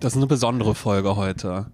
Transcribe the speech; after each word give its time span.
Das 0.00 0.12
ist 0.12 0.16
eine 0.18 0.26
besondere 0.26 0.74
Folge 0.74 1.16
heute. 1.16 1.66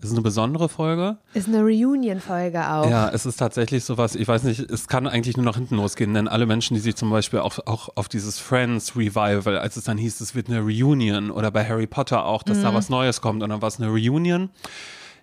Es 0.00 0.06
ist 0.08 0.12
eine 0.14 0.22
besondere 0.22 0.68
Folge. 0.68 1.18
Ist 1.32 1.46
eine 1.46 1.60
Reunion-Folge 1.60 2.68
auch. 2.68 2.90
Ja, 2.90 3.08
es 3.10 3.24
ist 3.24 3.36
tatsächlich 3.36 3.84
sowas, 3.84 4.16
ich 4.16 4.26
weiß 4.26 4.42
nicht, 4.42 4.58
es 4.68 4.88
kann 4.88 5.06
eigentlich 5.06 5.36
nur 5.36 5.46
nach 5.46 5.54
hinten 5.54 5.76
losgehen, 5.76 6.12
denn 6.12 6.26
alle 6.26 6.44
Menschen, 6.44 6.74
die 6.74 6.80
sich 6.80 6.96
zum 6.96 7.10
Beispiel 7.10 7.38
auch, 7.38 7.60
auch 7.66 7.90
auf 7.94 8.08
dieses 8.08 8.40
Friends 8.40 8.96
Revival, 8.96 9.58
als 9.58 9.76
es 9.76 9.84
dann 9.84 9.98
hieß, 9.98 10.20
es 10.20 10.34
wird 10.34 10.48
eine 10.48 10.58
Reunion 10.60 11.30
oder 11.30 11.52
bei 11.52 11.64
Harry 11.64 11.86
Potter 11.86 12.24
auch, 12.24 12.42
dass 12.42 12.58
Mhm. 12.58 12.62
da 12.62 12.74
was 12.74 12.88
Neues 12.88 13.20
kommt 13.20 13.44
und 13.44 13.50
dann 13.50 13.62
war 13.62 13.68
es 13.68 13.78
eine 13.78 13.90
Reunion. 13.90 14.50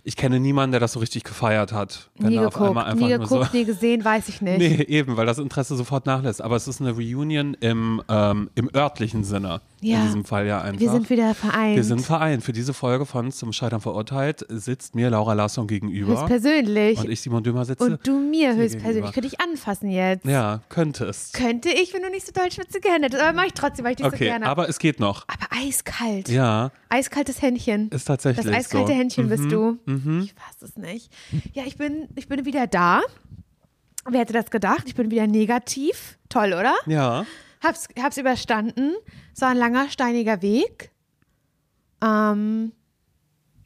Ich 0.05 0.15
kenne 0.15 0.39
niemanden, 0.39 0.71
der 0.71 0.79
das 0.79 0.93
so 0.93 1.01
richtig 1.01 1.25
gefeiert 1.25 1.73
hat. 1.73 2.09
Wenn 2.17 2.29
nie 2.29 2.37
geguckt, 2.37 2.61
einmal 2.61 2.85
einfach 2.85 3.05
nie 3.05 3.11
geguckt, 3.11 3.51
so, 3.51 3.57
nie 3.57 3.65
gesehen, 3.65 4.03
weiß 4.05 4.29
ich 4.29 4.41
nicht. 4.41 4.57
Nee, 4.59 4.81
eben, 4.87 5.17
weil 5.17 5.25
das 5.25 5.39
Interesse 5.39 5.75
sofort 5.75 6.05
nachlässt. 6.05 6.41
Aber 6.41 6.55
es 6.55 6.69
ist 6.69 6.79
eine 6.79 6.91
Reunion 6.93 7.53
im, 7.55 8.01
ähm, 8.07 8.49
im 8.55 8.69
örtlichen 8.73 9.25
Sinne. 9.25 9.59
Ja. 9.81 9.99
In 9.99 10.05
diesem 10.07 10.25
Fall 10.25 10.45
ja 10.47 10.61
einfach. 10.61 10.79
Wir 10.79 10.91
sind 10.91 11.09
wieder 11.09 11.33
vereint. 11.35 11.75
Wir 11.75 11.83
sind 11.83 12.01
vereint. 12.01 12.43
Für 12.43 12.51
diese 12.53 12.73
Folge 12.73 13.05
von 13.05 13.31
Zum 13.31 13.53
Scheitern 13.53 13.81
verurteilt 13.81 14.45
sitzt 14.49 14.95
mir 14.95 15.09
Laura 15.09 15.33
Larsson 15.33 15.67
gegenüber. 15.67 16.13
höchstpersönlich. 16.13 16.99
Und 16.99 17.09
ich, 17.09 17.21
Simon 17.21 17.43
Dümmer, 17.43 17.63
sitze. 17.65 17.83
Und 17.83 18.05
du 18.05 18.19
mir 18.19 18.55
höchstpersönlich. 18.55 19.11
Könnte 19.13 19.27
ich 19.27 19.39
anfassen 19.41 19.89
jetzt. 19.89 20.25
Ja, 20.25 20.61
könnte 20.69 21.05
es. 21.05 21.31
Könnte 21.31 21.69
ich, 21.69 21.93
wenn 21.93 22.01
du 22.01 22.09
nicht 22.09 22.25
so 22.25 22.31
doll 22.33 22.51
schwitze 22.51 22.79
gerne 22.81 23.05
hättest. 23.05 23.23
Aber 23.23 23.33
mach 23.33 23.45
ich 23.45 23.53
trotzdem, 23.53 23.85
weil 23.85 23.91
ich 23.91 23.97
dich 23.97 24.05
so 24.05 24.11
Okay, 24.13 24.25
gerne 24.25 24.45
habe. 24.45 24.61
aber 24.61 24.69
es 24.69 24.79
geht 24.79 24.99
noch. 24.99 25.25
Aber 25.27 25.47
eiskalt. 25.63 26.29
Ja, 26.29 26.71
Eiskaltes 26.89 27.41
Händchen. 27.41 27.89
ist 27.89 28.05
tatsächlich 28.05 28.45
Das 28.45 28.55
eiskalte 28.55 28.91
so. 28.91 28.97
Händchen 28.97 29.29
bist 29.29 29.51
du. 29.51 29.77
Mhm. 29.85 30.21
Ich 30.25 30.33
fass 30.33 30.61
es 30.61 30.75
nicht. 30.75 31.11
Ja, 31.53 31.63
ich 31.65 31.77
bin, 31.77 32.07
ich 32.15 32.27
bin 32.27 32.45
wieder 32.45 32.67
da. 32.67 33.01
Wer 34.09 34.21
hätte 34.21 34.33
das 34.33 34.49
gedacht? 34.49 34.83
Ich 34.87 34.95
bin 34.95 35.11
wieder 35.11 35.27
negativ. 35.27 36.17
Toll, 36.29 36.53
oder? 36.53 36.73
Ja, 36.87 37.25
Hab's, 37.63 37.87
hab's 38.01 38.17
überstanden. 38.17 38.93
Es 39.33 39.41
war 39.41 39.49
ein 39.49 39.57
langer, 39.57 39.89
steiniger 39.89 40.41
Weg. 40.41 40.91
Ähm, 42.03 42.71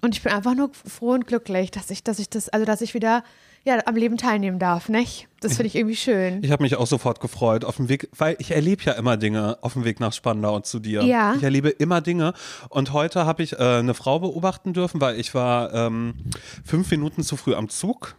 und 0.02 0.16
ich 0.16 0.21
bin 0.21 0.33
einfach 0.33 0.55
nur 0.55 0.71
froh 0.73 1.11
und 1.11 1.27
glücklich, 1.27 1.71
dass 1.71 1.89
ich, 1.89 2.03
dass 2.03 2.19
ich 2.19 2.29
das, 2.29 2.49
also 2.49 2.66
dass 2.66 2.81
ich 2.81 2.94
wieder 2.94 3.23
ja, 3.66 3.80
am 3.85 3.95
Leben 3.95 4.17
teilnehmen 4.17 4.59
darf, 4.59 4.89
nicht? 4.89 5.30
Das 5.39 5.55
finde 5.55 5.67
ich 5.67 5.75
irgendwie 5.75 5.95
schön. 5.95 6.44
ich 6.44 6.52
habe 6.52 6.63
mich 6.63 6.75
auch 6.75 6.88
sofort 6.88 7.22
gefreut 7.22 7.63
auf 7.63 7.77
dem 7.77 7.88
Weg, 7.88 8.09
weil 8.17 8.35
ich 8.39 8.52
erlebe 8.52 8.83
ja 8.83 8.94
immer 8.94 9.16
Dinge 9.16 9.58
auf 9.61 9.73
dem 9.73 9.85
Weg 9.85 10.02
nach 10.02 10.11
Spandau 10.11 10.55
und 10.55 10.66
zu 10.66 10.80
dir. 10.80 11.03
Ja. 11.03 11.35
Ich 11.35 11.44
erlebe 11.44 11.69
immer 11.69 12.02
Dinge. 12.02 12.33
Und 12.67 12.91
heute 12.91 13.25
habe 13.25 13.44
ich 13.44 13.53
äh, 13.53 13.80
eine 13.80 13.94
Frau 13.94 14.19
beobachten 14.19 14.73
dürfen, 14.73 15.00
weil 15.00 15.17
ich 15.17 15.33
war 15.33 15.73
ähm, 15.73 16.16
fünf 16.66 16.91
Minuten 16.91 17.23
zu 17.23 17.38
früh 17.38 17.55
am 17.55 17.69
Zug. 17.69 18.17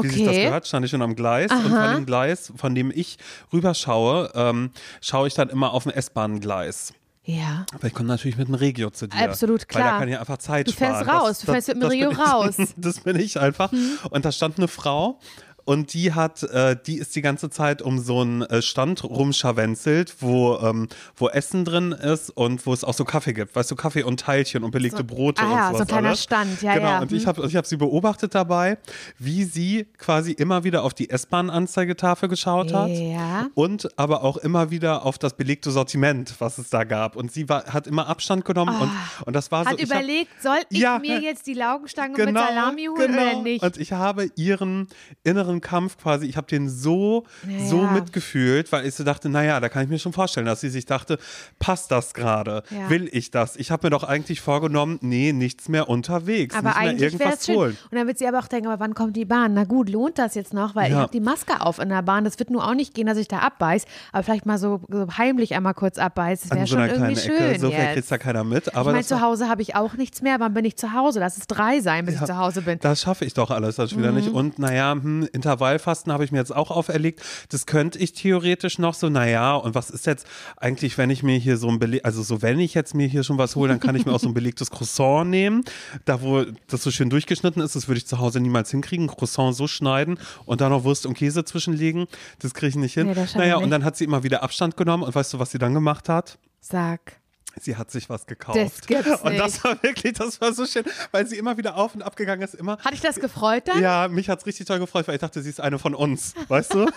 Wie 0.00 0.08
sich 0.08 0.24
das 0.24 0.28
Okay. 0.34 0.44
gehört, 0.46 0.66
stand 0.66 0.84
ich 0.84 0.90
schon 0.90 1.02
am 1.02 1.14
Gleis. 1.16 1.50
Und 1.50 1.62
von 1.70 1.94
dem 1.94 2.06
Gleis, 2.06 2.52
von 2.56 2.74
dem 2.74 2.90
ich 2.94 3.18
rüberschaue, 3.52 4.30
ähm, 4.34 4.70
schaue 5.00 5.28
ich 5.28 5.34
dann 5.34 5.48
immer 5.50 5.72
auf 5.72 5.86
ein 5.86 5.92
S-Bahn-Gleis. 5.92 6.94
Ja. 7.24 7.66
Aber 7.72 7.86
ich 7.86 7.94
komme 7.94 8.08
natürlich 8.08 8.36
mit 8.36 8.48
dem 8.48 8.54
Regio 8.56 8.90
zu 8.90 9.06
dir. 9.06 9.16
Absolut, 9.28 9.60
Weil 9.60 9.66
klar. 9.66 9.92
da 9.92 9.98
kann 10.00 10.08
ich 10.08 10.18
einfach 10.18 10.38
Zeit 10.38 10.66
Du 10.66 10.72
fährst 10.72 11.02
sparen. 11.02 11.20
raus, 11.20 11.38
du 11.38 11.46
fährst 11.52 11.68
mit 11.68 11.76
dem 11.80 11.88
Regio 11.88 12.10
raus. 12.10 12.58
Mhm. 12.58 12.68
Das 12.76 12.98
bin 13.00 13.16
ich 13.16 13.38
einfach. 13.38 13.70
Und 14.10 14.24
da 14.24 14.32
stand 14.32 14.58
eine 14.58 14.66
Frau 14.66 15.20
und 15.64 15.94
die 15.94 16.12
hat, 16.12 16.42
äh, 16.42 16.76
die 16.86 16.96
ist 16.98 17.14
die 17.16 17.22
ganze 17.22 17.50
Zeit 17.50 17.82
um 17.82 17.98
so 17.98 18.20
einen 18.20 18.42
äh, 18.42 18.62
Stand 18.62 19.04
rumscharwenzelt, 19.04 20.16
wo, 20.20 20.56
ähm, 20.58 20.88
wo 21.16 21.28
Essen 21.28 21.64
drin 21.64 21.92
ist 21.92 22.30
und 22.30 22.64
wo 22.66 22.72
es 22.72 22.84
auch 22.84 22.94
so 22.94 23.04
Kaffee 23.04 23.32
gibt. 23.32 23.54
Weißt 23.54 23.70
du, 23.70 23.76
Kaffee 23.76 24.02
und 24.02 24.20
Teilchen 24.20 24.64
und 24.64 24.70
belegte 24.70 24.98
So- 24.98 25.04
Brote 25.04 25.42
ah 25.42 25.46
und 25.46 25.50
ja, 25.52 25.66
sowas 25.68 25.76
so 25.78 25.82
ein 25.82 25.86
kleiner 25.88 26.08
alles. 26.08 26.22
Stand, 26.22 26.62
ja, 26.62 26.74
Genau, 26.74 26.86
ja. 26.88 26.98
und 27.00 27.12
ich 27.12 27.22
Hm. 27.22 27.26
habe 27.28 27.46
ich 27.46 27.56
hab 27.56 27.66
sie 27.66 27.76
beobachtet 27.76 28.34
dabei, 28.34 28.78
wie 29.18 29.44
sie 29.44 29.86
quasi 29.98 30.32
immer 30.32 30.64
wieder 30.64 30.82
auf 30.84 30.94
die 30.94 31.10
S-Bahn-Anzeigetafel 31.10 32.28
geschaut 32.28 32.72
hat 32.72 32.90
Ja. 32.90 33.46
und 33.54 33.88
aber 33.98 34.22
auch 34.24 34.36
immer 34.38 34.70
wieder 34.70 35.04
auf 35.04 35.18
das 35.18 35.34
belegte 35.34 35.70
Sortiment, 35.70 36.34
was 36.38 36.58
es 36.58 36.70
da 36.70 36.84
gab. 36.84 37.16
Und 37.16 37.32
sie 37.32 37.48
war, 37.48 37.64
hat 37.66 37.86
immer 37.86 38.06
Abstand 38.08 38.44
genommen 38.44 38.74
und, 38.80 38.90
und 39.26 39.32
das 39.34 39.50
war 39.50 39.64
so. 39.64 39.70
Ah. 39.70 39.72
Hat 39.72 39.80
ich 39.80 39.90
hab- 39.90 39.98
überlegt, 40.02 40.42
soll 40.42 40.58
ich 40.70 40.78
Ja, 40.78 40.98
mir 40.98 41.20
jetzt 41.20 41.46
die 41.46 41.54
Laugenstange 41.54 42.16
mit 42.16 42.34
Salami 42.36 42.86
holen 42.86 42.96
genau. 43.12 43.22
oder 43.32 43.42
nicht? 43.42 43.62
Und 43.62 43.76
ich 43.76 43.92
habe 43.92 44.30
ihren 44.36 44.88
inneren 45.24 45.51
Kampf 45.60 45.98
quasi, 45.98 46.26
ich 46.26 46.36
habe 46.36 46.46
den 46.46 46.68
so, 46.68 47.24
Ja, 47.48 47.66
so 47.66 47.82
ja. 47.82 47.90
mitgefühlt, 47.92 48.70
weil 48.72 48.86
ich 48.86 48.94
so 48.94 49.04
dachte, 49.04 49.28
naja, 49.28 49.60
da 49.60 49.68
kann 49.68 49.84
ich 49.84 49.88
mir 49.90 49.98
schon 49.98 50.12
vorstellen, 50.12 50.46
dass 50.46 50.60
sie 50.60 50.68
sich 50.70 50.86
dachte, 50.86 51.18
passt 51.58 51.90
das 51.90 52.14
gerade? 52.14 52.62
Ja. 52.70 52.88
Will 52.90 53.08
ich 53.12 53.30
das? 53.30 53.56
Ich 53.56 53.70
habe 53.70 53.86
mir 53.86 53.90
doch 53.90 54.04
eigentlich 54.04 54.40
vorgenommen, 54.40 54.98
nee, 55.02 55.32
nichts 55.32 55.68
mehr 55.68 55.88
unterwegs, 55.88 56.54
aber 56.54 56.68
nicht 56.70 56.76
eigentlich 56.78 57.00
wäre 57.00 57.12
irgendwas 57.30 57.46
schön. 57.46 57.56
holen. 57.56 57.78
Und 57.90 57.98
dann 57.98 58.06
wird 58.06 58.18
sie 58.18 58.26
aber 58.26 58.38
auch 58.38 58.48
denken, 58.48 58.68
aber 58.68 58.80
wann 58.80 58.94
kommt 58.94 59.16
die 59.16 59.24
Bahn? 59.24 59.54
Na 59.54 59.64
gut, 59.64 59.88
lohnt 59.88 60.18
das 60.18 60.34
jetzt 60.34 60.54
noch? 60.54 60.74
Weil 60.74 60.86
ich 60.86 60.92
Ja. 60.92 61.00
habe 61.00 61.12
die 61.12 61.20
Maske 61.20 61.60
auf 61.60 61.78
in 61.78 61.88
der 61.88 62.02
Bahn. 62.02 62.24
Das 62.24 62.38
wird 62.38 62.50
nur 62.50 62.66
auch 62.66 62.74
nicht 62.74 62.94
gehen, 62.94 63.06
dass 63.06 63.18
ich 63.18 63.28
da 63.28 63.38
abbeiß. 63.40 63.84
Aber 64.12 64.22
vielleicht 64.22 64.46
mal 64.46 64.58
so, 64.58 64.80
so 64.88 65.06
heimlich 65.18 65.54
einmal 65.54 65.74
kurz 65.74 65.98
abbeiß. 65.98 66.42
Das 66.42 66.50
wäre 66.50 66.66
so 66.66 66.76
schon 66.76 66.88
irgendwie 66.88 67.16
schön 67.16 67.36
Ecke, 67.36 67.60
so 67.60 67.70
viel 67.70 67.86
kriegt 67.94 68.10
da 68.10 68.18
keiner 68.18 68.44
mit. 68.44 68.68
Ich 68.68 68.74
Aber 68.76 68.90
meine, 68.90 68.98
das 68.98 69.08
zu 69.08 69.20
Hause 69.20 69.48
habe 69.48 69.62
ich 69.62 69.74
auch 69.76 69.94
nichts 69.94 70.22
mehr. 70.22 70.38
Wann 70.40 70.54
bin 70.54 70.64
ich 70.64 70.76
zu 70.76 70.92
Hause? 70.92 71.20
Lass 71.20 71.36
es 71.36 71.46
drei 71.46 71.80
sein, 71.80 72.04
bis 72.06 72.16
ich 72.16 72.24
zu 72.24 72.36
Hause 72.36 72.62
bin. 72.62 72.78
Das 72.80 73.00
schaffe 73.02 73.24
ich 73.24 73.34
doch 73.34 73.50
alles 73.50 73.76
das 73.76 73.96
wieder 73.96 74.12
nicht. 74.12 74.28
Mhm. 74.30 74.34
Und 74.36 74.58
naja, 74.58 74.92
hm, 74.92 75.28
Intervallfasten 75.42 76.12
habe 76.12 76.24
ich 76.24 76.30
mir 76.30 76.38
jetzt 76.38 76.54
auch 76.54 76.70
auferlegt. 76.70 77.20
Das 77.48 77.66
könnte 77.66 77.98
ich 77.98 78.12
theoretisch 78.12 78.78
noch 78.78 78.94
so, 78.94 79.08
naja, 79.08 79.54
und 79.56 79.74
was 79.74 79.90
ist 79.90 80.06
jetzt 80.06 80.26
eigentlich, 80.56 80.98
wenn 80.98 81.10
ich 81.10 81.22
mir 81.22 81.36
hier 81.36 81.56
so 81.56 81.68
ein 81.68 81.78
Beleg, 81.80 82.04
also 82.04 82.22
so, 82.22 82.42
wenn 82.42 82.60
ich 82.60 82.74
jetzt 82.74 82.94
mir 82.94 83.08
hier 83.08 83.24
schon 83.24 83.38
was 83.38 83.56
hole, 83.56 83.68
dann 83.68 83.80
kann 83.80 83.96
ich 83.96 84.06
mir 84.06 84.12
auch 84.12 84.20
so 84.20 84.28
ein 84.28 84.34
belegtes 84.34 84.70
Croissant 84.70 85.28
nehmen. 85.30 85.64
Da, 86.04 86.22
wo 86.22 86.44
das 86.68 86.82
so 86.82 86.90
schön 86.90 87.10
durchgeschnitten 87.10 87.60
ist, 87.60 87.74
das 87.74 87.88
würde 87.88 87.98
ich 87.98 88.06
zu 88.06 88.18
Hause 88.18 88.40
niemals 88.40 88.70
hinkriegen. 88.70 89.08
Croissant 89.08 89.56
so 89.56 89.66
schneiden 89.66 90.18
und 90.46 90.60
da 90.60 90.68
noch 90.68 90.84
Wurst 90.84 91.06
und 91.06 91.14
Käse 91.14 91.44
zwischenlegen. 91.44 92.06
Das 92.38 92.54
kriege 92.54 92.70
ich 92.70 92.76
nicht 92.76 92.94
hin. 92.94 93.08
Nee, 93.08 93.26
naja, 93.34 93.56
und 93.56 93.70
dann 93.70 93.84
hat 93.84 93.96
sie 93.96 94.04
immer 94.04 94.22
wieder 94.22 94.42
Abstand 94.42 94.76
genommen. 94.76 95.02
Und 95.02 95.14
weißt 95.14 95.34
du, 95.34 95.38
was 95.38 95.50
sie 95.50 95.58
dann 95.58 95.74
gemacht 95.74 96.08
hat? 96.08 96.38
Sag. 96.60 97.21
Sie 97.60 97.76
hat 97.76 97.90
sich 97.90 98.08
was 98.08 98.26
gekauft. 98.26 98.58
Das 98.58 98.80
gibt's 98.80 99.20
und 99.22 99.36
das 99.36 99.62
war 99.62 99.80
wirklich, 99.82 100.14
das 100.14 100.40
war 100.40 100.52
so 100.52 100.66
schön, 100.66 100.84
weil 101.10 101.26
sie 101.26 101.36
immer 101.36 101.56
wieder 101.56 101.76
auf 101.76 101.94
und 101.94 102.02
ab 102.02 102.16
gegangen 102.16 102.42
ist, 102.42 102.54
immer. 102.54 102.78
Hat 102.78 102.92
dich 102.92 103.00
das 103.00 103.16
gefreut 103.16 103.68
dann? 103.68 103.80
Ja, 103.80 104.08
mich 104.08 104.28
hat's 104.28 104.46
richtig 104.46 104.66
toll 104.66 104.78
gefreut, 104.78 105.06
weil 105.06 105.16
ich 105.16 105.20
dachte, 105.20 105.42
sie 105.42 105.50
ist 105.50 105.60
eine 105.60 105.78
von 105.78 105.94
uns, 105.94 106.34
weißt 106.48 106.74
du? 106.74 106.86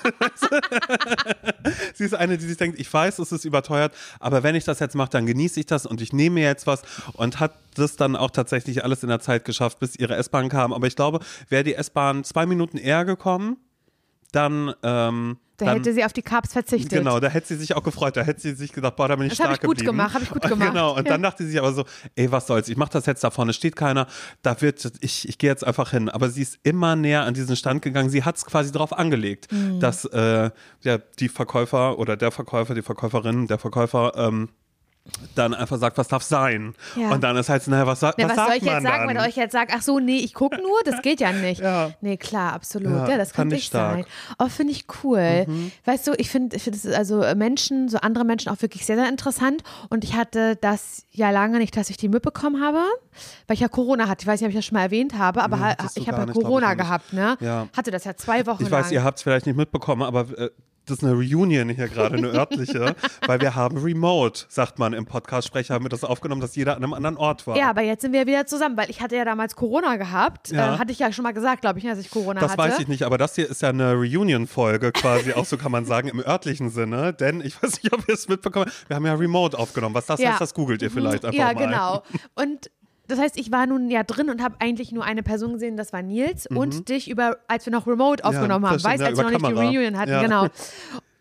sie 1.93 2.05
ist 2.05 2.15
eine, 2.15 2.37
die 2.37 2.45
sich 2.45 2.57
denkt, 2.57 2.79
ich 2.79 2.91
weiß, 2.91 3.19
es 3.19 3.31
ist 3.31 3.45
überteuert, 3.45 3.93
aber 4.19 4.43
wenn 4.43 4.55
ich 4.55 4.63
das 4.63 4.79
jetzt 4.79 4.95
mache, 4.95 5.09
dann 5.09 5.25
genieße 5.25 5.59
ich 5.59 5.65
das 5.65 5.85
und 5.85 6.01
ich 6.01 6.13
nehme 6.13 6.35
mir 6.35 6.45
jetzt 6.45 6.67
was 6.67 6.81
und 7.13 7.39
hat 7.39 7.53
das 7.75 7.95
dann 7.95 8.15
auch 8.15 8.31
tatsächlich 8.31 8.83
alles 8.83 9.03
in 9.03 9.09
der 9.09 9.19
Zeit 9.19 9.45
geschafft, 9.45 9.79
bis 9.79 9.95
ihre 9.95 10.15
S-Bahn 10.15 10.49
kam. 10.49 10.73
Aber 10.73 10.87
ich 10.87 10.95
glaube, 10.95 11.19
wäre 11.49 11.63
die 11.63 11.75
S-Bahn 11.75 12.23
zwei 12.23 12.45
Minuten 12.45 12.77
eher 12.77 13.05
gekommen, 13.05 13.57
dann, 14.31 14.73
ähm, 14.83 15.37
Da 15.57 15.65
dann 15.65 15.75
hätte 15.77 15.93
sie 15.93 16.03
auf 16.03 16.11
die 16.11 16.21
Carbs 16.21 16.51
verzichtet. 16.53 16.89
Genau, 16.91 17.19
da 17.19 17.29
hätte 17.29 17.47
sie 17.47 17.55
sich 17.55 17.75
auch 17.75 17.83
gefreut. 17.83 18.17
Da 18.17 18.23
hätte 18.23 18.41
sie 18.41 18.55
sich 18.55 18.73
gedacht, 18.73 18.95
boah, 18.97 19.07
da 19.07 19.15
bin 19.15 19.27
ich 19.27 19.31
Das 19.31 19.39
hab 19.39 19.45
stark 19.47 19.63
ich 19.63 19.67
gut 19.67 19.77
geblieben. 19.77 19.97
gemacht, 19.97 20.13
hab 20.15 20.21
ich 20.21 20.29
gut 20.29 20.41
gemacht. 20.47 20.71
Genau, 20.73 20.91
und 20.91 21.05
Ja. 21.05 21.11
dann 21.13 21.21
dachte 21.23 21.43
sie 21.43 21.51
sich 21.51 21.59
aber 21.59 21.71
so, 21.73 21.85
ey, 22.15 22.31
was 22.31 22.47
soll's, 22.47 22.67
ich 22.67 22.75
mach 22.77 22.89
das 22.89 23.05
jetzt, 23.05 23.23
da 23.23 23.31
vorne 23.31 23.53
steht 23.53 23.75
keiner, 23.75 24.07
da 24.41 24.59
wird, 24.61 24.91
ich, 24.99 25.29
ich 25.29 25.37
gehe 25.37 25.49
jetzt 25.49 25.65
einfach 25.65 25.91
hin. 25.91 26.09
Aber 26.09 26.29
sie 26.29 26.41
ist 26.41 26.59
immer 26.63 26.95
näher 26.95 27.23
an 27.23 27.33
diesen 27.33 27.55
Stand 27.55 27.81
gegangen. 27.81 28.09
Sie 28.09 28.23
hat 28.23 28.35
es 28.37 28.45
quasi 28.45 28.71
darauf 28.71 28.91
angelegt, 28.91 29.51
Mhm. 29.51 29.79
dass 29.79 30.05
äh, 30.05 30.49
ja, 30.81 30.97
die 31.19 31.29
Verkäufer 31.29 31.97
oder 31.99 32.17
der 32.17 32.31
Verkäufer, 32.31 32.73
die 32.75 32.81
Verkäuferin, 32.81 33.47
der 33.47 33.57
Verkäufer 33.57 34.11
ähm, 34.17 34.49
dann 35.35 35.53
einfach 35.53 35.77
sagt, 35.77 35.97
was 35.97 36.07
darf 36.07 36.23
sein. 36.23 36.73
Ja. 36.95 37.11
Und 37.11 37.23
dann 37.23 37.37
ist 37.37 37.47
halt, 37.49 37.65
naja, 37.67 37.85
was, 37.85 37.99
sa 37.99 38.13
Na, 38.17 38.23
was, 38.23 38.29
was 38.31 38.35
sagt 38.37 38.47
soll 38.49 38.57
ich 38.57 38.63
jetzt 38.63 38.83
sagen, 38.83 38.85
dann? 38.85 39.07
wenn 39.09 39.15
ihr 39.17 39.21
euch 39.27 39.35
jetzt 39.35 39.51
sagt, 39.51 39.71
ach 39.75 39.81
so, 39.81 39.99
nee, 39.99 40.17
ich 40.17 40.33
gucke 40.33 40.57
nur, 40.57 40.79
das 40.83 41.01
geht 41.01 41.19
ja 41.19 41.31
nicht. 41.31 41.61
Ja. 41.65 41.91
Nee, 42.01 42.17
klar, 42.17 42.53
absolut. 42.53 42.91
Ja, 42.91 43.09
Ja, 43.09 43.17
das 43.17 43.29
stark. 43.31 43.45
Mhm. 43.47 43.57
sein. 44.01 44.05
Oh, 44.39 44.47
finde 44.49 44.73
ich 44.73 44.85
cool. 45.03 45.45
Weißt 45.85 46.05
du, 46.07 46.13
ich 46.17 46.29
finde, 46.29 46.55
ich 46.55 46.67
ist 46.67 46.85
also 46.87 47.23
Menschen, 47.35 47.87
so 47.89 47.97
andere 47.97 48.23
Menschen 48.25 48.49
auch 48.51 48.61
wirklich 48.61 48.85
sehr, 48.85 48.95
sehr 48.97 49.09
interessant. 49.09 49.63
Und 49.89 50.03
ich 50.03 50.15
hatte 50.15 50.55
das 50.57 51.05
ja 51.11 51.29
lange 51.31 51.57
nicht, 51.59 51.75
dass 51.77 51.89
ich 51.89 51.97
die 51.97 52.09
mitbekommen 52.09 52.61
habe, 52.63 52.83
weil 53.47 53.55
ich 53.55 53.61
ja 53.61 53.67
Corona 53.67 54.07
hatte. 54.07 54.23
Ich 54.23 54.27
weiß 54.27 54.41
nicht, 54.41 54.47
ob 54.47 54.49
ich 54.49 54.55
das 54.57 54.65
schon 54.65 54.75
mal 54.75 54.83
erwähnt 54.83 55.17
habe, 55.17 55.41
aber 55.43 55.57
Nee, 55.57 55.73
du 55.95 56.01
ich 56.01 56.07
habe 56.07 56.19
ja 56.19 56.25
nicht, 56.25 56.35
Corona 56.35 56.69
nicht. 56.69 56.77
gehabt, 56.79 57.13
ne? 57.13 57.37
Ja. 57.39 57.67
Hatte 57.75 57.91
das 57.91 58.03
ja 58.03 58.15
zwei 58.15 58.45
Wochen 58.45 58.63
Ich 58.63 58.69
lang. 58.69 58.83
weiß, 58.83 58.91
ihr 58.91 59.03
habt 59.03 59.17
es 59.17 59.23
vielleicht 59.23 59.45
nicht 59.45 59.55
mitbekommen, 59.55 60.03
aber 60.03 60.25
äh, 60.37 60.49
das 60.85 60.97
ist 60.99 61.03
eine 61.03 61.13
Reunion 61.13 61.69
hier 61.69 61.87
gerade, 61.87 62.15
eine 62.15 62.27
örtliche, 62.27 62.95
weil 63.27 63.41
wir 63.41 63.55
haben 63.55 63.77
Remote, 63.77 64.45
sagt 64.49 64.79
man 64.79 64.93
im 64.93 65.05
Podcast-Sprecher, 65.05 65.73
haben 65.73 65.85
wir 65.85 65.89
das 65.89 66.03
aufgenommen, 66.03 66.41
dass 66.41 66.55
jeder 66.55 66.75
an 66.75 66.83
einem 66.83 66.93
anderen 66.93 67.17
Ort 67.17 67.47
war. 67.47 67.57
ja, 67.57 67.69
aber 67.69 67.81
jetzt 67.81 68.01
sind 68.01 68.13
wir 68.13 68.25
wieder 68.27 68.45
zusammen, 68.45 68.77
weil 68.77 68.89
ich 68.89 69.01
hatte 69.01 69.15
ja 69.15 69.25
damals 69.25 69.55
Corona 69.55 69.95
gehabt. 69.97 70.51
Ja. 70.51 70.75
Äh, 70.75 70.77
hatte 70.77 70.91
ich 70.91 70.99
ja 70.99 71.11
schon 71.11 71.23
mal 71.23 71.33
gesagt, 71.33 71.61
glaube 71.61 71.79
ich, 71.79 71.85
ne, 71.85 71.91
dass 71.91 71.99
ich 71.99 72.09
Corona 72.11 72.39
das 72.39 72.51
hatte. 72.51 72.61
weiß 72.61 72.79
ich 72.79 72.87
nicht, 72.87 73.03
aber 73.03 73.17
das 73.17 73.35
hier 73.35 73.49
ist 73.49 73.61
ja 73.61 73.69
eine 73.69 73.93
Reunion-Folge 73.93 74.91
quasi, 74.91 75.33
auch 75.33 75.45
so 75.45 75.57
kann 75.57 75.71
man 75.71 75.85
sagen, 75.85 76.07
im 76.07 76.19
örtlichen 76.19 76.69
Sinne, 76.69 77.13
denn 77.13 77.41
ich 77.41 77.61
weiß 77.61 77.81
nicht, 77.83 77.93
ob 77.93 78.07
ihr 78.07 78.13
es 78.13 78.27
mitbekommen 78.27 78.65
habt, 78.67 78.89
wir 78.89 78.95
haben 78.95 79.05
ja 79.05 79.13
Remote 79.15 79.57
aufgenommen. 79.57 79.95
Was 79.95 80.05
das 80.05 80.19
Ja. 80.19 80.31
heißt, 80.31 80.41
das 80.41 80.53
googelt 80.53 80.81
ihr 80.81 80.91
vielleicht 80.91 81.25
einfach 81.25 81.37
Ja, 81.37 81.45
mal. 81.53 81.55
genau. 81.55 82.03
Und 82.35 82.69
das 83.07 83.19
heißt, 83.19 83.37
ich 83.37 83.51
war 83.51 83.65
nun 83.67 83.89
ja 83.89 84.03
drin 84.03 84.29
und 84.29 84.41
habe 84.41 84.55
eigentlich 84.59 84.91
nur 84.91 85.03
eine 85.03 85.23
Person 85.23 85.53
gesehen, 85.53 85.77
das 85.77 85.93
war 85.93 86.01
Nils 86.01 86.47
und 86.47 86.89
dich 86.89 87.09
über, 87.09 87.37
als 87.47 87.65
wir 87.65 87.71
noch 87.71 87.87
Remote 87.87 88.23
aufgenommen 88.23 88.65
Mhm. 88.65 88.73
das 88.73 88.83
haben, 88.83 88.91
weißt, 88.93 89.01
ja, 89.01 89.07
als 89.07 89.17
wir 89.17 89.23
noch 89.23 89.29
über 89.31 89.37
nicht 89.39 89.47
die 89.47 89.53
Kamera. 89.53 89.65
Reunion 89.71 89.97
hatten, 89.99 90.11
Ja. 90.11 90.21
genau. 90.21 90.47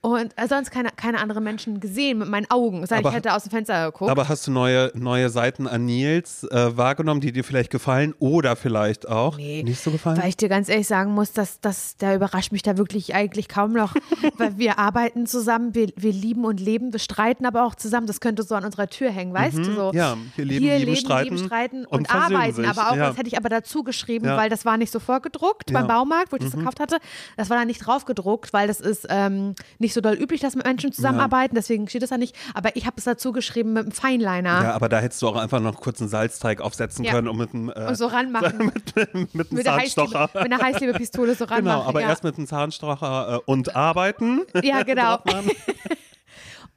und 0.05 0.33
äh, 0.37 0.47
sonst 0.49 0.71
keine, 0.71 0.91
keine 0.95 1.19
anderen 1.21 1.43
Menschen 1.45 1.81
gesehen 1.81 2.19
mit 2.19 2.29
meinen 2.29 2.47
Augen. 2.51 2.83
Es 2.83 2.91
sei 2.91 2.97
denn, 2.97 3.07
Aber- 3.07 3.11
ich 3.11 3.17
hätte 3.17 3.35
aus 3.35 3.43
dem 3.45 3.51
Fenster 3.51 3.87
geguckt. 3.91 4.11
Aber 4.11 4.29
hast 4.29 4.47
du 4.47 4.51
neue, 4.51 4.93
neue 4.95 5.31
Seiten 5.31 5.67
an 5.67 5.87
Nils 5.87 6.45
äh, 6.45 6.77
wahrgenommen, 6.77 7.21
die 7.23 7.33
dir 7.33 7.43
vielleicht 7.43 7.71
gefallen 7.71 8.15
oder 8.19 8.55
vielleicht 8.57 9.09
auch 9.09 9.39
Nee, 9.39 9.63
nicht 9.63 9.81
so 9.83 9.91
gefallen? 9.91 10.19
Weil 10.21 10.29
ich 10.29 10.37
dir 10.37 10.49
ganz 10.51 10.69
ehrlich 10.69 10.87
sagen 10.87 11.13
muss, 11.15 11.33
dass, 11.33 11.61
dass 11.61 11.97
der 11.97 12.17
überrascht 12.17 12.53
mich 12.53 12.63
da 12.63 12.77
wirklich 12.77 13.15
eigentlich 13.15 13.49
kaum 13.49 13.73
noch. 13.73 13.95
weil 14.39 14.59
wir 14.59 14.79
arbeiten 14.79 15.27
zusammen, 15.27 15.75
wir, 15.75 15.89
wir 15.97 16.13
lieben 16.13 16.45
und 16.45 16.61
leben, 16.61 16.93
wir 16.93 17.01
streiten 17.01 17.47
aber 17.47 17.65
auch 17.65 17.75
zusammen. 17.75 18.07
Das 18.07 18.21
könnte 18.21 18.43
so 18.43 18.55
an 18.55 18.65
unserer 18.67 18.89
Tür 18.89 19.11
hängen, 19.11 19.33
weißt 19.33 19.57
du? 19.57 19.65
So. 19.65 19.89
Mhm. 19.93 19.97
ja, 19.97 20.17
hier 20.37 20.45
leben, 20.45 20.65
hier 20.65 20.79
lieben, 20.79 20.91
leben, 20.93 20.97
streiten 21.01 21.35
lieben, 21.37 21.47
streiten 21.47 21.85
und 21.87 22.01
und, 22.01 22.15
arbeiten. 22.15 22.55
sich, 22.57 22.69
Aber 22.69 22.91
auch, 22.91 22.97
ja. 22.97 23.09
das 23.09 23.17
hätte 23.17 23.29
ich 23.29 23.39
aber 23.39 23.49
dazu 23.49 23.83
geschrieben, 23.83 24.27
Ja. 24.27 24.37
weil 24.37 24.51
das 24.51 24.67
war 24.67 24.77
nicht 24.77 24.93
so 24.93 25.01
vorgedruckt 25.01 25.71
Ja. 25.71 25.79
beim 25.81 25.89
Baumarkt, 25.89 26.31
wo 26.31 26.37
ich 26.37 26.43
das 26.43 26.53
gekauft 26.53 26.79
hatte. 26.79 26.99
Das 27.39 27.49
war 27.49 27.57
da 27.57 27.65
nicht 27.65 27.79
drauf 27.87 28.05
gedruckt, 28.05 28.53
weil 28.53 28.69
das 28.69 28.81
ist 28.81 29.07
ähm, 29.09 29.55
nicht 29.79 29.94
so 29.95 30.01
doll 30.01 30.15
üblich, 30.15 30.41
dass 30.41 30.55
Menschen 30.57 30.93
zusammenarbeiten. 30.93 31.55
Deswegen 31.55 31.89
steht 31.89 32.03
das 32.03 32.11
da 32.11 32.19
nicht. 32.19 32.37
Aber 32.55 32.77
ich 32.77 32.87
habe 32.87 32.97
es 32.99 33.05
dazu 33.05 33.33
geschrieben 33.33 33.73
mit 33.73 33.85
einem 33.85 33.93
Feinliner. 33.93 34.63
ja, 34.63 34.73
aber 34.75 34.89
da 34.89 34.99
hättest 35.01 35.23
du 35.23 35.29
auch 35.29 35.37
einfach 35.37 35.61
noch 35.61 35.81
kurz 35.81 36.01
einen 36.01 36.11
Salzteig 36.11 36.61
aufsetzen 36.61 37.05
Ja. 37.05 37.13
können 37.13 37.29
und 37.29 37.37
mit 37.39 37.55
einem, 37.55 37.69
äh, 37.71 37.87
Und 37.89 37.95
so 37.97 38.07
ranmachen. 38.07 38.59
mit, 38.75 38.97
mit, 38.97 39.15
mit 39.15 39.41
einem 39.41 39.47
mit, 39.51 39.65
Zahnstocher. 39.65 40.31
mit 40.35 40.43
einer 40.53 40.59
Heißliebe-Pistole 40.61 41.35
so 41.35 41.45
ranmachen. 41.45 41.65
Genau, 41.65 41.89
aber 41.89 42.01
ja. 42.03 42.09
erst 42.09 42.25
mit 42.25 42.37
einem 42.37 42.47
Zahnstocher 42.47 43.37
äh, 43.37 43.51
und 43.51 43.75
arbeiten. 43.75 44.43
Ja, 44.63 44.83
genau. 44.85 45.19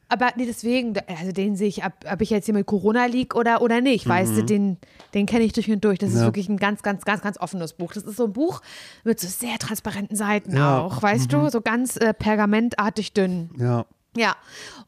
Aber 0.09 0.30
nee, 0.38 0.45
deswegen, 0.45 0.94
also 1.07 1.31
den 1.33 1.56
sehe 1.56 1.68
ich, 1.68 1.83
ob, 1.86 1.92
ob 2.12 2.21
ich 2.21 2.30
jetzt 2.30 2.45
hier 2.45 2.54
mit 2.54 2.65
Corona 2.65 3.06
lieg 3.07 3.36
oder, 3.36 3.62
oder 3.62 3.81
nicht, 3.81 4.07
weißt 4.07 4.38
du, 4.38 4.44
den, 4.44 4.77
den 5.13 5.25
kenne 5.25 5.44
ich 5.44 5.51
durch 5.54 5.69
und 5.69 5.83
durch. 5.83 6.00
Das 6.00 6.09
ist 6.09 6.15
Mhm. 6.15 6.21
Ja. 6.21 6.25
wirklich 6.27 6.48
ein 6.50 6.57
ganz, 6.57 6.81
ganz, 6.81 7.04
ganz, 7.04 7.21
ganz 7.21 7.38
offenes 7.39 7.74
Buch. 7.74 7.94
Das 7.94 8.04
ist 8.04 8.15
so 8.18 8.25
ein 8.25 8.33
Buch 8.33 8.62
mit 9.04 9.19
so 9.19 9.27
sehr 9.27 9.57
transparenten 9.59 10.15
Seiten 10.15 10.56
Ja. 10.56 10.77
Mhm. 10.80 10.86
auch, 10.86 11.01
weißt 11.01 11.31
du, 11.33 11.50
so 11.50 11.59
ganz 11.62 11.98
äh, 11.98 12.13
pergamentartig 12.13 13.13
dünn. 13.13 13.50
Ja. 13.57 13.86
Ja, 14.17 14.35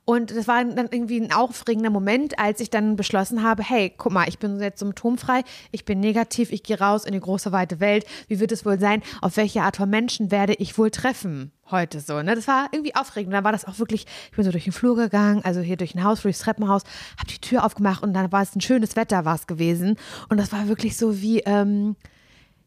und 0.06 0.36
das 0.36 0.48
war 0.48 0.66
dann 0.66 0.90
irgendwie 0.92 1.22
ein 1.22 1.32
aufregender 1.32 1.92
Moment, 1.92 2.40
als 2.40 2.60
ich 2.62 2.72
dann 2.72 2.96
beschlossen 2.96 3.44
habe, 3.44 3.62
hey, 3.62 3.94
guck 3.96 4.12
mal, 4.12 4.28
ich 4.28 4.40
bin 4.40 4.60
jetzt 4.60 4.80
symptomfrei, 4.80 5.44
ich 5.72 5.86
bin 5.86 6.00
negativ, 6.00 6.52
ich 6.52 6.64
gehe 6.64 6.80
raus 6.80 7.06
in 7.06 7.14
die 7.14 7.20
große 7.20 7.52
weite 7.52 7.80
Welt. 7.80 8.06
Wie 8.28 8.40
wird 8.40 8.52
es 8.52 8.66
wohl 8.66 8.80
sein? 8.80 9.04
Auf 9.22 9.38
welche 9.38 9.62
Art 9.62 9.78
von 9.78 9.88
Menschen 9.88 10.32
werde 10.32 10.56
ich 10.56 10.80
wohl 10.80 10.90
treffen 10.90 11.52
heute 11.70 12.00
so? 12.00 12.24
Ne? 12.24 12.34
Das 12.34 12.48
war 12.48 12.70
irgendwie 12.72 12.96
aufregend. 12.96 13.34
Dann 13.36 13.44
war 13.44 13.52
das 13.52 13.66
auch 13.66 13.78
wirklich, 13.78 14.08
ich 14.32 14.36
bin 14.36 14.46
so 14.46 14.52
durch 14.52 14.64
den 14.64 14.74
Flur 14.74 14.96
gegangen, 14.96 15.42
also 15.44 15.60
hier 15.60 15.78
durch 15.78 15.94
ein 15.94 16.04
Haus, 16.04 16.24
durchs 16.24 16.40
Treppenhaus, 16.40 16.82
habe 17.20 17.30
die 17.30 17.40
Tür 17.40 17.64
aufgemacht 17.64 18.02
und 18.02 18.16
dann 18.16 18.32
war 18.32 18.42
es 18.42 18.56
ein 18.56 18.62
schönes 18.62 18.96
Wetter 18.96 19.26
war 19.26 19.36
es 19.36 19.46
gewesen. 19.46 19.96
Und 20.30 20.38
das 20.38 20.52
war 20.52 20.68
wirklich 20.68 20.98
so 20.98 21.22
wie, 21.22 21.42
ähm, 21.42 21.96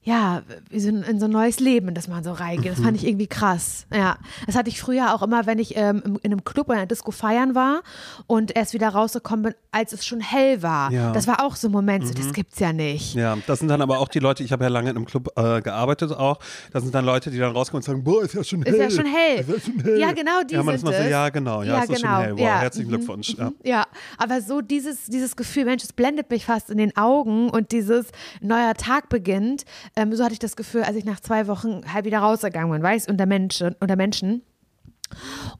ja, 0.04 0.42
wie 0.68 0.80
so 0.80 0.88
in, 0.88 1.02
in 1.04 1.20
so 1.20 1.26
ein 1.26 1.30
neues 1.30 1.60
Leben, 1.60 1.88
in 1.88 1.94
das 1.94 2.08
man 2.08 2.24
so 2.24 2.32
reingeht. 2.32 2.72
Das 2.72 2.80
fand 2.80 2.96
ich 2.96 3.06
irgendwie 3.06 3.28
krass. 3.28 3.86
Ja, 3.94 4.16
das 4.46 4.56
hatte 4.56 4.68
ich 4.68 4.80
früher 4.80 5.14
auch 5.14 5.22
immer, 5.22 5.46
wenn 5.46 5.60
ich 5.60 5.76
ähm, 5.76 6.18
in 6.22 6.32
einem 6.32 6.44
Club 6.44 6.68
oder 6.68 6.78
einer 6.78 6.86
Disco 6.86 7.12
feiern 7.12 7.54
war 7.54 7.82
und 8.26 8.56
erst 8.56 8.74
wieder 8.74 8.88
rausgekommen 8.88 9.42
bin, 9.44 9.54
als 9.70 9.92
es 9.92 10.04
schon 10.04 10.20
hell 10.20 10.60
war. 10.60 10.90
Ja. 10.90 11.12
Das 11.12 11.28
war 11.28 11.44
auch 11.44 11.54
so 11.54 11.68
ein 11.68 11.72
Moment, 11.72 12.08
so, 12.08 12.14
das 12.14 12.32
gibt's 12.32 12.58
ja 12.58 12.72
nicht. 12.72 13.14
Ja, 13.14 13.38
das 13.46 13.60
sind 13.60 13.68
dann 13.68 13.80
aber 13.80 14.00
auch 14.00 14.08
die 14.08 14.18
Leute, 14.18 14.42
ich 14.42 14.50
habe 14.50 14.64
ja 14.64 14.70
lange 14.70 14.90
in 14.90 14.96
einem 14.96 15.04
Club 15.04 15.28
äh, 15.36 15.62
gearbeitet 15.62 16.10
auch, 16.10 16.40
das 16.72 16.82
sind 16.82 16.94
dann 16.94 17.04
Leute, 17.04 17.30
die 17.30 17.38
dann 17.38 17.52
rauskommen 17.52 17.78
und 17.78 17.84
sagen, 17.84 18.02
boah, 18.02 18.24
ist 18.24 18.34
ja 18.34 18.42
schon 18.42 18.62
hell. 18.62 18.74
Ist 18.74 18.80
ja 18.80 18.90
schon 18.90 19.06
hell. 19.06 19.40
Ist 19.40 19.48
ja 19.48 19.60
schon 19.60 19.84
hell. 19.84 20.00
Ja, 20.00 20.10
genau, 20.10 20.42
die 20.42 20.54
ja, 20.54 20.62
man 20.64 20.78
sind 20.78 20.90
ist 20.90 20.96
so, 20.96 21.02
ja, 21.04 21.28
genau, 21.28 21.62
ja, 21.62 21.74
Ja, 21.74 21.82
ist 21.82 21.88
genau, 21.88 21.98
schon 22.00 22.24
hell. 22.24 22.32
Wow, 22.32 22.40
ja, 22.40 22.60
herzlichen 22.60 22.90
mhm, 22.90 22.96
Glückwunsch. 22.96 23.34
Ja. 23.38 23.52
Ja, 23.64 23.86
aber 24.18 24.40
so 24.40 24.60
dieses, 24.60 25.06
dieses 25.06 25.36
Gefühl, 25.36 25.64
Mensch, 25.64 25.84
es 25.84 25.92
blendet 25.92 26.28
mich 26.30 26.44
fast 26.44 26.68
in 26.68 26.78
den 26.78 26.96
Augen 26.96 27.48
und 27.48 27.70
dieses 27.70 28.06
neuer 28.40 28.74
Tag 28.74 29.08
beginnt. 29.08 29.64
Ähm, 29.96 30.14
so 30.14 30.24
hatte 30.24 30.32
ich 30.32 30.38
das 30.38 30.56
Gefühl, 30.56 30.82
als 30.82 30.96
ich 30.96 31.04
nach 31.04 31.20
zwei 31.20 31.46
Wochen 31.46 31.82
halb 31.92 32.04
wieder 32.04 32.20
rausgegangen 32.20 32.70
bin, 32.70 32.82
weißt 32.82 33.08
unter 33.08 33.26
Menschen, 33.26 33.74
unter 33.80 33.96
Menschen. 33.96 34.42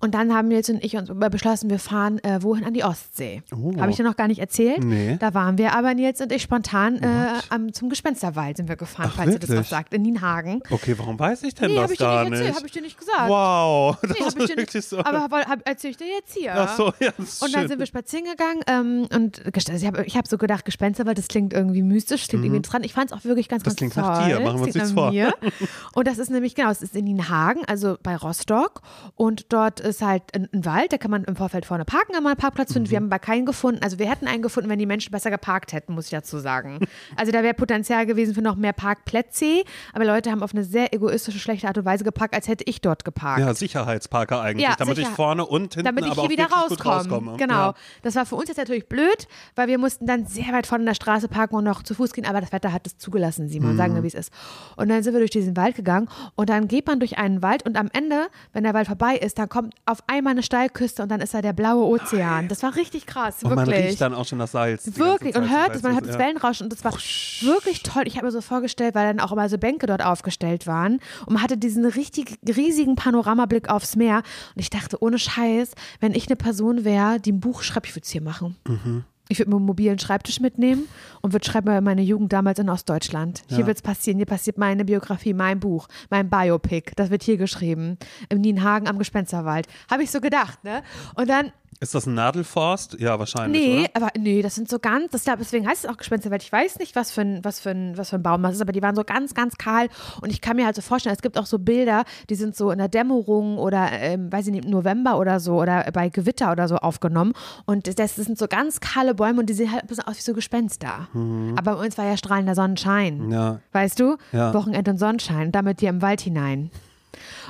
Und 0.01 0.15
dann 0.15 0.35
haben 0.35 0.49
Nils 0.49 0.69
und 0.69 0.83
ich 0.85 0.97
uns 0.97 1.11
beschlossen, 1.31 1.71
wir 1.71 1.79
fahren 1.79 2.19
äh, 2.25 2.43
wohin 2.43 2.65
an 2.65 2.75
die 2.75 2.85
Ostsee. 2.85 3.43
Oh. 3.55 3.73
Habe 3.79 3.91
ich 3.91 3.97
dir 3.97 4.03
noch 4.05 4.17
gar 4.17 4.29
nicht 4.29 4.39
erzählt. 4.41 4.83
Nee. 4.85 5.17
Da 5.21 5.35
waren 5.35 5.59
wir 5.59 5.75
aber 5.75 5.95
Nils 5.95 6.21
und 6.21 6.33
ich 6.33 6.43
spontan 6.43 6.97
äh, 7.03 7.07
am, 7.49 7.73
zum 7.73 7.89
Gespensterwald 7.89 8.57
sind 8.59 8.69
wir 8.69 8.77
gefahren, 8.77 9.11
Ach, 9.13 9.17
falls 9.17 9.33
ihr 9.33 9.39
das 9.39 9.51
was 9.51 9.69
sagt, 9.71 9.95
in 9.95 10.03
Nienhagen. 10.03 10.63
Okay, 10.71 10.95
warum 10.99 11.19
weiß 11.19 11.43
ich 11.45 11.55
denn 11.55 11.69
Nee, 11.71 11.75
das 11.77 11.83
habe 11.85 11.93
ich 11.95 11.99
dir 11.99 12.05
gar 12.05 12.25
nicht 12.25 12.33
erzählt, 12.33 12.57
habe 12.57 12.67
ich 12.67 12.73
dir 12.73 12.83
nicht 12.83 12.99
gesagt. 12.99 13.29
Wow, 13.29 13.97
das 14.03 14.11
Nee, 14.11 14.17
hab 14.25 14.27
ist 14.29 14.37
ich 14.39 14.47
dir 14.47 14.57
wirklich 14.57 14.75
nicht, 14.75 14.89
so. 14.89 14.99
aber 14.99 15.21
hab, 15.23 15.33
hab, 15.33 15.69
erzähl 15.69 15.91
ich 15.93 15.97
dir 15.97 16.07
jetzt 16.09 16.35
hier. 16.37 16.55
Ach 16.55 16.77
so, 16.77 16.93
ja, 17.01 17.11
das 17.17 17.29
ist 17.35 17.43
Und 17.43 17.55
dann 17.55 17.63
schön. 17.63 17.69
sind 17.69 17.79
wir 17.79 17.87
spazieren 17.87 18.25
gegangen 18.27 18.61
ähm, 18.67 19.07
und 19.15 19.43
also 19.47 19.73
ich 19.73 19.87
habe 19.87 20.05
ich 20.05 20.17
hab 20.17 20.27
so 20.27 20.37
gedacht, 20.39 20.65
Gespensterwald, 20.65 21.17
das 21.19 21.29
klingt 21.29 21.53
irgendwie 21.53 21.83
mystisch, 21.83 22.29
klingt 22.29 22.45
irgendwie 22.45 22.59
interessant. 22.59 22.85
Ich 22.85 22.93
fand 22.95 23.11
es 23.11 23.17
auch 23.17 23.25
wirklich 23.25 23.49
ganz, 23.49 23.63
Mhm. 23.63 23.65
Das 23.65 23.77
ganz 23.77 23.79
klingt 23.79 23.95
toll. 23.95 24.03
nach 24.03 24.27
dir, 24.27 24.41
machen 24.41 24.59
wir 24.61 24.67
uns 24.67 24.75
nichts 24.75 24.93
mir. 24.95 25.35
Und 25.95 26.09
das 26.09 26.19
ist 26.19 26.31
nämlich, 26.31 26.55
genau, 26.55 26.71
es 26.71 26.83
ist 26.83 26.97
in 26.97 27.05
Nienhagen, 27.05 27.63
also 27.67 27.97
bei 28.03 28.17
Rostock. 28.17 28.83
Und 29.15 29.42
dort 29.49 29.81
ist 29.81 30.03
halt 30.03 30.23
ein, 30.35 30.49
ein 30.53 30.65
Wald, 30.65 30.93
da 30.93 30.99
kann 30.99 31.11
man 31.11 31.25
im 31.25 31.37
Vorfeld 31.37 31.65
vorne 31.67 31.85
parken, 31.85 32.13
kann 32.15 32.23
man 32.23 32.33
einen 32.33 32.41
Parkplatz 32.41 32.71
Mhm. 32.71 32.75
finden. 32.75 32.91
Wir 32.91 32.97
haben 32.97 33.07
aber 33.07 33.19
keinen 33.19 33.47
gefunden. 33.47 33.83
Also 33.83 33.99
wir 33.99 34.09
hätten 34.11 34.27
einen 34.27 34.43
gefunden, 34.43 34.69
wenn 34.71 34.79
die 34.79 34.87
Menschen 34.87 35.11
besser 35.13 35.31
geparkt 35.31 35.73
hätten, 35.73 35.95
muss 35.95 36.07
ich 36.07 36.11
dazu 36.11 36.39
sagen. 36.39 36.81
Also 37.17 37.31
da 37.33 37.43
wäre 37.43 37.55
Potenzial 37.55 38.07
gewesen 38.07 38.35
für 38.35 38.43
noch 38.43 38.57
mehr 38.57 38.73
Parkplätze. 38.73 39.63
Aber 39.93 40.05
Leute 40.05 40.31
haben 40.31 40.43
auf 40.43 40.53
eine 40.55 40.65
sehr 40.65 40.95
egoistische, 40.95 41.39
schlechte 41.39 41.67
Art 41.69 41.79
und 41.79 41.85
Weise 41.85 42.05
geparkt, 42.05 42.35
als 42.35 42.49
hätte 42.49 42.65
ich 42.67 42.81
dort 42.81 43.05
geparkt. 43.05 43.41
ja, 43.41 43.53
Sicherheitsparker 43.55 44.41
eigentlich, 44.41 44.67
Ja, 44.67 44.75
damit 44.79 44.99
ich 44.99 45.05
sicher. 45.05 45.17
vorne 45.17 45.45
und 45.47 45.75
hinten 45.75 45.85
damit 45.85 46.05
ich 46.05 46.11
aber 46.13 46.23
hier 46.23 46.27
auch 46.27 46.31
wieder 46.31 46.45
rauskomme. 46.47 46.95
rauskomme. 46.97 47.37
Genau. 47.37 47.55
Ja. 47.55 47.75
Das 48.03 48.15
war 48.17 48.27
für 48.27 48.37
uns 48.37 48.49
jetzt 48.49 48.57
natürlich 48.59 48.89
blöd, 48.89 49.27
weil 49.57 49.69
wir 49.69 49.79
mussten 49.79 50.07
dann 50.07 50.27
sehr 50.27 50.53
weit 50.53 50.67
vorne 50.67 50.83
in 50.83 50.87
der 50.87 50.95
Straße 50.95 51.29
parken 51.29 51.57
und 51.57 51.65
noch 51.65 51.83
zu 51.83 51.95
Fuß 51.95 52.13
gehen, 52.13 52.27
aber 52.27 52.41
das 52.41 52.53
Wetter 52.53 52.73
hat 52.73 52.87
es 52.87 52.97
zugelassen, 52.99 53.49
Simon, 53.49 53.77
sagen 53.77 53.93
Mhm. 53.93 53.97
wir, 53.97 54.03
wie 54.05 54.09
es 54.09 54.15
ist. 54.15 54.33
Und 54.77 54.89
dann 54.89 55.03
sind 55.03 55.13
wir 55.13 55.21
durch 55.21 55.31
diesen 55.31 55.57
Wald 55.57 55.77
gegangen 55.77 56.09
und 56.35 56.49
dann 56.49 56.69
geht 56.69 56.87
man 56.87 56.99
durch 57.01 57.19
einen 57.19 57.43
Wald 57.43 57.65
und 57.67 57.77
am 57.77 57.89
Ende, 57.93 58.29
wenn 58.53 58.65
der 58.65 58.75
Wald 58.75 58.87
vorbei 58.87 59.17
ist, 59.17 59.32
dann 59.35 59.49
kommt 59.49 59.75
auf 59.87 59.99
einmal 60.07 60.33
eine 60.33 60.43
Steilküste 60.43 61.03
und 61.03 61.09
dann 61.11 61.21
ist 61.21 61.35
da 61.35 61.43
der 61.43 61.53
blaue 61.53 61.85
Ozean. 61.87 62.49
Das 62.49 62.63
war 62.63 62.77
richtig 62.77 63.07
krass, 63.07 63.43
Und 63.43 63.55
man 63.55 63.67
wirklich. 63.67 63.87
riecht 63.87 64.01
dann 64.01 64.15
auch 64.15 64.27
schon 64.27 64.39
das 64.39 64.53
Salz. 64.53 64.91
Wirklich, 64.97 65.37
und 65.37 65.51
hört 65.51 65.75
es, 65.75 65.83
man 65.83 65.95
hört 65.95 66.07
das. 66.07 66.19
Wellenrauschen 66.19 66.65
und 66.67 66.73
das 66.73 66.85
war 66.85 66.93
wirklich 66.93 67.83
toll. 67.83 68.05
Ich 68.07 68.17
habe 68.17 68.27
mir 68.27 68.33
so 68.33 68.41
vorgestellt, 68.41 68.95
weil 68.95 69.07
dann 69.07 69.21
auch 69.21 69.33
immer 69.33 69.49
so 69.49 69.59
Bänke 69.59 69.87
dort 69.87 70.05
aufgestellt 70.05 70.67
waren 70.67 71.01
und 71.27 71.35
man 71.35 71.43
hatte 71.43 71.57
diesen 71.57 71.85
richtig 71.85 72.39
riesigen 72.47 72.97
Panoramablick 72.97 73.69
aufs 73.69 73.97
Meer 73.97 74.19
und 74.55 74.61
ich 74.61 74.71
dachte, 74.71 75.03
ohne 75.03 75.19
Scheiß, 75.19 75.73
wenn 76.01 76.15
ich 76.15 76.27
eine 76.29 76.37
Person 76.37 76.85
wäre, 76.85 77.21
die 77.21 77.33
ein 77.33 77.41
Buch 77.41 77.63
schreibt, 77.63 77.87
ich 77.87 77.95
würde 77.95 78.05
es 78.05 78.11
hier 78.11 78.23
machen. 78.23 78.57
Mhm. 78.67 79.05
Ich 79.29 79.39
würde 79.39 79.51
mir 79.51 79.57
einen 79.57 79.65
mobilen 79.67 79.99
Schreibtisch 79.99 80.41
mitnehmen 80.41 80.89
und 81.23 81.33
würde 81.33 81.47
schreiben 81.47 81.69
über 81.69 81.81
meine 81.81 82.03
Jugend 82.03 82.33
damals 82.33 82.59
in 82.59 82.69
Ostdeutschland. 82.69 83.43
Hier 83.49 83.61
Ja. 83.61 83.67
wird 83.67 83.79
es 83.79 83.83
passieren. 83.83 84.19
Hier 84.19 84.27
passiert 84.27 84.59
meine 84.59 84.85
Biografie, 84.85 85.33
mein 85.33 85.59
Buch, 85.61 85.89
mein 86.11 86.29
Biopic. 86.29 86.93
Das 86.97 87.11
wird 87.11 87.23
hier 87.23 87.37
geschrieben. 87.39 87.97
Im 88.29 88.41
Nienhagen 88.41 88.89
am 88.89 88.99
Gespensterwald. 88.99 89.67
Habe 89.91 90.03
ich 90.03 90.11
so 90.11 90.21
gedacht, 90.21 90.63
ne? 90.65 90.83
Und 91.15 91.31
dann 91.31 91.53
Ist 91.81 91.95
das 91.95 92.07
ein 92.07 92.15
Nadelforst? 92.15 93.01
Ja, 93.01 93.19
wahrscheinlich, 93.19 93.61
Nee, 93.61 93.81
oder? 93.81 93.91
aber 93.95 94.09
nee, 94.19 94.41
das 94.43 94.55
sind 94.55 94.69
so 94.69 94.79
ganz, 94.79 95.11
das, 95.11 95.25
deswegen 95.25 95.67
heißt 95.67 95.85
es 95.85 95.91
auch 95.91 95.97
Gespensterwald. 95.97 96.43
Ich 96.43 96.53
weiß 96.53 96.79
nicht, 96.79 96.95
was 96.95 97.11
für 97.11 97.23
ein, 97.23 97.45
was 97.45 97.59
für 97.61 97.71
ein, 97.71 97.99
was 97.99 98.11
für 98.11 98.17
ein 98.17 98.23
Baum 98.23 98.43
das 98.43 98.55
ist, 98.55 98.61
aber 98.61 98.73
die 98.73 98.83
waren 98.83 98.95
so 98.95 99.03
ganz, 99.05 99.35
ganz 99.35 99.57
kahl. 99.57 99.89
Und 100.21 100.31
ich 100.31 100.41
kann 100.41 100.57
mir 100.57 100.65
halt 100.65 100.77
so 100.77 100.83
vorstellen, 100.83 101.15
es 101.17 101.23
gibt 101.23 101.37
auch 101.39 101.47
so 101.47 101.59
Bilder, 101.59 102.05
die 102.31 102.35
sind 102.37 102.55
so 102.55 102.71
in 102.71 102.79
der 102.79 102.89
Dämmerung 102.89 103.59
oder, 103.59 103.91
ähm, 103.91 104.31
weiß 104.33 104.47
ich 104.47 104.53
nicht, 104.53 104.65
im 104.65 104.71
November 104.71 105.19
oder 105.19 105.41
so 105.41 105.61
oder 105.61 105.91
bei 105.93 106.09
Gewitter 106.09 106.53
oder 106.53 106.69
so 106.69 106.77
aufgenommen. 106.77 107.33
Und 107.67 107.99
das, 107.99 108.15
sind 108.15 108.39
so 108.39 108.47
ganz 108.47 108.81
kahle 108.81 109.15
Bäume 109.15 109.41
und 109.41 109.47
die 109.47 109.55
sehen 109.55 109.73
halt 109.73 109.83
ein 109.83 109.89
bisschen 109.89 110.05
aus 110.05 110.19
wie 110.19 110.23
so 110.23 110.35
Gespenster. 110.35 111.09
Aber 111.57 111.75
bei 111.77 111.85
uns 111.85 111.99
war 111.99 112.05
ja 112.05 112.17
strahlender 112.17 112.55
Sonnenschein. 112.55 113.27
Mhm. 113.27 113.33
Ja. 113.33 113.61
Weißt 113.73 113.99
du? 113.99 114.17
Ja. 114.33 114.55
Wochenende 114.55 114.93
und 114.93 114.99
Sonnenschein, 114.99 115.51
damit 115.51 115.81
dir 115.81 115.89
im 115.89 116.01
Wald 116.03 116.21
hinein. 116.21 116.71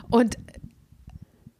Und 0.09 0.37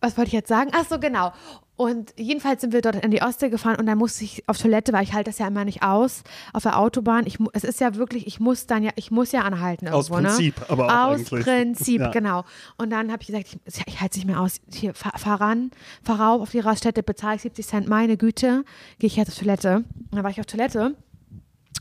was 0.01 0.17
wollte 0.17 0.29
ich 0.29 0.33
jetzt 0.35 0.49
sagen? 0.49 0.71
Ach 0.75 0.85
so, 0.89 0.99
genau. 0.99 1.33
Und 1.77 2.13
jedenfalls 2.19 2.61
sind 2.61 2.73
wir 2.73 2.83
dort 2.83 3.03
in 3.03 3.11
die 3.11 3.23
Ostsee 3.23 3.49
gefahren 3.49 3.77
und 3.77 3.87
dann 3.87 3.97
musste 3.99 4.25
ich 4.25 4.47
auf 4.49 4.59
Toilette, 4.59 4.93
weil 4.93 5.03
ich 5.05 5.15
halte 5.15 5.31
das 5.31 5.39
ja 5.39 5.47
immer 5.49 5.65
nicht 5.65 5.83
aus 5.83 6.23
auf 6.53 6.63
der 6.63 6.79
Autobahn. 6.79 7.27
Ich, 7.27 7.39
es 7.55 7.65
ist 7.65 7.81
ja 7.81 7.95
wirklich, 7.95 8.27
ich 8.27 8.41
muss 8.41 8.67
dann 8.67 8.83
ja, 8.83 8.91
ich 8.97 9.11
muss 9.11 9.33
ja 9.33 9.41
anhalten 9.41 9.89
Aus 9.89 10.11
irgendwo, 10.11 10.29
Prinzip, 10.29 10.61
ne? 10.61 10.67
aber 10.69 10.87
auch 10.87 11.11
Aus 11.13 11.21
eigentlich. 11.21 11.45
Prinzip, 11.45 12.01
Ja. 12.01 12.11
genau. 12.11 12.45
Und 12.77 12.91
dann 12.91 13.11
habe 13.11 13.23
ich 13.23 13.29
gesagt, 13.29 13.47
ich, 13.49 13.83
ich 13.87 14.01
halte 14.01 14.13
es 14.13 14.17
nicht 14.19 14.27
mehr 14.27 14.41
aus. 14.41 14.61
Hier, 14.73 14.95
fahr, 14.95 15.19
fahr 15.19 15.41
ran, 15.41 15.71
fahr 16.03 16.21
rauf 16.21 16.43
auf 16.43 16.51
die 16.51 16.61
Raststätte, 16.61 17.03
bezahle 17.03 17.37
ich 17.37 17.43
70 17.43 17.67
Cent, 17.67 17.89
meine 17.89 18.17
Güte, 18.17 18.65
gehe 18.99 19.07
ich 19.07 19.17
jetzt 19.17 19.31
auf 19.31 19.39
Toilette. 19.39 19.77
Und 19.77 19.87
dann 20.13 20.23
war 20.23 20.31
ich 20.31 20.41
auf 20.41 20.47
Toilette 20.47 20.95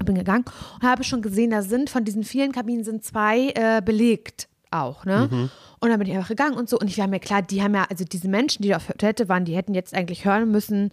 bin 0.06 0.16
gegangen 0.16 0.46
und 0.82 0.88
habe 0.88 1.04
schon 1.04 1.22
gesehen, 1.22 1.52
da 1.52 1.62
sind 1.62 1.92
von 1.92 2.04
diesen 2.04 2.24
vielen 2.24 2.52
Kabinen 2.54 2.84
sind 2.84 3.04
zwei 3.04 3.50
äh, 3.54 3.82
belegt 3.86 4.48
auch, 4.72 5.06
ne? 5.06 5.30
Mhm. 5.32 5.50
Und 5.80 5.90
dann 5.90 6.00
bin 6.00 6.08
ich 6.08 6.16
einfach 6.16 6.30
gegangen 6.30 6.56
und 6.56 6.70
so 6.70 6.78
und 6.80 6.88
ich 6.88 6.98
war 6.98 7.08
mir 7.08 7.20
klar, 7.20 7.42
die 7.42 7.64
haben 7.64 7.74
ja, 7.74 7.86
also 7.90 8.06
diese 8.06 8.28
Menschen, 8.28 8.62
die 8.62 8.70
da 8.70 8.78
auf 8.78 8.86
der 8.88 8.98
Toilette 8.98 9.30
waren, 9.30 9.46
die 9.46 9.56
hätten 9.56 9.74
jetzt 9.74 9.94
eigentlich 9.94 10.26
hören 10.26 10.52
müssen, 10.52 10.92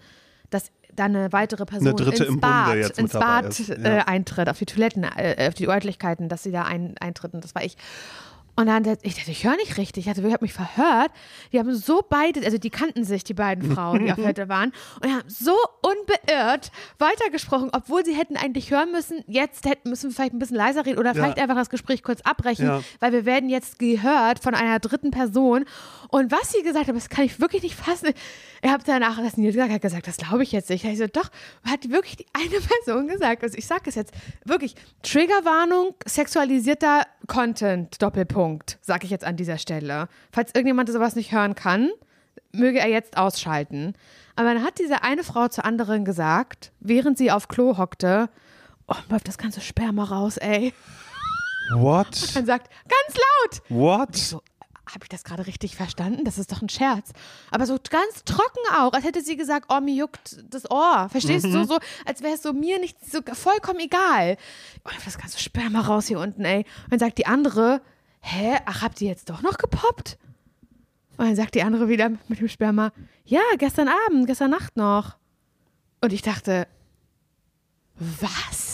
dass 0.51 0.71
da 0.97 1.05
eine 1.05 1.33
weitere 1.33 1.65
Person 1.65 1.89
Eine 1.89 1.97
Dritte 1.97 2.25
ins 2.25 2.35
im 2.35 2.41
Bunde 2.41 2.41
Bad, 2.41 2.77
jetzt 2.77 2.99
ins 2.99 3.13
Bad 3.13 3.59
ja. 3.59 3.75
äh, 3.75 4.01
eintritt, 4.07 4.49
auf 4.49 4.59
die 4.59 4.67
Toiletten, 4.67 5.05
äh, 5.05 5.47
auf 5.49 5.55
die 5.55 5.69
Örtlichkeiten, 5.69 6.29
dass 6.29 6.43
sie 6.43 6.51
da 6.51 6.63
ein, 6.63 6.97
eintritt 6.99 7.35
und 7.35 7.45
das 7.45 7.55
war 7.55 7.65
ich. 7.65 7.77
Und 8.59 8.67
dann, 8.67 8.83
ich 9.03 9.15
dachte, 9.15 9.31
ich 9.31 9.45
höre 9.45 9.55
nicht 9.55 9.77
richtig. 9.79 10.05
Ich, 10.07 10.11
hatte, 10.11 10.21
ich 10.27 10.33
habe 10.33 10.45
mich 10.45 10.53
verhört. 10.53 11.13
Die 11.53 11.61
haben 11.61 11.73
so 11.77 12.05
beide, 12.09 12.45
also 12.45 12.59
die 12.59 12.71
kannten 12.71 13.05
sich, 13.05 13.23
die 13.23 13.33
beiden 13.35 13.71
Frauen, 13.73 14.05
die 14.05 14.11
auf 14.11 14.19
Hütte 14.27 14.49
waren, 14.49 14.73
und 15.01 15.13
haben 15.13 15.23
so 15.29 15.55
unbeirrt 15.81 16.73
weitergesprochen, 16.99 17.71
obwohl 17.73 18.05
sie 18.05 18.15
hätten 18.15 18.37
eigentlich 18.37 18.73
hören 18.73 18.91
müssen, 18.91 19.23
jetzt 19.29 19.65
hätten, 19.65 19.91
müssen 19.91 20.11
wir 20.11 20.15
vielleicht 20.17 20.33
ein 20.35 20.41
bisschen 20.41 20.57
leiser 20.57 20.85
reden 20.87 20.99
oder 20.99 21.11
Ja. 21.11 21.15
vielleicht 21.15 21.39
einfach 21.39 21.55
das 21.55 21.71
Gespräch 21.71 22.03
kurz 22.03 22.21
abbrechen, 22.23 22.67
Ja. 22.67 22.83
weil 22.99 23.13
wir 23.13 23.25
werden 23.25 23.49
jetzt 23.49 23.79
gehört 23.79 24.41
von 24.41 24.57
einer 24.57 24.81
dritten 24.81 25.13
Person. 25.13 25.65
Und 26.09 26.33
was 26.33 26.51
sie 26.51 26.63
gesagt 26.63 26.89
haben, 26.89 26.97
das 26.97 27.11
kann 27.11 27.25
ich 27.27 27.39
wirklich 27.41 27.63
nicht 27.63 27.77
fassen. 27.77 28.09
Er 28.61 28.73
hat 28.73 28.83
danach, 28.87 29.19
das 29.19 29.37
Nils 29.37 29.57
hat 29.57 29.81
gesagt, 29.81 30.07
das 30.07 30.17
glaube 30.17 30.43
ich 30.43 30.53
jetzt 30.53 30.71
nicht. 30.71 30.85
Ich 30.85 30.99
so, 30.99 31.07
doch, 31.07 31.31
hat 31.65 31.91
wirklich 31.91 32.17
die 32.17 32.27
eine 32.33 32.61
Person 32.85 33.09
gesagt. 33.09 33.43
Also 33.43 33.57
ich 33.57 33.67
sage 33.67 33.83
es 33.87 33.95
jetzt 33.95 34.13
wirklich, 34.45 34.75
Triggerwarnung, 35.03 35.95
sexualisierter 36.05 37.03
Content, 37.27 38.01
Doppelpunkt, 38.03 38.79
sage 38.81 39.05
ich 39.05 39.11
jetzt 39.11 39.25
an 39.25 39.37
dieser 39.37 39.59
Stelle. 39.59 40.09
Falls 40.33 40.51
irgendjemand 40.55 40.91
sowas 40.91 41.15
nicht 41.15 41.33
hören 41.33 41.55
kann, 41.55 41.91
möge 42.53 42.79
er 42.79 42.89
jetzt 42.89 43.17
ausschalten. 43.17 43.95
Aber 44.37 44.55
dann 44.55 44.63
hat 44.63 44.79
diese 44.79 45.03
eine 45.03 45.25
Frau 45.25 45.49
zur 45.49 45.65
anderen 45.65 46.05
gesagt, 46.05 46.73
während 46.81 47.19
sie 47.19 47.31
auf 47.31 47.49
Klo 47.49 47.77
hockte, 47.77 48.29
oh, 48.87 48.95
läuft 49.11 49.29
das 49.29 49.39
ganze 49.39 49.61
Sperma 49.61 50.05
raus, 50.05 50.37
ey. 50.37 50.73
What? 51.73 52.09
Dann 52.35 52.47
sagt, 52.47 52.71
ganz 52.89 53.19
laut. 53.19 53.63
What? 53.69 54.43
Habe 54.95 55.05
ich 55.05 55.09
das 55.09 55.25
gerade 55.25 55.47
richtig 55.47 55.77
verstanden? 55.77 56.25
Das 56.25 56.39
ist 56.39 56.51
doch 56.51 56.63
ein 56.63 56.69
Scherz. 56.69 57.11
Aber 57.51 57.67
so 57.67 57.79
ganz 57.91 58.25
trocken 58.25 58.61
auch, 58.77 58.93
als 58.93 59.05
hätte 59.05 59.23
sie 59.23 59.37
gesagt, 59.37 59.67
oh, 59.69 59.81
mir 59.81 59.95
juckt 59.95 60.43
das 60.49 60.71
Ohr. 60.71 61.09
Verstehst 61.11 61.45
du? 61.45 61.51
So, 61.51 61.65
so, 61.65 61.79
als 62.07 62.23
wäre 62.23 62.35
es 62.35 62.43
so 62.43 62.53
mir 62.53 62.79
nicht 62.79 62.97
so 63.05 63.21
vollkommen 63.35 63.81
egal. 63.81 64.37
Oh, 64.85 64.91
das 65.05 65.19
ganze 65.19 65.39
Sperma 65.39 65.81
raus 65.81 66.07
hier 66.07 66.19
unten, 66.19 66.45
ey. 66.45 66.65
Und 66.85 66.93
dann 66.93 66.99
sagt 67.01 67.19
die 67.19 67.27
andere, 67.27 67.83
hä, 68.21 68.59
ach, 68.65 68.83
habt 68.83 69.01
ihr 69.01 69.09
jetzt 69.09 69.29
doch 69.31 69.43
noch 69.43 69.59
gepoppt? 69.59 70.19
Und 71.19 71.27
dann 71.27 71.37
sagt 71.37 71.55
die 71.55 71.63
andere 71.63 71.89
wieder 71.89 72.11
mit 72.29 72.41
dem 72.41 72.49
Sperma, 72.49 72.93
ja, 73.25 73.43
gestern 73.59 73.89
Abend, 74.07 74.27
gestern 74.27 74.51
Nacht 74.51 74.77
noch. 74.77 75.17
Und 76.01 76.13
ich 76.13 76.23
dachte, 76.23 76.67
was? 77.97 78.68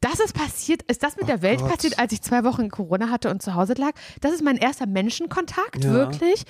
Das 0.00 0.20
ist 0.20 0.32
passiert, 0.34 0.82
ist 0.82 1.02
das 1.02 1.16
mit 1.16 1.28
der 1.28 1.42
Welt 1.42 1.58
Oh 1.60 1.64
Gott. 1.64 1.74
passiert, 1.76 1.98
als 1.98 2.12
ich 2.12 2.22
zwei 2.22 2.44
Wochen 2.44 2.68
Corona 2.70 3.10
hatte 3.10 3.30
und 3.30 3.42
zu 3.42 3.54
Hause 3.54 3.74
lag? 3.74 3.92
Das 4.20 4.32
ist 4.32 4.42
mein 4.44 4.56
erster 4.56 4.86
Menschenkontakt, 4.86 5.82
Ja. 5.82 5.92
wirklich. 5.92 6.44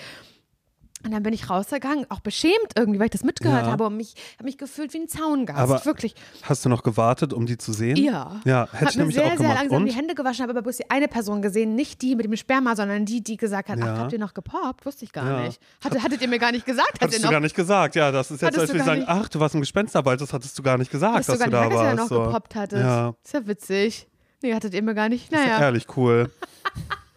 Und 1.04 1.12
dann 1.12 1.22
bin 1.22 1.32
ich 1.32 1.48
rausgegangen, 1.48 2.06
auch 2.10 2.20
beschämt 2.20 2.72
irgendwie, 2.76 2.98
weil 2.98 3.06
ich 3.06 3.12
das 3.12 3.22
mitgehört 3.22 3.66
Ja. 3.66 3.70
habe 3.72 3.86
und 3.86 3.96
mich, 3.96 4.14
habe 4.36 4.44
mich 4.44 4.58
gefühlt 4.58 4.92
wie 4.94 4.98
ein 4.98 5.08
Zaungast. 5.08 5.58
Aber 5.58 5.84
wirklich. 5.84 6.14
Hast 6.42 6.64
du 6.64 6.68
noch 6.68 6.82
gewartet, 6.82 7.32
um 7.32 7.46
die 7.46 7.56
zu 7.56 7.72
sehen? 7.72 7.96
Ja. 7.96 8.40
Ja, 8.44 8.66
hätte 8.72 8.80
Hab 8.80 8.88
ich 8.90 8.96
mir 8.96 9.00
nämlich 9.02 9.14
sehr, 9.16 9.24
auch 9.24 9.28
sehr 9.28 9.36
gemacht. 9.36 9.58
langsam 9.60 9.76
Und? 9.82 9.86
die 9.86 9.92
Hände 9.94 10.14
gewaschen, 10.16 10.42
habe 10.42 10.50
aber 10.52 10.62
bloß 10.62 10.76
die 10.78 10.90
eine 10.90 11.06
Person 11.06 11.40
gesehen, 11.40 11.76
nicht 11.76 12.02
die 12.02 12.16
mit 12.16 12.26
dem 12.26 12.36
Sperma, 12.36 12.74
sondern 12.74 13.04
die, 13.04 13.22
die 13.22 13.36
gesagt 13.36 13.68
hat, 13.68 13.78
ach, 13.80 13.86
Ja. 13.86 13.98
habt 13.98 14.12
ihr 14.12 14.18
noch 14.18 14.34
gepoppt? 14.34 14.84
Wusste 14.86 15.04
ich 15.04 15.12
gar 15.12 15.24
Ja. 15.30 15.46
nicht. 15.46 15.60
Hatte, 15.84 16.02
hattet 16.02 16.20
ihr 16.20 16.28
mir 16.28 16.38
gar 16.40 16.50
nicht 16.52 16.66
gesagt, 16.66 16.98
Hattest 17.00 17.22
du 17.24 17.30
gar 17.30 17.40
nicht 17.40 17.54
gesagt, 17.54 17.94
ja, 17.94 18.10
das 18.10 18.30
ist 18.32 18.42
jetzt, 18.42 18.58
als 18.58 18.70
du 18.70 18.76
wir 18.76 18.84
sagen, 18.84 19.00
nicht- 19.00 19.08
ach, 19.08 19.28
du 19.28 19.38
warst 19.40 19.54
im 19.54 19.60
Gespensterwald, 19.60 20.20
das 20.20 20.32
hattest 20.32 20.58
du 20.58 20.62
gar 20.64 20.78
nicht 20.78 20.90
gesagt, 20.90 21.14
Hattest 21.14 21.28
dass 21.28 21.38
du 21.38 21.44
du 21.44 21.50
gar 21.50 21.60
da 21.62 21.66
nicht, 21.68 21.76
dass 21.78 21.82
ihr 21.94 21.98
warst. 21.98 22.10
noch 22.10 22.16
so. 22.18 22.24
gepoppt 22.24 22.54
hattet. 22.56 22.80
Ja, 22.80 23.14
Ist 23.24 23.34
ja 23.34 23.46
witzig. 23.46 24.08
Nee, 24.42 24.54
hattet 24.54 24.74
ihr 24.74 24.82
mir 24.82 24.94
gar 24.94 25.08
nicht. 25.08 25.30
Naja. 25.32 25.60
ehrlich 25.60 25.86
cool. 25.96 26.30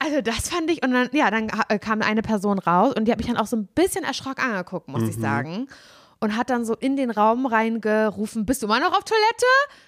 Also 0.00 0.20
das 0.22 0.48
fand 0.48 0.70
ich 0.70 0.82
und 0.84 0.92
dann, 0.92 1.08
ja, 1.12 1.30
dann 1.30 1.48
äh, 1.68 1.78
kam 1.78 2.02
eine 2.02 2.22
Person 2.22 2.58
raus 2.58 2.94
und 2.96 3.06
die 3.06 3.10
hat 3.12 3.18
mich 3.18 3.26
dann 3.26 3.36
auch 3.36 3.46
so 3.48 3.56
ein 3.56 3.66
bisschen 3.66 4.04
erschrocken 4.04 4.42
angeguckt, 4.44 4.88
muss 4.88 5.02
Mhm. 5.02 5.08
ich 5.08 5.16
sagen. 5.16 5.68
Und 6.20 6.36
hat 6.36 6.50
dann 6.50 6.64
so 6.64 6.74
in 6.74 6.96
den 6.96 7.10
Raum 7.10 7.46
reingerufen, 7.46 8.44
bist 8.46 8.62
du 8.62 8.66
immer 8.66 8.80
noch 8.80 8.92
auf 8.96 9.04
Toilette? 9.04 9.46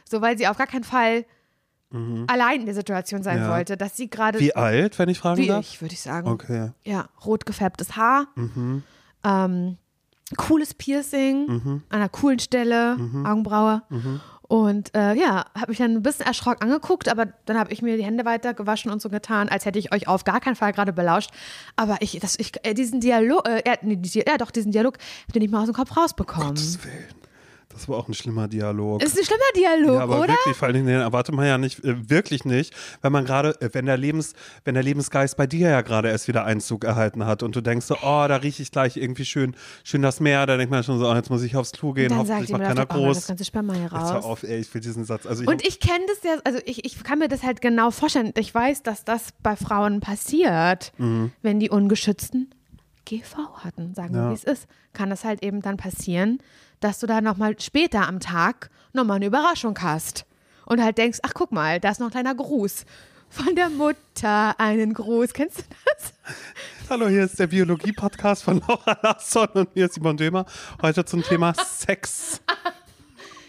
So, 0.08 0.20
weil 0.20 0.36
sie 0.38 0.46
auf 0.48 0.56
gar 0.58 0.66
keinen 0.68 0.84
Fall 0.84 1.24
allein 2.28 2.60
in 2.60 2.66
der 2.66 2.74
Situation 2.76 3.24
sein 3.24 3.38
Mhm. 3.38 3.44
Ja. 3.46 3.50
wollte, 3.50 3.76
dass 3.76 3.96
sie 3.96 4.08
gerade 4.08 4.38
Wie 4.38 4.54
alt, 4.54 4.96
wenn 5.00 5.08
ich 5.08 5.18
fragen 5.18 5.42
wie 5.42 5.48
darf? 5.48 5.64
ich, 5.66 5.80
würde 5.82 5.92
ich 5.92 6.00
sagen. 6.00 6.28
Okay. 6.28 6.70
Ja, 6.84 7.08
rot 7.26 7.46
gefärbtes 7.46 7.96
Haar. 7.96 8.28
Mhm. 8.36 8.84
Ähm, 9.24 9.76
cooles 10.36 10.72
Piercing 10.74 11.46
Mhm. 11.48 11.82
an 11.88 11.96
einer 11.98 12.08
coolen 12.08 12.38
Stelle, 12.38 12.92
Augenbraue. 13.24 13.82
Und 14.50 14.92
äh, 14.96 15.14
ja, 15.14 15.44
habe 15.56 15.68
mich 15.68 15.78
dann 15.78 15.92
ein 15.92 16.02
bisschen 16.02 16.26
erschrocken 16.26 16.64
angeguckt, 16.64 17.08
aber 17.08 17.26
dann 17.44 17.56
habe 17.56 17.72
ich 17.72 17.82
mir 17.82 17.96
die 17.96 18.02
Hände 18.04 18.24
weiter 18.24 18.52
gewaschen 18.52 18.90
und 18.90 19.00
so 19.00 19.08
getan, 19.08 19.48
als 19.48 19.64
hätte 19.64 19.78
ich 19.78 19.92
euch 19.94 20.08
auf 20.08 20.24
gar 20.24 20.40
keinen 20.40 20.56
Fall 20.56 20.72
gerade 20.72 20.92
belauscht. 20.92 21.30
Aber 21.76 21.98
ich, 22.00 22.18
das, 22.20 22.36
ich 22.36 22.50
äh, 22.64 22.74
diesen 22.74 22.98
Dialog, 22.98 23.46
äh, 23.48 23.62
nee, 23.82 23.94
die- 23.94 24.24
ja 24.26 24.38
doch, 24.38 24.50
diesen 24.50 24.72
Dialog, 24.72 24.94
hab 25.28 25.36
ich 25.36 25.40
nicht 25.40 25.52
mal 25.52 25.60
aus 25.60 25.66
dem 25.66 25.74
Kopf 25.74 25.96
rausbekommen. 25.96 26.48
Gottes 26.48 26.82
Willen. 26.84 27.19
Das 27.72 27.88
war 27.88 27.96
auch 27.98 28.08
ein 28.08 28.14
schlimmer 28.14 28.48
Dialog. 28.48 29.00
Ist 29.02 29.16
ein 29.16 29.24
schlimmer 29.24 29.40
Dialog, 29.56 29.94
ja, 29.94 30.00
aber 30.02 30.18
oder? 30.18 30.28
wirklich, 30.34 30.56
vor 30.56 30.66
allen 30.66 30.74
Dingen, 30.74 30.86
den 30.88 31.00
erwartet 31.00 31.34
man 31.34 31.46
ja 31.46 31.56
nicht, 31.56 31.84
äh, 31.84 32.10
wirklich 32.10 32.44
nicht, 32.44 32.74
wenn 33.00 33.12
man 33.12 33.24
gerade, 33.24 33.58
äh, 33.60 33.70
wenn 33.72 33.86
der 33.86 33.96
Lebens, 33.96 34.34
wenn 34.64 34.74
der 34.74 34.82
Lebensgeist 34.82 35.36
bei 35.36 35.46
dir 35.46 35.70
ja 35.70 35.80
gerade 35.82 36.08
erst 36.08 36.26
wieder 36.26 36.44
Einzug 36.44 36.84
erhalten 36.84 37.24
hat 37.26 37.42
und 37.44 37.54
du 37.54 37.60
denkst 37.60 37.86
so, 37.86 37.94
oh, 37.94 38.26
da 38.26 38.36
rieche 38.36 38.62
ich 38.62 38.72
gleich 38.72 38.96
irgendwie 38.96 39.24
schön, 39.24 39.54
schön 39.84 40.02
das 40.02 40.18
Meer, 40.18 40.46
da 40.46 40.56
denkt 40.56 40.72
man 40.72 40.82
schon 40.82 40.98
so, 40.98 41.08
oh, 41.08 41.14
jetzt 41.14 41.30
muss 41.30 41.42
ich 41.42 41.54
aufs 41.56 41.70
Klo 41.72 41.92
gehen, 41.92 42.08
dann 42.08 42.18
hoffentlich 42.18 42.50
macht 42.50 42.62
keiner 42.62 42.86
doch, 42.86 42.96
oh, 42.96 43.06
das 43.06 43.16
groß. 43.18 43.26
ganze 43.28 43.44
Sperma 43.44 43.72
hier 43.74 43.82
Jetzt 43.84 43.92
hör 43.92 44.00
raus. 44.00 44.24
auf, 44.24 44.42
ey, 44.42 44.58
ich 44.58 44.74
will 44.74 44.80
diesen 44.80 45.04
Satz. 45.04 45.26
Also 45.26 45.42
ich, 45.42 45.48
Und 45.48 45.64
ich 45.66 45.78
kenne 45.78 46.04
das 46.08 46.22
ja, 46.24 46.38
also 46.44 46.58
ich, 46.64 46.84
ich 46.84 47.02
kann 47.04 47.20
mir 47.20 47.28
das 47.28 47.44
halt 47.44 47.60
genau 47.60 47.92
vorstellen. 47.92 48.32
Ich 48.36 48.52
weiß, 48.52 48.82
dass 48.82 49.04
das 49.04 49.28
bei 49.42 49.54
Frauen 49.56 50.00
passiert, 50.00 50.92
Mhm. 50.98 51.30
wenn 51.42 51.60
die 51.60 51.70
ungeschützten 51.70 52.50
GV 53.10 53.64
hatten, 53.64 53.94
sagen 53.94 54.14
wir, 54.14 54.22
Ja. 54.22 54.30
wie 54.30 54.34
es 54.34 54.44
ist. 54.44 54.66
Kann 54.92 55.10
das 55.10 55.24
halt 55.24 55.42
eben 55.42 55.60
dann 55.62 55.76
passieren, 55.76 56.38
dass 56.80 56.98
du 57.00 57.06
da 57.06 57.20
nochmal 57.20 57.58
später 57.60 58.06
am 58.06 58.20
Tag 58.20 58.70
nochmal 58.92 59.16
eine 59.16 59.26
Überraschung 59.26 59.76
hast. 59.82 60.24
Und 60.66 60.82
halt 60.82 60.98
denkst, 60.98 61.18
ach 61.22 61.32
guck 61.34 61.50
mal, 61.50 61.80
da 61.80 61.90
ist 61.90 61.98
noch 61.98 62.06
ein 62.08 62.12
kleiner 62.12 62.34
Gruß. 62.34 62.84
Von 63.28 63.54
der 63.56 63.68
Mutter 63.70 64.58
einen 64.58 64.94
Gruß. 64.94 65.32
Kennst 65.32 65.58
du 65.58 65.62
das? 65.96 66.14
Hallo, 66.88 67.08
hier 67.08 67.24
ist 67.24 67.38
der 67.38 67.46
Biologie-Podcast 67.48 68.42
von 68.44 68.60
Laura 68.66 68.96
Larsson 69.02 69.48
und 69.54 69.74
mir 69.76 69.86
ist 69.86 69.94
Simon 69.94 70.16
Dömer. 70.16 70.44
Heute 70.82 71.04
zum 71.04 71.22
Thema 71.22 71.54
Sex. 71.54 72.40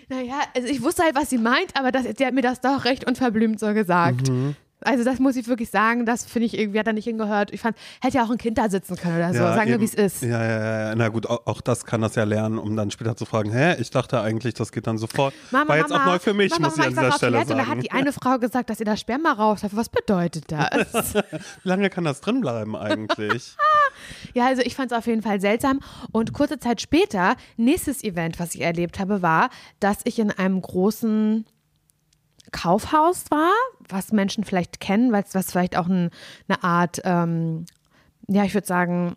Naja, 0.09 0.41
also 0.53 0.67
ich 0.67 0.81
wusste 0.81 1.03
halt, 1.03 1.15
was 1.15 1.29
sie 1.29 1.37
meint, 1.37 1.73
aber 1.79 1.93
das, 1.93 2.03
die 2.03 2.25
hat 2.25 2.33
mir 2.33 2.41
das 2.41 2.59
doch 2.59 2.83
recht 2.83 3.07
unverblümt 3.07 3.61
so 3.61 3.73
gesagt. 3.73 4.29
Mhm. 4.29 4.57
Also 4.83 5.03
das 5.03 5.19
muss 5.19 5.35
ich 5.35 5.47
wirklich 5.47 5.69
sagen, 5.69 6.05
das 6.05 6.25
finde 6.25 6.47
ich 6.47 6.57
irgendwie, 6.57 6.79
hat 6.79 6.87
er 6.87 6.93
nicht 6.93 7.05
hingehört. 7.05 7.51
Ich 7.53 7.61
fand, 7.61 7.77
hätte 8.01 8.17
ja 8.17 8.23
auch 8.23 8.31
ein 8.31 8.37
Kind 8.37 8.57
da 8.57 8.69
sitzen 8.69 8.95
können 8.95 9.17
oder 9.17 9.33
so. 9.33 9.39
Sagen 9.39 9.69
wir, 9.69 9.79
wie 9.79 9.85
es 9.85 9.93
ist. 9.93 10.23
Ja, 10.23 10.43
ja, 10.43 10.87
ja. 10.89 10.95
Na 10.95 11.09
gut, 11.09 11.27
auch, 11.27 11.45
auch 11.45 11.61
das 11.61 11.85
kann 11.85 12.01
das 12.01 12.15
ja 12.15 12.23
lernen, 12.23 12.57
um 12.57 12.75
dann 12.75 12.91
später 12.91 13.15
zu 13.15 13.25
fragen, 13.25 13.51
hä, 13.51 13.75
ich 13.79 13.89
dachte 13.91 14.21
eigentlich, 14.21 14.53
das 14.55 14.71
geht 14.71 14.87
dann 14.87 14.97
sofort. 14.97 15.33
Mama, 15.51 15.69
War 15.69 15.77
jetzt 15.77 15.89
Mama, 15.89 16.03
auch 16.03 16.07
neu 16.13 16.19
für 16.19 16.33
mich, 16.33 16.51
Mama, 16.51 16.67
muss 16.67 16.77
ich 16.77 16.79
Mama, 16.83 16.89
an 16.89 16.95
war 16.95 17.03
dieser 17.05 17.17
Stelle 17.17 17.37
und 17.39 17.49
Da 17.49 17.55
sagen. 17.55 17.69
hat 17.69 17.83
die 17.83 17.91
eine 17.91 18.11
Frau 18.11 18.37
gesagt, 18.39 18.69
dass 18.69 18.79
ihr 18.79 18.85
da 18.85 18.97
Sperma 18.97 19.33
raus 19.33 19.63
hat. 19.63 19.75
Was 19.75 19.89
bedeutet 19.89 20.45
das? 20.51 21.13
Wie 21.63 21.69
lange 21.69 21.89
kann 21.89 22.03
das 22.03 22.21
drin 22.21 22.41
bleiben 22.41 22.75
eigentlich? 22.75 23.55
ja, 24.33 24.47
also 24.47 24.61
ich 24.63 24.75
fand 24.75 24.91
es 24.91 24.97
auf 24.97 25.05
jeden 25.07 25.21
Fall 25.21 25.39
seltsam. 25.41 25.79
Und 26.11 26.33
kurze 26.33 26.59
Zeit 26.59 26.81
später, 26.81 27.35
nächstes 27.57 28.03
Event, 28.03 28.39
was 28.39 28.55
ich 28.55 28.61
erlebt 28.61 28.99
habe, 28.99 29.21
war, 29.21 29.49
dass 29.79 29.97
ich 30.05 30.19
in 30.19 30.31
einem 30.31 30.61
großen 30.61 31.45
Kaufhaus 32.51 33.25
war, 33.29 33.53
was 33.87 34.11
Menschen 34.11 34.43
vielleicht 34.43 34.79
kennen, 34.79 35.11
weil 35.11 35.23
es 35.23 35.35
was 35.35 35.51
vielleicht 35.51 35.77
auch 35.77 35.87
ein, 35.87 36.09
eine 36.47 36.63
Art, 36.63 37.01
ähm, 37.03 37.65
ja, 38.27 38.43
ich 38.43 38.53
würde 38.53 38.67
sagen, 38.67 39.15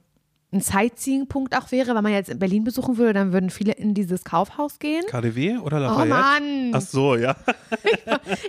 ein 0.55 0.61
Sightseeing-Punkt 0.61 1.57
auch 1.59 1.71
wäre, 1.73 1.95
wenn 1.95 2.03
man 2.03 2.13
jetzt 2.13 2.31
in 2.31 2.39
Berlin 2.39 2.65
besuchen 2.65 2.97
würde, 2.97 3.13
dann 3.15 3.33
würden 3.33 3.51
viele 3.51 3.73
in 3.73 3.93
dieses 3.93 4.25
Kaufhaus 4.25 4.79
gehen. 4.79 5.03
KDW 5.09 5.59
oder 5.59 5.79
Oh 5.79 5.81
Lafayette? 6.05 6.09
Mann! 6.09 6.71
Ach 6.73 6.81
so, 6.81 7.17
ja. 7.17 7.37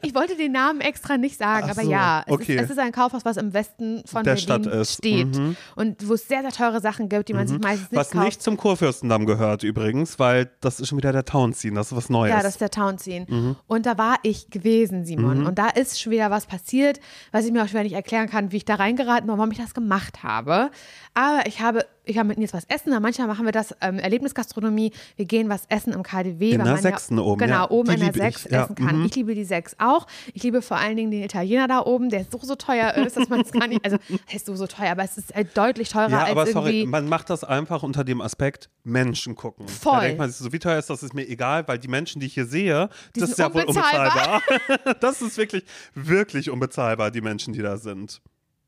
Ich 0.03 0.13
wollte 0.15 0.35
den 0.37 0.51
Namen 0.51 0.81
extra 0.81 1.17
nicht 1.17 1.37
sagen, 1.37 1.65
Ach 1.67 1.71
aber 1.71 1.83
so, 1.83 1.91
ja, 1.91 2.23
es, 2.25 2.31
okay. 2.33 2.55
ist, 2.55 2.63
es 2.65 2.69
ist 2.71 2.79
ein 2.79 2.91
Kaufhaus, 2.91 3.25
was 3.25 3.37
im 3.37 3.53
Westen 3.53 4.03
von 4.05 4.23
Der 4.23 4.31
Berlin 4.35 4.43
Stadt 4.43 4.65
ist. 4.67 4.93
steht 4.93 5.35
Mhm. 5.35 5.55
und 5.75 6.07
wo 6.07 6.13
es 6.13 6.27
sehr, 6.27 6.41
sehr 6.41 6.51
teure 6.51 6.79
Sachen 6.81 7.09
gibt, 7.09 7.29
die 7.29 7.33
man 7.33 7.47
sich 7.47 7.59
meistens 7.59 7.91
nicht 7.91 7.99
Was 7.99 8.11
kauft. 8.11 8.25
nicht 8.25 8.41
zum 8.43 8.57
Kurfürstendamm 8.57 9.25
gehört 9.25 9.63
übrigens, 9.63 10.19
weil 10.19 10.51
das 10.61 10.79
ist 10.79 10.87
schon 10.89 10.97
wieder 10.97 11.11
der 11.11 11.25
Townscene, 11.25 11.75
das 11.75 11.87
ist 11.91 11.97
was 11.97 12.09
Neues. 12.09 12.31
Ja, 12.31 12.37
das 12.43 12.53
ist 12.53 12.61
der 12.61 12.69
Townscene. 12.71 13.25
Mhm. 13.27 13.55
Und 13.67 13.85
da 13.85 13.97
war 13.97 14.17
ich 14.23 14.49
gewesen, 14.49 15.05
Simon. 15.05 15.45
Und 15.45 15.57
da 15.57 15.69
ist 15.69 15.99
schon 15.99 16.11
wieder 16.11 16.29
was 16.29 16.45
passiert, 16.45 16.99
was 17.31 17.45
ich 17.45 17.51
mir 17.51 17.63
auch 17.63 17.67
schwer 17.67 17.83
nicht 17.83 17.93
erklären 17.93 18.29
kann, 18.29 18.51
wie 18.51 18.57
ich 18.57 18.65
da 18.65 18.75
reingeraten 18.75 19.27
bin, 19.27 19.37
warum 19.37 19.51
ich 19.51 19.57
das 19.57 19.73
gemacht 19.73 20.23
habe. 20.23 20.69
Aber 21.17 21.47
ich 21.47 21.61
habe, 21.61 21.85
ich 22.03 22.17
habe 22.17 22.27
mit 22.27 22.37
Nils 22.37 22.53
was 22.53 22.65
essen. 22.65 22.91
Manchmal 23.01 23.27
machen 23.27 23.45
wir 23.45 23.53
das 23.53 23.73
ähm, 23.79 23.99
Erlebnisgastronomie. 23.99 24.91
Wir 25.15 25.23
gehen 25.25 25.47
was 25.47 25.63
essen 25.69 25.93
im 25.93 26.03
KDW. 26.03 26.51
In 26.51 26.63
der 26.63 26.75
Sechsten 26.77 27.17
ja, 27.17 27.23
oben, 27.23 27.39
Genau, 27.39 27.53
ja. 27.53 27.71
oben 27.71 27.87
Die 27.87 27.93
in 27.95 27.99
der 28.01 28.13
Sechs 28.13 28.45
ich, 28.45 28.51
ja. 28.51 28.65
essen 28.65 28.75
kann. 28.75 28.99
Mhm. 28.99 29.05
Ich 29.05 29.15
liebe 29.15 29.33
die 29.33 29.45
Sechs 29.45 29.77
auch. 29.79 30.07
Ich 30.33 30.43
liebe 30.43 30.61
vor 30.61 30.75
allen 30.75 30.97
Dingen 30.97 31.11
den 31.11 31.23
Italiener 31.23 31.69
da 31.69 31.79
oben, 31.79 32.09
der 32.09 32.25
so, 32.29 32.37
so 32.41 32.55
teuer 32.55 32.93
ist, 32.95 33.15
dass 33.15 33.29
man 33.29 33.41
es 33.41 33.51
gar 33.53 33.67
nicht, 33.67 33.85
also 33.85 33.97
heißt 34.33 34.45
so, 34.45 34.55
so 34.57 34.67
teuer, 34.67 34.91
aber 34.91 35.05
es 35.05 35.17
ist 35.17 35.33
halt 35.33 35.55
deutlich 35.55 35.87
teurer 35.87 36.09
ja, 36.09 36.23
als 36.23 36.31
aber 36.31 36.47
sorry, 36.47 36.85
man 36.85 37.07
macht 37.07 37.29
das 37.29 37.45
einfach 37.45 37.81
unter 37.83 38.03
dem 38.03 38.19
Aspekt 38.19 38.69
Menschen 38.83 39.35
gucken. 39.35 39.69
Voll. 39.69 39.93
Da 39.93 40.01
denkt 40.01 40.19
man 40.19 40.29
sich 40.29 40.39
so, 40.39 40.51
wie 40.51 40.59
teuer 40.59 40.77
ist 40.77 40.89
das, 40.89 41.01
ist 41.01 41.13
mir 41.13 41.27
egal, 41.29 41.65
weil 41.69 41.79
die 41.79 41.87
Menschen, 41.87 42.19
die 42.19 42.25
ich 42.25 42.33
hier 42.33 42.45
sehe, 42.45 42.89
Die 43.15 43.21
das 43.21 43.29
ist 43.29 43.39
ja 43.39 43.53
wohl 43.53 43.63
unbezahlbar. 43.63 44.41
das 44.99 45.21
ist 45.21 45.37
wirklich, 45.37 45.63
wirklich 45.93 46.49
unbezahlbar, 46.49 47.09
die 47.09 47.21
Menschen, 47.21 47.53
die 47.53 47.61
da 47.61 47.77
sind. 47.77 48.21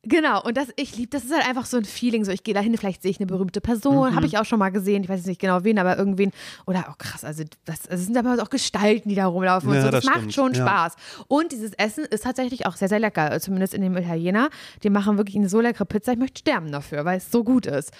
Genau, 0.07 0.41
und 0.43 0.55
das, 0.55 0.67
ich 0.77 0.95
liebe, 0.95 1.09
das 1.09 1.23
ist 1.25 1.33
halt 1.33 1.47
einfach 1.47 1.65
so 1.65 1.77
ein 1.77 1.83
Feeling. 1.85 2.23
So, 2.23 2.31
ich 2.31 2.43
gehe 2.43 2.53
dahin, 2.53 2.77
vielleicht 2.77 3.01
sehe 3.01 3.11
ich 3.11 3.19
eine 3.19 3.25
berühmte 3.27 3.59
Person, 3.61 4.11
Mhm. 4.11 4.15
habe 4.15 4.25
ich 4.25 4.37
auch 4.37 4.45
schon 4.45 4.59
mal 4.59 4.69
gesehen, 4.69 5.03
ich 5.03 5.09
weiß 5.09 5.17
jetzt 5.19 5.27
nicht 5.27 5.41
genau 5.41 5.63
wen, 5.63 5.79
aber 5.79 5.97
irgendwen. 5.97 6.31
Oder, 6.65 6.85
oh 6.89 6.93
krass, 6.97 7.23
also 7.23 7.43
das, 7.65 7.85
es 7.87 8.05
sind 8.05 8.15
aber 8.17 8.41
auch 8.41 8.49
Gestalten, 8.49 9.09
die 9.09 9.15
da 9.15 9.25
rumlaufen 9.25 9.69
und 9.69 9.75
Ja, 9.75 9.81
so. 9.81 9.89
Das, 9.91 10.03
das 10.03 10.05
macht 10.05 10.17
stimmt, 10.19 10.33
schon 10.33 10.53
ja. 10.53 10.65
Spaß. 10.65 10.93
Und 11.27 11.51
dieses 11.51 11.73
Essen 11.73 12.05
ist 12.05 12.23
tatsächlich 12.23 12.65
auch 12.65 12.75
sehr, 12.75 12.89
sehr 12.89 12.99
lecker, 12.99 13.39
zumindest 13.39 13.73
in 13.73 13.81
dem 13.81 13.97
Italiener. 13.97 14.49
Die 14.83 14.89
machen 14.89 15.17
wirklich 15.17 15.35
eine 15.35 15.49
so 15.49 15.59
leckere 15.59 15.85
Pizza, 15.85 16.13
ich 16.13 16.19
möchte 16.19 16.39
sterben 16.39 16.71
dafür, 16.71 17.03
weil 17.05 17.17
es 17.17 17.29
so 17.31 17.43
gut 17.43 17.65
ist. 17.65 17.91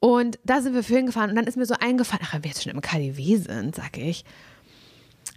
Und 0.00 0.38
da 0.44 0.60
sind 0.62 0.74
wir 0.74 0.82
für 0.82 0.96
hingefahren 0.96 1.30
und 1.30 1.36
dann 1.36 1.46
ist 1.46 1.56
mir 1.56 1.66
so 1.66 1.74
eingefallen, 1.78 2.22
ach, 2.26 2.34
wenn 2.34 2.42
wir 2.44 2.50
jetzt 2.50 2.62
schon 2.64 2.72
im 2.72 2.80
KDW 2.80 3.36
sind, 3.36 3.76
sag 3.76 3.96
ich, 3.98 4.24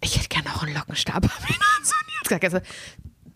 ich 0.01 0.17
hätte 0.17 0.29
gerne 0.29 0.49
auch 0.55 0.63
einen 0.63 0.73
Lockenstab. 0.75 1.25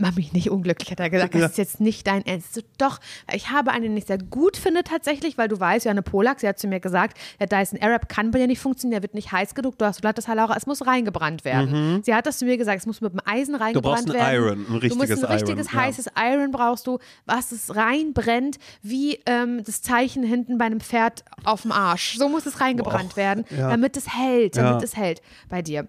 Mach 0.02 0.16
mich 0.16 0.32
nicht 0.34 0.50
unglücklich, 0.50 0.90
hat 0.92 1.00
er 1.02 1.10
gesagt. 1.10 1.34
Das 1.36 1.42
Ja. 1.42 1.48
ist 1.48 1.58
jetzt 1.58 1.80
nicht 1.82 2.08
dein 2.08 2.26
Ernst. 2.26 2.54
So, 2.56 2.62
doch, 2.78 3.00
ich 3.34 3.50
habe 3.52 3.72
eine, 3.72 3.88
den 3.88 3.98
ich 3.98 4.06
sehr 4.06 4.18
gut 4.18 4.56
finde 4.58 4.84
tatsächlich, 4.84 5.38
weil 5.38 5.50
du 5.50 5.60
weißt, 5.60 5.86
Janne 5.86 6.02
Polak, 6.02 6.40
sie 6.40 6.48
hat 6.48 6.58
zu 6.58 6.68
mir 6.68 6.80
gesagt, 6.80 7.18
der 7.40 7.48
Dyson 7.48 7.80
Arab 7.82 8.08
kann 8.08 8.32
bei 8.32 8.40
dir 8.40 8.48
nicht 8.48 8.60
funktionieren, 8.60 8.94
der 8.94 9.02
wird 9.04 9.14
nicht 9.14 9.32
heiß 9.32 9.56
genug, 9.56 9.78
du 9.78 9.86
hast 9.86 10.02
glattes 10.02 10.28
Haar, 10.30 10.36
Laura, 10.36 10.56
es 10.56 10.66
muss 10.66 10.88
reingebrannt 10.88 11.44
werden. 11.44 12.02
Sie 12.04 12.16
hat 12.16 12.26
das 12.26 12.38
zu 12.40 12.46
mir 12.46 12.58
gesagt, 12.58 12.80
es 12.80 12.86
muss 12.86 13.02
mit 13.02 13.12
dem 13.14 13.20
Eisen 13.26 13.56
reingebrannt 13.56 14.08
Mhm. 14.08 14.12
brauchst 14.14 14.22
ein 14.26 14.34
werden. 14.34 14.46
Iron, 14.46 14.60
ein 14.60 14.66
du 14.66 14.96
musst 14.96 15.10
richtiges 15.10 15.24
ein 15.26 15.32
richtiges 15.34 15.68
Iron, 15.68 15.76
ja. 15.80 15.86
heißes 15.86 16.06
Iron 16.18 16.52
brauchst 16.52 16.88
du, 16.88 17.00
was 17.26 17.52
es 17.52 17.76
reinbrennt, 17.76 18.58
wie 18.82 19.20
ähm, 19.26 19.64
das 19.66 19.82
Zeichen 19.82 20.24
hinten 20.24 20.58
bei 20.58 20.66
einem 20.66 20.80
Pferd 20.80 21.24
auf 21.44 21.64
dem 21.64 21.72
Arsch. 21.74 22.18
So 22.18 22.30
muss 22.30 22.46
es 22.46 22.62
reingebrannt 22.62 23.10
Boah, 23.10 23.18
werden, 23.18 23.46
ja. 23.50 23.70
damit 23.70 23.98
es 23.98 24.08
hält, 24.18 24.56
damit 24.56 24.82
Ja. 24.82 24.86
es 24.86 24.96
hält 24.96 25.22
bei 25.50 25.62
dir. 25.62 25.88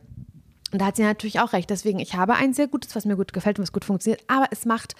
Und 0.73 0.81
da 0.81 0.87
hat 0.87 0.97
sie 0.97 1.03
natürlich 1.03 1.41
auch 1.41 1.53
recht. 1.53 1.71
Deswegen, 1.71 1.99
ich 1.99 2.15
habe 2.15 2.35
ein 2.35 2.53
sehr 2.55 2.69
gutes, 2.69 2.95
was 2.95 3.05
mir 3.05 3.17
gut 3.17 3.33
gefällt 3.33 3.59
und 3.59 3.63
was 3.63 3.73
gut 3.73 3.85
funktioniert. 3.85 4.23
Aber 4.29 4.47
es 4.51 4.65
macht, 4.65 4.95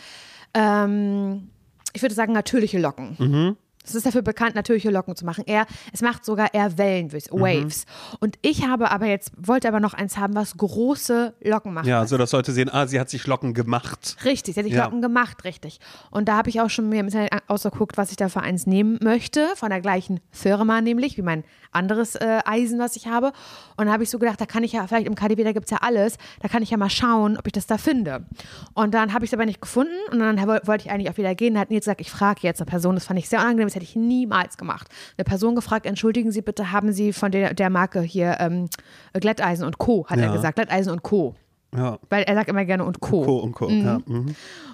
ähm, 0.55 1.51
ich 1.93 2.03
würde 2.03 2.15
sagen, 2.15 2.33
natürliche 2.33 2.79
Locken. 2.79 3.17
Mhm. 3.19 3.57
Es 3.91 3.95
ist 3.97 4.07
dafür 4.07 4.23
bekannt, 4.23 4.55
natürliche 4.55 4.91
Locken 4.91 5.17
zu 5.17 5.25
machen. 5.25 5.45
Er, 5.47 5.67
es 5.93 6.01
macht 6.03 6.25
sogar 6.25 6.55
eher 6.55 6.79
Wellen, 6.79 7.13
Waves. 7.13 7.31
Mhm. 7.31 8.17
Und 8.21 8.39
ich 8.43 8.67
habe 8.67 8.91
aber 8.91 9.07
jetzt, 9.07 9.33
wollte 9.37 9.69
aber 9.69 9.81
noch 9.81 9.95
eins 9.95 10.17
haben, 10.17 10.35
was 10.35 10.57
große 10.57 11.35
Locken 11.43 11.75
macht. 11.75 11.87
Ja, 11.87 12.07
so 12.07 12.17
dass 12.19 12.33
Leute 12.33 12.53
sehen, 12.53 12.69
ah, 12.73 12.87
sie 12.87 12.99
hat 13.01 13.11
sich 13.11 13.27
Locken 13.27 13.55
gemacht. 13.55 14.17
Richtig, 14.25 14.55
sie 14.55 14.61
hat 14.61 14.67
die 14.67 14.73
Ja. 14.73 14.85
Locken 14.85 15.03
gemacht, 15.03 15.45
richtig. 15.45 15.81
Und 16.11 16.29
da 16.29 16.37
habe 16.37 16.49
ich 16.49 16.61
auch 16.61 16.71
schon 16.71 16.89
mir 16.89 17.01
im 17.01 17.07
Internet 17.07 17.33
ausgeguckt, 17.49 17.97
was 17.97 18.11
ich 18.11 18.17
da 18.17 18.29
für 18.29 18.41
eins 18.41 18.67
nehmen 18.67 18.99
möchte, 19.03 19.47
von 19.57 19.71
der 19.71 19.81
gleichen 19.81 20.21
Firma 20.31 20.81
nämlich, 20.81 21.17
wie 21.17 21.23
mein 21.23 21.45
anderes 21.73 22.17
äh, 22.17 22.41
Eisen, 22.45 22.79
was 22.81 22.97
ich 22.97 23.07
habe. 23.07 23.33
Und 23.77 23.87
da 23.87 23.93
habe 23.93 24.03
ich 24.03 24.11
so 24.11 24.19
gedacht, 24.19 24.41
da 24.41 24.47
kann 24.47 24.65
ich 24.65 24.73
ja, 24.73 24.87
vielleicht 24.87 25.07
im 25.07 25.15
KDW, 25.15 25.45
da 25.45 25.53
gibt 25.53 25.67
es 25.67 25.71
ja 25.71 25.79
alles, 25.83 26.17
da 26.41 26.49
kann 26.49 26.63
ich 26.63 26.71
ja 26.71 26.77
mal 26.77 26.91
schauen, 26.91 27.37
ob 27.39 27.47
ich 27.47 27.53
das 27.53 27.67
da 27.67 27.79
finde. 27.79 28.27
Und 28.75 28.93
dann 28.93 29.13
habe 29.13 29.25
ich 29.25 29.31
es 29.31 29.35
aber 29.35 29.47
nicht 29.47 29.61
gefunden 29.61 29.93
und 30.11 30.19
dann 30.19 30.37
woll- 30.49 30.61
wollte 30.65 30.87
ich 30.87 30.91
eigentlich 30.91 31.11
auch 31.11 31.17
wieder 31.17 31.35
gehen. 31.37 31.55
Da 31.55 31.61
hat 31.61 31.71
Nils 31.71 31.85
gesagt, 31.85 32.01
ich 32.01 32.11
frage 32.11 32.41
jetzt 32.43 32.61
eine 32.61 32.67
Person, 32.69 32.97
das 32.97 33.05
fand 33.05 33.19
ich 33.21 33.29
sehr 33.29 33.39
unangenehm, 33.41 33.69
hätte 33.81 33.91
ich 33.91 33.97
niemals 33.97 34.57
gemacht. 34.57 34.89
Eine 35.17 35.25
Person 35.25 35.55
gefragt, 35.55 35.87
entschuldigen 35.87 36.31
Sie 36.33 36.43
bitte, 36.43 36.71
haben 36.73 36.93
Sie 36.93 37.13
von 37.13 37.33
der, 37.33 37.55
der 37.55 37.71
Marke 37.71 38.01
hier 38.03 38.37
ähm, 38.41 38.69
Glätteisen 39.15 39.65
und 39.67 39.79
Co., 39.79 40.07
hat 40.09 40.19
er 40.19 40.27
Ja. 40.27 40.33
gesagt, 40.33 40.57
Glätteisen 40.57 40.93
und 40.93 41.03
Co., 41.03 41.35
Ja. 41.75 41.99
weil 42.09 42.23
er 42.25 42.35
sagt 42.35 42.49
immer 42.49 42.65
gerne 42.65 42.85
und 42.85 43.01
Co. 43.01 43.23
Co. 43.25 43.39
und 43.39 43.53
Co. 43.53 43.69
Ja. 43.69 43.99
Mhm. 44.07 44.27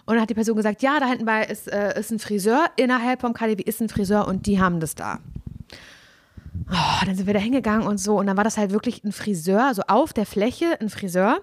Und 0.06 0.14
dann 0.14 0.20
hat 0.20 0.30
die 0.30 0.34
Person 0.34 0.56
gesagt, 0.56 0.82
ja, 0.82 0.98
da 1.00 1.06
hinten 1.06 1.25
bei 1.25 1.44
ist, 1.44 1.70
äh, 1.72 1.98
ist 1.98 2.10
ein 2.10 2.18
Friseur, 2.18 2.66
innerhalb 2.76 3.20
vom 3.20 3.32
KDW 3.34 3.62
ist 3.62 3.80
ein 3.80 3.88
Friseur 3.88 4.26
und 4.28 4.46
die 4.46 4.60
haben 4.60 4.80
das 4.80 4.94
da. 4.94 5.20
Oh, 6.70 7.04
dann 7.04 7.14
sind 7.14 7.26
wir 7.26 7.34
da 7.34 7.40
hingegangen 7.40 7.86
und 7.86 7.98
so 7.98 8.18
und 8.18 8.26
dann 8.26 8.36
war 8.36 8.44
das 8.44 8.56
halt 8.56 8.70
wirklich 8.72 9.04
ein 9.04 9.12
Friseur, 9.12 9.72
so 9.75 9.82
auf 9.88 10.12
der 10.12 10.26
Fläche 10.26 10.80
ein 10.80 10.88
Friseur, 10.88 11.38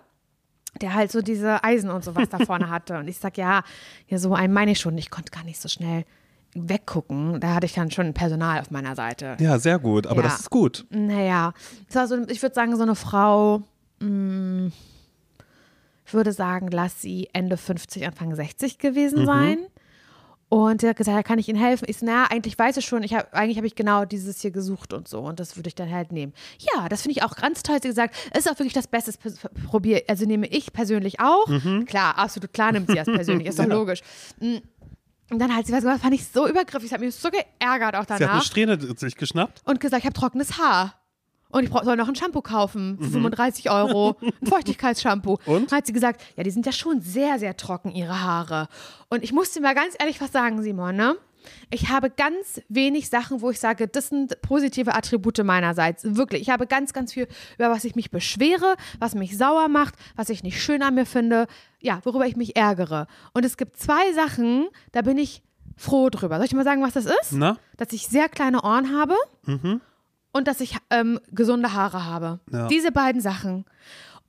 der 0.82 0.96
halt 0.96 1.12
so 1.12 1.22
diese 1.22 1.64
Eisen 1.64 1.90
und 1.92 2.04
sowas 2.04 2.30
da 2.30 2.40
vorne 2.40 2.70
hatte. 2.72 2.98
Und 2.98 3.08
ich 3.08 3.20
sag, 3.20 3.38
ja, 3.38 3.64
ja, 4.08 4.18
so 4.18 4.34
einen 4.34 4.54
meine 4.54 4.72
ich 4.72 4.80
schon. 4.80 4.98
Ich 4.98 5.12
konnte 5.12 5.32
gar 5.32 5.44
nicht 5.44 5.62
so 5.62 5.70
schnell 5.70 6.04
weggucken. 6.56 7.40
Da 7.40 7.56
hatte 7.56 7.66
ich 7.66 7.74
dann 7.74 7.92
schon 7.92 8.14
Personal 8.14 8.60
auf 8.62 8.72
meiner 8.72 8.96
Seite. 8.96 9.38
ja, 9.40 9.60
sehr 9.60 9.80
gut. 9.80 10.08
Aber 10.08 10.22
Ja. 10.22 10.28
das 10.28 10.42
ist 10.42 10.50
gut. 10.50 10.86
Naja, 10.90 11.54
es 11.90 11.96
war 11.96 12.08
so, 12.08 12.18
ich 12.28 12.42
würde 12.42 12.56
sagen, 12.56 12.76
so 12.76 12.84
eine 12.84 12.96
Frau, 12.96 13.64
mh, 14.00 14.72
ich 16.06 16.14
würde 16.14 16.32
sagen, 16.34 16.68
lass 16.72 17.02
sie 17.02 17.30
Ende 17.34 17.58
50, 17.58 18.06
Anfang 18.06 18.36
60 18.36 18.78
gewesen 18.78 19.26
sein. 19.26 19.58
Und 20.50 20.82
sie 20.82 20.88
hat 20.88 20.98
gesagt, 20.98 21.16
ja, 21.18 21.24
kann 21.24 21.40
ich 21.40 21.50
Ihnen 21.50 21.58
helfen? 21.60 21.86
Ich 21.88 21.98
so, 21.98 22.06
naja, 22.06 22.28
eigentlich 22.30 22.60
weiß 22.60 22.78
ich 22.78 22.86
schon, 22.86 23.02
ich 23.02 23.16
hab, 23.16 23.34
eigentlich 23.34 23.58
habe 23.58 23.66
ich 23.66 23.74
genau 23.74 24.06
dieses 24.06 24.40
hier 24.40 24.52
gesucht 24.52 24.94
und 24.94 25.08
so. 25.08 25.22
Und 25.22 25.40
das 25.40 25.56
würde 25.56 25.68
ich 25.68 25.74
dann 25.74 25.90
halt 25.92 26.12
nehmen. 26.12 26.32
Ja, 26.60 26.88
das 26.90 27.02
finde 27.02 27.18
ich 27.18 27.24
auch 27.24 27.36
ganz 27.36 27.64
toll. 27.64 27.78
Sie 27.82 27.88
gesagt, 27.88 28.14
ist 28.38 28.48
auch 28.48 28.60
wirklich 28.60 28.74
das 28.74 28.86
Beste. 28.86 29.14
das 29.24 29.40
Probier, 29.66 30.04
also 30.08 30.26
nehme 30.28 30.46
ich 30.46 30.72
persönlich 30.72 31.20
auch. 31.20 31.46
Klar, 31.88 32.20
absolut 32.20 32.54
klar 32.54 32.72
nimmt 32.72 32.88
sie 32.88 32.94
das 32.96 33.06
persönlich, 33.08 33.48
ist 33.48 33.58
doch 33.58 33.64
Ja. 33.68 33.74
logisch. 33.74 34.02
Mm. 34.42 34.58
Und 35.30 35.40
dann 35.40 35.56
hat 35.56 35.66
sie 35.66 35.74
was 35.74 35.82
gemacht, 35.82 36.02
fand 36.02 36.14
ich 36.14 36.28
so 36.28 36.48
übergriffig. 36.48 36.88
Ich 36.88 36.94
habe 36.94 37.06
mich 37.06 37.16
so 37.16 37.30
geärgert 37.30 37.96
auch 37.96 38.06
Sie 38.06 38.14
hat 38.14 38.22
eine 38.22 38.28
danach 38.28 38.44
Strähne 38.44 38.78
sich 38.98 39.16
geschnappt. 39.16 39.62
und 39.66 39.80
gesagt, 39.80 40.02
ich 40.02 40.06
habe 40.06 40.14
trockenes 40.20 40.58
Haar. 40.60 40.96
Und 41.50 41.64
ich 41.64 41.70
brauch- 41.70 41.84
soll 41.84 41.96
noch 41.98 42.08
ein 42.08 42.16
Shampoo 42.16 42.42
kaufen 42.42 42.94
Mhm. 43.00 43.04
für 43.04 43.10
35 43.12 43.70
Euro. 43.70 44.16
Ein 44.42 44.48
Feuchtigkeitsshampoo. 44.48 45.38
Und? 45.46 45.72
Hat 45.72 45.86
sie 45.86 45.94
gesagt, 45.94 46.22
ja, 46.36 46.44
die 46.44 46.50
sind 46.52 46.66
ja 46.66 46.72
schon 46.72 47.00
sehr, 47.02 47.38
sehr 47.40 47.56
trocken, 47.58 47.92
ihre 47.92 48.22
Haare. 48.22 48.68
Und 49.10 49.24
ich 49.24 49.32
musste 49.34 49.62
mal 49.62 49.76
ganz 49.76 49.96
ehrlich 50.00 50.20
was 50.20 50.32
sagen, 50.32 50.64
Simon, 50.64 50.96
ne? 50.96 51.16
Ich 51.70 51.90
habe 51.90 52.10
ganz 52.10 52.62
wenig 52.70 53.10
Sachen, 53.10 53.42
wo 53.42 53.50
ich 53.50 53.60
sage, 53.60 53.88
das 53.88 54.10
sind 54.10 54.42
positive 54.42 54.94
Attribute 54.96 55.44
meinerseits. 55.44 56.04
Wirklich. 56.04 56.42
Ich 56.42 56.50
habe 56.50 56.68
ganz, 56.68 56.94
ganz 56.94 57.14
viel, 57.14 57.28
über 57.58 57.70
was 57.70 57.84
ich 57.84 57.96
mich 57.96 58.12
beschwere, 58.12 58.76
was 59.00 59.16
mich 59.16 59.38
sauer 59.38 59.68
macht, 59.68 59.96
was 60.16 60.30
ich 60.30 60.44
nicht 60.44 60.62
schön 60.62 60.82
an 60.82 60.96
mir 60.96 61.06
finde, 61.06 61.48
ja, 61.80 62.00
worüber 62.04 62.26
ich 62.26 62.36
mich 62.36 62.56
ärgere. 62.56 63.08
Und 63.34 63.46
es 63.46 63.58
gibt 63.58 63.78
zwei 63.78 64.14
Sachen, 64.14 64.68
da 64.92 65.02
bin 65.02 65.18
ich 65.18 65.42
froh 65.76 66.10
drüber. 66.10 66.38
Soll 66.38 66.46
ich 66.46 66.54
mal 66.54 66.64
sagen, 66.64 66.82
was 66.82 66.94
das 66.94 67.06
ist? 67.06 67.32
Na? 67.34 67.58
Dass 67.78 67.92
ich 67.94 68.08
sehr 68.08 68.30
kleine 68.30 68.64
Ohren 68.64 68.98
habe 68.98 69.16
und 70.32 70.48
dass 70.48 70.62
ich 70.62 70.78
ähm, 70.90 71.20
gesunde 71.32 71.74
Haare 71.74 72.06
habe. 72.06 72.40
Ja. 72.52 72.68
Diese 72.68 72.92
beiden 72.92 73.22
Sachen. 73.22 73.66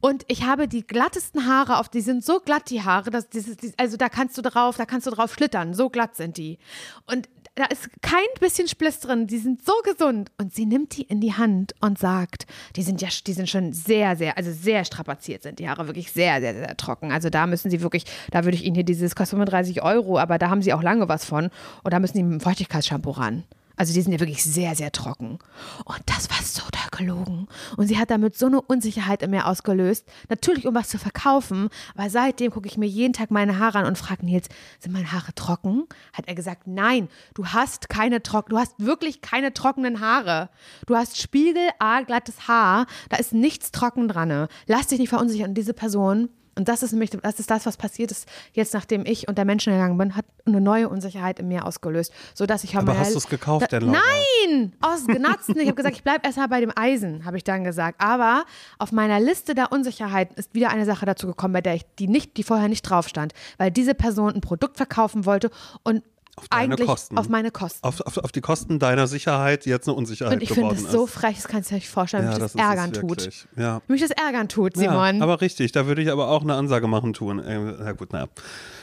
Und 0.04 0.22
ich 0.28 0.44
habe 0.44 0.68
die 0.68 0.86
glattesten 0.86 1.46
Haare 1.46 1.78
auf, 1.78 1.88
die 1.88 2.02
sind 2.02 2.22
so 2.22 2.38
glatt, 2.38 2.68
die 2.68 2.82
Haare, 2.82 3.08
dass 3.08 3.30
dieses, 3.30 3.56
dies- 3.56 3.72
also 3.78 3.96
da 3.96 4.10
kannst 4.10 4.36
du 4.36 4.42
drauf, 4.42 4.76
da 4.76 4.84
kannst 4.84 5.06
du 5.06 5.10
drauf 5.10 5.32
schlittern, 5.32 5.72
so 5.72 5.88
glatt 5.88 6.14
sind 6.14 6.36
die. 6.36 6.58
Und 7.06 7.26
da 7.54 7.64
ist 7.64 7.88
kein 8.02 8.26
bisschen 8.38 8.68
Spliss 8.68 9.00
drin, 9.00 9.26
die 9.26 9.38
sind 9.38 9.64
so 9.64 9.72
gesund. 9.82 10.30
Und 10.36 10.52
sie 10.54 10.66
nimmt 10.66 10.94
die 10.98 11.04
in 11.04 11.22
die 11.22 11.32
Hand 11.32 11.72
und 11.80 11.98
sagt, 11.98 12.44
die 12.76 12.82
sind 12.82 13.00
ja, 13.00 13.08
die 13.26 13.32
sind 13.32 13.48
schon 13.48 13.72
sehr, 13.72 14.14
sehr, 14.16 14.36
also 14.36 14.52
sehr 14.52 14.84
strapaziert 14.84 15.42
sind 15.42 15.58
die 15.58 15.70
Haare, 15.70 15.86
wirklich 15.86 16.12
sehr, 16.12 16.38
sehr, 16.42 16.52
sehr 16.52 16.76
trocken. 16.76 17.10
Also 17.10 17.30
da 17.30 17.46
müssen 17.46 17.70
sie 17.70 17.80
wirklich, 17.80 18.04
da 18.30 18.44
würde 18.44 18.58
ich 18.58 18.64
ihnen 18.66 18.74
hier 18.74 18.84
dieses, 18.84 19.16
kostet 19.16 19.38
35 19.38 19.82
Euro, 19.82 20.18
aber 20.18 20.36
da 20.36 20.50
haben 20.50 20.60
sie 20.60 20.74
auch 20.74 20.82
lange 20.82 21.08
was 21.08 21.24
von. 21.24 21.48
Und 21.82 21.94
da 21.94 21.98
müssen 21.98 22.18
die 22.18 22.24
mit 22.24 22.32
dem 22.32 22.40
Feuchtigkeitsshampoo 22.40 23.12
ran. 23.12 23.44
Also 23.76 23.92
die 23.92 24.00
sind 24.02 24.12
ja 24.12 24.20
wirklich 24.20 24.44
sehr, 24.44 24.74
sehr 24.74 24.92
trocken. 24.92 25.38
Und 25.84 26.00
das 26.06 26.30
war 26.30 26.42
so 26.42 26.62
da 26.70 26.96
gelogen. 26.96 27.48
Und 27.76 27.88
sie 27.88 27.98
hat 27.98 28.10
damit 28.10 28.36
so 28.36 28.46
eine 28.46 28.60
Unsicherheit 28.60 29.22
in 29.22 29.30
mir 29.30 29.46
ausgelöst. 29.46 30.06
Natürlich, 30.28 30.66
um 30.66 30.74
was 30.74 30.88
zu 30.88 30.98
verkaufen. 30.98 31.68
Aber 31.96 32.08
seitdem 32.08 32.52
gucke 32.52 32.68
ich 32.68 32.78
mir 32.78 32.86
jeden 32.86 33.12
Tag 33.12 33.30
meine 33.30 33.58
Haare 33.58 33.78
an 33.78 33.86
und 33.86 33.98
frage 33.98 34.24
Nils, 34.24 34.48
sind 34.78 34.92
meine 34.92 35.10
Haare 35.12 35.34
trocken? 35.34 35.86
Hat 36.12 36.28
er 36.28 36.34
gesagt, 36.34 36.66
nein, 36.66 37.08
du 37.34 37.46
hast 37.46 37.88
keine 37.88 38.22
trocken, 38.22 38.50
du 38.50 38.58
hast 38.58 38.74
wirklich 38.78 39.20
keine 39.20 39.52
trockenen 39.52 40.00
Haare. 40.00 40.50
Du 40.86 40.96
hast 40.96 41.20
spiegelarglattes 41.20 42.46
Haar. 42.46 42.86
Da 43.08 43.16
ist 43.16 43.32
nichts 43.32 43.72
trocken 43.72 44.08
dran. 44.08 44.48
Lass 44.66 44.86
dich 44.86 44.98
nicht 44.98 45.08
verunsichern. 45.08 45.50
Und 45.50 45.54
diese 45.54 45.74
Person 45.74 46.28
und 46.56 46.68
das 46.68 46.82
ist 46.82 46.92
nämlich, 46.92 47.10
das 47.10 47.40
ist 47.40 47.50
das, 47.50 47.66
was 47.66 47.76
passiert 47.76 48.10
ist, 48.10 48.28
jetzt 48.52 48.74
nachdem 48.74 49.04
ich 49.06 49.28
unter 49.28 49.44
Menschen 49.44 49.72
gegangen 49.72 49.98
bin, 49.98 50.16
hat 50.16 50.24
eine 50.46 50.60
neue 50.60 50.88
Unsicherheit 50.88 51.38
in 51.38 51.48
mir 51.48 51.66
ausgelöst, 51.66 52.12
sodass 52.34 52.64
ich 52.64 52.76
Aber 52.76 52.98
hast 52.98 53.14
du 53.14 53.18
es 53.18 53.28
gekauft, 53.28 53.72
denn 53.72 53.82
Laura? 53.82 53.98
Nein, 54.46 54.72
aus 54.80 55.06
Genatzen. 55.06 55.58
Ich 55.58 55.66
habe 55.66 55.74
gesagt, 55.74 55.96
ich 55.96 56.04
bleibe 56.04 56.24
erstmal 56.24 56.48
bei 56.48 56.60
dem 56.60 56.72
Eisen, 56.74 57.24
habe 57.24 57.36
ich 57.36 57.44
dann 57.44 57.64
gesagt. 57.64 58.00
Aber 58.00 58.44
auf 58.78 58.92
meiner 58.92 59.20
Liste 59.20 59.54
der 59.54 59.72
Unsicherheiten 59.72 60.36
ist 60.36 60.54
wieder 60.54 60.70
eine 60.70 60.84
Sache 60.84 61.06
dazu 61.06 61.26
gekommen, 61.26 61.54
bei 61.54 61.60
der 61.60 61.74
ich 61.74 61.84
die 61.98 62.08
nicht, 62.08 62.36
die 62.36 62.42
vorher 62.42 62.68
nicht 62.68 62.82
drauf 62.82 63.08
stand, 63.08 63.32
weil 63.58 63.70
diese 63.70 63.94
Person 63.94 64.34
ein 64.34 64.40
Produkt 64.40 64.76
verkaufen 64.76 65.26
wollte 65.26 65.50
und 65.82 66.02
Auf 66.36 66.48
deine 66.48 66.74
eigentlich 66.74 66.86
Kosten. 66.88 67.18
auf 67.18 67.28
meine 67.28 67.50
Kosten. 67.50 67.86
Auf, 67.86 68.00
auf, 68.00 68.18
auf 68.18 68.32
die 68.32 68.40
Kosten 68.40 68.78
deiner 68.78 69.06
Sicherheit, 69.06 69.64
die 69.64 69.70
jetzt 69.70 69.88
eine 69.88 69.96
Unsicherheit 69.96 70.34
und 70.34 70.42
ich 70.42 70.52
finde 70.52 70.74
das 70.74 70.90
so 70.90 71.06
frech, 71.06 71.36
das 71.36 71.48
kannst 71.48 71.70
du 71.70 71.74
dir 71.74 71.76
nicht 71.76 71.88
vorstellen, 71.88 72.24
wie 72.24 72.26
ja, 72.26 72.32
mich 72.32 72.42
das, 72.42 72.52
das 72.52 72.62
ärgern 72.62 72.92
tut. 72.92 73.30
Ja. 73.56 73.80
Wie 73.86 73.92
mich 73.92 74.02
das 74.02 74.10
ärgern 74.10 74.48
tut, 74.48 74.76
Simon. 74.76 75.18
Ja, 75.18 75.22
aber 75.22 75.40
richtig, 75.40 75.72
da 75.72 75.86
würde 75.86 76.02
ich 76.02 76.10
aber 76.10 76.28
auch 76.28 76.42
eine 76.42 76.54
Ansage 76.54 76.88
machen 76.88 77.12
tun. 77.12 77.38
Äh, 77.38 77.58
na 77.78 77.92
gut, 77.92 78.12
naja. 78.12 78.26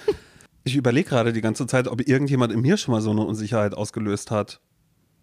Ich 0.63 0.75
überlege 0.75 1.09
gerade 1.09 1.33
die 1.33 1.41
ganze 1.41 1.65
Zeit, 1.65 1.87
ob 1.87 2.07
irgendjemand 2.07 2.53
in 2.53 2.61
mir 2.61 2.77
schon 2.77 2.91
mal 2.91 3.01
so 3.01 3.09
eine 3.09 3.21
Unsicherheit 3.21 3.73
ausgelöst 3.73 4.29
hat. 4.29 4.61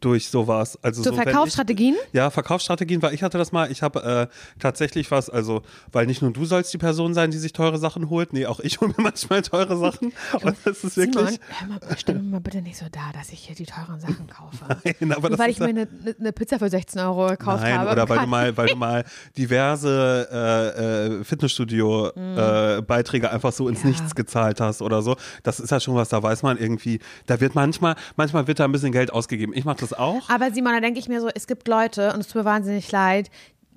Durch 0.00 0.28
sowas. 0.28 0.78
Also 0.82 1.02
So 1.02 1.11
ich- 1.11 1.16
Verkaufsstrategien? 1.16 1.96
Ja, 2.12 2.30
Verkaufsstrategien, 2.30 3.02
weil 3.02 3.14
ich 3.14 3.22
hatte 3.22 3.38
das 3.38 3.52
mal, 3.52 3.70
ich 3.70 3.82
habe 3.82 4.28
äh, 4.30 4.58
tatsächlich 4.61 5.11
was, 5.11 5.28
also, 5.30 5.62
weil 5.92 6.06
nicht 6.06 6.22
nur 6.22 6.32
du 6.32 6.44
sollst 6.44 6.72
die 6.72 6.78
Person 6.78 7.14
sein, 7.14 7.30
die 7.30 7.38
sich 7.38 7.52
teure 7.52 7.78
Sachen 7.78 8.08
holt, 8.11 8.32
nee, 8.32 8.46
auch 8.46 8.61
ich 8.61 8.80
hole 8.80 8.92
mir 8.96 9.02
manchmal 9.02 9.42
teure 9.42 9.76
Sachen. 9.76 10.12
Und 10.42 10.56
das 10.64 10.84
ist 10.84 10.96
wirklich. 10.96 11.30
Simon, 11.30 11.38
hör 11.58 11.68
mal, 11.68 11.80
stell 11.96 12.14
mir 12.16 12.22
mal 12.22 12.40
bitte 12.40 12.62
nicht 12.62 12.76
so 12.78 12.87
da, 12.92 13.00
dass 13.12 13.30
ich 13.32 13.40
hier 13.40 13.56
die 13.56 13.66
teuren 13.66 14.00
Sachen 14.00 14.26
kaufe. 14.28 14.64
Nein, 15.00 15.12
aber 15.12 15.30
Nur 15.30 15.38
weil 15.38 15.50
ich 15.50 15.58
mir 15.58 15.66
eine, 15.68 15.88
eine 16.18 16.32
Pizza 16.32 16.58
für 16.58 16.68
16 16.70 17.00
Euro 17.02 17.26
gekauft 17.28 17.62
Nein, 17.62 17.78
habe. 17.78 17.90
oder 17.92 18.08
weil 18.08 18.18
du 18.20 18.26
mal, 18.26 18.56
weil 18.56 18.68
du 18.68 18.76
mal 18.88 19.04
diverse 19.37 20.28
äh, 20.30 21.16
äh, 21.20 21.24
Fitnessstudio-Beiträge 21.24 23.30
einfach 23.30 23.52
so 23.52 23.68
ins 23.68 23.82
Ja. 23.82 23.88
Nichts 23.88 24.14
gezahlt 24.14 24.61
hast 24.61 24.82
oder 24.82 25.02
so. 25.02 25.16
Das 25.42 25.61
ist 25.61 25.70
ja 25.70 25.80
schon 25.80 25.94
was, 25.94 26.08
da 26.11 26.22
weiß 26.22 26.42
man 26.42 26.58
irgendwie, 26.58 27.00
da 27.26 27.40
wird 27.40 27.54
manchmal, 27.54 27.96
manchmal 28.16 28.46
wird 28.46 28.61
da 28.61 28.64
ein 28.64 28.72
bisschen 28.72 28.92
Geld 28.92 29.12
ausgegeben. 29.12 29.52
Ich 29.54 29.64
mache 29.64 29.78
das 29.80 29.88
auch. 29.92 30.29
Aber 30.29 30.51
Simon, 30.53 30.72
da 30.72 30.81
denke 30.81 30.98
ich 30.98 31.09
mir 31.09 31.20
so, 31.20 31.29
es 31.35 31.46
gibt 31.46 31.68
Leute, 31.68 32.12
und 32.12 32.20
es 32.20 32.27
tut 32.29 32.37
mir 32.37 32.44
wahnsinnig 32.44 32.90
leid, 32.92 33.31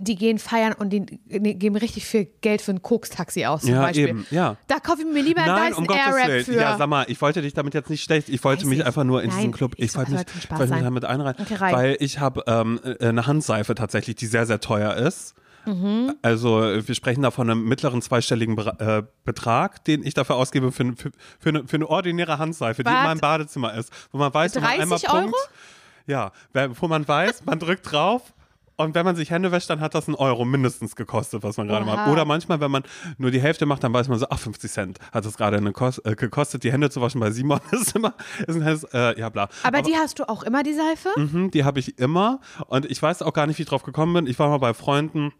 die 0.04 0.16
gehen 0.16 0.40
feiern 0.40 0.74
und 0.74 0.90
die, 0.90 1.06
die 1.06 1.54
geben 1.60 1.76
richtig 1.76 2.06
viel 2.08 2.26
Geld 2.42 2.62
für 2.64 2.72
ein 2.72 2.82
Koks-Taxi 2.82 3.46
aus 3.46 3.62
zum 3.62 3.70
Ja, 3.72 3.82
Beispiel. 3.82 4.08
eben, 4.08 4.26
ja. 4.32 4.58
Da 4.68 4.80
kaufe 4.80 5.02
ich 5.02 5.08
mir 5.08 5.22
lieber 5.22 5.42
einen 5.44 5.54
Nein, 5.54 5.70
Dyson 5.74 5.88
um 5.88 5.96
Airwrap 5.96 6.44
für. 6.44 6.56
Ja, 6.56 6.76
sag 6.76 6.88
mal, 6.90 7.06
ich 7.08 7.22
wollte 7.22 7.44
dich 7.44 7.54
damit 7.54 7.76
jetzt 7.76 7.92
nicht 7.92 8.04
schlecht. 8.04 8.28
Ich 8.30 8.44
wollte 8.44 8.64
Weiß 8.64 8.70
mich 8.70 8.80
ich. 8.80 8.86
einfach 8.86 9.04
nur 9.04 9.22
in 9.22 9.30
Nein, 9.30 9.38
diesen 9.38 9.52
Club. 9.52 9.74
ich- 9.78 9.96
wollte 9.96 10.12
mich, 10.14 10.22
wollte 10.50 10.74
mich 10.74 10.82
damit 10.84 11.06
einreihen, 11.06 11.36
Okay, 11.40 11.56
weil 11.60 11.98
ich 12.00 12.18
habe 12.20 12.44
ähm, 12.48 12.80
äh, 12.84 13.06
eine 13.10 13.28
Handseife 13.28 13.76
tatsächlich, 13.76 14.16
die 14.16 14.26
sehr 14.26 14.48
sehr 14.48 14.60
teuer 14.60 14.96
ist. 14.96 15.36
Mhm. 15.68 16.16
Also 16.24 16.60
wir 16.62 16.96
sprechen 16.96 17.22
da 17.22 17.30
von 17.30 17.48
einem 17.48 17.66
mittleren 17.66 18.02
zweistelligen 18.02 18.58
äh, 18.58 19.04
Betrag, 19.24 19.86
den 19.86 20.04
ich 20.04 20.16
dafür 20.16 20.36
ausgebe 20.38 20.72
für, 20.72 20.94
für, 20.96 21.12
für, 21.40 21.50
eine, 21.50 21.68
für 21.68 21.76
eine 21.76 21.88
ordinäre 21.88 22.40
Handseife, 22.40 22.84
die 22.84 22.90
in 22.90 22.96
meinem 22.96 23.20
Badezimmer 23.20 23.76
ist, 23.76 23.92
wo 24.12 24.18
man 24.18 24.34
weiß, 24.34 24.56
wenn 24.56 24.64
man 24.64 24.78
30 24.80 24.82
einmal 24.82 25.00
Euro? 25.24 25.32
Punkt, 25.32 25.50
ja, 26.12 26.32
wo 26.54 26.88
man 26.88 27.08
weiß, 27.08 27.46
man 27.46 27.58
drückt 27.58 27.92
drauf 27.92 28.34
und 28.76 28.96
wenn 28.96 29.06
man 29.06 29.16
sich 29.16 29.30
Hände 29.30 29.52
wäscht, 29.52 29.70
dann 29.70 29.80
hat 29.80 29.94
das 29.96 30.08
einen 30.08 30.16
Euro 30.16 30.44
mindestens 30.44 30.96
gekostet, 30.96 31.44
was 31.44 31.58
man 31.58 31.68
gerade 31.68 31.86
macht. 31.86 32.10
Oder 32.10 32.26
manchmal, 32.26 32.60
wenn 32.60 32.72
man 32.72 32.84
nur 33.18 33.30
die 33.32 33.40
Hälfte 33.40 33.66
macht, 33.66 33.84
dann 33.84 33.94
weiß 33.94 34.08
man 34.08 34.18
so, 34.18 34.26
ach, 34.30 34.40
50 34.40 34.72
Cent 34.72 35.00
hat 35.12 35.26
es 35.26 35.38
gerade 35.38 35.58
äh, 35.58 36.16
gekostet. 36.16 36.64
Die 36.64 36.72
Hände 36.72 36.90
zu 36.90 37.00
waschen 37.00 37.22
bei 37.22 37.32
Simon 37.32 37.60
ist 37.72 37.96
immer, 37.96 38.16
ist 38.40 38.56
ein 38.56 38.64
helles, 38.64 38.84
äh, 38.86 39.20
ja 39.20 39.30
bla. 39.30 39.50
aber, 39.64 39.82
die 39.82 39.96
hast 39.96 40.20
du 40.20 40.28
auch 40.28 40.44
immer, 40.44 40.64
die 40.64 40.74
Seife? 40.74 41.10
Mhm, 41.16 41.52
die 41.52 41.64
habe 41.64 41.80
ich 41.80 42.00
immer 42.00 42.40
und 42.68 42.90
ich 42.90 43.02
weiß 43.02 43.22
auch 43.22 43.34
gar 43.34 43.46
nicht, 43.46 43.60
wie 43.60 43.64
ich 43.64 43.70
drauf 43.70 43.84
gekommen 43.84 44.14
bin. 44.14 44.28
Ich 44.28 44.40
war 44.40 44.50
mal 44.50 44.58
bei 44.58 44.74
Freunden, 44.74 45.32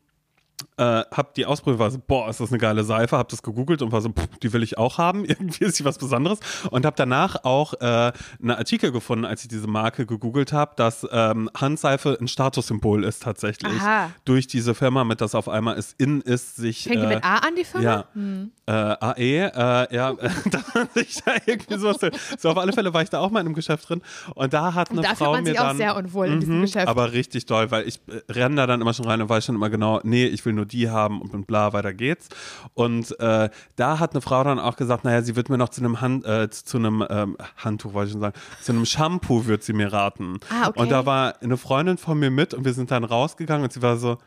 äh, 0.78 1.04
hab 1.12 1.34
die 1.36 1.46
ausprobiert, 1.46 1.80
war 1.80 1.92
so, 1.92 2.00
boah, 2.06 2.30
ist 2.30 2.40
das 2.40 2.50
eine 2.50 2.58
geile 2.60 2.84
Seife, 2.84 3.18
hab 3.18 3.30
das 3.30 3.44
gegoogelt 3.44 3.82
und 3.82 3.92
war 3.92 4.02
so, 4.02 4.10
pff, 4.10 4.28
die 4.42 4.54
will 4.54 4.64
ich 4.64 4.78
auch 4.78 4.98
haben, 4.98 5.26
irgendwie 5.26 5.66
ist 5.66 5.76
sie 5.78 5.86
was 5.86 5.98
Besonderes 5.98 6.40
und 6.70 6.86
hab 6.86 6.96
danach 6.96 7.44
auch 7.44 7.74
äh, 7.76 8.12
einen 8.42 8.52
Artikel 8.52 8.92
gefunden, 8.92 9.26
als 9.26 9.44
ich 9.44 9.48
diese 9.48 9.68
Marke 9.68 10.06
gegoogelt 10.06 10.54
habe, 10.54 10.74
dass 10.76 11.08
ähm, 11.12 11.50
Handseife 11.56 12.18
ein 12.20 12.28
Statussymbol 12.28 13.04
ist 13.04 13.24
tatsächlich 13.24 13.80
Aha. 13.82 14.12
durch 14.26 14.48
diese 14.48 14.76
Firma, 14.76 15.04
mit 15.04 15.22
das 15.22 15.36
auf 15.36 15.50
einmal 15.50 15.78
es 15.78 15.94
in 15.98 16.22
ist, 16.22 16.56
sich 16.56 16.84
Fängt 16.84 17.02
die 17.02 17.06
äh, 17.06 17.16
mit 17.16 17.24
A 17.24 17.36
an, 17.38 17.56
die 17.56 17.64
Firma? 17.64 18.06
Hm. 18.14 18.52
ja, 18.68 18.94
äh, 18.94 18.98
AE, 19.02 19.52
äh, 19.54 19.96
ja, 19.96 20.14
da 20.52 20.60
man 20.74 20.88
sich 20.94 21.22
da 21.24 21.34
irgendwie 21.46 21.78
sowas. 21.78 21.98
So, 22.38 22.50
auf 22.50 22.58
alle 22.58 22.74
Fälle 22.74 22.94
war 22.94 23.02
ich 23.02 23.10
da 23.10 23.20
auch 23.20 23.32
mal 23.32 23.40
in 23.42 23.48
einem 23.48 23.56
Geschäft 23.56 23.90
drin 23.90 24.02
und 24.36 24.54
da 24.54 24.74
hat 24.74 24.92
eine 24.92 25.02
Da 25.02 25.16
Frau 25.16 25.16
fühlt 25.16 25.32
man 25.32 25.44
mir 25.44 25.50
sich 25.50 25.58
dann, 25.60 25.76
auch 25.76 25.76
sehr 25.78 25.96
unwohl 25.96 26.28
in 26.28 26.40
diesem 26.40 26.58
Mhm, 26.58 26.62
Geschäft. 26.62 26.88
Aber 26.88 27.12
richtig 27.12 27.46
doll, 27.46 27.72
weil 27.72 27.88
ich 27.88 28.00
renne 28.30 28.56
da 28.56 28.68
dann 28.68 28.82
immer 28.82 28.94
schon 28.94 29.06
rein 29.06 29.22
und 29.22 29.30
weiß 29.30 29.46
schon 29.46 29.56
immer 29.56 29.70
genau, 29.70 30.00
nee, 30.04 30.26
ich 30.26 30.46
will 30.46 30.51
nur 30.54 30.66
die 30.66 30.90
haben 30.90 31.22
und 31.22 31.48
bla, 31.48 31.74
weiter 31.74 31.94
geht's. 31.94 32.30
Und 32.74 33.20
äh, 33.20 33.50
da 33.76 34.00
hat 34.00 34.12
eine 34.12 34.22
Frau 34.22 34.44
dann 34.44 34.60
auch 34.60 34.76
gesagt, 34.76 35.04
naja, 35.04 35.22
sie 35.22 35.36
wird 35.36 35.50
mir 35.50 35.58
noch 35.58 35.70
zu 35.70 35.82
einem 35.82 36.02
Hand, 36.02 36.26
äh, 36.26 36.50
zu 36.50 36.78
einem 36.78 37.06
ähm, 37.10 37.38
Handtuch, 37.58 37.94
wollte 37.94 38.08
ich 38.08 38.12
schon 38.14 38.22
sagen, 38.22 38.36
zu 38.62 38.72
einem 38.72 38.86
Shampoo 38.86 39.46
wird 39.46 39.64
sie 39.64 39.74
mir 39.74 39.92
raten. 39.92 40.40
Ah, 40.50 40.70
okay. 40.70 40.80
Und 40.80 40.92
da 40.92 41.06
war 41.06 41.36
eine 41.42 41.58
Freundin 41.58 41.98
von 41.98 42.20
mir 42.20 42.32
mit 42.32 42.54
und 42.54 42.66
wir 42.66 42.74
sind 42.74 42.92
dann 42.92 43.04
rausgegangen 43.04 43.64
und 43.64 43.74
sie 43.74 43.82
war 43.82 43.98
so, 43.98 44.18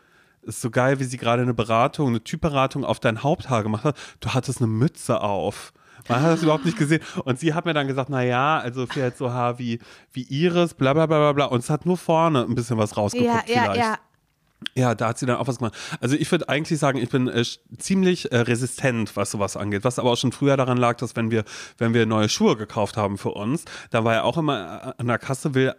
ist 0.42 0.60
so 0.60 0.70
geil, 0.70 1.00
wie 1.00 1.04
sie 1.04 1.16
gerade 1.16 1.42
eine 1.42 1.54
Beratung, 1.54 2.08
eine 2.08 2.22
Typberatung 2.22 2.84
auf 2.84 3.00
dein 3.00 3.22
Haupthaar 3.22 3.62
gemacht 3.62 3.84
hat. 3.84 3.96
Du 4.20 4.30
hattest 4.30 4.58
eine 4.58 4.66
Mütze 4.66 5.20
auf. 5.20 5.72
Man 6.08 6.20
hat 6.20 6.32
das 6.32 6.42
überhaupt 6.42 6.64
nicht 6.64 6.78
gesehen. 6.78 7.02
Und 7.24 7.38
sie 7.38 7.54
hat 7.54 7.64
mir 7.64 7.72
dann 7.74 7.87
gesagt, 7.88 8.10
na 8.10 8.22
ja, 8.22 8.58
also 8.58 8.87
für 8.87 9.00
jetzt 9.00 9.18
so 9.18 9.30
Haar 9.30 9.58
wie, 9.58 9.80
wie 10.12 10.48
bla 10.48 10.92
bla 10.92 11.06
bla 11.06 11.06
bla 11.06 11.32
bla. 11.32 11.44
Und 11.46 11.60
es 11.60 11.70
hat 11.70 11.87
nur 11.87 11.96
vorne 11.96 12.42
ein 12.42 12.54
bisschen 12.54 12.76
was 12.78 12.96
rausgeguckt 12.96 13.48
Ja, 13.48 13.54
ja, 13.54 13.62
vielleicht. 13.62 13.80
ja. 13.80 13.98
Ja, 14.74 14.94
da 14.94 15.09
hat 15.09 15.18
sie 15.18 15.27
dann 15.27 15.37
auch 15.37 15.46
was 15.46 15.59
gemacht. 15.59 15.74
Also 16.00 16.16
ich 16.16 16.31
würde 16.31 16.48
eigentlich 16.48 16.79
sagen, 16.79 16.98
ich 16.98 17.09
bin 17.09 17.29
äh, 17.29 17.44
ziemlich 17.79 18.33
äh, 18.33 18.38
resistent, 18.38 19.16
was 19.16 19.31
sowas 19.31 19.57
angeht. 19.57 19.85
Was 19.85 19.98
aber 19.98 20.12
auch 20.12 20.16
schon 20.16 20.33
früher 20.33 20.57
daran 20.57 20.79
lag, 20.79 20.96
dass 20.96 21.16
wenn 21.16 21.31
wir, 21.31 21.44
wenn 21.79 21.94
wir 21.94 22.07
neue 22.07 22.29
Schuhe 22.29 22.57
gekauft 22.57 22.96
haben 22.96 23.18
für 23.18 23.31
uns, 23.31 23.64
da 23.90 24.05
war 24.05 24.14
ja 24.14 24.22
auch 24.22 24.37
immer 24.37 24.94
äh, 24.96 25.00
an 25.00 25.07
der 25.07 25.18
Kasse 25.18 25.55
will 25.55 25.74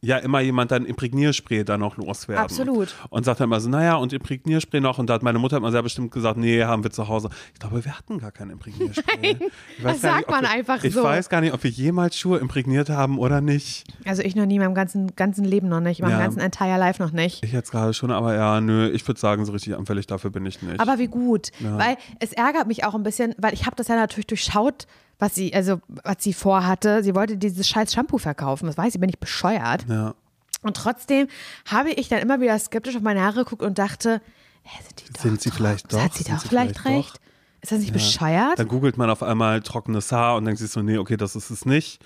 ja 0.00 0.18
immer 0.18 0.40
jemand 0.40 0.70
dann 0.70 0.84
Imprägnierspray 0.86 1.64
da 1.64 1.76
noch 1.76 1.96
loswerden. 1.96 2.44
Absolut. 2.44 2.94
Und 3.10 3.24
sagt 3.24 3.40
dann 3.40 3.48
immer 3.48 3.60
so, 3.60 3.68
naja, 3.68 3.96
und 3.96 4.12
Imprägnierspray 4.12 4.80
noch. 4.80 4.98
Und 4.98 5.08
da 5.10 5.14
hat 5.14 5.22
meine 5.22 5.38
Mutter 5.38 5.56
immer 5.56 5.72
sehr 5.72 5.82
bestimmt 5.82 6.10
gesagt, 6.12 6.38
nee, 6.38 6.62
haben 6.62 6.84
wir 6.84 6.90
zu 6.90 7.08
Hause. 7.08 7.30
Ich 7.54 7.60
glaube, 7.60 7.84
wir 7.84 7.96
hatten 7.98 8.18
gar 8.18 8.30
kein 8.30 8.50
Imprägnierspray. 8.50 9.36
Ich 9.76 9.84
weiß 9.84 9.94
das 9.94 10.00
sagt 10.00 10.16
nicht, 10.18 10.30
man 10.30 10.42
wir, 10.42 10.50
einfach 10.50 10.84
ich 10.84 10.94
so. 10.94 11.02
weiß 11.02 11.28
gar 11.28 11.40
nicht, 11.40 11.52
ob 11.52 11.62
wir 11.64 11.70
jemals 11.70 12.16
Schuhe 12.16 12.38
imprägniert 12.38 12.90
haben 12.90 13.18
oder 13.18 13.40
nicht. 13.40 13.84
Also 14.04 14.22
ich 14.22 14.36
noch 14.36 14.46
nie, 14.46 14.58
meinem 14.58 14.74
ganzen, 14.74 15.14
ganzen 15.16 15.44
Leben 15.44 15.68
noch 15.68 15.80
nicht, 15.80 16.00
meinem 16.00 16.12
Ja. 16.12 16.18
ganzen 16.20 16.40
entire 16.40 16.78
Life 16.78 17.02
noch 17.02 17.12
nicht. 17.12 17.42
Ich 17.44 17.52
jetzt 17.52 17.70
gerade 17.70 17.92
schon, 17.94 18.10
aber 18.12 18.34
ja, 18.34 18.60
nö, 18.60 18.88
ich 18.90 19.06
würde 19.06 19.18
sagen, 19.20 19.44
so 19.44 19.52
richtig 19.52 19.76
anfällig 19.76 20.06
dafür 20.06 20.30
bin 20.30 20.46
ich 20.46 20.62
nicht. 20.62 20.80
Aber 20.80 20.98
wie 20.98 21.08
gut, 21.08 21.48
weil 21.60 21.96
es 22.20 22.32
ärgert 22.32 22.66
mich 22.68 22.84
auch 22.84 22.94
ein 22.94 23.02
bisschen, 23.02 23.34
weil 23.38 23.52
ich 23.52 23.66
habe 23.66 23.74
das 23.76 23.88
ja 23.88 23.96
natürlich 23.96 24.26
durchschaut, 24.28 24.86
was 25.18 25.34
sie, 25.34 25.52
also 25.54 25.80
was 26.04 26.16
sie 26.20 26.32
vorhatte. 26.32 27.02
Sie 27.02 27.14
wollte 27.14 27.36
dieses 27.36 27.68
scheiß 27.68 27.92
Shampoo 27.92 28.18
verkaufen. 28.18 28.66
Das 28.66 28.78
weiß 28.78 28.94
ich, 28.94 29.00
bin 29.00 29.10
ich 29.10 29.18
bescheuert. 29.18 29.86
ja. 29.88 30.14
Und 30.60 30.76
trotzdem 30.76 31.28
habe 31.66 31.90
ich 31.90 32.08
dann 32.08 32.18
immer 32.18 32.40
wieder 32.40 32.58
skeptisch 32.58 32.96
auf 32.96 33.02
meine 33.02 33.22
Haare 33.22 33.44
geguckt 33.44 33.62
und 33.62 33.78
dachte, 33.78 34.20
hä, 34.64 34.78
sind, 34.82 35.00
die 35.00 35.12
doch 35.12 35.22
Sind 35.22 35.40
sie 35.40 35.50
doch, 35.50 35.56
vielleicht 35.56 35.92
doch? 35.92 36.02
Hat 36.02 36.14
sie 36.14 36.24
doch 36.24 36.42
vielleicht 36.42 36.80
vielleicht 36.80 36.84
recht? 36.84 37.20
Ist 37.60 37.72
das 37.72 37.78
nicht 37.80 37.92
bescheuert? 37.92 38.58
Dann 38.58 38.68
googelt 38.68 38.96
man 38.96 39.10
auf 39.10 39.22
einmal 39.22 39.60
trockenes 39.62 40.10
Haar 40.12 40.36
und 40.36 40.44
denkt 40.44 40.58
sich 40.58 40.70
so, 40.70 40.82
nee, 40.82 40.98
okay, 40.98 41.16
das 41.16 41.36
ist 41.36 41.50
es 41.50 41.64
nicht. 41.64 42.04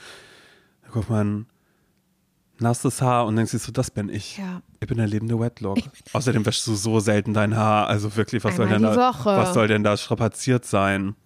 Dann 0.82 0.92
guckt 0.92 1.10
man 1.10 1.46
nasses 2.58 3.02
Haar 3.02 3.26
und 3.26 3.36
denkt 3.36 3.50
sich 3.50 3.62
so, 3.62 3.72
das 3.72 3.90
bin 3.90 4.08
ich. 4.08 4.38
Ja. 4.38 4.62
Ich 4.80 4.86
bin 4.86 4.98
der 4.98 5.06
lebende 5.06 5.38
Wetlock. 5.38 5.78
Außerdem 6.12 6.44
wäschst 6.46 6.66
du 6.66 6.74
so 6.74 7.00
selten 7.00 7.34
dein 7.34 7.56
Haar. 7.56 7.88
Also 7.88 8.16
wirklich, 8.16 8.44
was 8.44 8.56
soll 8.56 8.68
denn 8.68 8.82
da, 8.82 8.96
Woche. 8.96 9.36
was 9.36 9.54
soll 9.54 9.68
denn 9.68 9.82
da 9.82 9.96
strapaziert 9.96 10.64
sein? 10.64 11.16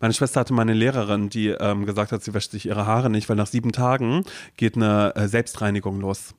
Meine 0.00 0.14
Schwester 0.14 0.40
hatte 0.40 0.52
mal 0.52 0.62
eine 0.62 0.74
Lehrerin, 0.74 1.28
die 1.28 1.48
ähm, 1.48 1.86
gesagt 1.86 2.12
hat, 2.12 2.22
sie 2.22 2.34
wäscht 2.34 2.50
sich 2.52 2.66
ihre 2.66 2.86
Haare 2.86 3.10
nicht, 3.10 3.28
weil 3.28 3.36
nach 3.36 3.46
sieben 3.46 3.72
Tagen 3.72 4.24
geht 4.56 4.76
eine 4.76 5.14
äh, 5.16 5.28
Selbstreinigung 5.28 6.00
los. 6.00 6.34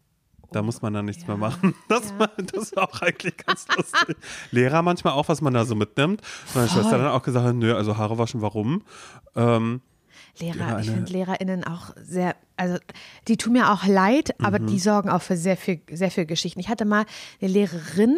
Da 0.52 0.62
muss 0.62 0.84
man 0.84 0.94
dann 0.94 1.06
nichts 1.06 1.26
mehr 1.28 1.38
machen. 1.38 1.74
Das, 1.88 2.14
war, 2.20 2.30
das 2.54 2.76
war 2.76 2.84
auch 2.90 3.02
eigentlich 3.02 3.38
ganz 3.38 3.66
lustig. 3.76 4.16
Lehrer 4.52 4.82
manchmal 4.84 5.14
auch, 5.14 5.28
was 5.28 5.42
man 5.42 5.54
da 5.54 5.66
so 5.66 5.74
mitnimmt. 5.76 6.22
Meine 6.54 6.70
Schwester 6.70 6.98
dann 7.00 7.08
auch 7.08 7.24
gesagt 7.24 7.46
hat, 7.46 7.56
nö, 7.56 7.76
also 7.76 7.98
Haare 7.98 8.18
waschen, 8.20 8.42
warum? 8.42 8.84
Ähm, 9.36 9.82
Lehrer, 10.40 10.56
Ja, 10.58 10.80
ich 10.80 10.90
finde 10.90 11.12
LehrerInnen 11.12 11.64
auch 11.64 11.92
sehr, 12.02 12.36
also 12.58 12.78
die 13.28 13.38
tun 13.38 13.54
mir 13.54 13.72
auch 13.72 13.86
leid, 13.86 14.36
aber 14.44 14.60
Mhm. 14.60 14.68
die 14.68 14.80
sorgen 14.80 15.10
auch 15.10 15.22
für 15.22 15.38
sehr 15.38 15.58
viel, 15.58 15.82
sehr 15.92 16.10
viel 16.12 16.26
Geschichten. 16.26 16.60
Ich 16.60 16.70
hatte 16.70 16.86
mal 16.86 17.06
eine 17.42 17.52
Lehrerin 17.52 18.18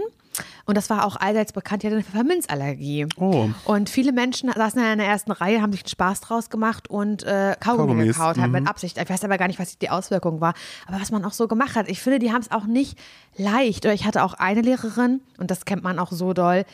und 0.65 0.77
das 0.77 0.89
war 0.89 1.05
auch 1.05 1.15
allseits 1.15 1.53
bekannt, 1.53 1.83
die 1.83 1.87
hatte 1.87 1.95
eine 1.95 2.03
Pfefferminzallergie. 2.03 3.07
Oh. 3.17 3.49
Und 3.65 3.89
viele 3.89 4.11
Menschen 4.11 4.51
saßen 4.51 4.81
in 4.83 4.97
der 4.97 5.07
ersten 5.07 5.31
Reihe, 5.31 5.61
haben 5.61 5.71
sich 5.71 5.83
einen 5.83 5.89
Spaß 5.89 6.21
draus 6.21 6.49
gemacht 6.49 6.89
und 6.89 7.23
äh, 7.23 7.55
Kaugummi 7.59 7.87
Kaugummis, 7.87 8.17
gekaut, 8.17 8.37
halt 8.37 8.51
mit 8.51 8.67
Absicht. 8.67 8.97
Ich 8.97 9.09
weiß 9.09 9.23
aber 9.23 9.37
gar 9.37 9.47
nicht, 9.47 9.59
was 9.59 9.77
die 9.77 9.89
Auswirkung 9.89 10.41
war. 10.41 10.53
Aber 10.87 10.99
was 10.99 11.11
man 11.11 11.23
auch 11.25 11.33
so 11.33 11.47
gemacht 11.47 11.75
hat, 11.75 11.89
ich 11.89 12.01
finde, 12.01 12.19
die 12.19 12.31
haben 12.31 12.41
es 12.41 12.51
auch 12.51 12.65
nicht 12.65 12.97
leicht. 13.37 13.85
Oder 13.85 13.93
ich 13.93 14.05
hatte 14.05 14.23
auch 14.23 14.33
eine 14.33 14.61
Lehrerin, 14.61 15.21
und 15.37 15.51
das 15.51 15.65
kennt 15.65 15.83
man 15.83 15.99
auch 15.99 16.11
so 16.11 16.33
doll, 16.33 16.65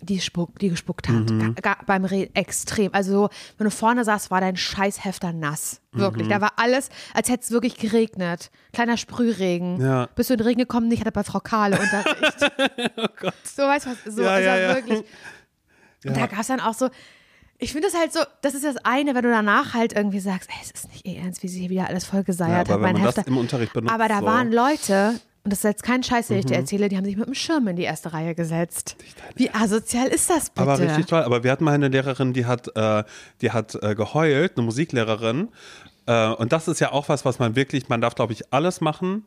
die, 0.00 0.20
spuck, 0.20 0.58
die 0.58 0.68
gespuckt 0.70 1.08
hat. 1.08 1.30
Mhm. 1.30 1.54
Ga- 1.54 1.60
ga- 1.74 1.82
beim 1.86 2.04
Reden 2.04 2.34
extrem. 2.34 2.92
Also, 2.92 3.12
so, 3.12 3.28
wenn 3.58 3.64
du 3.66 3.70
vorne 3.70 4.04
saßt, 4.04 4.30
war 4.30 4.40
dein 4.40 4.56
Scheißhefter 4.56 5.32
nass. 5.32 5.80
Wirklich. 5.92 6.26
Mhm. 6.26 6.30
Da 6.30 6.40
war 6.40 6.52
alles, 6.56 6.88
als 7.14 7.28
hätte 7.28 7.44
es 7.44 7.50
wirklich 7.52 7.76
geregnet. 7.76 8.50
Kleiner 8.72 8.96
Sprühregen. 8.96 9.80
Ja. 9.80 10.06
Bist 10.16 10.30
du 10.30 10.34
in 10.34 10.38
den 10.38 10.46
Regen 10.46 10.58
gekommen? 10.60 10.90
Ich 10.92 11.00
hatte 11.00 11.12
bei 11.12 11.22
Frau 11.24 11.40
Kahle 11.40 11.78
Unterricht. 11.78 12.52
oh 12.96 13.06
Gott. 13.20 13.34
so, 13.44 13.62
weißt 13.62 13.86
du 13.86 13.90
was? 13.90 14.14
So, 14.14 14.22
Ja, 14.22 14.30
also 14.30 14.48
ja, 14.48 14.58
ja. 14.58 14.74
wirklich. 14.74 15.04
Und 16.04 16.16
da 16.16 16.26
gab 16.26 16.40
es 16.40 16.48
dann 16.48 16.60
auch 16.60 16.74
so, 16.74 16.90
ich 17.58 17.72
finde 17.72 17.88
das 17.88 17.96
halt 17.98 18.12
so, 18.12 18.20
das 18.42 18.54
ist 18.54 18.64
das 18.64 18.76
eine, 18.84 19.14
wenn 19.14 19.22
du 19.22 19.30
danach 19.30 19.72
halt 19.74 19.92
irgendwie 19.94 20.20
sagst, 20.20 20.50
ey, 20.50 20.56
es 20.62 20.72
ist 20.72 20.88
nicht 20.92 21.06
ihr 21.06 21.18
Ernst, 21.20 21.42
wie 21.44 21.48
sie 21.48 21.60
hier 21.60 21.70
wieder 21.70 21.86
alles 21.88 22.04
voll 22.04 22.18
Ja, 22.18 22.22
geseiert 22.24 22.68
aber 22.68 22.74
hat, 22.88 22.94
wenn 22.94 23.00
man 23.00 23.02
das 23.04 23.16
Hefter. 23.16 23.28
im 23.30 23.38
Unterricht 23.38 23.72
benutzt, 23.72 23.94
aber 23.94 24.08
da 24.08 24.18
so. 24.18 24.26
waren 24.26 24.50
Leute, 24.52 25.18
und 25.44 25.52
das 25.52 25.58
ist 25.60 25.64
jetzt 25.64 25.82
kein 25.82 26.02
Scheiß, 26.02 26.28
den 26.28 26.38
ich 26.38 26.44
Mhm. 26.44 26.48
dir 26.48 26.56
erzähle, 26.56 26.88
die 26.88 26.96
haben 26.96 27.04
sich 27.04 27.16
mit 27.16 27.26
dem 27.26 27.34
Schirm 27.34 27.68
in 27.68 27.76
die 27.76 27.82
erste 27.82 28.12
Reihe 28.12 28.34
gesetzt. 28.34 28.96
Wie 29.36 29.50
asozial 29.50 30.08
ist 30.08 30.28
das 30.30 30.50
bitte? 30.50 30.62
Aber 30.62 30.78
richtig 30.78 31.06
toll. 31.06 31.22
Aber 31.22 31.44
wir 31.44 31.52
hatten 31.52 31.64
mal 31.64 31.72
eine 31.74 31.88
Lehrerin, 31.88 32.32
die 32.32 32.46
hat, 32.46 32.68
äh, 32.76 33.04
die 33.42 33.52
hat 33.52 33.74
äh, 33.82 33.94
geheult, 33.94 34.56
eine 34.56 34.64
Musiklehrerin. 34.64 35.48
Äh, 36.06 36.28
und 36.28 36.52
das 36.52 36.66
ist 36.68 36.80
ja 36.80 36.92
auch 36.92 37.08
was, 37.08 37.24
was 37.24 37.38
man 37.38 37.56
wirklich, 37.56 37.88
man 37.88 38.00
darf, 38.00 38.14
glaube 38.14 38.32
ich, 38.32 38.52
alles 38.52 38.80
machen 38.80 39.24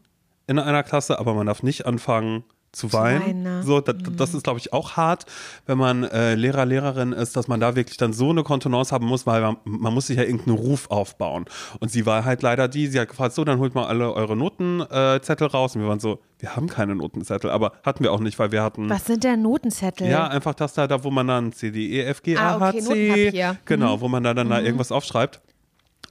in 0.48 0.58
einer 0.60 0.84
Klasse, 0.84 1.20
aber 1.20 1.34
man 1.34 1.46
darf 1.48 1.62
nicht 1.62 1.86
anfangen 1.86 2.44
zu 2.78 2.94
weinen. 2.94 3.22
weinen, 3.22 3.44
ne? 3.44 3.64
So, 3.64 3.82
das, 3.82 3.96
das 4.16 4.34
ist, 4.34 4.44
glaube 4.44 4.60
ich, 4.60 4.72
auch 4.74 4.92
hart, 4.98 5.26
wenn 5.66 5.78
man 5.78 6.04
äh, 6.04 6.36
Lehrer, 6.36 6.66
Lehrerin 6.66 7.12
ist, 7.12 7.36
dass 7.36 7.48
man 7.48 7.60
da 7.60 7.76
wirklich 7.76 7.98
dann 7.98 8.14
so 8.14 8.30
eine 8.30 8.44
Kontenance 8.44 8.94
haben 8.94 9.06
muss, 9.08 9.26
weil 9.26 9.42
man, 9.42 9.58
man 9.66 9.94
muss 9.94 10.08
sich 10.08 10.18
ja 10.18 10.24
irgendeinen 10.24 10.58
Ruf 10.58 10.90
aufbauen. 10.90 11.46
Und 11.80 11.92
sie 11.92 12.06
war 12.06 12.24
halt 12.26 12.42
leider 12.42 12.68
die, 12.68 12.88
sie 12.88 13.00
hat 13.00 13.10
gefragt, 13.10 13.34
so, 13.34 13.44
dann 13.44 13.60
holt 13.60 13.76
mal 13.76 13.86
alle 13.88 14.14
eure 14.14 14.36
Notenzettel 14.36 15.48
raus. 15.48 15.76
Und 15.76 15.82
wir 15.82 15.90
waren 15.90 16.00
so, 16.00 16.20
wir 16.40 16.56
haben 16.56 16.68
keine 16.68 16.96
Notenzettel, 16.96 17.50
aber 17.50 17.74
hatten 17.84 18.04
wir 18.04 18.12
auch 18.12 18.20
nicht, 18.20 18.38
weil 18.40 18.52
wir 18.52 18.62
hatten. 18.64 18.90
Was 18.90 19.06
sind 19.06 19.24
denn 19.24 19.42
Notenzettel? 19.42 20.08
Ja, 20.08 20.28
einfach 20.28 20.54
das 20.54 20.74
da, 20.74 20.88
da 20.88 21.04
wo 21.04 21.10
man 21.10 21.28
dann 21.28 21.52
C, 21.52 21.72
D, 21.72 21.88
E, 21.90 22.04
F, 22.04 22.22
G, 22.22 22.38
Ah, 22.38 22.56
A, 22.56 22.60
H, 22.60 22.70
okay, 22.70 22.82
C. 22.82 22.90
Notenpapier. 22.90 23.54
Mhm. 23.54 23.58
Genau, 23.66 24.02
wo 24.02 24.08
man 24.08 24.24
da 24.24 24.34
dann 24.34 24.50
da 24.50 24.62
irgendwas 24.62 24.92
aufschreibt. 24.92 25.42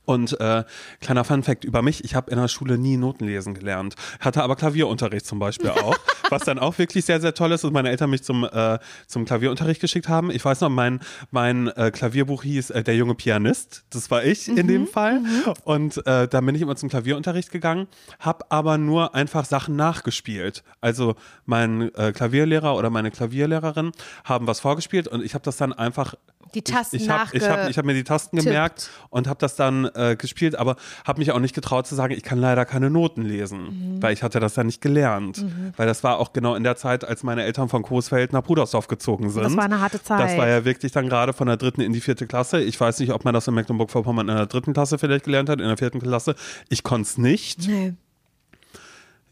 Und 0.05 0.39
äh, 0.41 0.63
kleiner 1.01 1.25
Funfact 1.25 1.65
über 1.65 1.83
mich, 1.83 2.05
ich 2.05 2.15
habe 2.15 2.31
in 2.31 2.39
der 2.39 2.47
Schule 2.47 2.79
nie 2.79 2.97
Noten 2.97 3.27
lesen 3.27 3.55
gelernt, 3.55 3.97
hatte 4.21 4.43
aber 4.45 4.55
Klavierunterricht 4.55 5.27
zum 5.27 5.41
Beispiel 5.41 5.71
auch, 5.71 5.97
was 6.31 6.45
dann 6.45 6.59
auch 6.59 6.79
wirklich 6.79 7.05
sehr, 7.05 7.21
sehr 7.21 7.35
toll 7.35 7.53
ist, 7.53 7.65
dass 7.65 7.71
meine 7.71 7.91
Eltern 7.91 8.11
mich 8.11 8.23
zum, 8.23 8.45
äh, 8.45 8.79
zum 9.07 9.25
Klavierunterricht 9.25 9.81
geschickt 9.81 10.09
haben. 10.09 10.31
Ich 10.31 10.45
weiß 10.45 10.61
noch, 10.61 10.69
mein, 10.69 11.01
mein 11.31 11.69
äh, 11.69 11.91
Klavierbuch 11.91 12.43
hieß 12.43 12.71
äh, 12.71 12.83
Der 12.83 12.97
junge 12.97 13.15
Pianist, 13.15 13.85
das 13.91 14.11
war 14.11 14.25
ich 14.25 14.49
in 14.49 14.67
dem 14.67 14.87
Fall. 14.87 15.21
Und 15.65 15.99
äh, 16.07 16.29
da 16.29 16.41
bin 16.41 16.55
ich 16.55 16.63
immer 16.63 16.77
zum 16.77 16.89
Klavierunterricht 16.89 17.51
gegangen, 17.51 17.87
habe 18.21 18.45
aber 18.51 18.79
nur 18.79 19.15
einfach 19.15 19.45
Sachen 19.45 19.77
nachgespielt. 19.77 20.63
Also 20.81 21.15
mein 21.45 21.95
äh, 21.95 22.13
Klavierlehrer 22.13 22.77
oder 22.77 22.91
meine 22.91 23.11
Klavierlehrerin 23.11 23.93
haben 24.25 24.47
was 24.47 24.61
vorgespielt 24.61 25.09
und 25.09 25.25
ich 25.25 25.35
habe 25.35 25.45
das 25.45 25.57
dann 25.57 25.73
einfach 25.73 26.15
Die 26.55 26.63
Tasten 26.63 26.97
ich, 26.97 27.03
ich 27.03 27.11
habe 27.11 27.31
hab, 27.39 27.77
hab 27.77 27.85
mir 27.85 27.95
die 27.95 28.05
Tasten 28.05 28.37
nachgetippt. 28.37 28.55
gemerkt 28.55 28.91
und 29.11 29.27
habe 29.29 29.39
das 29.41 29.57
dann 29.57 29.85
äh, 29.95 30.17
gespielt, 30.17 30.57
aber 30.57 30.77
habe 31.05 31.19
mich 31.19 31.33
auch 31.33 31.39
nicht 31.39 31.55
getraut 31.55 31.87
zu 31.87 31.95
sagen, 31.95 32.15
ich 32.15 32.23
kann 32.23 32.39
leider 32.39 32.65
keine 32.65 32.89
Noten 32.91 33.23
lesen, 33.23 33.97
Mhm. 33.97 34.03
weil 34.03 34.13
ich 34.13 34.23
hatte 34.23 34.41
das 34.41 34.57
ja 34.57 34.65
nicht 34.65 34.81
gelernt. 34.81 35.45
Weil 35.77 35.87
das 35.87 36.03
war 36.05 36.19
auch 36.19 36.33
genau 36.33 36.55
in 36.55 36.63
der 36.63 36.77
Zeit, 36.77 37.05
als 37.05 37.23
meine 37.23 37.43
Eltern 37.45 37.69
von 37.69 37.83
Coesfeld 37.83 38.33
nach 38.33 38.43
Brudersdorf 38.43 38.89
gezogen 38.89 39.31
sind. 39.31 39.43
Das 39.45 39.57
war 39.57 39.65
eine 39.65 39.81
harte 39.81 40.03
Zeit. 40.03 40.21
Das 40.21 40.37
war 40.39 40.47
ja 40.49 40.65
wirklich 40.65 40.93
dann 40.93 41.09
gerade 41.09 41.33
von 41.33 41.47
der 41.47 41.57
dritten 41.57 41.81
in 41.81 41.93
die 41.93 42.01
vierte 42.01 42.27
Klasse. 42.27 42.61
Ich 42.63 42.81
weiß 42.81 42.99
nicht, 43.01 43.13
ob 43.13 43.25
man 43.25 43.35
das 43.35 43.47
in 43.49 43.55
Mecklenburg-Vorpommern 43.55 44.29
in 44.29 44.37
der 44.37 44.47
dritten 44.47 44.73
Klasse 44.73 44.99
vielleicht 44.99 45.25
gelernt 45.25 45.49
hat, 45.49 45.61
in 45.61 45.67
der 45.67 45.77
vierten 45.77 46.01
Klasse. 46.01 46.35
Ich 46.69 46.83
konnte 46.83 47.03
es 47.09 47.19
nicht. 47.19 47.69
Nee. 47.69 47.95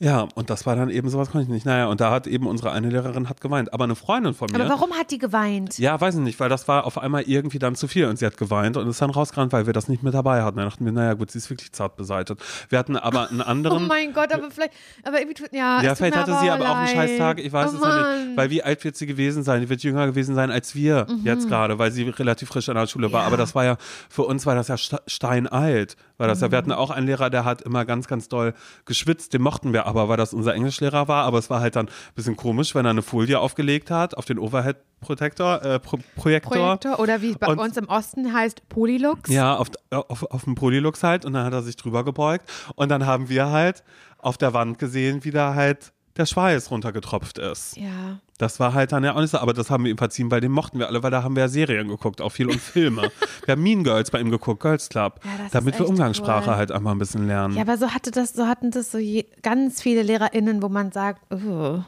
Ja, 0.05 0.29
und 0.35 0.51
das 0.51 0.67
war 0.67 0.77
dann 0.77 0.91
eben 0.91 1.09
sowas 1.09 1.31
konnte 1.31 1.45
ich 1.45 1.49
nicht. 1.49 1.65
Naja, 1.65 1.87
und 1.87 1.99
da 1.99 2.11
hat 2.11 2.27
eben 2.27 2.47
unsere 2.47 2.73
eine 2.73 2.91
Lehrerin 2.91 3.31
hat 3.31 3.41
geweint. 3.41 3.73
Aber 3.73 3.85
eine 3.85 3.95
Freundin 3.95 4.35
von 4.35 4.51
mir. 4.53 4.61
Aber 4.61 4.69
warum 4.69 4.93
hat 4.93 5.11
die 5.11 5.17
geweint? 5.17 5.79
Ja, 5.79 5.99
weiß 5.99 6.17
ich 6.17 6.21
nicht, 6.21 6.39
weil 6.41 6.51
das 6.51 6.69
war 6.69 6.85
auf 6.85 6.99
einmal 6.99 7.23
irgendwie 7.23 7.59
dann 7.59 7.75
zu 7.75 7.89
viel 7.89 8.05
und 8.07 8.19
sie 8.19 8.27
hat 8.27 8.37
geweint 8.37 8.77
und 8.77 8.87
ist 8.87 9.01
dann 9.01 9.09
rausgerannt, 9.09 9.55
weil 9.55 9.65
wir 9.65 9.73
das 9.73 9.89
nicht 9.89 10.03
mit 10.03 10.13
dabei 10.13 10.43
hatten. 10.43 10.59
Da 10.59 10.65
dachten 10.65 10.85
wir, 10.85 10.93
naja 10.93 11.15
gut, 11.15 11.31
sie 11.31 11.39
ist 11.39 11.49
wirklich 11.49 11.73
zart 11.73 11.97
beseitigt. 11.97 12.39
Wir 12.69 12.79
hatten 12.79 12.99
aber 12.99 13.31
einen 13.31 13.41
Oh 13.45 13.45
anderen. 13.45 13.87
mein 13.87 14.13
Gott, 14.13 14.31
aber 14.35 14.51
vielleicht, 14.51 14.75
aber 15.05 15.21
irgendwie 15.21 15.43
tut, 15.43 15.53
ja. 15.53 15.81
ja, 15.81 15.95
vielleicht 15.95 16.17
hatte 16.17 16.37
sie 16.39 16.51
aber 16.51 16.69
auch 16.69 16.77
einen 16.77 16.95
leid. 16.95 17.09
Scheißtag, 17.09 17.41
ich 17.41 17.53
weiß 17.53 17.71
oh 17.73 17.77
es 17.77 17.81
noch 17.81 17.97
nicht. 17.97 18.37
Weil 18.37 18.51
wie 18.51 18.63
alt 18.63 18.85
wird 18.85 18.97
sie 18.97 19.07
gewesen 19.07 19.43
sein? 19.43 19.63
Die 19.63 19.71
wird 19.71 19.83
jünger 19.83 20.07
gewesen 20.07 20.35
sein 20.35 20.51
als 20.51 20.75
wir 20.75 21.07
jetzt 21.23 21.49
gerade, 21.49 21.79
weil 21.79 21.93
sie 21.93 22.07
relativ 22.11 22.51
frisch 22.51 22.69
an 22.69 22.75
der 22.75 22.87
Schule 22.89 23.11
war. 23.11 23.21
Mhm. 23.21 23.25
Ja. 23.25 23.27
Aber 23.29 23.37
das 23.39 23.55
war 23.55 23.65
ja, 23.65 23.79
für 24.11 24.25
uns 24.25 24.45
war 24.45 24.55
das 24.55 24.69
ja 24.69 24.77
steinalt. 25.07 25.97
War 26.17 26.29
das 26.29 26.41
ja, 26.41 26.47
Mhm. 26.47 26.53
wir 26.53 26.59
hatten 26.59 26.73
auch 26.73 26.91
einen 26.91 27.07
Lehrer, 27.07 27.29
der 27.29 27.45
hat 27.45 27.63
immer 27.63 27.85
ganz, 27.85 28.07
ganz 28.07 28.29
doll 28.29 28.55
geschwitzt. 28.85 29.33
Den 29.35 29.43
mochten 29.43 29.73
wir 29.73 29.87
aber, 29.87 30.09
weil 30.09 30.17
das 30.17 30.33
unser 30.33 30.55
Englischlehrer 30.55 31.09
war. 31.09 31.25
Aber 31.25 31.39
es 31.39 31.51
war 31.51 31.61
halt 31.61 31.75
dann 31.77 31.87
ein 31.89 31.93
bisschen 32.15 32.37
komisch, 32.37 32.75
wenn 32.75 32.87
er 32.87 32.91
eine 32.91 33.03
Folie 33.03 33.41
aufgelegt 33.41 33.91
hat 33.91 34.17
auf 34.17 34.25
den 34.25 34.39
Overhead-Protektor, 34.39 35.63
äh, 35.65 35.81
Pro 35.81 35.99
Projektor. 36.17 36.53
Projektor 36.79 37.01
oder 37.01 37.21
wie 37.21 37.31
es 37.31 37.39
bei 37.39 37.49
Und- 37.49 37.59
uns 37.59 37.77
im 37.77 37.89
Osten 37.89 38.33
heißt, 38.33 38.69
Polylux. 38.69 39.29
Ja, 39.31 39.57
auf, 39.57 39.69
auf, 39.91 40.23
auf 40.31 40.45
dem 40.45 40.55
Polylux 40.55 41.03
halt 41.03 41.25
und 41.25 41.33
dann 41.33 41.45
hat 41.45 41.53
er 41.53 41.63
sich 41.63 41.77
drüber 41.77 42.05
gebeugt 42.05 42.49
und 42.77 42.89
dann 42.91 43.07
haben 43.07 43.29
wir 43.29 43.51
halt 43.51 43.83
auf 44.19 44.39
der 44.39 44.55
Wand 44.55 44.79
gesehen, 44.79 45.25
wie 45.25 45.31
da 45.31 45.55
halt 45.55 45.93
der 46.17 46.27
Schweiß 46.27 46.71
runtergetropft 46.71 47.39
ist. 47.39 47.77
Ja. 47.77 48.21
Das 48.39 48.59
war 48.59 48.75
halt 48.75 48.91
dann 48.91 49.05
ja 49.05 49.15
auch 49.15 49.21
nicht 49.21 49.31
so, 49.31 49.39
aber 49.39 49.53
das 49.53 49.71
haben 49.71 49.85
wir 49.85 49.93
ihm 49.93 49.99
verziehen, 49.99 50.31
weil 50.31 50.41
den 50.41 50.51
mochten 50.51 50.81
wir 50.81 50.89
alle, 50.89 51.03
weil 51.05 51.13
da 51.13 51.23
haben 51.23 51.37
wir 51.37 51.45
ja 51.45 51.49
Serien 51.49 51.87
geguckt, 51.87 52.21
auch 52.21 52.31
viel 52.31 52.49
und 52.49 52.61
Filme. 52.61 53.13
wir 53.45 53.53
haben 53.53 53.63
Mean 53.63 53.85
Girls 53.85 54.11
bei 54.11 54.21
ihm 54.21 54.31
geguckt, 54.31 54.61
Girls 54.61 54.89
Club, 54.89 55.21
Ja, 55.25 55.31
damit 55.53 55.79
wir 55.79 55.89
Umgangssprache 55.89 56.51
cool. 56.51 56.57
halt 56.57 56.73
einfach 56.73 56.91
ein 56.91 56.99
bisschen 56.99 57.29
lernen. 57.29 57.55
Ja, 57.55 57.63
aber 57.63 57.79
so 57.79 57.91
hatte 57.91 58.11
das, 58.11 58.33
so 58.33 58.47
hatten 58.47 58.73
das 58.73 58.91
so 58.91 58.99
je, 58.99 59.27
ganz 59.43 59.81
viele 59.81 60.03
LehrerInnen, 60.03 60.63
wo 60.63 60.69
man 60.69 60.91
sagt, 60.91 61.21
oh, 61.33 61.79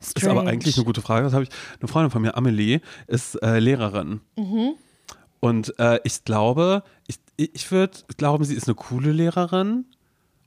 ist 0.00 0.24
aber 0.26 0.46
eigentlich 0.46 0.76
eine 0.76 0.84
gute 0.84 1.00
Frage. 1.00 1.24
Das 1.24 1.32
habe 1.32 1.44
ich. 1.44 1.50
Eine 1.80 1.88
Freundin 1.88 2.10
von 2.10 2.22
mir, 2.22 2.36
Amelie, 2.36 2.80
ist 3.06 3.42
äh, 3.42 3.58
Lehrerin. 3.58 4.20
Mhm. 4.36 4.74
Und 5.40 5.78
äh, 5.78 6.00
ich 6.04 6.24
glaube, 6.24 6.82
ich, 7.06 7.18
ich 7.36 7.70
würde 7.70 7.98
glauben, 8.16 8.44
sie 8.44 8.54
ist 8.54 8.68
eine 8.68 8.74
coole 8.74 9.12
Lehrerin. 9.12 9.86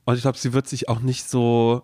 Und 0.04 0.14
ich 0.14 0.22
glaube, 0.22 0.38
sie 0.38 0.52
wird 0.52 0.68
sich 0.68 0.88
auch 0.88 1.00
nicht 1.00 1.28
so 1.28 1.82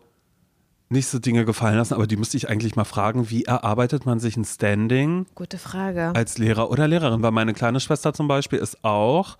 nicht 0.89 1.09
so 1.09 1.19
Dinge 1.19 1.45
gefallen 1.45 1.77
lassen, 1.77 1.95
aber 1.95 2.07
die 2.07 2.17
müsste 2.17 2.37
ich 2.37 2.49
eigentlich 2.49 2.77
mal 2.77 2.85
fragen, 2.85 3.29
wie 3.31 3.45
erarbeitet 3.45 4.07
man 4.07 4.21
sich 4.21 4.37
ein 4.37 4.45
Standing 4.45 5.27
Gute 5.35 5.59
Frage. 5.59 6.13
als 6.15 6.39
Lehrer 6.39 6.71
oder 6.71 6.87
Lehrerin? 6.87 7.23
Weil 7.23 7.33
meine 7.33 7.55
kleine 7.55 7.81
Schwester 7.81 8.13
zum 8.13 8.29
Beispiel 8.29 8.59
ist 8.61 8.85
auch 8.85 9.37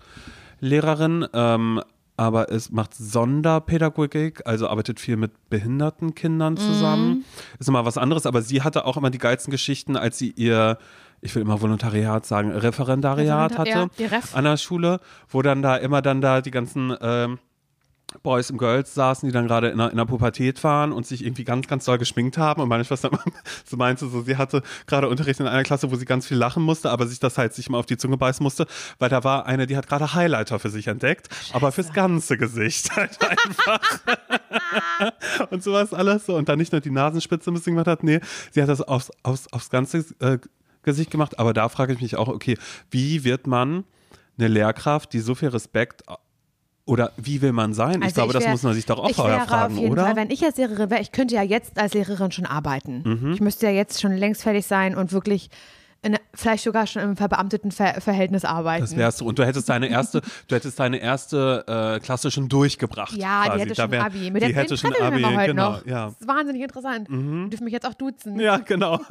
Lehrerin, 0.59 1.25
ähm, 1.33 1.81
aber 2.17 2.51
es 2.51 2.71
macht 2.71 2.95
Sonderpädagogik, 2.95 4.41
also 4.45 4.67
arbeitet 4.67 4.99
viel 4.99 5.17
mit 5.17 5.49
behinderten 5.49 6.15
Kindern 6.15 6.57
zusammen. 6.57 7.23
Ist 7.59 7.69
immer 7.69 7.85
was 7.85 7.97
anderes, 7.97 8.25
aber 8.25 8.41
sie 8.41 8.63
hatte 8.63 8.85
auch 8.85 8.97
immer 8.97 9.11
die 9.11 9.19
geilsten 9.19 9.51
Geschichten, 9.51 9.95
als 9.95 10.17
sie 10.17 10.31
ihr, 10.31 10.79
ich 11.21 11.33
will 11.35 11.43
immer 11.43 11.61
Volontariat 11.61 12.25
sagen, 12.25 12.51
Referendariat 12.51 13.51
Referendar- 13.51 13.57
hatte 13.59 13.69
ja, 14.03 14.19
an 14.33 14.43
der 14.43 14.57
Schule, 14.57 14.99
wo 15.29 15.41
dann 15.43 15.61
da 15.61 15.75
immer 15.77 16.01
dann 16.01 16.19
da 16.19 16.41
die 16.41 16.51
ganzen 16.51 16.93
ähm, 17.01 17.37
Boys 18.23 18.51
und 18.51 18.57
Girls 18.57 18.93
saßen, 18.93 19.27
die 19.27 19.33
dann 19.33 19.47
gerade 19.47 19.69
in 19.69 19.77
der, 19.77 19.91
in 19.91 19.97
der 19.97 20.05
Pubertät 20.05 20.63
waren 20.63 20.91
und 20.91 21.05
sich 21.05 21.25
irgendwie 21.25 21.43
ganz, 21.43 21.67
ganz 21.67 21.85
doll 21.85 21.97
geschminkt 21.97 22.37
haben. 22.37 22.61
Und 22.61 22.69
meine 22.69 22.85
Schwester 22.85 23.09
so 23.65 23.77
meinte 23.77 24.07
so, 24.07 24.21
sie 24.21 24.37
hatte 24.37 24.61
gerade 24.85 25.07
Unterricht 25.07 25.39
in 25.39 25.47
einer 25.47 25.63
Klasse, 25.63 25.91
wo 25.91 25.95
sie 25.95 26.05
ganz 26.05 26.27
viel 26.27 26.37
lachen 26.37 26.63
musste, 26.63 26.89
aber 26.89 27.07
sich 27.07 27.19
das 27.19 27.37
halt 27.37 27.53
sich 27.53 27.69
mal 27.69 27.77
auf 27.77 27.85
die 27.85 27.97
Zunge 27.97 28.17
beißen 28.17 28.43
musste, 28.43 28.67
weil 28.99 29.09
da 29.09 29.23
war 29.23 29.45
eine, 29.45 29.67
die 29.67 29.77
hat 29.77 29.87
gerade 29.87 30.13
Highlighter 30.13 30.59
für 30.59 30.69
sich 30.69 30.87
entdeckt, 30.87 31.29
aber 31.53 31.71
fürs 31.71 31.93
ganze 31.93 32.37
Gesicht 32.37 32.91
halt 32.95 33.17
einfach. 33.21 33.79
und 35.49 35.63
sowas 35.63 35.93
alles 35.93 36.25
so. 36.25 36.35
Und 36.35 36.49
dann 36.49 36.59
nicht 36.59 36.71
nur 36.71 36.81
die 36.81 36.91
Nasenspitze 36.91 37.51
ein 37.51 37.53
bisschen 37.53 37.73
gemacht 37.73 37.87
hat, 37.87 38.03
nee, 38.03 38.19
sie 38.51 38.61
hat 38.61 38.69
das 38.69 38.81
aufs, 38.81 39.11
aufs, 39.23 39.51
aufs 39.51 39.69
ganze 39.69 40.05
äh, 40.19 40.39
Gesicht 40.83 41.11
gemacht. 41.11 41.39
Aber 41.39 41.53
da 41.53 41.69
frage 41.69 41.93
ich 41.93 42.01
mich 42.01 42.15
auch, 42.15 42.27
okay, 42.27 42.57
wie 42.91 43.23
wird 43.23 43.47
man 43.47 43.83
eine 44.37 44.47
Lehrkraft, 44.47 45.13
die 45.13 45.19
so 45.19 45.35
viel 45.35 45.49
Respekt 45.49 46.03
oder 46.87 47.11
wie 47.17 47.41
will 47.43 47.51
man 47.51 47.73
sein? 47.73 47.97
ich 47.99 48.03
Also 48.05 48.15
glaube, 48.15 48.33
das 48.33 48.43
wär- 48.43 48.51
muss 48.51 48.63
man 48.63 48.73
sich 48.73 48.85
doch 48.87 48.97
auch 48.97 49.09
ich 49.09 49.15
vorher 49.15 49.41
fragen, 49.41 49.75
auf 49.75 49.79
jeden 49.79 49.91
oder? 49.93 50.05
Fall, 50.05 50.15
wenn 50.15 50.31
ich 50.31 50.43
als 50.43 50.57
Lehrerin 50.57 50.89
wäre, 50.89 51.01
ich 51.01 51.11
könnte 51.11 51.35
ja 51.35 51.43
jetzt 51.43 51.79
als 51.79 51.93
Lehrerin 51.93 52.31
schon 52.31 52.45
arbeiten. 52.45 53.03
Mhm. 53.05 53.33
Ich 53.33 53.41
müsste 53.41 53.67
ja 53.67 53.71
jetzt 53.73 54.01
schon 54.01 54.13
längst 54.13 54.41
fertig 54.43 54.65
sein 54.65 54.95
und 54.95 55.11
wirklich 55.11 55.49
in, 56.03 56.15
vielleicht 56.33 56.63
sogar 56.63 56.85
schon 56.87 57.01
im 57.01 57.17
verbeamteten 57.17 57.71
Ver 57.71 57.99
Verhältnis 58.01 58.45
arbeiten. 58.45 58.81
das 58.83 58.95
wärst 58.95 59.19
du. 59.21 59.25
Und 59.25 59.39
du 59.39 59.45
hättest 59.45 59.67
deine 59.67 59.87
erste, 59.87 60.21
du 60.47 60.55
hättest 60.55 60.79
deine 60.79 60.97
erste 60.97 61.65
äh, 61.67 61.99
Klasse 61.99 62.29
schon 62.31 62.47
durchgebracht. 62.49 63.13
ja, 63.17 63.43
quasi. 63.45 63.51
die 63.57 63.61
hätte 63.63 63.75
schon 63.81 63.91
wär- 63.91 64.05
Abi. 64.05 64.31
Mit 64.31 64.43
die 64.43 64.55
hätte 64.55 64.77
schon 64.77 64.93
Abi, 64.95 65.17
wir 65.19 65.35
heute 65.35 65.47
genau. 65.47 65.71
noch. 65.71 65.85
Ja. 65.87 66.05
Das 66.05 66.21
ist 66.21 66.27
wahnsinnig 66.27 66.61
interessant. 66.61 67.09
Wir 67.09 67.49
dürfen 67.49 67.63
mich 67.63 67.73
jetzt 67.73 67.87
auch 67.87 67.95
duzen. 67.95 68.39
ja, 68.39 68.57
genau. 68.57 68.99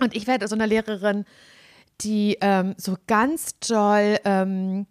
Und 0.00 0.14
ich 0.14 0.26
werde 0.26 0.46
so 0.48 0.54
eine 0.54 0.66
Lehrerin, 0.66 1.24
die 2.00 2.36
ähm, 2.40 2.74
so 2.76 2.96
ganz 3.06 3.58
doll 3.60 4.18
ähm, 4.24 4.86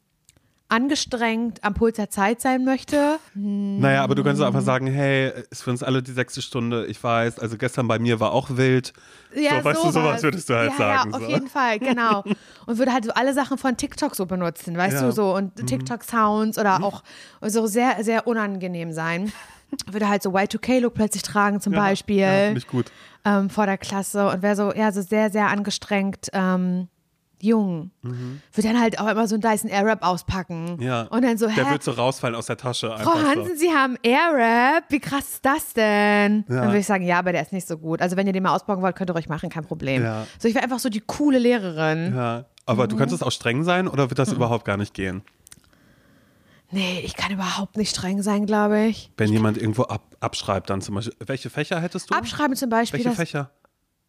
angestrengt 0.70 1.64
am 1.64 1.74
Puls 1.74 1.96
der 1.96 2.10
Zeit 2.10 2.42
sein 2.42 2.66
möchte. 2.66 3.20
Naja, 3.34 4.04
aber 4.04 4.16
du 4.16 4.24
könntest 4.24 4.44
einfach 4.44 4.62
sagen, 4.62 4.88
hey, 4.88 5.32
ist 5.50 5.64
für 5.64 5.70
uns 5.70 5.84
alle 5.84 6.02
die 6.04 6.12
sechste 6.12 6.42
Stunde, 6.42 6.86
ich 6.88 7.02
weiß, 7.02 7.40
also 7.40 7.58
gestern 7.58 7.88
bei 7.88 8.00
mir 8.00 8.20
war 8.20 8.32
auch 8.32 8.50
wild. 8.52 8.92
Ja, 9.34 9.60
so, 9.60 9.66
weißt 9.66 9.84
du, 9.84 9.92
sowas 9.92 10.24
würdest 10.24 10.50
du 10.50 10.56
halt 10.56 10.72
ja, 10.72 10.78
sagen. 10.78 11.12
Ja, 11.12 11.18
auf 11.18 11.24
so. 11.24 11.30
jeden 11.30 11.48
Fall, 11.48 11.80
genau. 11.80 12.24
Und 12.66 12.78
würde 12.80 12.92
halt 12.92 13.06
so 13.06 13.12
alle 13.12 13.34
Sachen 13.34 13.58
von 13.58 13.78
TikTok 13.78 14.16
so 14.16 14.26
benutzen, 14.26 14.76
weißt 14.76 14.96
Ja. 14.96 15.02
Mhm. 15.04 15.06
du, 15.08 15.12
so 15.14 15.36
und 15.36 15.56
TikTok-Sounds 15.68 16.58
oder 16.58 16.84
auch 16.84 17.04
so 17.42 17.68
sehr, 17.68 18.04
sehr 18.04 18.28
unangenehm 18.28 18.92
sein. 18.92 19.32
Würde 19.86 20.08
halt 20.10 20.24
so 20.24 20.32
Y2K-Look 20.32 20.94
plötzlich 20.94 21.24
tragen 21.24 21.60
zum 21.62 21.74
Ja, 21.74 21.80
Beispiel 21.82 22.18
Ja, 22.18 22.52
ich 22.54 22.68
gut. 22.68 22.92
ähm, 23.26 23.50
vor 23.50 23.66
der 23.66 23.78
Klasse 23.78 24.28
und 24.30 24.42
wäre 24.42 24.56
so, 24.56 24.74
ja, 24.74 24.92
so 24.92 25.02
sehr, 25.02 25.30
sehr 25.30 25.48
angestrengt 25.48 26.30
ähm, 26.34 26.88
jung. 27.42 27.92
Würde 28.02 28.34
dann 28.68 28.80
halt 28.80 29.00
auch 29.00 29.08
immer 29.08 29.28
so 29.28 29.36
einen 29.36 29.42
Dyson 29.42 29.70
Airwrap 29.70 30.04
auspacken. 30.04 30.76
Mhm. 30.78 30.82
Ja. 30.82 31.02
Und 31.04 31.24
dann 31.24 31.38
so, 31.38 31.48
hä? 31.48 31.56
Der 31.56 31.70
wird 31.70 31.84
so 31.84 31.92
rausfallen 31.92 32.36
aus 32.36 32.46
der 32.48 32.58
Tasche. 32.58 32.96
Frau 33.00 33.14
Hansen, 33.14 33.58
Sie 33.58 33.70
haben 33.72 33.98
Airwrap? 34.04 34.86
Wie 34.90 35.00
krass 35.00 35.30
ist 35.34 35.46
das 35.46 35.74
denn? 35.74 36.46
Ja. 36.50 36.56
Dann 36.56 36.66
würde 36.68 36.80
ich 36.80 36.86
sagen, 36.88 37.04
ja, 37.06 37.20
aber 37.20 37.32
der 37.32 37.42
ist 37.42 37.54
nicht 37.54 37.68
so 37.68 37.78
gut. 37.78 38.02
Also 38.02 38.16
wenn 38.18 38.28
ihr 38.28 38.34
den 38.34 38.44
mal 38.44 38.56
ausbauen 38.56 38.82
wollt, 38.82 38.96
könnt 38.96 39.10
ihr 39.10 39.14
ruhig 39.14 39.30
machen, 39.30 39.50
kein 39.50 39.64
Problem. 39.66 40.04
Ja. 40.04 40.26
So, 40.40 40.48
ich 40.48 40.56
wäre 40.56 40.64
einfach 40.64 40.80
so 40.80 40.90
die 40.90 41.02
coole 41.06 41.40
Lehrerin. 41.40 42.12
so. 42.14 42.18
Ja. 42.18 42.46
Aber 42.66 42.88
du 42.88 42.96
Mhm. 42.96 43.00
könntest 43.00 43.24
auch 43.24 43.32
streng 43.32 43.64
sein 43.64 43.88
oder 43.88 44.10
wird 44.10 44.20
das 44.20 44.32
überhaupt 44.34 44.66
gar 44.66 44.78
nicht 44.78 44.94
gehen? 44.94 45.22
Nee, 46.70 47.00
ich 47.06 47.16
kann 47.16 47.32
überhaupt 47.32 47.78
nicht 47.78 47.92
streng 47.96 48.22
sein, 48.22 48.46
glaube 48.46 48.88
ich. 48.88 49.10
Wenn 49.16 49.32
jemand 49.32 49.58
irgendwo 49.58 49.84
ab, 49.84 50.18
abschreibt, 50.20 50.70
dann 50.70 50.82
zum 50.82 50.96
Beispiel. 50.96 51.16
Welche 51.26 51.50
Fächer 51.50 51.80
hättest 51.80 52.10
du? 52.12 52.16
Abschreiben 52.16 52.58
zum 52.58 52.70
Beispiel. 52.70 53.06
Welche 53.06 53.10
das, 53.10 53.48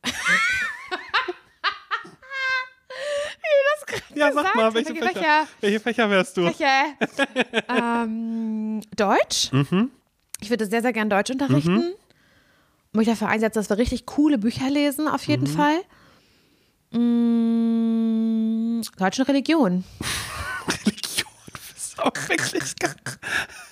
Fächer? 3.89 4.05
ja, 4.15 4.27
sag 4.33 4.37
gesagt? 4.37 4.57
mal, 4.57 4.75
welche, 4.75 4.95
Fächer, 4.95 5.13
Fächer? 5.13 5.47
welche 5.61 5.81
Fächer 5.81 6.11
wärst 6.11 6.37
du? 6.37 6.45
Welche? 6.45 6.67
ähm, 7.69 8.81
Deutsch. 8.97 9.53
Mhm. 9.53 9.91
Ich 10.41 10.51
würde 10.51 10.67
sehr, 10.67 10.83
sehr 10.83 10.93
gern 10.93 11.11
Deutsch 11.11 11.31
unterrichten. 11.31 11.95
mich 12.93 13.07
dafür 13.09 13.29
einsetzen, 13.29 13.59
dass 13.59 13.69
wir 13.71 13.79
richtig 13.79 14.07
coole 14.07 14.39
Bücher 14.39 14.71
lesen, 14.71 15.09
auf 15.09 15.25
jeden 15.27 15.51
Mhm. 15.51 15.57
Fall. 15.57 15.81
Mm, 17.49 18.83
Deutsch 18.99 19.19
und 19.19 19.29
Religion. 19.29 19.85
Religion, 20.69 21.31
du 21.53 21.75
bist 21.75 21.99
auch 21.99 22.13
wirklich 22.29 22.75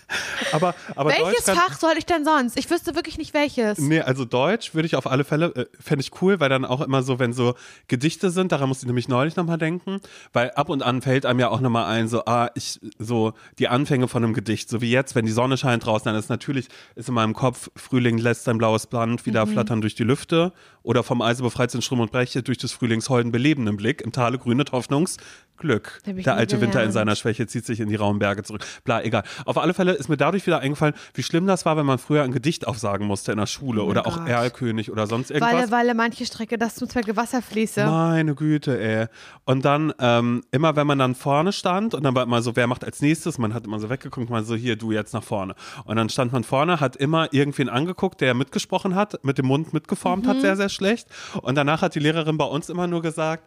Aber, 0.53 0.75
aber 0.95 1.11
Welches 1.11 1.45
Fach 1.45 1.77
soll 1.79 1.95
ich 1.99 2.07
denn 2.07 2.25
sonst? 2.25 2.57
Ich 2.57 2.71
wüsste 2.71 2.95
wirklich 2.95 3.19
nicht 3.19 3.35
welches. 3.35 3.79
Nee, 3.79 4.01
also 4.01 4.25
Deutsch 4.25 4.75
würde 4.75 4.87
ich 4.87 4.95
auf 4.95 5.07
alle 5.07 5.25
Fälle, 5.25 5.47
äh, 5.57 5.66
fände 5.81 6.03
ich 6.03 6.23
cool, 6.23 6.38
weil 6.38 6.49
dann 6.49 6.64
auch 6.64 6.81
immer 6.81 7.03
so, 7.03 7.19
wenn 7.19 7.33
so 7.33 7.55
Gedichte 7.88 8.31
sind, 8.31 8.53
daran 8.53 8.69
musste 8.69 8.85
ich 8.85 8.87
nämlich 8.87 9.09
neulich 9.09 9.35
nochmal 9.35 9.59
denken, 9.59 10.01
weil 10.33 10.51
ab 10.53 10.69
und 10.69 10.83
an 10.83 11.03
fällt 11.03 11.27
einem 11.27 11.40
ja 11.40 11.49
auch 11.49 11.61
nochmal 11.61 11.87
ein, 11.87 12.07
so, 12.07 12.25
ah, 12.27 12.51
ich, 12.55 12.81
so 12.99 13.33
die 13.59 13.66
Anfänge 13.69 14.07
von 14.07 14.23
einem 14.23 14.35
Gedicht, 14.35 14.69
so 14.69 14.81
wie 14.81 14.90
jetzt, 14.90 15.14
wenn 15.16 15.27
die 15.27 15.33
Sonne 15.33 15.57
scheint 15.57 15.85
draußen, 15.85 16.05
dann 16.05 16.16
ist 16.16 16.29
natürlich, 16.29 16.69
ist 16.95 17.09
in 17.09 17.14
meinem 17.14 17.35
Kopf, 17.35 17.71
Frühling 17.75 18.19
lässt 18.19 18.45
sein 18.45 18.59
blaues 18.59 18.87
Band 18.87 19.27
wieder 19.27 19.47
flattern 19.47 19.81
durch 19.81 19.97
die 19.97 20.05
Lüfte 20.05 20.53
oder 20.83 21.03
vom 21.03 21.21
Eise 21.21 21.42
befreit 21.42 21.73
sind 21.73 21.83
Strom 21.83 21.99
und 21.99 22.12
Breche 22.12 22.45
durch 22.45 22.59
des 22.59 22.71
Frühlings 22.71 23.09
holden 23.09 23.33
belebenden 23.33 23.77
Blick, 23.77 24.03
im 24.03 24.12
Tale 24.12 24.38
grünet 24.38 24.71
Hoffnungsglück. 24.71 26.01
Der 26.07 26.37
alte 26.37 26.61
Winter 26.61 26.66
in 26.66 26.71
gelernt. 26.71 26.92
seiner 26.92 27.16
Schwäche 27.16 27.49
zieht 27.49 27.66
sich 27.66 27.81
in 27.81 27.88
die 27.88 27.97
rauen 27.97 28.21
Berge 28.21 28.45
zurück. 28.45 28.64
Bla, 28.85 29.03
egal. 29.03 29.25
Auf 29.47 29.59
alle 29.59 29.75
Fälle 29.75 29.96
ist 29.97 30.09
mir 30.09 30.17
dadurch 30.17 30.47
wieder 30.47 30.61
eingefallen, 30.61 30.95
wie 31.15 31.23
schlimm 31.23 31.47
das 31.47 31.65
war, 31.65 31.77
wenn 31.77 31.87
man 31.87 31.99
früher 31.99 32.23
ein 32.23 32.33
Gedicht 32.33 32.67
aufsagen 32.67 33.07
musste 33.07 33.33
in 33.33 33.39
der 33.39 33.47
Schule 33.47 33.83
Oh 33.83 33.87
oder 33.87 34.07
auch 34.07 34.19
Gott. 34.19 34.29
Erlkönig 34.29 34.91
oder 34.91 35.07
sonst 35.07 35.31
irgendwas. 35.31 35.71
Weil, 35.71 35.87
weil 35.87 35.95
manche 35.95 36.25
Strecke 36.27 36.59
das 36.59 36.75
zum 36.77 36.89
Zwecke 36.89 37.17
Wasser 37.17 37.43
fließe. 37.43 37.85
Meine 37.87 38.35
Güte, 38.35 38.79
ey. 38.81 39.07
Und 39.45 39.65
dann, 39.65 39.93
ähm, 39.99 40.43
immer 40.51 40.77
wenn 40.77 40.87
man 40.87 40.99
dann 40.99 41.15
vorne 41.15 41.53
stand 41.53 41.95
und 41.95 42.05
dann 42.05 42.15
war 42.15 42.23
immer 42.23 42.43
so, 42.43 42.57
wer 42.57 42.67
macht 42.67 42.85
als 42.85 43.01
nächstes? 43.01 43.39
Man 43.39 43.55
hat 43.55 43.65
immer 43.65 43.79
so 43.79 43.91
weggeguckt, 43.91 44.31
man 44.31 44.45
so, 44.45 44.55
hier, 44.55 44.77
du 44.77 44.93
jetzt 44.93 45.15
nach 45.15 45.25
vorne. 45.25 45.55
Und 45.85 45.97
dann 45.97 46.09
stand 46.09 46.33
man 46.33 46.45
vorne, 46.45 46.81
hat 46.81 46.97
immer 46.97 47.33
irgendwen 47.33 47.69
angeguckt, 47.69 48.21
der 48.21 48.35
mitgesprochen 48.35 48.95
hat, 48.95 49.25
mit 49.25 49.39
dem 49.39 49.47
Mund 49.47 49.73
mitgeformt 49.73 50.27
hat, 50.27 50.41
sehr, 50.41 50.57
sehr 50.57 50.69
schlecht. 50.69 51.09
Und 51.43 51.57
danach 51.57 51.83
hat 51.83 51.95
die 51.95 52.01
Lehrerin 52.01 52.37
bei 52.37 52.45
uns 52.45 52.69
immer 52.69 52.87
nur 52.87 53.03
gesagt, 53.03 53.45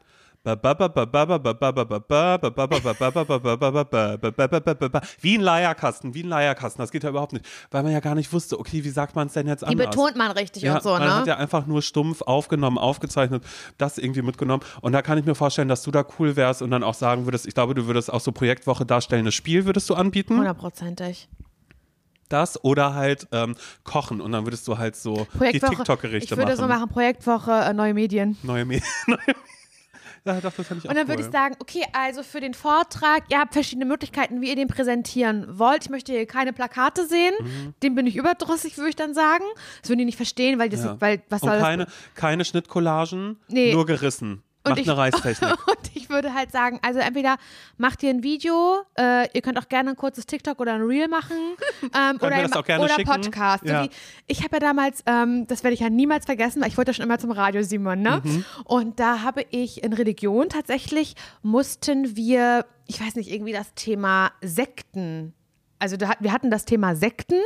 wie 5.22 5.38
ein 5.38 5.42
Leierkasten, 5.42 6.14
wie 6.14 6.24
ein 6.24 6.30
Leierkasten. 6.30 6.82
Das 6.82 6.92
geht 6.92 7.04
ja 7.04 7.10
überhaupt 7.10 7.34
nicht, 7.34 7.46
weil 7.72 7.84
man 7.84 7.92
ja 7.92 8.00
gar 8.00 8.16
nicht 8.16 8.32
wusste, 8.32 8.60
okay, 8.60 8.84
wie 8.84 8.90
sagt 8.90 9.16
man 9.16 9.28
es 9.28 9.34
denn 9.34 9.48
jetzt 9.48 9.62
Die 9.62 9.66
anders? 9.68 9.90
betont 9.90 10.16
man 10.16 10.32
richtig 10.32 10.64
Ja, 10.64 10.76
und 10.76 10.84
so, 10.84 10.92
man 10.92 11.02
ne? 11.04 11.16
hat 11.16 11.28
ja 11.28 11.36
einfach 11.38 11.66
nur 11.66 11.82
stumpf 11.82 12.22
aufgenommen, 12.22 12.78
aufgezeichnet, 12.78 13.44
das 13.78 13.98
irgendwie 13.98 14.22
mitgenommen. 14.22 14.64
Und 14.82 14.94
da 14.94 15.02
kann 15.02 15.18
ich 15.18 15.26
mir 15.26 15.36
vorstellen, 15.36 15.68
dass 15.68 15.84
du 15.84 15.92
da 15.92 16.06
cool 16.20 16.36
wärst 16.36 16.62
und 16.62 16.72
dann 16.72 16.84
auch 16.84 16.94
sagen 16.94 17.26
würdest, 17.26 17.46
ich 17.46 17.54
glaube, 17.54 17.74
du 17.76 17.86
würdest 17.88 18.12
auch 18.12 18.22
so 18.22 18.32
Projektwoche 18.32 18.86
darstellendes 18.86 19.36
Spiel 19.36 19.66
würdest 19.66 19.90
du 19.90 19.96
anbieten. 19.96 20.38
Hundertprozentig. 20.38 21.28
Das 22.30 22.64
oder 22.64 22.94
halt 22.94 23.28
ähm, 23.32 23.56
kochen 23.84 24.22
und 24.22 24.32
dann 24.32 24.46
würdest 24.46 24.68
du 24.68 24.78
halt 24.78 24.96
so 24.96 25.26
die. 25.34 25.60
TikTok-Gerichte 25.60 26.26
Ich 26.36 26.38
würde 26.38 26.52
machen. 26.52 26.58
so 26.62 26.68
machen, 26.68 26.88
Projektwoche, 26.88 27.52
äh, 27.52 27.74
neue 27.74 27.96
Medien. 27.96 28.38
Neue 28.44 28.66
Medien. 28.66 28.88
Neue 29.08 29.18
Medien. 29.18 29.36
Ja, 30.26 30.34
doch, 30.42 30.54
das 30.54 30.68
fand 30.68 30.80
ich 30.80 30.86
auch 30.86 30.90
Und 30.90 30.96
dann 30.96 31.06
cool. 31.06 31.10
würde 31.10 31.24
ich 31.24 31.30
sagen, 31.32 31.56
okay, 31.60 31.84
also 31.94 32.24
für 32.24 32.40
den 32.42 32.54
Vortrag, 32.54 33.24
ihr 33.30 33.40
habt 33.40 33.54
verschiedene 33.54 33.86
Möglichkeiten, 33.86 34.42
wie 34.42 34.50
ihr 34.50 34.56
den 34.56 34.68
präsentieren 34.68 35.46
wollt. 35.58 35.84
Ich 35.86 35.90
möchte 35.90 36.12
hier 36.12 36.26
keine 36.26 36.54
Plakate 36.54 37.06
sehen. 37.08 37.34
Mhm. 37.40 37.74
Dem 37.84 37.96
bin 37.96 38.06
ich 38.08 38.16
überdrüssig, 38.16 38.78
würde 38.78 38.90
ich 38.90 38.96
dann 38.96 39.14
sagen. 39.14 39.44
Das 39.82 39.90
würden 39.90 40.00
die 40.00 40.06
nicht 40.06 40.18
verstehen, 40.18 40.60
weil 40.60 40.70
das, 40.70 40.84
ja. 40.84 41.00
weil, 41.00 41.22
was 41.30 41.42
und 41.44 41.50
soll 41.50 41.60
keine, 41.60 41.88
keine 42.16 42.46
Schnittcollagen, 42.46 43.38
Nee. 43.48 43.74
nur 43.74 43.86
gerissen. 43.86 44.44
Und 44.64 44.72
Macht 44.72 44.80
ich- 44.82 44.90
eine 44.90 44.98
Reistechnik. 44.98 45.50
das? 45.50 45.60
Und 45.78 45.89
ich 46.10 46.14
würde 46.16 46.34
halt 46.34 46.52
sagen, 46.52 46.80
also 46.82 47.00
entweder 47.00 47.38
macht 47.78 48.02
ihr 48.04 48.10
ein 48.10 48.24
Video, 48.24 48.80
äh, 48.98 49.28
ihr 49.34 49.42
könnt 49.42 49.60
auch 49.60 49.70
gerne 49.70 49.92
ein 49.92 49.96
kurzes 49.96 50.26
TikTok 50.26 50.60
oder 50.60 50.74
ein 50.74 50.82
Reel 50.82 51.08
machen. 51.08 51.38
Ähm, 51.96 52.18
oder 52.22 52.42
das 52.44 52.52
auch 52.54 52.66
gerne 52.66 52.84
oder 52.84 52.94
schicken. 52.96 53.10
Podcast. 53.10 53.66
So 53.66 53.72
Ja. 53.74 53.84
wie, 53.86 53.90
ich 54.28 54.44
habe 54.44 54.58
ja 54.58 54.60
damals, 54.60 55.02
ähm, 55.06 55.48
das 55.48 55.64
werde 55.64 55.74
ich 55.74 55.80
ja 55.80 55.90
niemals 55.90 56.26
vergessen, 56.26 56.62
weil 56.62 56.68
ich 56.68 56.78
wollte 56.78 56.90
ja 56.90 56.94
schon 56.94 57.06
immer 57.06 57.18
zum 57.18 57.32
Radio 57.32 57.64
Simon, 57.64 58.02
ne? 58.02 58.22
Mhm. 58.24 58.46
Und 58.66 59.00
da 59.00 59.22
habe 59.22 59.46
ich 59.50 59.82
in 59.84 59.94
Religion 59.94 60.50
tatsächlich, 60.50 61.16
mussten 61.42 62.16
wir, 62.16 62.66
ich 62.86 63.02
weiß 63.02 63.16
nicht, 63.16 63.32
irgendwie 63.32 63.54
das 63.54 63.74
Thema 63.76 64.32
Sekten, 64.42 65.34
also 65.80 65.96
da, 65.98 66.12
wir 66.20 66.32
hatten 66.34 66.52
das 66.52 66.66
Thema 66.66 66.96
Sekten 66.96 67.40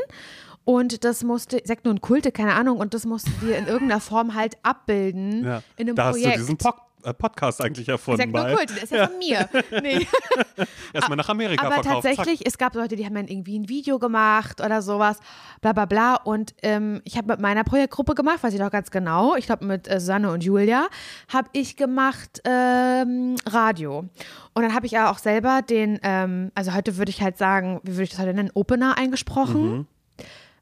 und 0.65 1.03
das 1.03 1.23
musste, 1.23 1.61
Sekten 1.63 1.89
und 1.89 2.01
Kulte, 2.01 2.31
keine 2.31 2.53
Ahnung, 2.55 2.77
und 2.79 2.93
das 2.93 3.05
mussten 3.05 3.33
wir 3.41 3.57
in 3.57 3.67
irgendeiner 3.67 4.01
Form 4.01 4.33
halt 4.33 4.57
abbilden 4.63 5.45
Ja. 5.45 5.61
in 5.77 5.87
einem 5.87 5.95
da 5.95 6.09
Projekt. 6.11 6.27
hast 6.27 6.35
du 6.35 6.41
diesen 6.41 6.57
Pod 6.57 6.75
Podcast 7.11 7.61
eigentlich 7.61 7.89
erfunden. 7.89 8.31
Bei. 8.31 8.55
Kulte, 8.55 8.73
der 8.73 8.83
ist 8.83 8.91
ja, 8.91 9.07
von 9.07 9.17
mir. 9.17 9.49
Nee. 9.81 10.07
Erstmal 10.93 11.17
nach 11.17 11.29
Amerika 11.29 11.65
Aber 11.65 11.75
verkauft. 11.75 12.03
Zack. 12.03 12.15
tatsächlich, 12.15 12.45
es 12.47 12.57
gab 12.57 12.75
Leute, 12.75 12.95
die 12.95 13.05
haben 13.05 13.15
dann 13.15 13.27
irgendwie 13.27 13.57
ein 13.59 13.67
Video 13.67 13.99
gemacht 13.99 14.61
oder 14.61 14.81
sowas, 14.81 15.19
bla 15.61 15.73
bla 15.73 15.85
bla. 15.85 16.15
Und 16.15 16.53
ähm, 16.61 17.01
ich 17.03 17.17
habe 17.17 17.27
mit 17.27 17.39
meiner 17.41 17.63
Projektgruppe 17.63 18.15
gemacht, 18.15 18.43
weiß 18.43 18.53
ich 18.53 18.59
noch 18.59 18.71
ganz 18.71 18.91
genau, 18.91 19.35
ich 19.35 19.47
glaube 19.47 19.65
mit 19.65 19.87
äh, 19.87 19.99
Susanne 19.99 20.31
und 20.31 20.43
Julia, 20.43 20.87
habe 21.31 21.49
ich 21.53 21.75
gemacht 21.75 22.41
ähm, 22.45 23.35
Radio. 23.47 24.05
Und 24.53 24.61
dann 24.61 24.73
habe 24.75 24.85
ich 24.85 24.91
ja 24.91 25.11
auch 25.11 25.17
selber 25.17 25.61
den, 25.61 25.99
ähm, 26.03 26.51
also 26.55 26.73
heute 26.73 26.97
würde 26.97 27.09
ich 27.09 27.21
halt 27.21 27.37
sagen, 27.37 27.81
wie 27.83 27.93
würde 27.93 28.03
ich 28.03 28.11
das 28.11 28.19
heute 28.19 28.33
nennen, 28.33 28.51
Opener 28.53 28.97
eingesprochen. 28.97 29.77
Mhm. 29.77 29.87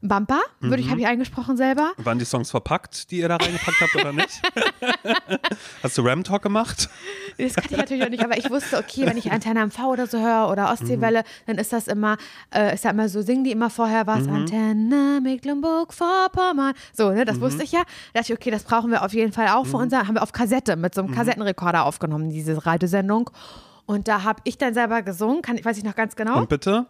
Bumper, 0.02 0.40
würde 0.58 0.82
ich, 0.82 0.90
habe 0.90 1.00
ich 1.00 1.06
eingesprochen 1.06 1.56
selber. 1.56 1.92
Waren 1.96 2.18
die 2.18 2.24
Songs 2.24 2.50
verpackt, 2.50 3.10
die 3.12 3.18
ihr 3.18 3.28
da 3.28 3.36
reingepackt 3.36 3.80
habt 3.80 3.94
oder 3.94 4.12
nicht? 4.12 4.42
Hast 5.82 5.96
du 5.96 6.02
Ram 6.02 6.24
Talk 6.24 6.42
gemacht? 6.42 6.88
Das 7.38 7.54
kannte 7.54 7.74
ich 7.74 7.76
natürlich 7.78 8.04
auch 8.04 8.08
nicht, 8.08 8.24
aber 8.24 8.36
ich 8.36 8.50
wusste, 8.50 8.78
okay, 8.78 9.06
wenn 9.06 9.16
ich 9.16 9.30
Antenne 9.30 9.64
MV 9.64 9.78
oder 9.84 10.08
so 10.08 10.18
höre 10.18 10.50
oder 10.50 10.72
Ostseewelle, 10.72 11.22
dann 11.46 11.56
ist 11.56 11.72
das 11.72 11.86
immer, 11.86 12.16
äh, 12.52 12.74
ist 12.74 12.84
ja 12.84 12.90
immer 12.90 13.08
so, 13.08 13.22
singen 13.22 13.44
die 13.44 13.52
immer 13.52 13.70
vorher 13.70 14.08
was, 14.08 14.26
Antenne 14.26 15.20
Mecklenburg-Vorpommern. 15.22 16.74
So, 16.92 17.10
ne, 17.12 17.24
das 17.24 17.40
wusste 17.40 17.62
ich 17.62 17.70
ja. 17.70 17.82
Da 18.12 18.20
dachte 18.20 18.32
ich, 18.32 18.38
okay, 18.38 18.50
das 18.50 18.64
brauchen 18.64 18.90
wir 18.90 19.04
auf 19.04 19.12
jeden 19.12 19.32
Fall 19.32 19.48
auch 19.48 19.66
für 19.66 19.76
unser, 19.76 20.08
haben 20.08 20.16
wir 20.16 20.22
auf 20.22 20.32
Kassette 20.32 20.74
mit 20.74 20.94
so 20.94 21.02
einem 21.02 21.14
Kassettenrekorder 21.14 21.84
aufgenommen, 21.86 22.30
diese 22.30 22.66
Radiosendung. 22.66 23.30
Und 23.86 24.08
da 24.08 24.22
habe 24.22 24.40
ich 24.44 24.58
dann 24.58 24.74
selber 24.74 25.02
gesungen, 25.02 25.42
kann, 25.42 25.62
weiß 25.62 25.76
ich 25.76 25.84
noch 25.84 25.96
ganz 25.96 26.16
genau. 26.16 26.38
Und 26.38 26.48
bitte? 26.48 26.86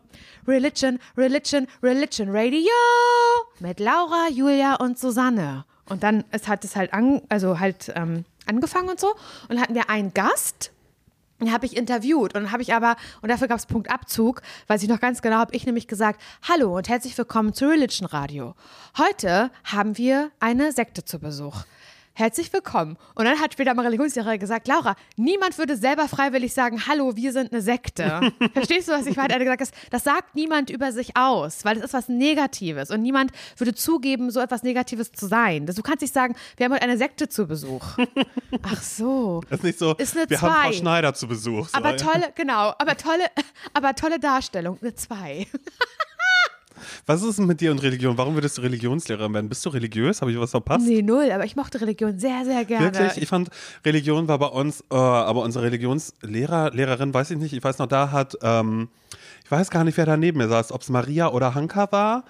Religion, 0.46 0.98
Religion, 1.16 1.66
Religion 1.82 2.28
Radio 2.30 2.70
mit 3.60 3.80
Laura, 3.80 4.28
Julia 4.30 4.76
und 4.76 4.98
Susanne. 4.98 5.64
Und 5.88 6.02
dann 6.02 6.24
es 6.30 6.48
hat 6.48 6.64
es 6.64 6.76
halt 6.76 6.92
an, 6.92 7.22
also 7.28 7.58
halt 7.58 7.92
ähm, 7.94 8.24
angefangen 8.46 8.88
und 8.88 9.00
so. 9.00 9.14
Und 9.48 9.60
hatten 9.60 9.74
wir 9.74 9.90
einen 9.90 10.14
Gast, 10.14 10.70
den 11.40 11.52
habe 11.52 11.66
ich 11.66 11.76
interviewt 11.76 12.34
und 12.34 12.52
habe 12.52 12.62
ich 12.62 12.72
aber, 12.72 12.96
und 13.20 13.28
dafür 13.28 13.48
gab 13.48 13.58
es 13.58 13.66
Punktabzug, 13.66 14.42
weiß 14.68 14.82
ich 14.82 14.88
noch 14.88 15.00
ganz 15.00 15.22
genau, 15.22 15.36
habe 15.36 15.54
ich 15.54 15.66
nämlich 15.66 15.88
gesagt, 15.88 16.20
hallo 16.46 16.76
und 16.76 16.88
herzlich 16.88 17.18
willkommen 17.18 17.52
zu 17.52 17.68
Religion 17.68 18.06
Radio. 18.06 18.54
Heute 18.96 19.50
haben 19.64 19.98
wir 19.98 20.30
eine 20.38 20.72
Sekte 20.72 21.04
zu 21.04 21.18
Besuch. 21.18 21.64
Herzlich 22.14 22.52
willkommen. 22.52 22.98
Und 23.14 23.24
dann 23.24 23.40
hat 23.40 23.54
später 23.54 23.72
mal 23.72 23.86
Religionslehrer 23.86 24.36
gesagt, 24.36 24.68
Laura, 24.68 24.96
niemand 25.16 25.56
würde 25.56 25.78
selber 25.78 26.08
freiwillig 26.08 26.52
sagen, 26.52 26.86
hallo, 26.86 27.16
wir 27.16 27.32
sind 27.32 27.52
eine 27.52 27.62
Sekte. 27.62 28.32
Verstehst 28.52 28.88
du, 28.88 28.92
was 28.92 29.06
ich 29.06 29.16
meine? 29.16 29.30
Er 29.32 29.36
hat 29.36 29.58
gesagt, 29.58 29.60
das, 29.62 29.70
das 29.90 30.04
sagt 30.04 30.34
niemand 30.34 30.68
über 30.68 30.92
sich 30.92 31.16
aus, 31.16 31.64
weil 31.64 31.76
das 31.76 31.84
ist 31.84 31.94
was 31.94 32.08
Negatives. 32.10 32.90
Und 32.90 33.00
niemand 33.00 33.32
würde 33.56 33.74
zugeben, 33.74 34.30
so 34.30 34.40
etwas 34.40 34.62
Negatives 34.62 35.10
zu 35.12 35.26
sein. 35.26 35.64
Du 35.64 35.80
kannst 35.82 36.02
nicht 36.02 36.12
sagen, 36.12 36.36
wir 36.58 36.66
haben 36.66 36.74
heute 36.74 36.82
eine 36.82 36.98
Sekte 36.98 37.30
zu 37.30 37.46
Besuch. 37.46 37.96
Ach 38.62 38.82
so. 38.82 39.40
Das 39.48 39.60
ist 39.60 39.64
nicht 39.64 39.78
so, 39.78 39.94
Ist 39.94 40.14
eine 40.14 40.28
wir 40.28 40.38
haben 40.42 40.52
Frau 40.52 40.62
Zwei. 40.68 40.72
Schneider 40.74 41.14
zu 41.14 41.26
Besuch. 41.26 41.68
So, 41.68 41.78
Aber 41.78 41.96
tolle, 41.96 42.30
genau, 42.34 42.74
aber 42.78 42.94
tolle, 42.98 43.24
aber 43.72 43.94
tolle 43.94 44.20
Darstellung. 44.20 44.76
Eine 44.82 44.94
zwei. 44.94 45.46
Was 47.06 47.22
ist 47.22 47.38
denn 47.38 47.46
mit 47.46 47.60
dir 47.60 47.70
und 47.70 47.82
Religion? 47.82 48.16
Warum 48.18 48.34
würdest 48.34 48.58
du 48.58 48.62
Religionslehrerin 48.62 49.32
werden? 49.34 49.48
Bist 49.48 49.64
du 49.64 49.70
religiös? 49.70 50.20
Habe 50.20 50.32
ich 50.32 50.38
was 50.38 50.50
verpasst? 50.50 50.86
Nee, 50.86 51.02
null, 51.02 51.30
aber 51.32 51.44
ich 51.44 51.56
mochte 51.56 51.80
Religion 51.80 52.18
sehr, 52.18 52.44
sehr 52.44 52.64
gerne. 52.64 52.92
Wirklich? 52.92 53.22
Ich 53.22 53.28
fand, 53.28 53.50
Religion 53.84 54.28
war 54.28 54.38
bei 54.38 54.46
uns, 54.46 54.80
äh, 54.90 54.94
aber 54.94 55.42
unsere 55.42 55.64
Religionslehrer, 55.64 56.70
Lehrerin, 56.70 57.12
weiß 57.12 57.30
ich 57.32 57.38
nicht, 57.38 57.52
ich 57.52 57.62
weiß 57.62 57.78
noch, 57.78 57.86
da 57.86 58.10
hat, 58.10 58.36
ähm, 58.42 58.88
ich 59.44 59.50
weiß 59.50 59.70
gar 59.70 59.84
nicht, 59.84 59.96
wer 59.96 60.06
da 60.06 60.16
neben 60.16 60.38
mir 60.38 60.48
saß, 60.48 60.72
ob 60.72 60.82
es 60.82 60.88
Maria 60.88 61.28
oder 61.28 61.54
Hanka 61.54 61.90
war. 61.90 62.24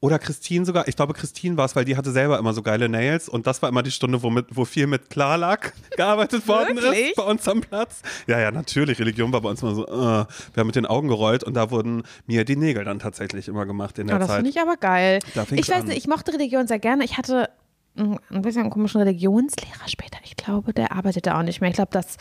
Oder 0.00 0.20
Christine 0.20 0.64
sogar. 0.64 0.86
Ich 0.86 0.94
glaube, 0.94 1.12
Christine 1.12 1.56
war 1.56 1.64
es, 1.64 1.74
weil 1.74 1.84
die 1.84 1.96
hatte 1.96 2.12
selber 2.12 2.38
immer 2.38 2.52
so 2.52 2.62
geile 2.62 2.88
Nails 2.88 3.28
und 3.28 3.48
das 3.48 3.60
war 3.62 3.68
immer 3.68 3.82
die 3.82 3.90
Stunde, 3.90 4.22
wo, 4.22 4.30
mit, 4.30 4.46
wo 4.50 4.64
viel 4.64 4.86
mit 4.86 5.10
Klarlack 5.10 5.74
gearbeitet 5.96 6.46
worden 6.46 6.76
Wirklich? 6.76 7.08
ist 7.08 7.16
bei 7.16 7.24
uns 7.24 7.48
am 7.48 7.60
Platz. 7.60 8.02
Ja, 8.28 8.38
ja, 8.38 8.52
natürlich. 8.52 9.00
Religion 9.00 9.32
war 9.32 9.40
bei 9.40 9.48
uns 9.50 9.60
immer 9.62 9.74
so, 9.74 9.86
äh, 9.86 9.90
wir 9.90 10.26
haben 10.56 10.66
mit 10.66 10.76
den 10.76 10.86
Augen 10.86 11.08
gerollt 11.08 11.42
und 11.42 11.54
da 11.54 11.70
wurden 11.72 12.04
mir 12.26 12.44
die 12.44 12.54
Nägel 12.56 12.84
dann 12.84 13.00
tatsächlich 13.00 13.48
immer 13.48 13.66
gemacht 13.66 13.98
in 13.98 14.06
der 14.06 14.16
Oh, 14.16 14.18
das 14.20 14.28
Zeit. 14.28 14.36
finde 14.36 14.50
ich 14.50 14.60
aber 14.60 14.76
geil. 14.76 15.18
Ich 15.50 15.68
weiß 15.68 15.80
an. 15.80 15.86
nicht, 15.88 15.98
ich 15.98 16.06
mochte 16.06 16.32
Religion 16.32 16.68
sehr 16.68 16.78
gerne. 16.78 17.04
Ich 17.04 17.18
hatte 17.18 17.50
ein 17.96 18.18
bisschen 18.42 18.62
einen 18.62 18.70
komischen 18.70 19.00
Religionslehrer 19.00 19.88
später. 19.88 20.18
Ich 20.24 20.36
glaube, 20.36 20.72
der 20.72 20.92
arbeitete 20.92 21.36
auch 21.36 21.42
nicht 21.42 21.60
mehr. 21.60 21.70
Ich 21.70 21.76
glaube, 21.76 21.90
dass 21.90 22.16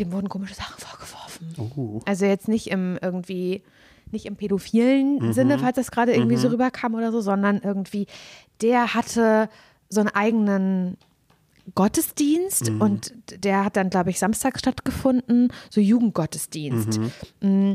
dem 0.00 0.10
wurden 0.12 0.28
komische 0.28 0.54
Sachen 0.54 0.74
vorgeworfen. 0.78 1.54
Oh. 1.76 2.00
Also 2.06 2.24
jetzt 2.26 2.48
nicht 2.48 2.68
im 2.68 2.98
irgendwie, 3.00 3.62
nicht 4.12 4.26
im 4.26 4.36
pädophilen 4.36 5.18
Mhm. 5.18 5.32
Sinne, 5.32 5.58
falls 5.58 5.76
das 5.76 5.90
gerade 5.90 6.12
irgendwie 6.14 6.36
so 6.36 6.48
rüberkam 6.48 6.94
oder 6.94 7.12
so, 7.12 7.20
sondern 7.20 7.60
irgendwie, 7.62 8.06
der 8.62 8.94
hatte 8.94 9.48
so 9.88 10.00
einen 10.00 10.10
eigenen 10.10 10.96
Gottesdienst 11.74 12.70
Mhm. 12.72 12.80
und 12.80 13.14
der 13.44 13.64
hat 13.64 13.76
dann, 13.76 13.90
glaube 13.90 14.10
ich, 14.10 14.18
samstags 14.18 14.60
stattgefunden, 14.60 15.52
so 15.70 15.80
Jugendgottesdienst. 15.80 16.98
Mm. 17.40 17.74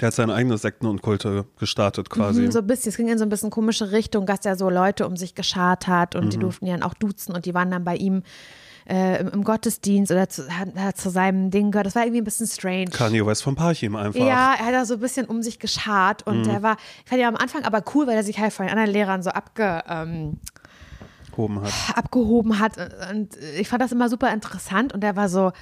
Der 0.00 0.06
hat 0.06 0.14
seine 0.14 0.32
eigene 0.34 0.56
Sekten 0.56 0.86
und 0.86 1.02
Kulte 1.02 1.44
gestartet 1.58 2.08
quasi. 2.08 2.40
Mhm, 2.42 2.52
so 2.52 2.60
ein 2.60 2.66
bisschen, 2.66 2.88
es 2.88 2.96
ging 2.96 3.08
in 3.08 3.18
so 3.18 3.24
ein 3.26 3.28
bisschen 3.28 3.50
komische 3.50 3.92
Richtung, 3.92 4.24
dass 4.24 4.46
er 4.46 4.56
so 4.56 4.70
Leute 4.70 5.06
um 5.06 5.16
sich 5.18 5.34
geschart 5.34 5.86
hat 5.86 6.14
und 6.16 6.32
die 6.32 6.38
Mhm. 6.38 6.42
durften 6.42 6.64
ihn 6.66 6.72
dann 6.72 6.82
auch 6.82 6.94
duzen 6.94 7.34
und 7.34 7.44
die 7.44 7.52
waren 7.52 7.70
dann 7.70 7.84
bei 7.84 7.96
ihm 7.96 8.22
äh, 8.88 9.20
im, 9.22 9.44
Gottesdienst 9.44 10.10
oder 10.12 10.28
zu, 10.28 10.48
hat, 10.50 10.74
hat 10.76 10.96
zu 10.96 11.10
seinem 11.10 11.50
Ding 11.50 11.70
gehört. 11.70 11.86
Das 11.86 11.94
war 11.94 12.02
irgendwie 12.02 12.20
ein 12.20 12.24
bisschen 12.24 12.46
strange. 12.46 12.86
Kanye 12.86 13.24
West 13.26 13.42
von 13.42 13.54
Parchim 13.54 13.96
einfach. 13.96 14.18
Ja, 14.20 14.54
er 14.58 14.66
hat 14.66 14.74
da 14.74 14.84
so 14.84 14.94
ein 14.94 15.00
bisschen 15.00 15.26
um 15.26 15.42
sich 15.42 15.58
geschart 15.58 16.26
und 16.26 16.42
Mhm. 16.42 16.50
er 16.50 16.62
war, 16.62 16.76
ich 17.04 17.08
fand 17.08 17.20
ja 17.20 17.28
am 17.28 17.36
Anfang 17.36 17.64
aber 17.64 17.82
cool, 17.94 18.06
weil 18.06 18.16
er 18.16 18.22
sich 18.24 18.38
halt 18.38 18.52
von 18.52 18.66
den 18.66 18.72
anderen 18.72 18.90
Lehrern 18.90 19.22
so 19.22 19.30
abge, 19.30 19.82
ähm, 19.88 20.38
hat. 21.36 21.96
abgehoben 21.96 22.58
hat. 22.58 22.72
Und 23.10 23.36
ich 23.58 23.68
fand 23.68 23.80
das 23.82 23.92
immer 23.92 24.08
super 24.08 24.32
interessant 24.32 24.92
und 24.92 25.02
er 25.02 25.16
war 25.16 25.28
so, 25.28 25.52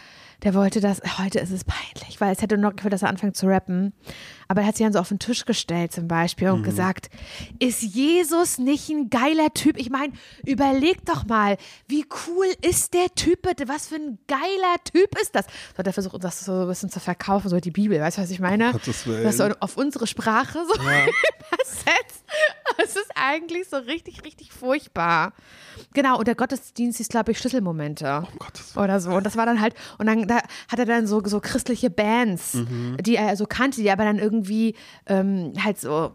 der 0.42 0.54
wollte 0.54 0.80
das, 0.80 1.00
heute 1.18 1.38
ist 1.40 1.50
es 1.50 1.64
peinlich, 1.64 2.20
weil 2.20 2.32
es 2.32 2.42
hätte 2.42 2.58
noch 2.58 2.74
gefühlt, 2.74 2.92
dass 2.92 3.02
er 3.02 3.08
anfängt 3.08 3.36
zu 3.36 3.46
rappen. 3.46 3.92
Aber 4.48 4.62
er 4.62 4.66
hat 4.68 4.76
sich 4.76 4.84
dann 4.86 4.92
so 4.94 4.98
auf 4.98 5.08
den 5.08 5.18
Tisch 5.18 5.44
gestellt 5.44 5.92
zum 5.92 6.08
Beispiel 6.08 6.48
und 6.48 6.62
gesagt, 6.62 7.10
ist 7.58 7.82
Jesus 7.82 8.56
nicht 8.58 8.88
ein 8.88 9.10
geiler 9.10 9.52
Typ? 9.52 9.76
Ich 9.78 9.90
meine, 9.90 10.14
überleg 10.46 11.04
doch 11.04 11.26
mal, 11.26 11.58
wie 11.86 12.06
cool 12.26 12.46
ist 12.62 12.94
der 12.94 13.14
Typ 13.14 13.42
bitte? 13.42 13.68
Was 13.68 13.88
für 13.88 13.96
ein 13.96 14.18
geiler 14.26 14.76
Typ 14.90 15.18
ist 15.20 15.34
das? 15.34 15.44
So 15.72 15.78
hat 15.78 15.86
er 15.86 15.92
versucht, 15.92 16.24
das 16.24 16.40
so 16.40 16.62
ein 16.62 16.66
bisschen 16.68 16.88
zu 16.90 16.98
verkaufen, 16.98 17.50
so 17.50 17.60
die 17.60 17.70
Bibel, 17.70 18.00
weißt 18.00 18.16
du, 18.18 18.22
was 18.22 18.30
ich 18.30 18.40
meine? 18.40 18.72
Willen. 19.04 19.22
Das 19.22 19.36
so 19.36 19.44
auf 19.60 19.76
unsere 19.76 20.06
Sprache 20.06 20.58
so 20.66 20.74
übersetzt. 20.80 22.24
Es 22.82 22.96
ist 22.96 23.10
eigentlich 23.14 23.68
so 23.68 23.76
richtig, 23.76 24.24
richtig 24.24 24.52
furchtbar. 24.52 25.32
Genau, 25.94 26.18
und 26.18 26.26
der 26.26 26.34
Gottesdienst 26.34 27.00
ist, 27.00 27.10
glaube 27.10 27.32
ich, 27.32 27.38
Schlüsselmomente. 27.38 28.24
Um 28.32 28.38
Gottes 28.38 28.74
Willen. 28.74 28.84
Oder 28.84 29.00
so. 29.00 29.10
Und 29.10 29.24
das 29.24 29.36
war 29.36 29.46
dann 29.46 29.60
halt, 29.60 29.74
und 29.98 30.06
dann 30.06 30.26
da 30.26 30.36
hat 30.70 30.78
er 30.78 30.86
dann 30.86 31.06
so, 31.06 31.22
so 31.24 31.40
christliche 31.40 31.90
Bands, 31.90 32.54
Mhm. 32.54 32.96
die 33.00 33.16
er 33.16 33.36
so 33.36 33.46
kannte, 33.46 33.80
die 33.80 33.90
aber 33.90 34.04
dann 34.04 34.18
irgendwie 34.18 34.37
ähm, 35.06 35.52
halt 35.62 35.78
so 35.78 36.12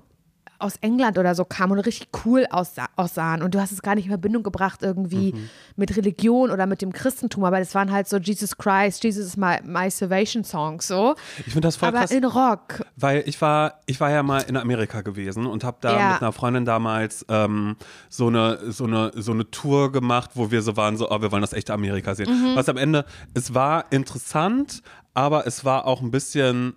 aus 0.59 0.77
England 0.77 1.17
oder 1.17 1.35
so 1.35 1.43
kamen 1.43 1.73
und 1.73 1.79
richtig 1.79 2.07
cool 2.23 2.45
aussah 2.49 2.85
aussahen. 2.95 3.41
Und 3.41 3.53
du 3.53 3.59
hast 3.59 3.73
es 3.73 3.81
gar 3.81 3.95
nicht 3.95 4.05
in 4.05 4.11
Verbindung 4.11 4.43
gebracht 4.43 4.81
irgendwie 4.81 5.33
Mhm. 5.33 5.49
mit 5.75 5.97
Religion 5.97 6.51
oder 6.51 6.67
mit 6.67 6.81
dem 6.81 6.93
Christentum, 6.93 7.43
aber 7.43 7.59
das 7.59 7.75
waren 7.75 7.91
halt 7.91 8.07
so 8.07 8.15
Jesus 8.15 8.55
Christ, 8.57 9.03
Jesus 9.03 9.25
is 9.25 9.35
my, 9.35 9.57
my 9.65 9.91
salvation 9.91 10.45
Songs 10.45 10.87
so. 10.87 11.15
Ich 11.39 11.45
finde 11.51 11.61
das 11.67 11.75
voll 11.75 11.89
aber 11.89 11.99
krass. 11.99 12.11
in 12.11 12.23
Rock. 12.23 12.85
Weil 12.95 13.23
ich 13.25 13.41
war, 13.41 13.81
ich 13.87 13.99
war 13.99 14.09
ja 14.11 14.23
mal 14.23 14.39
in 14.43 14.55
Amerika 14.55 15.01
gewesen 15.01 15.47
und 15.47 15.65
habe 15.65 15.77
da 15.81 15.99
Ja. 15.99 16.13
mit 16.13 16.21
einer 16.21 16.31
Freundin 16.31 16.63
damals 16.63 17.25
ähm, 17.27 17.75
so, 18.07 18.27
eine, 18.27 18.71
so, 18.71 18.85
eine, 18.85 19.11
so 19.15 19.33
eine 19.33 19.51
Tour 19.51 19.91
gemacht, 19.91 20.29
wo 20.35 20.49
wir 20.49 20.61
so 20.61 20.77
waren, 20.77 20.95
so, 20.95 21.11
oh, 21.11 21.21
wir 21.21 21.29
wollen 21.33 21.41
das 21.41 21.51
echte 21.53 21.73
Amerika 21.73 22.15
sehen. 22.15 22.29
Mhm. 22.29 22.55
Was 22.55 22.69
am 22.69 22.77
Ende, 22.77 23.03
es 23.33 23.53
war 23.53 23.91
interessant, 23.91 24.81
aber 25.13 25.45
es 25.45 25.65
war 25.65 25.87
auch 25.87 26.01
ein 26.01 26.09
bisschen, 26.11 26.75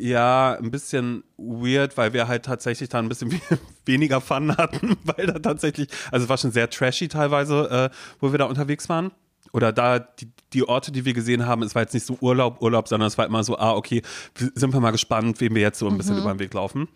ja, 0.00 0.54
ein 0.54 0.70
bisschen 0.70 1.24
weird, 1.36 1.96
weil 1.96 2.12
wir 2.12 2.28
halt 2.28 2.44
tatsächlich 2.44 2.88
da 2.88 2.98
ein 2.98 3.08
bisschen 3.08 3.32
we- 3.32 3.58
weniger 3.84 4.20
Fun 4.20 4.56
hatten, 4.56 4.96
weil 5.04 5.26
da 5.26 5.38
tatsächlich, 5.38 5.88
also 6.10 6.24
es 6.24 6.28
war 6.28 6.38
schon 6.38 6.52
sehr 6.52 6.70
trashy 6.70 7.08
teilweise, 7.08 7.90
äh, 7.92 7.96
wo 8.20 8.32
wir 8.32 8.38
da 8.38 8.46
unterwegs 8.46 8.88
waren. 8.88 9.10
Oder 9.52 9.70
da 9.72 9.98
die, 9.98 10.30
die 10.54 10.66
Orte, 10.66 10.92
die 10.92 11.04
wir 11.04 11.12
gesehen 11.12 11.44
haben, 11.46 11.62
es 11.62 11.74
war 11.74 11.82
jetzt 11.82 11.92
nicht 11.92 12.06
so 12.06 12.16
Urlaub, 12.20 12.62
Urlaub, 12.62 12.88
sondern 12.88 13.06
es 13.08 13.18
war 13.18 13.26
immer 13.26 13.44
so, 13.44 13.58
ah, 13.58 13.72
okay, 13.74 14.00
sind 14.34 14.72
wir 14.72 14.80
mal 14.80 14.92
gespannt, 14.92 15.40
wem 15.42 15.54
wir 15.54 15.60
jetzt 15.62 15.78
so 15.78 15.88
ein 15.88 15.98
bisschen 15.98 16.16
über 16.16 16.32
den 16.32 16.38
Weg 16.38 16.54
laufen. 16.54 16.88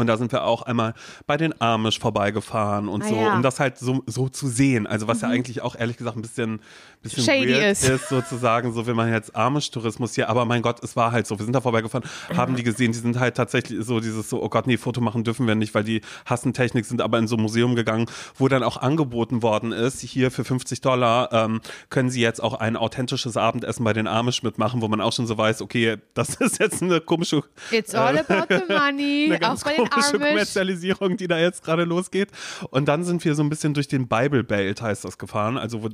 Und 0.00 0.06
da 0.06 0.16
sind 0.16 0.32
wir 0.32 0.44
auch 0.44 0.62
einmal 0.62 0.94
bei 1.26 1.36
den 1.36 1.60
Amish 1.60 1.98
vorbeigefahren 1.98 2.88
und 2.88 3.02
Ah, 3.04 3.08
so, 3.08 3.14
ja. 3.16 3.34
um 3.34 3.42
das 3.42 3.60
halt 3.60 3.78
so, 3.78 4.02
so 4.06 4.28
zu 4.28 4.48
sehen. 4.48 4.86
Also 4.86 5.06
was 5.08 5.20
ja 5.20 5.28
eigentlich 5.28 5.60
auch 5.62 5.76
ehrlich 5.76 5.96
gesagt 5.98 6.16
ein 6.16 6.22
bisschen, 6.22 6.60
bisschen 7.02 7.22
Shady 7.24 7.52
weird 7.52 7.72
ist. 7.72 7.88
ist, 7.88 8.08
sozusagen, 8.08 8.72
so 8.72 8.86
wir 8.86 8.94
machen 8.94 9.12
jetzt 9.12 9.36
Amish-Tourismus 9.36 10.14
hier, 10.14 10.28
aber 10.30 10.44
mein 10.46 10.62
Gott, 10.62 10.82
es 10.82 10.96
war 10.96 11.12
halt 11.12 11.26
so. 11.26 11.38
Wir 11.38 11.44
sind 11.44 11.52
da 11.54 11.60
vorbeigefahren, 11.60 12.08
haben 12.36 12.56
die 12.56 12.62
gesehen, 12.62 12.92
die 12.92 12.98
sind 12.98 13.18
halt 13.20 13.36
tatsächlich 13.36 13.84
so 13.84 14.00
dieses 14.00 14.28
so, 14.30 14.42
oh 14.42 14.48
Gott, 14.48 14.66
nee, 14.66 14.76
Foto 14.78 15.00
machen 15.00 15.22
dürfen 15.24 15.46
wir 15.46 15.54
nicht, 15.54 15.74
weil 15.74 15.84
die 15.84 16.00
hassen 16.24 16.52
Technik, 16.54 16.86
sind 16.86 17.02
aber 17.02 17.18
in 17.18 17.28
so 17.28 17.36
ein 17.36 17.42
Museum 17.42 17.74
gegangen, 17.74 18.06
wo 18.36 18.48
dann 18.48 18.62
auch 18.62 18.78
angeboten 18.78 19.42
worden 19.42 19.72
ist, 19.72 20.00
hier 20.00 20.30
für 20.30 20.44
50 20.44 20.80
Dollar 20.80 21.32
ähm, 21.32 21.60
können 21.90 22.08
sie 22.10 22.20
jetzt 22.22 22.42
auch 22.42 22.54
ein 22.54 22.76
authentisches 22.76 23.36
Abendessen 23.36 23.84
bei 23.84 23.92
den 23.92 24.06
Amish 24.06 24.42
mitmachen, 24.42 24.80
wo 24.80 24.88
man 24.88 25.00
auch 25.02 25.12
schon 25.12 25.26
so 25.26 25.36
weiß, 25.36 25.60
okay, 25.62 25.98
das 26.14 26.34
ist 26.40 26.58
jetzt 26.58 26.82
eine 26.82 27.00
komische 27.02 27.42
It's 27.70 27.94
all 27.94 28.16
about 28.18 28.46
the 28.48 28.62
money, 28.72 29.38
auch 29.42 29.62
bei 29.62 29.74
den 29.74 29.89
komische 29.90 30.16
Amish. 30.16 30.28
Kommerzialisierung, 30.28 31.16
die 31.16 31.28
da 31.28 31.38
jetzt 31.38 31.64
gerade 31.64 31.84
losgeht. 31.84 32.28
Und 32.70 32.88
dann 32.88 33.04
sind 33.04 33.24
wir 33.24 33.34
so 33.34 33.42
ein 33.42 33.50
bisschen 33.50 33.74
durch 33.74 33.88
den 33.88 34.08
Bible 34.08 34.44
Belt, 34.44 34.80
heißt 34.80 35.04
das, 35.04 35.18
gefahren. 35.18 35.58
Also 35.58 35.82
wo 35.82 35.88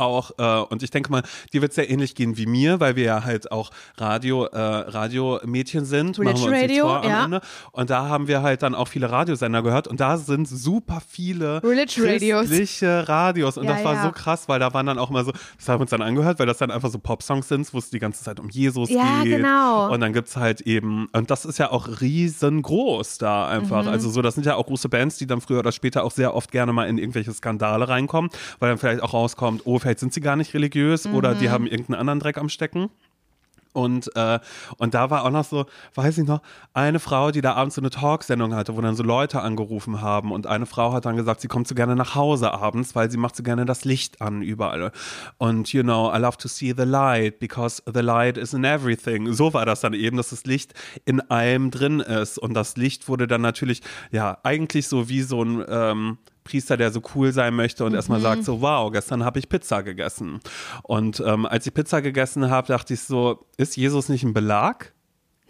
auch, 0.00 0.32
äh, 0.38 0.64
und 0.72 0.82
ich 0.82 0.90
denke 0.90 1.10
mal, 1.10 1.22
dir 1.52 1.62
wird 1.62 1.70
es 1.72 1.76
sehr 1.76 1.90
ähnlich 1.90 2.14
gehen 2.14 2.36
wie 2.36 2.46
mir, 2.46 2.80
weil 2.80 2.96
wir 2.96 3.04
ja 3.04 3.24
halt 3.24 3.52
auch 3.52 3.70
Radio, 3.96 4.46
äh, 4.46 4.58
Radiomädchen 4.58 5.84
sind. 5.84 6.18
Religion 6.18 6.24
machen 6.24 6.52
wir 6.52 6.60
uns 6.62 6.68
nichts 6.70 6.84
Radio, 6.84 7.08
ja. 7.08 7.24
Ende. 7.24 7.40
Und 7.72 7.90
da 7.90 8.08
haben 8.08 8.28
wir 8.28 8.42
halt 8.42 8.62
dann 8.62 8.74
auch 8.74 8.88
viele 8.88 9.10
Radiosender 9.10 9.62
gehört 9.62 9.86
und 9.88 10.00
da 10.00 10.16
sind 10.16 10.48
super 10.48 11.00
viele 11.06 11.62
Radios. 11.62 12.46
christliche 12.48 13.08
Radios. 13.08 13.56
Und 13.56 13.64
Ja, 13.64 13.74
das 13.74 13.84
war 13.84 13.94
ja. 13.94 14.02
so 14.04 14.12
krass, 14.12 14.48
weil 14.48 14.58
da 14.60 14.72
waren 14.74 14.86
dann 14.86 14.98
auch 14.98 15.10
mal 15.10 15.24
so, 15.24 15.32
das 15.32 15.68
haben 15.68 15.78
wir 15.78 15.82
uns 15.82 15.90
dann 15.90 16.02
angehört, 16.02 16.38
weil 16.38 16.46
das 16.46 16.58
dann 16.58 16.70
einfach 16.70 16.90
so 16.90 16.98
Popsongs 16.98 17.48
sind, 17.48 17.72
wo 17.72 17.78
es 17.78 17.90
die 17.90 17.98
ganze 17.98 18.22
Zeit 18.24 18.40
um 18.40 18.48
Jesus 18.48 18.88
Ja, 18.90 19.22
geht. 19.22 19.36
genau. 19.36 19.92
Und 19.92 20.00
dann 20.00 20.12
gibt 20.12 20.28
es 20.28 20.36
halt 20.36 20.62
eben, 20.62 21.08
und 21.12 21.30
das 21.30 21.44
ist 21.44 21.58
ja 21.58 21.70
auch 21.70 21.88
riesengroß 22.00 23.18
da 23.18 23.48
einfach. 23.48 23.82
Mhm. 23.82 23.88
Also 23.90 24.10
so, 24.10 24.22
das 24.22 24.34
sind 24.34 24.46
ja 24.46 24.54
auch 24.56 24.66
große 24.66 24.88
Bands, 24.88 25.18
die 25.18 25.26
dann 25.26 25.40
früher 25.40 25.58
oder 25.58 25.72
später 25.72 26.04
auch 26.04 26.10
sehr 26.12 26.34
oft 26.34 26.50
gerne 26.52 26.72
mal 26.72 26.88
in 26.88 26.98
irgendwelche 26.98 27.32
Skandale 27.32 27.88
reinkommen, 27.88 28.30
weil 28.58 28.70
dann 28.70 28.78
vielleicht 28.78 29.02
auch 29.02 29.12
rauskommt, 29.12 29.62
oh, 29.64 29.78
vielleicht 29.78 29.89
sind 29.98 30.12
sie 30.12 30.20
gar 30.20 30.36
nicht 30.36 30.54
religiös 30.54 31.06
oder 31.06 31.34
Mhm. 31.34 31.38
die 31.40 31.50
haben 31.50 31.66
irgendeinen 31.66 31.98
anderen 32.00 32.20
Dreck 32.20 32.38
am 32.38 32.48
Stecken. 32.48 32.90
Und, 33.72 34.10
äh, 34.16 34.40
und 34.78 34.94
da 34.94 35.10
war 35.10 35.24
auch 35.24 35.30
noch 35.30 35.44
so, 35.44 35.64
weiß 35.94 36.18
ich 36.18 36.26
noch, 36.26 36.42
eine 36.72 36.98
Frau, 36.98 37.30
die 37.30 37.40
da 37.40 37.54
abends 37.54 37.76
so 37.76 37.80
eine 37.80 37.90
Talksendung 37.90 38.52
hatte, 38.52 38.76
wo 38.76 38.80
dann 38.80 38.96
so 38.96 39.04
Leute 39.04 39.42
angerufen 39.42 40.00
haben 40.00 40.32
und 40.32 40.48
eine 40.48 40.66
Frau 40.66 40.92
hat 40.92 41.04
dann 41.04 41.14
gesagt, 41.14 41.40
sie 41.40 41.46
kommt 41.46 41.68
so 41.68 41.76
gerne 41.76 41.94
nach 41.94 42.16
Hause 42.16 42.52
abends, 42.52 42.96
weil 42.96 43.12
sie 43.12 43.16
macht 43.16 43.36
so 43.36 43.44
gerne 43.44 43.66
das 43.66 43.84
Licht 43.84 44.20
an 44.20 44.42
überall. 44.42 44.90
Und 45.38 45.72
you 45.72 45.84
know, 45.84 46.12
I 46.12 46.18
love 46.18 46.36
to 46.38 46.48
see 46.48 46.74
the 46.76 46.82
light 46.82 47.38
because 47.38 47.80
the 47.86 48.00
light 48.00 48.36
is 48.36 48.54
in 48.54 48.64
everything. 48.64 49.32
So 49.32 49.54
war 49.54 49.64
das 49.66 49.82
dann 49.82 49.94
eben, 49.94 50.16
dass 50.16 50.30
das 50.30 50.46
Licht 50.46 50.74
in 51.04 51.20
allem 51.30 51.70
drin 51.70 52.00
ist 52.00 52.38
und 52.38 52.54
das 52.54 52.76
Licht 52.76 53.08
wurde 53.08 53.28
dann 53.28 53.40
natürlich, 53.40 53.82
ja, 54.10 54.38
eigentlich 54.42 54.88
so 54.88 55.08
wie 55.08 55.22
so 55.22 55.44
ein 55.44 55.64
ähm, 55.68 56.18
Priester, 56.50 56.76
der 56.76 56.90
so 56.90 57.00
cool 57.14 57.32
sein 57.32 57.54
möchte 57.54 57.84
und 57.84 57.94
erstmal 57.94 58.20
sagt 58.20 58.44
so, 58.44 58.60
wow, 58.60 58.90
gestern 58.90 59.24
habe 59.24 59.38
ich 59.38 59.48
Pizza 59.48 59.82
gegessen. 59.82 60.40
Und 60.82 61.22
ähm, 61.24 61.46
als 61.46 61.66
ich 61.66 61.74
Pizza 61.74 62.02
gegessen 62.02 62.50
habe, 62.50 62.66
dachte 62.66 62.94
ich 62.94 63.00
so, 63.00 63.46
ist 63.56 63.76
Jesus 63.76 64.08
nicht 64.08 64.24
ein 64.24 64.32
Belag? 64.32 64.92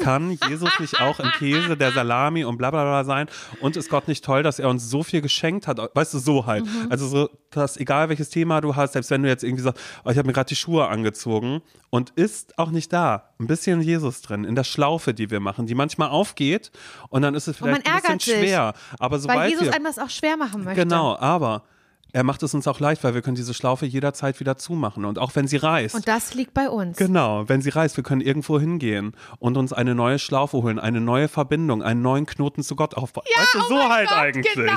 Kann 0.01 0.38
Jesus 0.48 0.78
nicht 0.80 1.01
auch 1.01 1.20
ein 1.20 1.30
Käse, 1.32 1.76
der 1.76 1.92
Salami 1.92 2.44
und 2.44 2.59
bla 2.59 2.70
bla 2.70 2.82
bla 2.84 3.05
sein? 3.05 3.28
Und 3.61 3.76
ist 3.76 3.90
Gott 3.90 4.09
nicht 4.09 4.24
toll, 4.24 4.42
dass 4.42 4.59
er 4.59 4.68
uns 4.68 4.88
so 4.88 5.03
viel 5.03 5.20
geschenkt 5.20 5.66
hat? 5.66 5.78
Weißt 5.94 6.14
du, 6.14 6.18
so 6.18 6.46
halt. 6.46 6.64
Also 6.88 7.07
so, 7.07 7.30
dass 7.51 7.76
egal 7.76 8.09
welches 8.09 8.30
Thema 8.30 8.61
du 8.61 8.76
hast, 8.76 8.92
selbst 8.92 9.11
wenn 9.11 9.22
du 9.22 9.28
jetzt 9.28 9.44
irgendwie 9.44 9.62
sagst, 9.62 9.80
oh, 10.05 10.11
ich 10.11 10.18
habe 10.18 10.26
mir 10.26 10.32
gerade 10.32 10.48
die 10.48 10.57
Schuhe 10.57 10.88
angezogen 10.88 11.62
und 11.90 12.11
ist 12.11 12.59
auch 12.59 12.70
nicht 12.70 12.92
da. 12.92 13.30
Ein 13.38 13.46
bisschen 13.46 13.80
Jesus 13.80 14.22
drin, 14.22 14.44
in 14.44 14.55
der 14.55 14.64
Schlaufe, 14.64 15.14
die 15.14 15.30
wir 15.30 15.40
machen, 15.40 15.66
die 15.66 15.74
manchmal 15.74 16.11
aufgeht 16.11 16.70
und 17.09 17.22
dann 17.22 17.34
ist 17.34 17.48
es 17.48 17.57
vielleicht 17.57 17.86
ein 17.86 18.01
bisschen 18.01 18.20
sich, 18.20 18.34
schwer. 18.34 18.74
Aber 18.98 19.18
sobald 19.18 19.40
Weil 19.40 19.51
Jesus 19.51 19.66
wir, 19.66 19.74
einem 19.74 19.84
das 19.84 19.98
auch 19.98 20.11
schwer 20.11 20.36
machen 20.36 20.64
möchte. 20.64 20.82
Genau, 20.82 21.16
aber 21.16 21.64
er 22.12 22.24
macht 22.24 22.42
es 22.42 22.54
uns 22.54 22.66
auch 22.68 22.80
leicht, 22.80 23.04
weil 23.04 23.14
wir 23.14 23.22
können 23.22 23.36
diese 23.36 23.54
Schlaufe 23.54 23.86
jederzeit 23.86 24.40
wieder 24.40 24.56
zumachen. 24.56 25.04
Und 25.04 25.18
auch 25.18 25.34
wenn 25.36 25.46
sie 25.46 25.56
reißt. 25.56 25.94
Und 25.94 26.08
das 26.08 26.34
liegt 26.34 26.54
bei 26.54 26.68
uns. 26.68 26.96
Genau, 26.96 27.48
wenn 27.48 27.62
sie 27.62 27.70
reißt, 27.70 27.96
wir 27.96 28.04
können 28.04 28.20
irgendwo 28.20 28.58
hingehen 28.58 29.12
und 29.38 29.56
uns 29.56 29.72
eine 29.72 29.94
neue 29.94 30.18
Schlaufe 30.18 30.56
holen, 30.58 30.78
eine 30.78 31.00
neue 31.00 31.28
Verbindung, 31.28 31.82
einen 31.82 32.02
neuen 32.02 32.26
Knoten 32.26 32.62
zu 32.62 32.76
Gott 32.76 32.94
aufbauen. 32.94 33.24
Ja, 33.34 33.42
weißt 33.42 33.54
du, 33.54 33.58
oh 33.58 33.68
so 33.68 33.88
halt 33.88 34.08
Gott, 34.08 34.18
eigentlich. 34.18 34.54
genau 34.54 34.72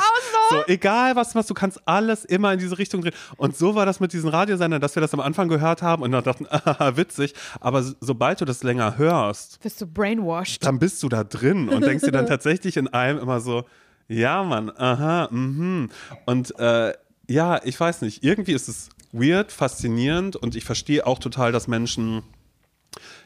so. 0.50 0.64
egal 0.68 1.16
was 1.16 1.32
du 1.32 1.38
machst, 1.38 1.50
du 1.50 1.54
kannst 1.54 1.82
alles 1.88 2.26
immer 2.26 2.54
in 2.54 2.60
diese 2.60 2.78
Richtung 2.78 3.02
drehen. 3.02 3.14
Und 3.38 3.56
so 3.58 3.76
war 3.76 3.86
das 3.86 4.00
mit 4.00 4.14
diesen 4.14 4.30
Radiosendern, 4.30 4.82
dass 4.82 4.96
wir 4.96 5.02
das 5.02 5.14
am 5.14 5.20
Anfang 5.20 5.48
gehört 5.48 5.82
haben 5.82 6.04
und 6.04 6.12
dann 6.12 6.24
dachten, 6.24 6.46
ah, 6.50 6.92
witzig. 6.96 7.34
Aber 7.60 7.84
so- 7.84 7.94
sobald 8.00 8.42
du 8.42 8.46
das 8.46 8.64
länger 8.64 8.98
hörst, 8.98 9.60
Bist 9.62 9.82
du 9.82 9.88
brainwashed? 9.88 10.66
dann 10.66 10.80
bist 10.80 11.02
du 11.04 11.10
da 11.10 11.24
drin 11.24 11.70
und 11.70 11.82
denkst 11.86 12.04
dir 12.06 12.12
dann 12.12 12.26
tatsächlich 12.28 12.78
in 12.78 12.88
allem 12.94 13.18
immer 13.20 13.40
so, 13.40 13.64
ja, 14.08 14.44
Mann, 14.44 14.70
aha, 14.78 15.30
mhm. 15.32 15.90
Und 16.26 16.60
äh, 16.60 16.94
ja, 17.34 17.60
ich 17.64 17.80
weiß 17.80 18.02
nicht, 18.04 18.24
irgendwie 18.24 18.54
ist 18.54 18.68
es 18.70 18.90
weird, 19.12 19.52
faszinierend 19.52 20.36
und 20.36 20.56
ich 20.56 20.66
verstehe 20.66 21.06
auch 21.08 21.18
total, 21.18 21.52
dass 21.52 21.68
Menschen 21.68 22.22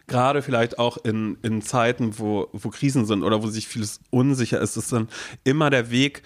gerade 0.08 0.42
vielleicht 0.42 0.80
auch 0.80 0.98
in, 1.04 1.38
in 1.42 1.62
Zeiten, 1.62 2.18
wo, 2.18 2.48
wo 2.54 2.70
Krisen 2.70 3.06
sind 3.06 3.24
oder 3.24 3.44
wo 3.44 3.48
sich 3.48 3.68
vieles 3.68 4.00
unsicher 4.10 4.62
ist, 4.62 4.78
dass 4.78 4.88
dann 4.88 5.10
immer 5.44 5.70
der 5.70 5.92
Weg 5.92 6.24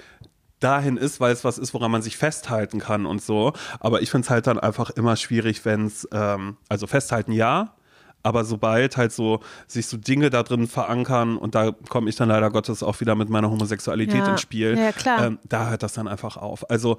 dahin 0.60 0.98
ist, 0.98 1.20
weil 1.20 1.34
es 1.34 1.44
was 1.44 1.58
ist, 1.58 1.74
woran 1.74 1.90
man 1.90 2.04
sich 2.04 2.18
festhalten 2.18 2.80
kann 2.80 3.08
und 3.08 3.20
so. 3.24 3.54
Aber 3.80 4.04
ich 4.04 4.12
finde 4.12 4.26
es 4.26 4.30
halt 4.30 4.46
dann 4.46 4.60
einfach 4.60 4.92
immer 4.92 5.16
schwierig, 5.16 5.66
wenn 5.66 5.88
es, 5.88 6.08
ähm, 6.12 6.58
also 6.70 6.86
festhalten 6.86 7.32
ja, 7.32 7.74
aber 8.22 8.46
sobald 8.46 8.98
halt 8.98 9.12
so 9.12 9.40
sich 9.66 9.88
so 9.88 9.98
Dinge 9.98 10.30
da 10.30 10.44
drin 10.44 10.68
verankern 10.68 11.38
und 11.38 11.56
da 11.56 11.72
komme 11.90 12.08
ich 12.12 12.16
dann 12.16 12.30
leider 12.30 12.52
Gottes 12.52 12.84
auch 12.84 13.00
wieder 13.00 13.16
mit 13.16 13.30
meiner 13.30 13.50
Homosexualität 13.50 14.24
Ja. 14.24 14.32
ins 14.34 14.42
Spiel, 14.42 14.78
Ja, 14.78 14.92
klar. 14.92 15.26
Ähm, 15.26 15.40
da 15.50 15.72
hört 15.72 15.82
das 15.82 15.94
dann 15.94 16.08
einfach 16.08 16.38
auf. 16.38 16.70
Also 16.70 16.98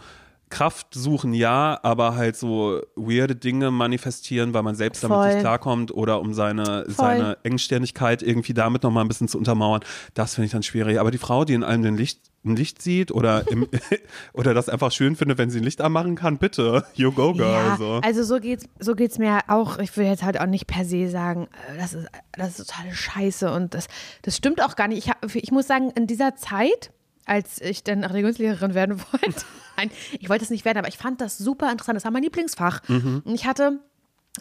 Kraft 0.52 0.88
suchen, 0.92 1.32
ja, 1.32 1.80
aber 1.82 2.14
halt 2.14 2.36
so 2.36 2.82
weirde 2.94 3.34
Dinge 3.34 3.70
manifestieren, 3.70 4.52
weil 4.52 4.62
man 4.62 4.74
selbst 4.74 5.00
Voll. 5.00 5.08
damit 5.08 5.28
nicht 5.32 5.40
klarkommt 5.40 5.94
oder 5.94 6.20
um 6.20 6.34
seine, 6.34 6.84
seine 6.88 7.38
Engstirnigkeit 7.42 8.22
irgendwie 8.22 8.52
damit 8.52 8.82
nochmal 8.82 9.02
ein 9.02 9.08
bisschen 9.08 9.28
zu 9.28 9.38
untermauern, 9.38 9.80
das 10.12 10.34
finde 10.34 10.46
ich 10.46 10.52
dann 10.52 10.62
schwierig. 10.62 11.00
Aber 11.00 11.10
die 11.10 11.16
Frau, 11.16 11.46
die 11.46 11.54
in 11.54 11.64
allem 11.64 11.82
den 11.82 11.96
Licht, 11.96 12.20
ein 12.44 12.54
Licht 12.54 12.82
sieht 12.82 13.12
oder, 13.12 13.50
im, 13.50 13.66
oder 14.34 14.52
das 14.52 14.68
einfach 14.68 14.92
schön 14.92 15.16
findet, 15.16 15.38
wenn 15.38 15.48
sie 15.48 15.58
ein 15.58 15.64
Licht 15.64 15.80
anmachen 15.80 16.16
kann, 16.16 16.36
bitte, 16.36 16.84
you 16.96 17.10
go 17.12 17.32
girl. 17.32 17.50
Ja, 17.50 17.76
so. 17.78 18.00
also 18.02 18.22
so 18.22 18.38
geht's, 18.38 18.66
so 18.78 18.94
geht's 18.94 19.16
mir 19.16 19.38
auch. 19.48 19.78
Ich 19.78 19.96
will 19.96 20.04
jetzt 20.04 20.22
halt 20.22 20.38
auch 20.38 20.46
nicht 20.46 20.66
per 20.66 20.84
se 20.84 21.08
sagen, 21.08 21.48
äh, 21.70 21.78
das 21.78 21.94
ist, 21.94 22.08
das 22.32 22.58
ist 22.58 22.68
totale 22.68 22.94
Scheiße 22.94 23.50
und 23.50 23.72
das, 23.72 23.86
das 24.20 24.36
stimmt 24.36 24.62
auch 24.62 24.76
gar 24.76 24.88
nicht. 24.88 24.98
Ich, 24.98 25.08
hab, 25.08 25.34
ich 25.34 25.50
muss 25.50 25.66
sagen, 25.66 25.90
in 25.94 26.06
dieser 26.06 26.36
Zeit, 26.36 26.92
als 27.24 27.58
ich 27.62 27.84
dann 27.84 28.04
Religionslehrerin 28.04 28.74
werden 28.74 29.00
wollte, 29.12 29.44
nein, 29.76 29.90
ich 30.18 30.28
wollte 30.28 30.44
es 30.44 30.50
nicht 30.50 30.64
werden, 30.64 30.78
aber 30.78 30.88
ich 30.88 30.98
fand 30.98 31.20
das 31.20 31.38
super 31.38 31.70
interessant. 31.70 31.96
Das 31.96 32.04
war 32.04 32.10
mein 32.12 32.22
Lieblingsfach. 32.22 32.80
Und 33.24 33.34
ich 33.34 33.46
hatte 33.46 33.80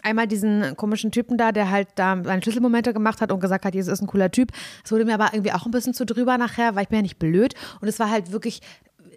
einmal 0.02 0.26
diesen 0.26 0.76
komischen 0.76 1.10
Typen 1.10 1.36
da, 1.36 1.52
der 1.52 1.70
halt 1.70 1.88
da 1.96 2.18
seine 2.24 2.42
Schlüsselmomente 2.42 2.92
gemacht 2.94 3.20
hat 3.20 3.30
und 3.30 3.40
gesagt 3.40 3.64
hat, 3.64 3.74
Jesus 3.74 3.92
ist 3.92 4.00
ein 4.00 4.06
cooler 4.06 4.30
Typ. 4.30 4.50
Es 4.84 4.90
wurde 4.90 5.04
mir 5.04 5.14
aber 5.14 5.30
irgendwie 5.32 5.52
auch 5.52 5.66
ein 5.66 5.70
bisschen 5.70 5.94
zu 5.94 6.06
drüber 6.06 6.38
nachher, 6.38 6.74
weil 6.74 6.84
ich 6.84 6.88
bin 6.88 6.96
ja 6.96 7.02
nicht 7.02 7.18
blöd. 7.18 7.54
Und 7.80 7.88
es 7.88 7.98
war 7.98 8.10
halt 8.10 8.32
wirklich, 8.32 8.62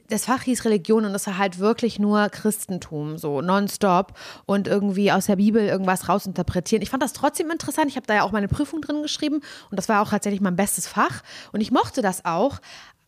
das 0.10 0.26
Fach 0.26 0.44
hieß 0.44 0.66
Religion 0.66 1.06
und 1.06 1.14
das 1.14 1.28
war 1.28 1.38
halt 1.38 1.60
wirklich 1.60 1.98
nur 1.98 2.30
Christentum, 2.30 3.18
so 3.18 3.42
nonstop 3.42 4.14
und 4.46 4.68
irgendwie 4.68 5.12
aus 5.12 5.28
der 5.28 5.38
Bibel 5.38 5.66
irgendwas 5.66 6.10
rausinterpretieren. 6.10 6.82
Ich 6.84 6.90
fand 6.90 7.02
das 7.02 7.14
trotzdem 7.14 7.50
interessant. 7.50 7.88
Ich 7.88 7.96
habe 7.96 8.06
da 8.06 8.16
ja 8.16 8.24
auch 8.24 8.32
meine 8.32 8.48
Prüfung 8.48 8.82
drin 8.82 9.02
geschrieben 9.02 9.42
und 9.72 9.78
das 9.78 9.90
war 9.90 10.02
auch 10.02 10.10
tatsächlich 10.10 10.42
mein 10.42 10.56
bestes 10.56 10.88
Fach 10.88 11.22
und 11.54 11.62
ich 11.62 11.72
mochte 11.72 12.02
das 12.02 12.26
auch. 12.26 12.60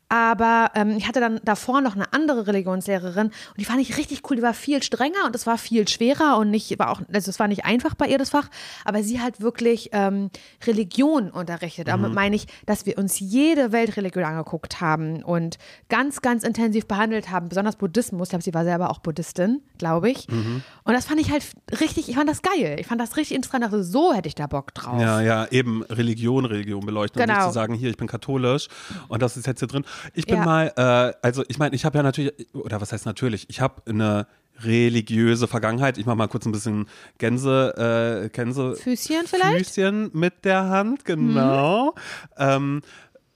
Aber 0.09 0.71
ähm, 0.75 0.91
ich 0.97 1.07
hatte 1.07 1.19
dann 1.19 1.39
davor 1.43 1.81
noch 1.81 1.95
eine 1.95 2.13
andere 2.13 2.47
Religionslehrerin 2.47 3.27
und 3.27 3.33
die 3.57 3.65
fand 3.65 3.81
ich 3.81 3.97
richtig 3.97 4.21
cool. 4.29 4.37
Die 4.37 4.41
war 4.41 4.53
viel 4.53 4.81
strenger 4.81 5.25
und 5.25 5.35
es 5.35 5.45
war 5.45 5.57
viel 5.57 5.87
schwerer 5.87 6.37
und 6.37 6.49
nicht, 6.49 6.77
war 6.79 6.91
auch, 6.91 7.01
also 7.11 7.29
es 7.29 7.39
war 7.39 7.47
nicht 7.47 7.65
einfach 7.65 7.93
bei 7.95 8.07
ihr 8.07 8.17
das 8.17 8.29
Fach, 8.29 8.47
aber 8.85 9.03
sie 9.03 9.19
hat 9.19 9.41
wirklich 9.41 9.89
ähm, 9.91 10.29
Religion 10.65 11.29
unterrichtet. 11.29 11.87
Damit 11.89 12.13
meine 12.13 12.35
ich, 12.35 12.47
dass 12.65 12.85
wir 12.85 12.97
uns 12.97 13.19
jede 13.19 13.71
Weltreligion 13.71 14.23
angeguckt 14.23 14.79
haben 14.79 15.23
und 15.23 15.57
ganz, 15.89 16.21
ganz 16.21 16.43
intensiv 16.43 16.85
behandelt 16.87 17.29
haben, 17.29 17.49
besonders 17.49 17.75
Buddhismus. 17.75 18.27
Ich 18.27 18.29
glaube, 18.29 18.43
sie 18.43 18.53
war 18.53 18.63
selber 18.63 18.89
auch 18.91 18.99
Buddhistin, 18.99 19.61
glaube 19.77 20.09
ich. 20.09 20.27
Und 20.29 20.93
das 20.93 21.05
fand 21.05 21.19
ich 21.19 21.31
halt 21.31 21.43
richtig, 21.81 22.07
ich 22.09 22.15
fand 22.15 22.29
das 22.29 22.41
geil. 22.41 22.77
Ich 22.79 22.87
fand 22.87 23.01
das 23.01 23.17
richtig 23.17 23.35
interessant. 23.35 23.63
Also 23.65 23.83
so 23.83 24.13
hätte 24.13 24.27
ich 24.27 24.35
da 24.35 24.47
Bock 24.47 24.73
drauf. 24.73 24.99
Ja, 25.01 25.19
ja, 25.21 25.47
eben 25.47 25.83
Religion, 25.83 26.45
Religion 26.45 26.85
beleuchten. 26.85 27.21
Und 27.21 27.27
Genau. 27.27 27.39
nicht 27.39 27.47
zu 27.47 27.53
sagen, 27.53 27.73
hier, 27.73 27.89
ich 27.89 27.97
bin 27.97 28.07
katholisch 28.07 28.67
und 29.09 29.21
das 29.21 29.35
ist 29.37 29.47
jetzt 29.47 29.59
hier 29.59 29.67
drin. 29.67 29.83
Ich 30.13 30.25
bin 30.25 30.37
Ja. 30.37 30.45
mal, 30.45 30.73
äh, 30.75 31.13
also 31.25 31.43
ich 31.47 31.59
meine, 31.59 31.75
ich 31.75 31.85
habe 31.85 31.97
ja 31.97 32.03
natürlich, 32.03 32.33
oder 32.53 32.81
was 32.81 32.91
heißt 32.91 33.05
natürlich, 33.05 33.49
ich 33.49 33.61
habe 33.61 33.81
eine 33.87 34.27
religiöse 34.63 35.47
Vergangenheit. 35.47 35.97
Ich 35.97 36.05
mache 36.05 36.15
mal 36.15 36.27
kurz 36.27 36.45
ein 36.45 36.51
bisschen 36.51 36.87
Gänse, 37.19 38.23
äh, 38.25 38.29
Gänse 38.29 38.75
Füßchen 38.75 39.27
vielleicht? 39.27 39.53
Mhm. 39.53 39.57
Füßchen 39.57 40.09
mit 40.13 40.45
der 40.45 40.67
Hand, 40.69 41.05
genau. 41.05 41.93
Ähm, 42.37 42.81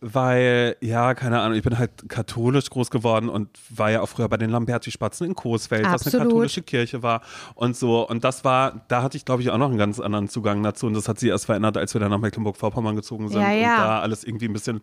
weil, 0.03 0.77
ja, 0.81 1.13
keine 1.13 1.41
Ahnung, 1.41 1.55
ich 1.55 1.63
bin 1.63 1.77
halt 1.77 1.91
katholisch 2.09 2.71
groß 2.71 2.89
geworden 2.89 3.29
und 3.29 3.49
war 3.69 3.91
ja 3.91 4.01
auch 4.01 4.09
früher 4.09 4.27
bei 4.29 4.37
den 4.37 4.49
Lamberti-Spatzen 4.49 5.27
in 5.27 5.35
Coesfeld, 5.35 5.85
was 5.85 6.11
eine 6.11 6.23
katholische 6.25 6.63
Kirche 6.63 7.03
war 7.03 7.21
und 7.53 7.75
so. 7.77 8.07
Und 8.09 8.23
das 8.23 8.43
war, 8.43 8.83
da 8.87 9.03
hatte 9.03 9.15
ich, 9.15 9.25
glaube 9.25 9.43
ich, 9.43 9.51
auch 9.51 9.59
noch 9.59 9.69
einen 9.69 9.77
ganz 9.77 9.99
anderen 9.99 10.27
Zugang 10.27 10.63
dazu. 10.63 10.87
Und 10.87 10.95
das 10.95 11.07
hat 11.07 11.19
sie 11.19 11.27
erst 11.27 11.45
verändert, 11.45 11.77
als 11.77 11.93
wir 11.93 12.01
dann 12.01 12.09
nach 12.09 12.17
Mecklenburg-Vorpommern 12.17 12.95
gezogen 12.95 13.29
sind 13.29 13.41
Ja, 13.41 13.51
ja. 13.51 13.75
und 13.75 13.81
da 13.83 13.99
alles 13.99 14.23
irgendwie 14.23 14.45
ein 14.47 14.53
bisschen 14.53 14.81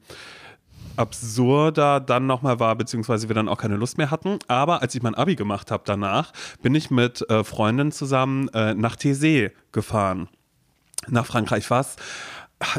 absurder 0.99 2.01
dann 2.01 2.27
nochmal 2.27 2.61
war, 2.61 2.75
beziehungsweise 2.77 3.29
wir 3.29 3.35
dann 3.35 3.49
auch 3.49 3.59
keine 3.59 3.77
Lust 3.77 3.99
mehr 3.99 4.11
hatten. 4.11 4.39
Aber 4.49 4.83
als 4.83 4.95
ich 4.95 5.03
mein 5.03 5.15
Abi 5.15 5.37
gemacht 5.37 5.71
habe 5.71 5.83
danach, 5.87 6.33
bin 6.63 6.75
ich 6.75 6.91
mit 6.91 7.29
äh, 7.31 7.45
Freundinnen 7.45 7.93
zusammen 7.93 8.49
äh, 8.49 8.75
nach 8.75 8.97
Thésée 8.97 9.53
gefahren. 9.73 10.29
Nach 11.07 11.27
Frankreich. 11.27 11.71
Was? 11.71 11.97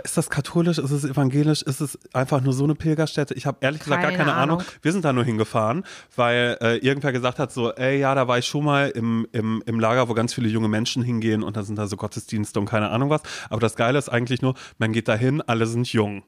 Ist 0.03 0.17
das 0.17 0.29
katholisch? 0.29 0.77
Ist 0.77 0.91
es 0.91 1.05
evangelisch? 1.05 1.61
Ist 1.61 1.79
es 1.79 1.97
einfach 2.13 2.41
nur 2.41 2.51
so 2.51 2.65
eine 2.65 2.75
Pilgerstätte? 2.75 3.33
Ich 3.35 3.45
habe 3.45 3.59
ehrlich 3.61 3.81
gesagt 3.81 4.01
gar 4.01 4.11
Keine 4.11 4.23
keine 4.23 4.33
Ahnung. 4.33 4.59
Ahnung. 4.59 4.71
Wir 4.81 4.91
sind 4.91 5.05
da 5.05 5.13
nur 5.13 5.23
hingefahren, 5.23 5.85
weil 6.17 6.57
äh, 6.59 6.77
irgendwer 6.79 7.13
gesagt 7.13 7.39
hat, 7.39 7.53
so, 7.53 7.71
ey, 7.71 7.97
ja, 7.97 8.13
da 8.13 8.27
war 8.27 8.37
ich 8.37 8.45
schon 8.45 8.65
mal 8.65 8.89
im, 8.89 9.25
im, 9.31 9.63
im 9.65 9.79
Lager, 9.79 10.09
wo 10.09 10.13
ganz 10.13 10.33
viele 10.33 10.49
junge 10.49 10.67
Menschen 10.67 11.01
hingehen 11.01 11.43
und 11.43 11.55
da 11.55 11.63
sind 11.63 11.77
da 11.77 11.87
so 11.87 11.95
Gottesdienste 11.95 12.59
und 12.59 12.65
keine 12.65 12.89
Ahnung 12.89 13.09
was. 13.09 13.21
Aber 13.49 13.61
das 13.61 13.77
Geile 13.77 13.97
ist 13.97 14.09
eigentlich 14.09 14.41
nur, 14.41 14.55
man 14.79 14.91
geht 14.91 15.07
da 15.07 15.15
hin, 15.15 15.41
alle 15.47 15.65
sind 15.65 15.87
jung. 15.93 16.23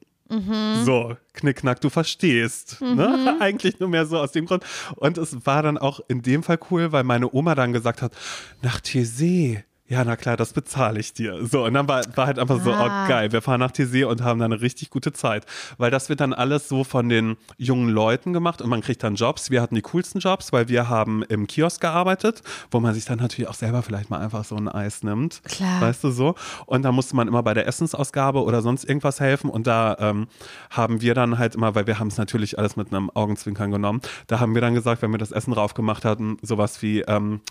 So, 0.85 1.17
knickknack, 1.33 1.81
du 1.81 1.89
verstehst. 1.89 2.81
Ne? 2.81 3.37
Eigentlich 3.39 3.79
nur 3.79 3.89
mehr 3.89 4.05
so 4.05 4.17
aus 4.17 4.31
dem 4.31 4.45
Grund. 4.45 4.63
Und 4.95 5.17
es 5.17 5.45
war 5.45 5.61
dann 5.61 5.77
auch 5.77 5.99
in 6.07 6.21
dem 6.21 6.43
Fall 6.43 6.59
cool, 6.69 6.91
weil 6.91 7.03
meine 7.03 7.33
Oma 7.33 7.55
dann 7.55 7.73
gesagt 7.73 8.01
hat, 8.01 8.13
nach 8.61 8.79
Thésée. 8.79 9.63
Ja, 9.91 10.05
na 10.05 10.15
klar, 10.15 10.37
das 10.37 10.53
bezahle 10.53 11.01
ich 11.01 11.11
dir. 11.13 11.45
So, 11.45 11.65
und 11.65 11.73
dann 11.73 11.85
war, 11.85 12.01
war 12.15 12.25
halt 12.25 12.39
einfach 12.39 12.61
so, 12.63 12.71
Ah. 12.71 13.03
oh 13.05 13.09
geil, 13.09 13.33
wir 13.33 13.41
fahren 13.41 13.59
nach 13.59 13.71
Thésée 13.73 14.05
und 14.05 14.23
haben 14.23 14.39
dann 14.39 14.53
eine 14.53 14.61
richtig 14.61 14.89
gute 14.89 15.11
Zeit. 15.11 15.45
Weil 15.77 15.91
das 15.91 16.07
wird 16.07 16.21
dann 16.21 16.31
alles 16.31 16.69
so 16.69 16.85
von 16.85 17.09
den 17.09 17.35
jungen 17.57 17.89
Leuten 17.89 18.31
gemacht 18.31 18.61
und 18.61 18.69
man 18.69 18.79
kriegt 18.79 19.03
dann 19.03 19.15
Jobs. 19.15 19.51
Wir 19.51 19.61
hatten 19.61 19.75
die 19.75 19.81
coolsten 19.81 20.19
Jobs, 20.19 20.53
weil 20.53 20.69
wir 20.69 20.87
haben 20.87 21.23
im 21.23 21.45
Kiosk 21.45 21.81
gearbeitet, 21.81 22.41
wo 22.71 22.79
man 22.79 22.93
sich 22.93 23.03
dann 23.03 23.19
natürlich 23.19 23.49
auch 23.49 23.53
selber 23.53 23.81
vielleicht 23.81 24.09
mal 24.09 24.19
einfach 24.21 24.45
so 24.45 24.55
ein 24.55 24.69
Eis 24.69 25.03
nimmt. 25.03 25.41
Klar. 25.43 25.81
Weißt 25.81 26.01
du 26.05 26.11
so? 26.11 26.35
Und 26.67 26.83
da 26.83 26.93
musste 26.93 27.17
man 27.17 27.27
immer 27.27 27.43
bei 27.43 27.53
der 27.53 27.67
Essensausgabe 27.67 28.43
oder 28.43 28.61
sonst 28.61 28.85
irgendwas 28.85 29.19
helfen. 29.19 29.49
Und 29.49 29.67
da 29.67 29.97
ähm, 29.99 30.27
haben 30.69 31.01
wir 31.01 31.15
dann 31.15 31.37
halt 31.37 31.55
immer, 31.55 31.75
weil 31.75 31.85
wir 31.85 31.99
haben 31.99 32.07
es 32.07 32.17
natürlich 32.17 32.57
alles 32.57 32.77
mit 32.77 32.93
einem 32.93 33.09
Augenzwinkern 33.13 33.71
genommen, 33.71 33.99
da 34.27 34.39
haben 34.39 34.53
wir 34.55 34.61
dann 34.61 34.73
gesagt, 34.73 35.01
wenn 35.01 35.11
wir 35.11 35.17
das 35.17 35.33
Essen 35.33 35.51
drauf 35.53 35.73
gemacht 35.73 36.05
hatten, 36.05 36.37
sowas 36.41 36.81
wie 36.81 37.01
ähm, 37.01 37.41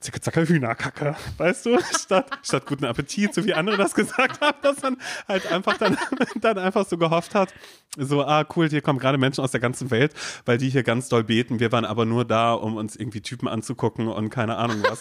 Zicke, 0.00 0.18
zacke, 0.18 0.48
Hühnerkacke, 0.48 1.14
weißt 1.36 1.66
du? 1.66 1.78
Statt, 1.98 2.26
statt 2.42 2.64
guten 2.64 2.86
Appetit, 2.86 3.34
so 3.34 3.44
wie 3.44 3.52
andere 3.52 3.76
das 3.76 3.94
gesagt 3.94 4.40
haben, 4.40 4.56
dass 4.62 4.80
man 4.80 4.96
halt 5.28 5.52
einfach 5.52 5.76
dann, 5.76 5.98
dann 6.40 6.56
einfach 6.56 6.86
so 6.86 6.96
gehofft 6.96 7.34
hat, 7.34 7.52
so, 7.98 8.24
ah, 8.24 8.46
cool, 8.56 8.70
hier 8.70 8.80
kommen 8.80 8.98
gerade 8.98 9.18
Menschen 9.18 9.44
aus 9.44 9.50
der 9.50 9.60
ganzen 9.60 9.90
Welt, 9.90 10.14
weil 10.46 10.56
die 10.56 10.70
hier 10.70 10.84
ganz 10.84 11.10
doll 11.10 11.24
beten. 11.24 11.60
Wir 11.60 11.70
waren 11.70 11.84
aber 11.84 12.06
nur 12.06 12.24
da, 12.24 12.54
um 12.54 12.76
uns 12.76 12.96
irgendwie 12.96 13.20
Typen 13.20 13.46
anzugucken 13.46 14.08
und 14.08 14.30
keine 14.30 14.56
Ahnung 14.56 14.82
was. 14.88 15.00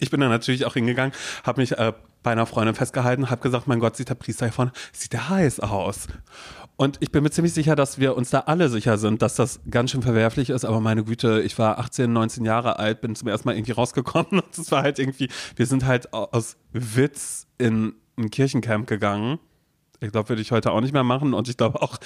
Ich 0.00 0.10
bin 0.10 0.18
dann 0.18 0.30
natürlich 0.30 0.64
auch 0.64 0.74
hingegangen, 0.74 1.12
habe 1.44 1.60
mich 1.60 1.78
äh, 1.78 1.92
bei 2.24 2.32
einer 2.32 2.46
Freundin 2.46 2.74
festgehalten, 2.74 3.30
habe 3.30 3.40
gesagt, 3.40 3.68
mein 3.68 3.78
Gott, 3.78 3.94
sieht 3.94 4.08
der 4.08 4.16
Priester 4.16 4.46
hier 4.46 4.52
vorne, 4.52 4.72
sieht 4.92 5.12
der 5.12 5.28
heiß 5.28 5.60
aus. 5.60 6.08
Und 6.76 6.96
ich 7.00 7.12
bin 7.12 7.22
mir 7.22 7.30
ziemlich 7.30 7.54
sicher, 7.54 7.76
dass 7.76 8.00
wir 8.00 8.16
uns 8.16 8.30
da 8.30 8.40
alle 8.40 8.68
sicher 8.68 8.98
sind, 8.98 9.22
dass 9.22 9.36
das 9.36 9.60
ganz 9.70 9.92
schön 9.92 10.02
verwerflich 10.02 10.50
ist. 10.50 10.64
Aber 10.64 10.80
meine 10.80 11.04
Güte, 11.04 11.40
ich 11.42 11.56
war 11.58 11.78
18, 11.78 12.12
19 12.12 12.44
Jahre 12.44 12.78
alt, 12.78 13.00
bin 13.00 13.14
zum 13.14 13.28
ersten 13.28 13.48
Mal 13.48 13.56
irgendwie 13.56 13.72
rausgekommen. 13.72 14.26
Und 14.40 14.58
es 14.58 14.72
war 14.72 14.82
halt 14.82 14.98
irgendwie, 14.98 15.28
wir 15.54 15.66
sind 15.66 15.84
halt 15.84 16.12
aus 16.12 16.56
Witz 16.72 17.46
in 17.58 17.94
ein 18.16 18.30
Kirchencamp 18.30 18.88
gegangen. 18.88 19.38
Ich 20.00 20.10
glaube, 20.10 20.28
würde 20.30 20.42
ich 20.42 20.50
heute 20.50 20.72
auch 20.72 20.80
nicht 20.80 20.92
mehr 20.92 21.04
machen. 21.04 21.32
Und 21.32 21.48
ich 21.48 21.56
glaube 21.56 21.80
auch, 21.80 21.98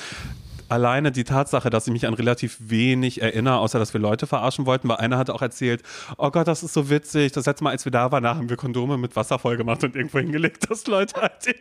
alleine 0.69 1.13
die 1.13 1.25
Tatsache, 1.25 1.71
dass 1.71 1.87
ich 1.87 1.93
mich 1.93 2.07
an 2.07 2.13
relativ 2.13 2.59
wenig 2.61 3.23
erinnere, 3.23 3.59
außer 3.59 3.79
dass 3.79 3.95
wir 3.95 4.01
Leute 4.01 4.27
verarschen 4.27 4.67
wollten, 4.67 4.89
weil 4.89 4.97
einer 4.97 5.17
hat 5.17 5.31
auch 5.31 5.41
erzählt, 5.41 5.83
oh 6.19 6.31
Gott, 6.31 6.47
das 6.47 6.63
ist 6.63 6.75
so 6.75 6.91
witzig. 6.91 7.33
Das 7.33 7.47
letzte 7.47 7.65
Mal, 7.65 7.71
als 7.71 7.87
wir 7.87 7.93
da 7.93 8.13
waren, 8.13 8.23
da 8.23 8.37
haben 8.37 8.51
wir 8.51 8.57
Kondome 8.57 8.99
mit 8.99 9.17
Wasser 9.17 9.39
voll 9.39 9.57
gemacht 9.57 9.83
und 9.85 9.97
irgendwo 9.97 10.19
hingelegt, 10.19 10.71
dass 10.71 10.87
Leute 10.87 11.21
halt, 11.21 11.57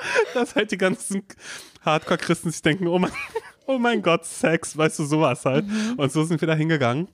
dass 0.34 0.54
halt 0.54 0.70
die 0.70 0.78
ganzen 0.78 1.22
Hardcore-Christen 1.82 2.50
sich 2.50 2.62
denken, 2.62 2.86
oh 2.86 2.98
mein, 2.98 3.12
oh 3.66 3.78
mein 3.78 4.02
Gott, 4.02 4.24
Sex, 4.24 4.76
weißt 4.76 4.98
du, 4.98 5.04
sowas 5.04 5.44
halt. 5.44 5.64
Und 5.96 6.12
so 6.12 6.24
sind 6.24 6.40
wir 6.40 6.48
da 6.48 6.54
hingegangen. 6.54 7.08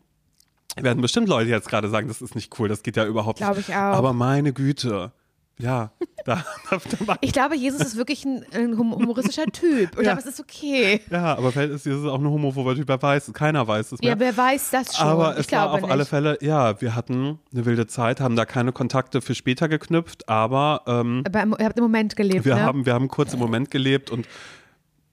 Werden 0.77 1.01
bestimmt 1.01 1.29
Leute 1.29 1.51
jetzt 1.51 1.69
gerade 1.69 1.89
sagen, 1.89 2.09
das 2.09 2.21
ist 2.21 2.35
nicht 2.35 2.59
cool, 2.59 2.69
das 2.69 2.83
geht 2.83 2.97
ja 2.97 3.07
überhaupt 3.07 3.39
Glaub 3.39 3.57
nicht. 3.57 3.69
ich 3.69 3.75
auch. 3.75 3.79
Aber 3.79 4.13
meine 4.13 4.53
Güte. 4.53 5.13
Ja, 5.59 5.93
da, 6.25 6.45
da, 6.71 6.79
da 7.07 7.17
Ich 7.21 7.33
glaube, 7.33 7.55
Jesus 7.57 7.81
ist 7.81 7.97
wirklich 7.97 8.25
ein, 8.25 8.45
ein 8.53 8.77
hum- 8.77 8.93
humoristischer 8.95 9.47
Typ. 9.47 9.95
Und 9.97 10.01
ich 10.01 10.07
Ja. 10.07 10.15
glaube, 10.15 10.21
es 10.21 10.27
ist 10.27 10.41
okay. 10.41 11.01
Ja, 11.11 11.37
aber 11.37 11.53
vielleicht 11.53 11.73
ist 11.75 11.87
Jesus 11.87 12.11
auch 12.11 12.19
eine 12.19 12.29
homophobe 12.29 12.75
Typ, 12.75 12.89
wer 12.89 13.01
weiß, 13.01 13.33
keiner 13.35 13.67
weiß 13.69 13.93
es 13.93 14.01
mehr. 14.01 14.11
Ja, 14.11 14.19
wer 14.19 14.37
weiß 14.37 14.71
das 14.71 14.97
schon. 14.97 15.07
aber 15.07 15.39
ich 15.39 15.47
es 15.47 15.53
war 15.53 15.73
auf 15.73 15.83
nicht. 15.83 15.91
alle 15.93 16.05
Fälle, 16.07 16.39
ja, 16.41 16.81
wir 16.81 16.97
hatten 16.97 17.39
eine 17.53 17.65
wilde 17.67 17.87
Zeit, 17.87 18.21
haben 18.21 18.35
da 18.35 18.45
keine 18.47 18.73
Kontakte 18.73 19.21
für 19.23 19.37
später 19.37 19.69
geknüpft, 19.69 20.29
aber 20.29 20.83
ähm, 20.89 21.23
Aber 21.25 21.45
ihr 21.61 21.67
habt 21.67 21.79
im 21.79 21.85
Moment 21.85 22.17
gelebt, 22.17 22.45
wir, 22.45 22.57
ne? 22.57 22.63
haben, 22.63 22.85
wir 22.85 22.95
haben 22.95 23.07
kurz 23.07 23.33
im 23.33 23.39
Moment 23.39 23.71
gelebt 23.71 24.11
und 24.11 24.27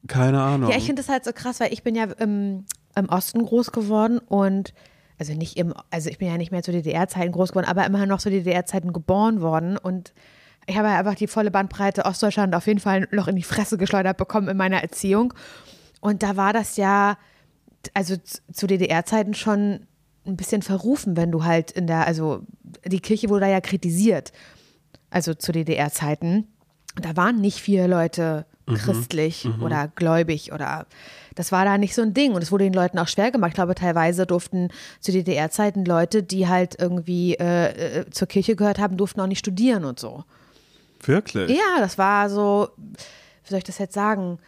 keine 0.07 0.41
Ahnung. 0.41 0.71
Ja, 0.71 0.77
ich 0.77 0.85
finde 0.85 1.03
das 1.03 1.09
halt 1.09 1.23
so 1.23 1.31
krass, 1.33 1.59
weil 1.59 1.71
ich 1.71 1.83
bin 1.83 1.93
ja 1.95 2.05
im, 2.05 2.65
im 2.95 3.09
Osten 3.09 3.45
groß 3.45 3.71
geworden 3.71 4.17
und 4.17 4.73
also 5.19 5.33
nicht 5.33 5.55
im, 5.57 5.75
also 5.91 6.09
ich 6.09 6.17
bin 6.17 6.27
ja 6.29 6.37
nicht 6.37 6.51
mehr 6.51 6.63
zu 6.63 6.71
DDR-Zeiten 6.71 7.31
groß 7.31 7.49
geworden, 7.49 7.67
aber 7.69 7.85
immerhin 7.85 8.09
noch 8.09 8.17
zu 8.17 8.31
DDR-Zeiten 8.31 8.91
geboren 8.91 9.39
worden 9.41 9.77
und 9.77 10.13
ich 10.67 10.77
habe 10.77 10.87
ja 10.87 10.99
einfach 10.99 11.15
die 11.15 11.27
volle 11.27 11.51
Bandbreite 11.51 12.05
Ostdeutschland 12.05 12.55
auf 12.55 12.67
jeden 12.67 12.79
Fall 12.79 13.07
noch 13.11 13.27
in 13.27 13.35
die 13.35 13.43
Fresse 13.43 13.77
geschleudert 13.77 14.17
bekommen 14.17 14.47
in 14.47 14.57
meiner 14.57 14.81
Erziehung. 14.81 15.33
Und 15.99 16.23
da 16.23 16.37
war 16.37 16.53
das 16.53 16.77
ja, 16.77 17.17
also 17.93 18.15
zu 18.51 18.67
DDR-Zeiten 18.67 19.33
schon 19.33 19.87
ein 20.25 20.37
bisschen 20.37 20.61
verrufen, 20.61 21.17
wenn 21.17 21.31
du 21.31 21.43
halt 21.43 21.71
in 21.71 21.87
der, 21.87 22.05
also 22.05 22.41
die 22.85 22.99
Kirche 22.99 23.29
wurde 23.29 23.41
da 23.41 23.51
ja 23.51 23.61
kritisiert, 23.61 24.31
also 25.09 25.33
zu 25.33 25.51
DDR-Zeiten. 25.51 26.47
Da 27.01 27.15
waren 27.15 27.41
nicht 27.41 27.59
viele 27.59 27.87
Leute 27.87 28.45
christlich 28.67 29.47
oder 29.59 29.89
gläubig 29.95 30.53
oder 30.53 30.85
das 31.35 31.51
war 31.51 31.65
da 31.65 31.77
nicht 31.77 31.95
so 31.95 32.01
ein 32.01 32.13
Ding 32.13 32.33
und 32.33 32.41
es 32.41 32.51
wurde 32.51 32.65
den 32.65 32.73
Leuten 32.73 32.99
auch 32.99 33.07
schwer 33.07 33.31
gemacht. 33.31 33.49
Ich 33.49 33.55
glaube, 33.55 33.75
teilweise 33.75 34.25
durften 34.25 34.69
zu 34.99 35.11
DDR-Zeiten 35.11 35.85
Leute, 35.85 36.23
die 36.23 36.47
halt 36.47 36.75
irgendwie 36.79 37.35
äh, 37.35 38.01
äh, 38.01 38.09
zur 38.09 38.27
Kirche 38.27 38.55
gehört 38.55 38.79
haben, 38.79 38.97
durften 38.97 39.21
auch 39.21 39.27
nicht 39.27 39.39
studieren 39.39 39.85
und 39.85 39.99
so. 39.99 40.23
Wirklich? 41.03 41.49
Ja, 41.49 41.79
das 41.79 41.97
war 41.97 42.29
so, 42.29 42.69
wie 42.77 43.49
soll 43.49 43.57
ich 43.59 43.63
das 43.63 43.77
jetzt 43.77 43.93
sagen, 43.93 44.39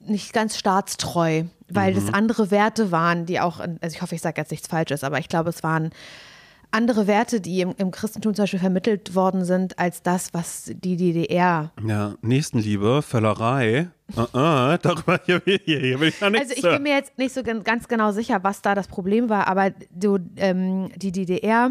nicht 0.00 0.32
ganz 0.32 0.56
staatstreu, 0.56 1.44
weil 1.68 1.94
das 1.94 2.12
andere 2.14 2.50
Werte 2.50 2.92
waren, 2.92 3.26
die 3.26 3.40
auch, 3.40 3.58
also 3.60 3.76
ich 3.96 4.02
hoffe, 4.02 4.14
ich 4.14 4.20
sage 4.22 4.40
jetzt 4.40 4.50
nichts 4.50 4.68
Falsches, 4.68 5.02
aber 5.02 5.18
ich 5.18 5.28
glaube, 5.28 5.50
es 5.50 5.62
waren 5.62 5.90
andere 6.70 7.06
Werte, 7.06 7.40
die 7.40 7.60
im, 7.60 7.74
im 7.78 7.90
Christentum 7.90 8.34
zum 8.34 8.42
Beispiel 8.42 8.60
vermittelt 8.60 9.14
worden 9.14 9.44
sind, 9.44 9.78
als 9.78 10.02
das, 10.02 10.34
was 10.34 10.64
die 10.74 10.96
DDR. 10.96 11.72
Ja, 11.84 12.14
Nächstenliebe, 12.22 13.02
Völlerei. 13.02 13.88
Uh 14.16 14.20
-uh, 14.32 14.78
darüber 14.78 15.20
hier, 15.24 15.40
hier, 15.44 15.58
hier 15.80 16.00
will 16.00 16.08
ich 16.08 16.20
ja 16.20 16.30
nichts 16.30 16.50
Also 16.50 16.54
ich 16.56 16.74
bin 16.74 16.82
mir 16.82 16.94
jetzt 16.94 17.16
nicht 17.18 17.34
so 17.34 17.42
gan- 17.42 17.64
ganz 17.64 17.88
genau 17.88 18.12
sicher, 18.12 18.42
was 18.44 18.62
da 18.62 18.74
das 18.74 18.88
Problem 18.88 19.28
war, 19.28 19.48
aber 19.48 19.70
so, 20.00 20.18
ähm, 20.36 20.90
die 20.96 21.12
DDR 21.12 21.70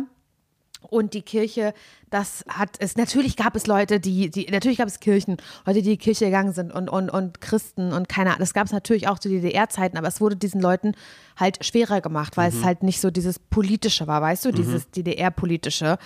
und 0.85 1.13
die 1.13 1.21
Kirche, 1.21 1.73
das 2.09 2.45
hat 2.47 2.77
es, 2.79 2.95
natürlich 2.95 3.35
gab 3.35 3.55
es 3.55 3.67
Leute, 3.67 3.99
die, 3.99 4.29
die, 4.29 4.47
natürlich 4.51 4.77
gab 4.77 4.87
es 4.87 4.99
Kirchen, 4.99 5.37
Leute, 5.65 5.81
die 5.81 5.91
in 5.91 5.97
die 5.97 6.03
Kirche 6.03 6.25
gegangen 6.25 6.53
sind 6.53 6.71
und, 6.71 6.89
und, 6.89 7.09
und 7.09 7.41
Christen 7.41 7.93
und 7.93 8.07
keine 8.09 8.29
Ahnung, 8.29 8.39
das 8.39 8.53
gab 8.53 8.67
es 8.67 8.73
natürlich 8.73 9.07
auch 9.07 9.19
zu 9.19 9.29
DDR-Zeiten, 9.29 9.97
aber 9.97 10.07
es 10.07 10.21
wurde 10.21 10.35
diesen 10.35 10.61
Leuten 10.61 10.93
halt 11.35 11.63
schwerer 11.65 12.01
gemacht, 12.01 12.37
weil 12.37 12.49
es 12.49 12.63
halt 12.63 12.83
nicht 12.83 13.01
so 13.01 13.11
dieses 13.11 13.39
Politische 13.39 14.07
war, 14.07 14.21
weißt 14.21 14.45
du, 14.45 14.51
dieses 14.51 14.89
DDR-Politische. 14.91 15.97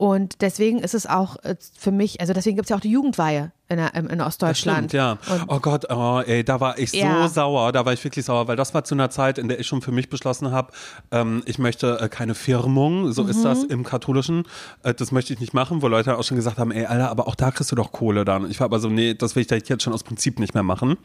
Und 0.00 0.40
deswegen 0.40 0.78
ist 0.78 0.94
es 0.94 1.04
auch 1.06 1.36
äh, 1.44 1.56
für 1.78 1.90
mich, 1.92 2.22
also 2.22 2.32
deswegen 2.32 2.56
gibt 2.56 2.64
es 2.64 2.70
ja 2.70 2.76
auch 2.76 2.80
die 2.80 2.90
Jugendweihe 2.90 3.52
in, 3.68 3.78
in, 3.78 4.06
in 4.06 4.16
Das 4.18 4.28
Ostdeutschland. 4.28 4.90
stimmt, 4.90 4.92
ja. 4.94 5.18
Und 5.28 5.44
oh 5.48 5.60
Gott, 5.60 5.84
oh, 5.90 6.22
ey, 6.24 6.42
da 6.42 6.58
war 6.58 6.78
ich 6.78 6.94
Ja. 6.94 7.28
so 7.28 7.34
sauer, 7.34 7.70
da 7.72 7.84
war 7.84 7.92
ich 7.92 8.02
wirklich 8.02 8.24
sauer, 8.24 8.48
weil 8.48 8.56
das 8.56 8.72
war 8.72 8.82
zu 8.82 8.94
einer 8.94 9.10
Zeit, 9.10 9.36
in 9.36 9.48
der 9.48 9.60
ich 9.60 9.66
schon 9.66 9.82
für 9.82 9.92
mich 9.92 10.08
beschlossen 10.08 10.52
habe, 10.52 10.72
ähm, 11.10 11.42
ich 11.44 11.58
möchte 11.58 12.00
äh, 12.00 12.08
keine 12.08 12.34
Firmung, 12.34 13.12
so 13.12 13.26
ist 13.26 13.40
Mhm. 13.40 13.42
das 13.44 13.64
im 13.64 13.84
Katholischen, 13.84 14.44
äh, 14.84 14.94
das 14.94 15.12
möchte 15.12 15.34
ich 15.34 15.40
nicht 15.40 15.52
machen, 15.52 15.82
wo 15.82 15.88
Leute 15.88 16.16
auch 16.16 16.24
schon 16.24 16.38
gesagt 16.38 16.56
haben, 16.56 16.70
ey, 16.70 16.86
Alter, 16.86 17.10
aber 17.10 17.28
auch 17.28 17.34
da 17.34 17.50
kriegst 17.50 17.70
du 17.70 17.76
doch 17.76 17.92
Kohle 17.92 18.24
dann. 18.24 18.50
Ich 18.50 18.58
war 18.58 18.64
aber 18.64 18.80
so, 18.80 18.88
nee, 18.88 19.12
das 19.12 19.36
will 19.36 19.42
ich 19.42 19.50
jetzt 19.68 19.82
schon 19.82 19.92
aus 19.92 20.02
Prinzip 20.02 20.38
nicht 20.40 20.54
mehr 20.54 20.62
machen. 20.62 20.96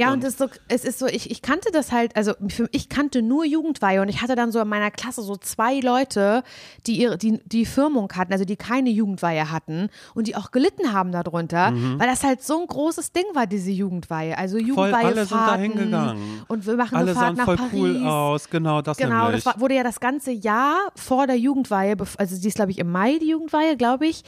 Ja, 0.00 0.12
und 0.12 0.24
es 0.24 0.30
ist 0.30 0.38
so, 0.38 0.46
es 0.68 0.84
ist 0.84 0.98
so 0.98 1.06
ich, 1.06 1.30
ich 1.30 1.42
kannte 1.42 1.70
das 1.72 1.92
halt, 1.92 2.16
also 2.16 2.32
für, 2.48 2.68
ich 2.72 2.88
kannte 2.88 3.22
nur 3.22 3.44
Jugendweihe 3.44 4.00
und 4.02 4.08
ich 4.08 4.22
hatte 4.22 4.34
dann 4.34 4.50
so 4.52 4.60
in 4.60 4.68
meiner 4.68 4.90
Klasse 4.90 5.22
so 5.22 5.36
zwei 5.36 5.80
Leute, 5.80 6.42
die 6.86 7.00
ihre, 7.00 7.18
die, 7.18 7.40
die 7.44 7.66
Firmung 7.66 8.10
hatten, 8.14 8.32
also 8.32 8.44
die 8.44 8.56
keine 8.56 8.90
Jugendweihe 8.90 9.50
hatten 9.50 9.88
und 10.14 10.26
die 10.26 10.36
auch 10.36 10.50
gelitten 10.50 10.92
haben 10.92 11.12
darunter, 11.12 11.72
weil 11.98 12.06
das 12.08 12.24
halt 12.24 12.42
so 12.42 12.60
ein 12.60 12.66
großes 12.66 13.12
Ding 13.12 13.24
war, 13.34 13.46
diese 13.46 13.70
Jugendweihe. 13.70 14.36
Also 14.38 14.58
Jugendweihe 14.58 15.04
alle 15.04 15.26
sind 15.26 15.38
da 15.38 15.56
hingegangen. 15.56 16.44
Und 16.48 16.66
wir 16.66 16.76
machen 16.76 16.96
Alle 16.96 17.10
eine 17.10 17.14
Fahrt 17.20 17.36
sahen 17.36 17.44
voll 17.46 17.56
nach 17.56 17.70
Paris. 17.70 17.80
cool 17.80 18.06
aus, 18.06 18.48
genau 18.50 18.82
das 18.82 18.96
Genau, 18.96 19.24
nämlich. 19.24 19.44
das 19.44 19.54
war, 19.54 19.60
wurde 19.60 19.74
ja 19.74 19.82
das 19.82 20.00
ganze 20.00 20.30
Jahr 20.32 20.76
vor 20.96 21.26
der 21.26 21.36
Jugendweihe, 21.36 21.96
also 22.16 22.40
die 22.40 22.48
ist, 22.48 22.54
glaube 22.56 22.70
ich, 22.70 22.78
im 22.78 22.90
Mai, 22.90 23.18
die 23.20 23.28
Jugendweihe, 23.28 23.76
glaube 23.76 24.06
ich. 24.06 24.22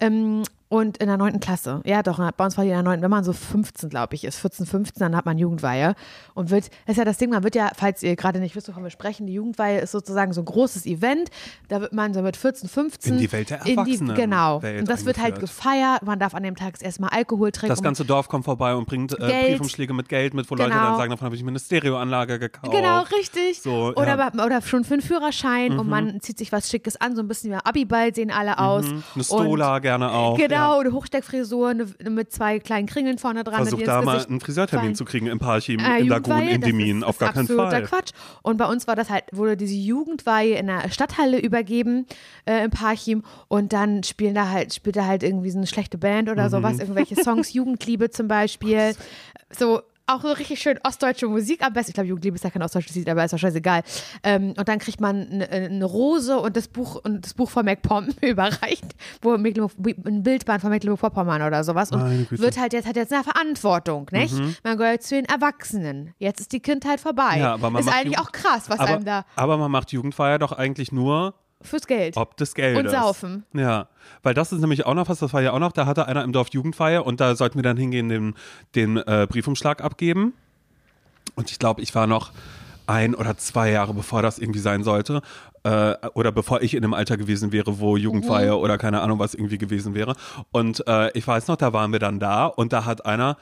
Ähm, 0.00 0.42
und 0.70 0.98
in 0.98 1.06
der 1.06 1.16
neunten 1.16 1.40
Klasse. 1.40 1.80
Ja, 1.84 2.02
doch, 2.02 2.18
bei 2.32 2.44
uns 2.44 2.56
war 2.58 2.64
die 2.64 2.70
in 2.70 2.74
der 2.76 2.82
neunten, 2.82 3.02
wenn 3.02 3.10
man 3.10 3.24
so 3.24 3.32
15, 3.32 3.88
glaube 3.88 4.14
ich, 4.14 4.24
ist, 4.24 4.38
14, 4.38 4.66
15, 4.66 5.00
dann 5.00 5.16
hat 5.16 5.24
man 5.24 5.38
Jugendweihe. 5.38 5.94
Und 6.34 6.50
wird, 6.50 6.66
das 6.86 6.92
ist 6.94 6.96
ja 6.98 7.04
das 7.04 7.16
Ding, 7.18 7.30
man 7.30 7.42
wird 7.42 7.54
ja, 7.54 7.70
falls 7.74 8.02
ihr 8.02 8.14
gerade 8.16 8.38
nicht 8.38 8.54
wisst, 8.54 8.68
wovon 8.68 8.82
wir 8.82 8.90
sprechen, 8.90 9.26
die 9.26 9.32
Jugendweihe 9.34 9.80
ist 9.80 9.92
sozusagen 9.92 10.32
so 10.32 10.42
ein 10.42 10.44
großes 10.44 10.84
Event. 10.86 11.30
Da 11.68 11.80
wird 11.80 11.92
man 11.94 12.12
so 12.12 12.20
mit 12.22 12.36
14, 12.36 12.68
15 12.68 13.14
In 13.14 13.18
die 13.18 13.32
Welt 13.32 13.50
der 13.50 13.60
in 13.60 13.64
die- 13.64 13.70
Erwachsenen 13.72 14.14
Genau. 14.16 14.60
Welt 14.62 14.80
und 14.80 14.88
das 14.90 15.04
wird 15.06 15.18
halt 15.18 15.40
gefeiert. 15.40 16.02
Man 16.02 16.18
darf 16.18 16.34
an 16.34 16.42
dem 16.42 16.54
Tag 16.56 16.74
erstmal 16.82 17.10
Alkohol 17.10 17.50
trinken. 17.50 17.70
das 17.74 17.82
ganze 17.82 18.04
Dorf 18.04 18.28
kommt 18.28 18.44
vorbei 18.44 18.74
und 18.74 18.86
bringt 18.86 19.18
äh. 19.18 19.48
Briefumschläge 19.48 19.94
mit 19.94 20.08
Geld 20.08 20.34
mit, 20.34 20.50
wo 20.50 20.54
Leute 20.54 20.70
Genau. 20.70 20.82
dann 20.84 20.96
sagen, 20.98 21.10
davon 21.10 21.24
habe 21.26 21.36
ich 21.36 21.42
mir 21.42 21.48
eine 21.50 21.58
Stereoanlage 21.60 22.38
gekauft. 22.38 22.72
Genau, 22.72 23.00
richtig. 23.16 23.62
So, 23.62 23.92
oder, 23.96 24.16
ja. 24.18 24.30
Mhm. 24.34 24.40
oder 24.40 24.60
schon 24.62 24.84
für 24.84 24.94
einen 24.94 25.02
Führerschein 25.02 25.78
und 25.78 25.88
man 25.88 26.20
zieht 26.20 26.36
sich 26.38 26.52
was 26.52 26.68
Schickes 26.68 27.00
an, 27.00 27.16
so 27.16 27.22
ein 27.22 27.28
bisschen 27.28 27.52
wie 27.52 27.56
Abiball 27.64 28.14
sehen 28.14 28.30
alle 28.30 28.58
aus. 28.58 28.84
Eine 29.14 29.24
Stola 29.24 29.78
gerne 29.78 30.10
auch. 30.10 30.36
Genau, 30.36 30.57
Ja. 30.58 30.78
eine 30.78 30.92
Hochsteckfrisur 30.92 31.68
eine, 31.68 31.86
mit 32.10 32.32
zwei 32.32 32.58
kleinen 32.58 32.86
Kringeln 32.86 33.18
vorne 33.18 33.44
dran. 33.44 33.62
Versuch 33.66 33.82
da 33.82 34.02
mal 34.02 34.24
einen 34.24 34.40
Friseurtermin 34.40 34.94
zu 34.94 35.04
kriegen 35.04 35.26
im 35.26 35.38
Parchim, 35.38 35.80
Äh, 35.80 36.00
in 36.00 36.08
Lagun, 36.08 36.40
in 36.48 36.60
Demin. 36.60 37.04
Auf 37.04 37.18
gar 37.18 37.32
keinen 37.32 37.46
Fall. 37.48 37.82
Quatsch. 37.84 38.10
Und 38.42 38.56
bei 38.56 38.66
uns 38.66 38.86
war 38.86 38.96
das 38.96 39.10
halt, 39.10 39.24
wurde 39.32 39.56
diese 39.56 39.74
Jugendweihe 39.74 40.56
in 40.56 40.66
der 40.66 40.90
Stadthalle 40.90 41.38
übergeben 41.40 42.06
äh, 42.46 42.64
im 42.64 42.70
Parchim 42.70 43.22
und 43.48 43.72
dann 43.72 44.02
spielen 44.02 44.34
da 44.34 44.48
halt, 44.48 44.74
spielt 44.74 44.96
da 44.96 45.06
halt 45.06 45.22
irgendwie 45.22 45.50
so 45.50 45.58
eine 45.58 45.66
schlechte 45.66 45.98
Band 45.98 46.28
oder 46.28 46.44
Mhm. 46.46 46.50
sowas, 46.50 46.78
irgendwelche 46.78 47.16
Songs, 47.22 47.52
Jugendliebe 47.52 48.10
zum 48.10 48.28
Beispiel. 48.28 48.94
So 49.50 49.80
auch 50.08 50.22
so 50.22 50.28
richtig 50.32 50.60
schön 50.60 50.78
ostdeutsche 50.82 51.26
Musik 51.28 51.62
am 51.64 51.72
besten. 51.72 51.90
Ich 51.90 51.94
glaube, 51.94 52.08
Jugendliebe 52.08 52.34
ist 52.36 52.44
ja 52.44 52.50
kein 52.50 52.62
ostdeutsches 52.62 52.96
Lied, 52.96 53.08
aber 53.08 53.24
ist 53.24 53.32
doch 53.32 53.38
scheißegal. 53.38 53.82
Ähm, 54.22 54.54
und 54.56 54.68
dann 54.68 54.78
kriegt 54.78 55.00
man 55.00 55.28
eine, 55.30 55.48
eine 55.50 55.84
Rose 55.84 56.38
und 56.38 56.56
das 56.56 56.68
Buch 56.68 57.00
und 57.04 57.24
das 57.24 57.34
Buch 57.34 57.50
von 57.50 57.64
MacPom 57.64 58.08
überreicht, 58.22 58.84
wo 59.22 59.36
Mecklenburg, 59.36 59.72
ein 60.06 60.22
Bildband 60.22 60.60
von 60.60 60.70
Mecklenburg-Vorpommern 60.70 61.42
oder 61.42 61.62
sowas. 61.64 61.92
Und 61.92 62.30
wird 62.30 62.58
halt 62.58 62.72
jetzt 62.72 62.86
hat 62.88 62.96
jetzt 62.96 63.12
eine 63.12 63.24
Verantwortung, 63.24 64.08
nicht? 64.12 64.34
Man 64.64 64.76
gehört 64.78 65.02
zu 65.02 65.14
den 65.14 65.24
Erwachsenen. 65.26 66.14
Jetzt 66.18 66.40
ist 66.40 66.52
die 66.52 66.60
Kindheit 66.60 67.00
vorbei. 67.00 67.38
Ja, 67.38 67.54
aber 67.54 67.70
man 67.70 67.82
ist 67.82 67.88
eigentlich 67.88 68.16
Jugend- 68.16 68.20
auch 68.20 68.32
krass, 68.32 68.68
was 68.68 68.78
aber, 68.80 68.88
einem 68.94 69.04
da 69.04 69.24
aber 69.36 69.56
man 69.58 69.70
macht 69.70 69.92
Jugendfeier 69.92 70.38
doch 70.38 70.52
eigentlich 70.52 70.92
nur 70.92 71.34
fürs 71.62 71.86
Geld. 71.86 72.16
ob 72.16 72.36
des 72.36 72.54
Geldes. 72.54 72.84
Und 72.84 72.90
saufen. 72.90 73.44
Ja, 73.52 73.88
weil 74.22 74.34
das 74.34 74.52
ist 74.52 74.60
nämlich 74.60 74.86
auch 74.86 74.94
noch 74.94 75.08
was, 75.08 75.18
das 75.18 75.32
war 75.32 75.42
ja 75.42 75.52
auch 75.52 75.58
noch, 75.58 75.72
da 75.72 75.86
hatte 75.86 76.06
einer 76.06 76.24
im 76.24 76.32
Dorf 76.32 76.48
Jugendfeier 76.52 77.04
und 77.06 77.20
da 77.20 77.34
sollten 77.36 77.56
wir 77.58 77.62
dann 77.62 77.76
hingehen, 77.76 78.08
den, 78.08 78.34
den 78.74 78.96
äh, 78.96 79.26
Briefumschlag 79.28 79.82
abgeben. 79.82 80.34
Und 81.34 81.50
ich 81.50 81.58
glaube, 81.58 81.82
ich 81.82 81.94
war 81.94 82.06
noch 82.06 82.32
ein 82.86 83.14
oder 83.14 83.36
zwei 83.36 83.70
Jahre 83.70 83.92
bevor 83.92 84.22
das 84.22 84.38
irgendwie 84.38 84.60
sein 84.60 84.82
sollte 84.82 85.20
äh, 85.62 85.94
oder 86.14 86.32
bevor 86.32 86.62
ich 86.62 86.72
in 86.74 86.82
einem 86.82 86.94
Alter 86.94 87.18
gewesen 87.18 87.52
wäre, 87.52 87.80
wo 87.80 87.96
Jugendfeier 87.98 88.56
Mhm. 88.56 88.62
oder 88.62 88.78
keine 88.78 89.02
Ahnung 89.02 89.18
was 89.18 89.34
irgendwie 89.34 89.58
gewesen 89.58 89.94
wäre. 89.94 90.14
Und 90.52 90.86
äh, 90.86 91.10
ich 91.12 91.26
weiß 91.26 91.48
noch, 91.48 91.56
da 91.56 91.72
waren 91.74 91.92
wir 91.92 91.98
dann 91.98 92.18
da 92.18 92.46
und 92.46 92.72
da 92.72 92.86
hat 92.86 93.04
einer 93.04 93.36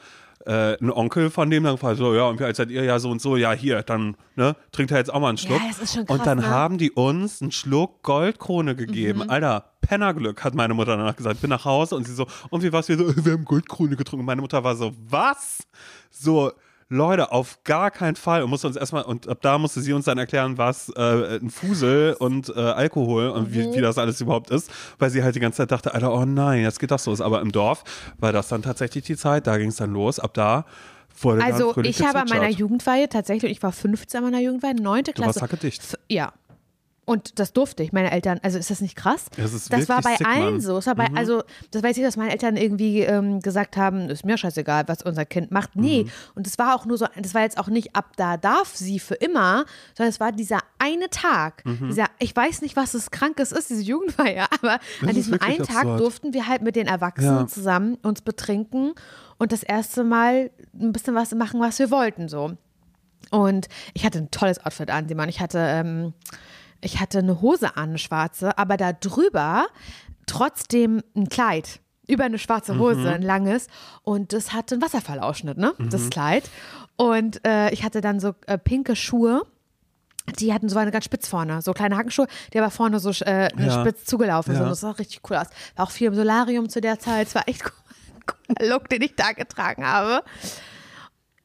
äh, 0.47 0.77
ein 0.81 0.91
Onkel 0.91 1.29
von 1.29 1.49
dem 1.49 1.63
dann 1.63 1.77
so, 1.77 2.15
ja, 2.15 2.23
und 2.27 2.39
wie 2.39 2.45
alt 2.45 2.55
seid 2.55 2.71
ihr? 2.71 2.83
Ja, 2.83 2.99
so 2.99 3.11
und 3.11 3.21
so, 3.21 3.35
ja, 3.35 3.51
hier, 3.51 3.83
dann, 3.83 4.15
ne, 4.35 4.55
trinkt 4.71 4.91
er 4.91 4.97
jetzt 4.97 5.13
auch 5.13 5.19
mal 5.19 5.29
einen 5.29 5.37
Schluck. 5.37 5.59
Ja, 5.59 5.67
das 5.67 5.79
ist 5.79 5.93
schon 5.93 6.05
krass, 6.05 6.17
und 6.17 6.25
dann 6.25 6.37
ne? 6.39 6.47
haben 6.47 6.77
die 6.77 6.91
uns 6.91 7.41
einen 7.41 7.51
Schluck 7.51 8.01
Goldkrone 8.03 8.75
gegeben. 8.75 9.23
Mhm. 9.25 9.29
Alter, 9.29 9.65
Pennerglück, 9.81 10.43
hat 10.43 10.55
meine 10.55 10.73
Mutter 10.73 10.95
danach 10.95 11.17
gesagt. 11.17 11.41
Bin 11.41 11.49
nach 11.49 11.65
Hause 11.65 11.95
und 11.95 12.05
sie 12.07 12.13
so, 12.13 12.27
und 12.49 12.63
wie 12.63 12.71
war's? 12.71 12.87
Wir 12.87 12.97
so, 12.97 13.13
wir 13.25 13.33
haben 13.33 13.43
Goldkrone 13.43 13.97
getrunken. 13.97 14.25
Meine 14.25 14.41
Mutter 14.41 14.63
war 14.63 14.75
so, 14.75 14.93
was? 15.09 15.67
So, 16.09 16.53
Leute, 16.89 17.31
auf 17.33 17.59
gar 17.65 17.91
keinen 17.91 18.15
Fall. 18.15 18.43
Und 18.43 18.49
musste 18.49 18.67
uns 18.67 18.75
erstmal, 18.77 19.03
und 19.03 19.27
ab 19.27 19.39
da 19.41 19.57
musste 19.57 19.81
sie 19.81 19.91
uns 19.93 20.05
dann 20.05 20.17
erklären, 20.17 20.57
was 20.57 20.89
äh, 20.95 21.39
ein 21.41 21.49
Fusel 21.49 22.15
und 22.19 22.49
äh, 22.49 22.59
Alkohol 22.59 23.29
und 23.29 23.49
Mhm. 23.49 23.53
wie, 23.53 23.73
wie 23.77 23.81
das 23.81 23.97
alles 23.97 24.21
überhaupt 24.21 24.49
ist, 24.51 24.71
weil 24.99 25.09
sie 25.09 25.21
halt 25.23 25.35
die 25.35 25.39
ganze 25.41 25.57
Zeit 25.57 25.71
dachte, 25.71 25.93
Alter, 25.93 26.13
oh 26.13 26.25
nein, 26.25 26.61
jetzt 26.63 26.79
geht 26.79 26.91
das 26.91 27.05
los. 27.05 27.19
Aber 27.19 27.41
im 27.41 27.51
Dorf 27.51 27.83
war 28.19 28.31
das 28.31 28.47
dann 28.47 28.61
tatsächlich 28.61 29.03
die 29.05 29.17
Zeit, 29.17 29.47
da 29.47 29.57
ging 29.57 29.69
es 29.69 29.75
dann 29.75 29.91
los. 29.91 30.19
Ab 30.19 30.33
da 30.33 30.65
wurde 31.19 31.43
Also 31.43 31.75
ich 31.81 32.01
habe 32.05 32.19
an 32.19 32.27
meiner. 32.29 32.47
Jugendweihe 32.49 33.09
tatsächlich, 33.09 33.51
ich 33.51 33.63
war 33.63 33.71
15 33.71 34.19
an 34.19 34.23
meiner 34.31 34.39
Jugendweihe, 34.41 34.75
neunte 34.75 35.11
Du 35.13 35.23
warst 35.23 35.39
Klasse. 35.39 35.67
F- 35.67 35.95
Ja. 36.09 36.31
Und 37.09 37.39
das 37.39 37.53
durfte 37.53 37.83
ich, 37.83 37.93
meine 37.93 38.11
Eltern, 38.11 38.37
also 38.43 38.57
ist 38.57 38.69
das 38.69 38.81
nicht 38.81 38.97
krass? 38.97 39.27
Es 39.37 39.53
ist 39.53 39.71
das 39.71 39.87
war 39.87 40.01
bei 40.01 40.17
sick, 40.17 40.27
allen 40.27 40.43
Mann. 40.43 40.53
Mhm. 40.55 40.59
so. 40.59 40.77
Es 40.77 40.87
war 40.87 40.95
bei, 40.95 41.07
Also, 41.15 41.41
das 41.71 41.81
weiß 41.81 41.95
ich, 41.95 42.03
dass 42.03 42.17
meine 42.17 42.31
Eltern 42.33 42.57
irgendwie 42.57 42.99
ähm, 42.99 43.39
gesagt 43.39 43.77
haben, 43.77 44.09
ist 44.09 44.25
mir 44.25 44.37
scheißegal, 44.37 44.83
was 44.87 45.03
unser 45.03 45.23
Kind 45.23 45.49
macht. 45.49 45.77
Nee. 45.77 46.03
Mhm. 46.03 46.09
Und 46.35 46.45
das 46.47 46.59
war 46.59 46.75
auch 46.75 46.85
nur 46.85 46.97
so, 46.97 47.05
das 47.15 47.33
war 47.33 47.43
jetzt 47.43 47.57
auch 47.57 47.69
nicht 47.69 47.95
ab 47.95 48.11
da 48.17 48.35
darf 48.35 48.75
sie 48.75 48.99
für 48.99 49.13
immer, 49.15 49.63
sondern 49.95 50.09
es 50.09 50.19
war 50.19 50.33
dieser 50.33 50.59
eine 50.79 51.09
Tag. 51.09 51.63
Mhm. 51.65 51.87
Dieser, 51.87 52.07
ich 52.19 52.35
weiß 52.35 52.61
nicht, 52.61 52.75
was 52.75 52.93
es 52.93 53.09
Krankes 53.09 53.53
ist, 53.53 53.69
diese 53.69 53.83
Jugendweihe, 53.83 54.43
aber 54.61 54.73
an 55.01 55.07
ist 55.07 55.15
diesem 55.15 55.39
einen 55.41 55.63
Tag 55.63 55.77
absurd. 55.77 55.99
durften 56.01 56.33
wir 56.33 56.47
halt 56.49 56.61
mit 56.61 56.75
den 56.75 56.87
Erwachsenen 56.87 57.37
Ja. 57.39 57.47
zusammen 57.47 57.95
uns 58.03 58.21
betrinken 58.21 58.93
und 59.37 59.53
das 59.53 59.63
erste 59.63 60.03
Mal 60.03 60.51
ein 60.77 60.91
bisschen 60.91 61.15
was 61.15 61.33
machen, 61.33 61.61
was 61.61 61.79
wir 61.79 61.89
wollten, 61.89 62.27
so. 62.27 62.57
Und 63.31 63.67
ich 63.93 64.05
hatte 64.05 64.19
ein 64.19 64.31
tolles 64.31 64.63
Outfit 64.65 64.89
an, 64.89 65.07
Simon. 65.07 65.27
Ich 65.29 65.39
hatte, 65.39 65.57
ähm, 65.59 66.13
ich 66.81 66.99
hatte 66.99 67.19
eine 67.19 67.41
Hose 67.41 67.75
an, 67.77 67.89
eine 67.89 67.97
schwarze, 67.97 68.57
aber 68.57 68.77
da 68.77 68.93
drüber 68.93 69.67
trotzdem 70.25 71.01
ein 71.15 71.29
Kleid. 71.29 71.79
Über 72.07 72.23
eine 72.23 72.39
schwarze 72.39 72.77
Hose, 72.79 73.09
ein 73.11 73.21
langes. 73.21 73.67
Und 74.03 74.31
das 74.31 74.53
hatte 74.53 74.75
einen 74.75 74.81
Wasserfallausschnitt, 74.81 75.57
ne? 75.57 75.73
Das 75.89 76.09
Kleid. 76.09 76.49
Und 76.95 77.45
äh, 77.45 77.69
ich 77.71 77.83
hatte 77.83 77.99
dann 77.99 78.19
so 78.21 78.33
äh, 78.45 78.57
pinke 78.57 78.95
Schuhe. 78.95 79.41
Die 80.39 80.53
hatten 80.53 80.67
so 80.69 80.77
eine 80.77 80.91
ganz 80.91 81.05
spitz 81.05 81.27
vorne, 81.27 81.61
so 81.61 81.73
kleine 81.73 81.95
Hackenschuhe, 81.97 82.27
die 82.53 82.59
aber 82.59 82.69
vorne 82.69 82.99
so 82.99 83.11
äh, 83.25 83.49
Ja. 83.61 83.81
spitz 83.81 84.05
zugelaufen 84.05 84.53
sind. 84.53 84.63
Ja. 84.63 84.69
Das 84.69 84.81
sah 84.81 84.91
richtig 84.91 85.21
cool 85.29 85.37
aus. 85.37 85.47
War 85.75 85.85
auch 85.87 85.91
viel 85.91 86.07
im 86.07 86.15
Solarium 86.15 86.69
zu 86.69 86.79
der 86.81 86.99
Zeit. 86.99 87.27
Es 87.27 87.35
war 87.35 87.47
echt 87.47 87.63
ein 87.65 87.71
cooler 88.57 88.69
Look, 88.69 88.89
den 88.89 89.01
ich 89.01 89.15
da 89.15 89.31
getragen 89.33 89.85
habe. 89.85 90.23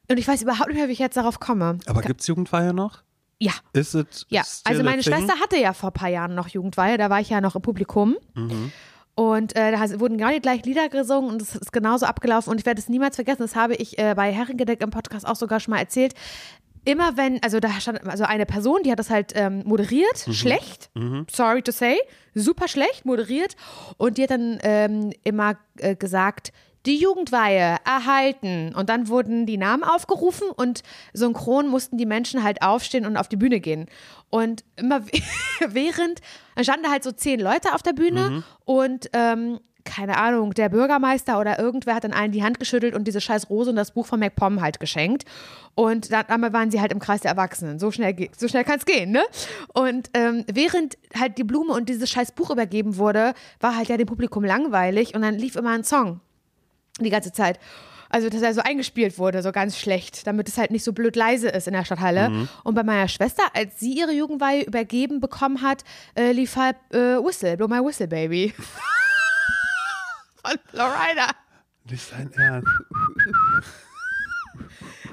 Und 0.09 0.17
ich 0.17 0.27
weiß 0.27 0.41
überhaupt 0.41 0.67
nicht 0.69 0.77
mehr, 0.77 0.87
wie 0.89 0.93
ich 0.93 0.99
jetzt 0.99 1.15
darauf 1.17 1.39
komme. 1.39 1.77
Aber 1.87 2.01
gibt's 2.01 2.27
Jugendfeier 2.27 2.73
noch? 2.73 3.03
Ja, 3.43 3.51
Ist 3.73 3.93
es 3.93 4.25
ja. 4.29 4.43
Also 4.63 4.83
meine? 4.83 5.03
Schwester 5.03 5.33
hatte 5.41 5.57
ja 5.57 5.73
vor 5.73 5.89
ein 5.89 5.93
paar 5.93 6.09
Jahren 6.09 6.33
noch 6.35 6.47
Jugendweihe, 6.47 6.97
da 6.97 7.09
war 7.09 7.19
ich 7.19 7.29
ja 7.29 7.41
noch 7.41 7.55
im 7.55 7.61
Publikum. 7.61 8.15
Und 9.15 9.55
äh, 9.55 9.71
da 9.71 9.99
wurden 9.99 10.17
genau 10.17 10.31
die 10.31 10.39
gleichen 10.39 10.63
Lieder 10.63 10.89
gesungen 10.89 11.29
und 11.29 11.41
es 11.41 11.55
ist 11.55 11.71
genauso 11.71 12.05
abgelaufen. 12.05 12.49
Und 12.51 12.59
ich 12.59 12.65
werde 12.65 12.79
es 12.81 12.89
niemals 12.89 13.15
vergessen, 13.15 13.41
das 13.43 13.55
habe 13.55 13.75
ich 13.75 13.97
äh, 13.99 14.13
bei 14.15 14.31
Herrengedeck 14.31 14.81
im 14.81 14.89
Podcast 14.89 15.27
auch 15.27 15.35
sogar 15.35 15.59
schon 15.59 15.73
mal 15.73 15.79
erzählt. 15.79 16.13
Immer 16.85 17.15
wenn, 17.15 17.41
also 17.43 17.59
da 17.59 17.69
stand 17.79 18.05
also 18.07 18.23
eine 18.23 18.45
Person, 18.45 18.79
die 18.83 18.91
hat 18.91 18.99
das 18.99 19.09
halt 19.09 19.31
ähm, 19.35 19.61
moderiert, 19.65 20.27
Mhm. 20.27 20.33
schlecht, 20.33 20.89
sorry 21.31 21.61
to 21.61 21.71
say, 21.71 21.97
super 22.33 22.67
schlecht 22.67 23.05
moderiert. 23.05 23.55
Und 23.97 24.17
die 24.17 24.23
hat 24.23 24.31
dann 24.31 24.57
ähm, 24.63 25.13
immer 25.23 25.57
äh, 25.77 25.95
gesagt, 25.95 26.51
die 26.85 26.97
Jugendweihe 26.97 27.77
erhalten. 27.85 28.73
Und 28.75 28.89
dann 28.89 29.07
wurden 29.07 29.45
die 29.45 29.57
Namen 29.57 29.83
aufgerufen 29.83 30.49
und 30.49 30.83
synchron 31.13 31.67
mussten 31.67 31.97
die 31.97 32.05
Menschen 32.05 32.43
halt 32.43 32.61
aufstehen 32.61 33.05
und 33.05 33.17
auf 33.17 33.27
die 33.27 33.37
Bühne 33.37 33.59
gehen. 33.59 33.87
Und 34.29 34.63
immer 34.75 35.01
während, 35.67 36.21
dann 36.55 36.63
standen 36.63 36.83
da 36.83 36.91
halt 36.91 37.03
so 37.03 37.11
zehn 37.11 37.39
Leute 37.39 37.73
auf 37.73 37.83
der 37.83 37.93
Bühne 37.93 38.43
und 38.65 39.09
ähm, 39.13 39.59
keine 39.85 40.17
Ahnung, 40.17 40.53
der 40.53 40.69
Bürgermeister 40.69 41.39
oder 41.39 41.59
irgendwer 41.59 41.95
hat 41.95 42.03
dann 42.03 42.13
allen 42.13 42.31
die 42.31 42.43
Hand 42.43 42.59
geschüttelt 42.59 42.95
und 42.95 43.05
diese 43.05 43.21
scheiß 43.21 43.49
Rose 43.49 43.69
und 43.69 43.75
das 43.75 43.91
Buch 43.91 44.05
von 44.05 44.19
MacPom 44.19 44.61
halt 44.61 44.79
geschenkt. 44.79 45.25
Und 45.75 46.11
dann 46.11 46.25
einmal 46.27 46.53
waren 46.53 46.71
sie 46.71 46.79
halt 46.79 46.91
im 46.91 46.99
Kreis 46.99 47.21
der 47.21 47.31
Erwachsenen. 47.31 47.79
So 47.79 47.91
schnell, 47.91 48.29
so 48.37 48.47
schnell 48.47 48.63
kann 48.63 48.77
es 48.77 48.85
gehen, 48.85 49.11
ne? 49.11 49.23
Und 49.73 50.09
ähm, 50.13 50.45
während 50.51 50.97
halt 51.19 51.37
die 51.37 51.43
Blume 51.43 51.73
und 51.73 51.89
dieses 51.89 52.09
scheiß 52.09 52.31
Buch 52.31 52.49
übergeben 52.49 52.97
wurde, 52.97 53.33
war 53.59 53.75
halt 53.75 53.89
ja 53.89 53.97
dem 53.97 54.07
Publikum 54.07 54.43
langweilig 54.43 55.15
und 55.15 55.21
dann 55.21 55.35
lief 55.35 55.55
immer 55.55 55.71
ein 55.71 55.83
Song 55.83 56.21
die 56.99 57.09
ganze 57.09 57.31
Zeit. 57.31 57.59
Also, 58.09 58.29
dass 58.29 58.43
er 58.43 58.53
so 58.53 58.61
eingespielt 58.61 59.17
wurde, 59.17 59.41
so 59.41 59.51
ganz 59.51 59.79
schlecht, 59.79 60.27
damit 60.27 60.47
es 60.47 60.59
halt 60.59 60.69
nicht 60.69 60.83
so 60.83 60.93
blöd 60.93 61.15
leise 61.15 61.49
ist 61.49 61.65
in 61.67 61.73
der 61.73 61.83
Stadthalle. 61.83 62.47
Und 62.63 62.75
bei 62.75 62.83
meiner 62.83 63.07
Schwester, 63.07 63.41
als 63.55 63.79
sie 63.79 63.93
ihre 63.97 64.11
Jugendweihe 64.11 64.61
übergeben 64.63 65.19
bekommen 65.19 65.63
hat, 65.63 65.83
äh, 66.15 66.31
lief 66.31 66.55
halt 66.55 66.75
äh, 66.91 67.17
Whistle, 67.17 67.57
Blow 67.57 67.67
My 67.67 67.83
Whistle 67.83 68.07
Baby. 68.07 68.53
Von 70.45 70.57
Florida. 70.67 71.29
Nicht 71.89 72.07
sein 72.07 72.31
Ernst. 72.33 72.67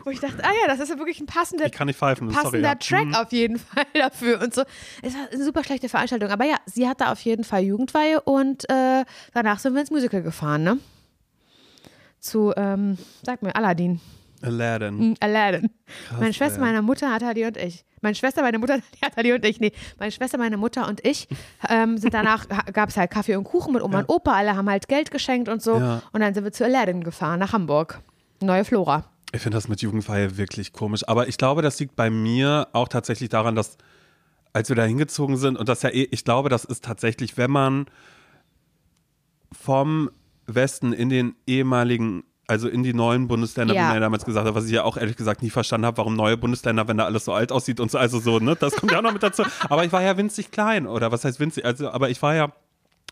Wo 0.05 0.11
ich 0.11 0.21
dachte, 0.21 0.43
ah 0.43 0.51
ja, 0.63 0.67
das 0.67 0.81
ist 0.81 0.89
ja 0.91 0.99
wirklich 0.99 1.21
ein 1.21 1.27
passender, 1.27 1.69
pfeifen, 1.69 2.31
sorry. 2.31 2.43
passender 2.43 2.69
Ja. 2.69 2.75
Track 2.75 3.07
Mhm. 3.07 3.15
auf 3.15 3.33
jeden 3.33 3.59
Fall 3.59 3.87
dafür 3.95 4.41
und 4.43 4.55
so. 4.55 4.63
Es 5.03 5.15
war 5.15 5.29
eine 5.31 5.45
super 5.45 5.65
schlechte 5.65 5.89
Veranstaltung. 5.89 6.31
Aber 6.31 6.45
ja, 6.45 6.57
sie 6.67 6.89
hatte 6.89 7.09
auf 7.09 7.21
jeden 7.21 7.45
Fall 7.45 7.63
Jugendweihe 7.63 8.21
und 8.21 8.69
äh, 8.71 9.05
danach 9.33 9.59
sind 9.59 9.75
wir 9.75 9.81
ins 9.81 9.91
Musical 9.91 10.23
gefahren, 10.23 10.63
ne? 10.65 10.79
Zu, 12.21 12.53
ähm, 12.57 12.99
sag 13.25 13.43
mir, 13.43 13.57
Aladdin. 13.57 14.01
Aladdin. 14.43 15.11
Mm, 15.11 15.15
Aladdin. 15.21 15.71
meine 16.19 16.33
Schwester, 16.33 16.59
ja. 16.59 16.67
meine 16.67 16.83
Mutter, 16.83 17.09
Nathalie 17.09 17.47
und 17.47 17.57
ich. 17.57 17.85
Meine 18.01 18.15
Schwester, 18.15 18.43
meine 18.43 18.59
Mutter, 18.59 18.79
Nathalie 19.03 19.35
und 19.35 19.45
ich. 19.45 19.61
Nee, 19.61 19.73
meine 19.99 20.13
Schwester, 20.13 20.39
meine 20.39 20.57
Mutter 20.57 20.89
und 20.89 21.05
ich 21.05 21.29
ähm, 21.69 21.99
sind 21.99 22.15
danach, 22.15 22.47
gab 22.73 22.89
es 22.89 22.97
halt 22.97 23.11
Kaffee 23.11 23.37
und 23.37 23.45
Kuchen 23.45 23.73
mit 23.73 23.83
Oma 23.83 24.01
und 24.01 24.09
Opa. 24.09 24.33
Alle 24.33 24.57
haben 24.57 24.69
halt 24.71 24.89
Geld 24.89 25.11
geschenkt 25.11 25.49
und 25.49 25.63
so. 25.63 25.79
Ja. 25.79 26.03
Und 26.13 26.21
dann 26.21 26.33
sind 26.35 26.45
wir 26.45 26.53
zu 26.53 26.65
Aladdin 26.65 27.05
gefahren, 27.05 27.41
nach 27.41 27.53
Hamburg. 27.53 28.01
Neue 28.41 28.65
Flora. 28.65 29.05
Ich 29.33 29.43
finde 29.43 29.57
das 29.57 29.69
mit 29.69 29.83
Jugendweihe 29.83 30.37
wirklich 30.37 30.73
komisch. 30.73 31.07
Aber 31.07 31.29
ich 31.29 31.37
glaube, 31.39 31.63
das 31.63 31.79
liegt 31.79 31.95
bei 31.95 32.11
mir 32.11 32.69
auch 32.73 32.89
tatsächlich 32.89 33.29
daran, 33.29 33.55
dass 33.55 33.77
als 34.53 34.69
wir 34.69 34.77
da 34.77 34.85
hingezogen 34.85 35.37
sind 35.37 35.57
und 35.57 35.69
das 35.69 35.83
ja 35.83 35.91
eh, 35.91 36.09
ich 36.11 36.25
glaube, 36.25 36.49
das 36.49 36.65
ist 36.65 36.85
tatsächlich, 36.85 37.37
wenn 37.37 37.51
man 37.51 37.87
vom 39.53 40.11
Westen 40.55 40.93
in 40.93 41.09
den 41.09 41.35
ehemaligen, 41.47 42.25
also 42.47 42.69
in 42.69 42.83
die 42.83 42.95
neuen 42.95 43.29
Bundesländer, 43.29 43.75
Ja. 43.75 43.83
wie 43.83 43.87
man 43.87 43.95
ja 43.95 44.01
damals 44.01 44.25
gesagt 44.25 44.47
hat, 44.47 44.55
was 44.55 44.67
ich 44.67 44.73
ja 44.73 44.83
auch 44.85 44.97
ehrlich 44.97 45.17
gesagt 45.17 45.43
nie 45.43 45.51
verstanden 45.51 45.87
habe, 45.87 45.99
warum 45.99 46.15
neue 46.17 46.37
Bundesländer, 46.37 46.89
wenn 46.89 46.97
da 46.97 47.05
alles 47.05 47.25
so 47.25 47.33
alt 47.33 47.53
aussieht 47.53 47.81
und 47.81 47.91
so, 47.91 47.99
also 47.99 48.19
so, 48.21 48.39
ne, 48.39 48.57
das 48.57 48.75
kommt 48.77 48.93
ja 48.93 48.99
auch 48.99 49.03
noch 49.03 49.13
mit 49.13 49.23
dazu. 49.23 49.45
Aber 49.69 49.85
ich 49.85 49.93
war 49.93 50.03
ja 50.03 50.17
winzig 50.17 50.51
klein, 50.51 50.87
oder 50.87 51.13
was 51.13 51.25
heißt 51.25 51.39
winzig, 51.41 51.65
also, 51.65 51.91
aber 51.91 52.11
ich 52.11 52.21
war 52.23 52.35
ja 52.35 52.53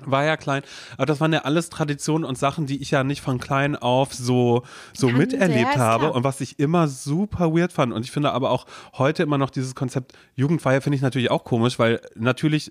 war 0.05 0.25
ja 0.25 0.37
klein, 0.37 0.63
aber 0.97 1.07
das 1.07 1.21
waren 1.21 1.33
ja 1.33 1.41
alles 1.41 1.71
Traditionen 1.71 2.25
und 2.25 2.39
Sachen, 2.39 2.67
die 2.67 2.81
ich 2.81 2.93
ja 2.93 3.03
nicht 3.03 3.21
von 3.21 3.39
klein 3.41 3.75
auf 3.75 4.15
so, 4.15 4.63
so 4.93 5.09
Kannte, 5.09 5.21
miterlebt 5.37 5.77
habe 5.77 6.05
klar. 6.05 6.15
und 6.15 6.23
was 6.23 6.41
ich 6.41 6.61
immer 6.61 6.87
super 6.87 7.53
weird 7.53 7.73
fand. 7.73 7.93
Und 7.93 8.05
ich 8.05 8.13
finde 8.13 8.31
aber 8.31 8.51
auch 8.53 8.67
heute 8.97 9.25
immer 9.25 9.39
noch 9.39 9.51
dieses 9.51 9.75
Konzept 9.75 10.13
Jugendfeier 10.37 10.81
finde 10.83 10.95
ich 10.95 11.03
natürlich 11.03 11.33
auch 11.33 11.43
komisch, 11.43 11.81
weil 11.81 12.01
natürlich 12.15 12.71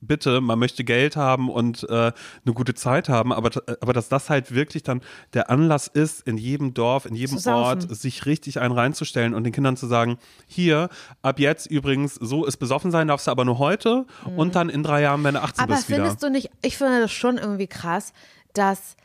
bitte, 0.00 0.40
man 0.40 0.58
möchte 0.58 0.84
Geld 0.84 1.16
haben 1.16 1.50
und 1.50 1.84
äh, 1.88 2.12
eine 2.44 2.54
gute 2.54 2.74
Zeit 2.74 3.08
haben, 3.08 3.32
aber, 3.32 3.50
aber 3.80 3.92
dass 3.92 4.08
das 4.08 4.30
halt 4.30 4.54
wirklich 4.54 4.82
dann 4.82 5.00
der 5.34 5.50
Anlass 5.50 5.86
ist, 5.88 6.26
in 6.26 6.38
jedem 6.38 6.74
Dorf, 6.74 7.06
in 7.06 7.14
jedem. 7.14 7.38
Ort 7.48 7.94
sich 7.96 8.26
richtig 8.26 8.60
einen 8.60 8.74
reinzustellen 8.74 9.34
und 9.34 9.44
den 9.44 9.52
Kindern 9.52 9.76
zu 9.76 9.86
sagen, 9.86 10.18
hier, 10.46 10.88
ab 11.22 11.38
jetzt 11.38 11.66
übrigens, 11.66 12.14
so 12.14 12.44
ist 12.44 12.58
besoffen 12.58 12.90
sein 12.90 13.08
darfst 13.08 13.26
du 13.26 13.30
aber 13.30 13.44
nur 13.44 13.58
heute 13.58 14.06
und 14.36 14.54
dann 14.54 14.68
in 14.68 14.82
drei 14.82 15.02
Jahren, 15.02 15.24
wenn 15.24 15.34
du 15.34 15.42
18 15.42 15.64
Mhm. 15.64 15.64
Aber 15.64 15.74
bist, 15.76 15.88
wieder. 15.88 15.96
findest 15.98 16.22
du 16.22 16.30
nicht, 16.30 16.50
ich 16.62 16.76
finde 16.76 17.00
das 17.00 17.12
schon 17.12 17.38
irgendwie 17.38 17.66
krass, 17.66 18.12
dass 18.52 18.96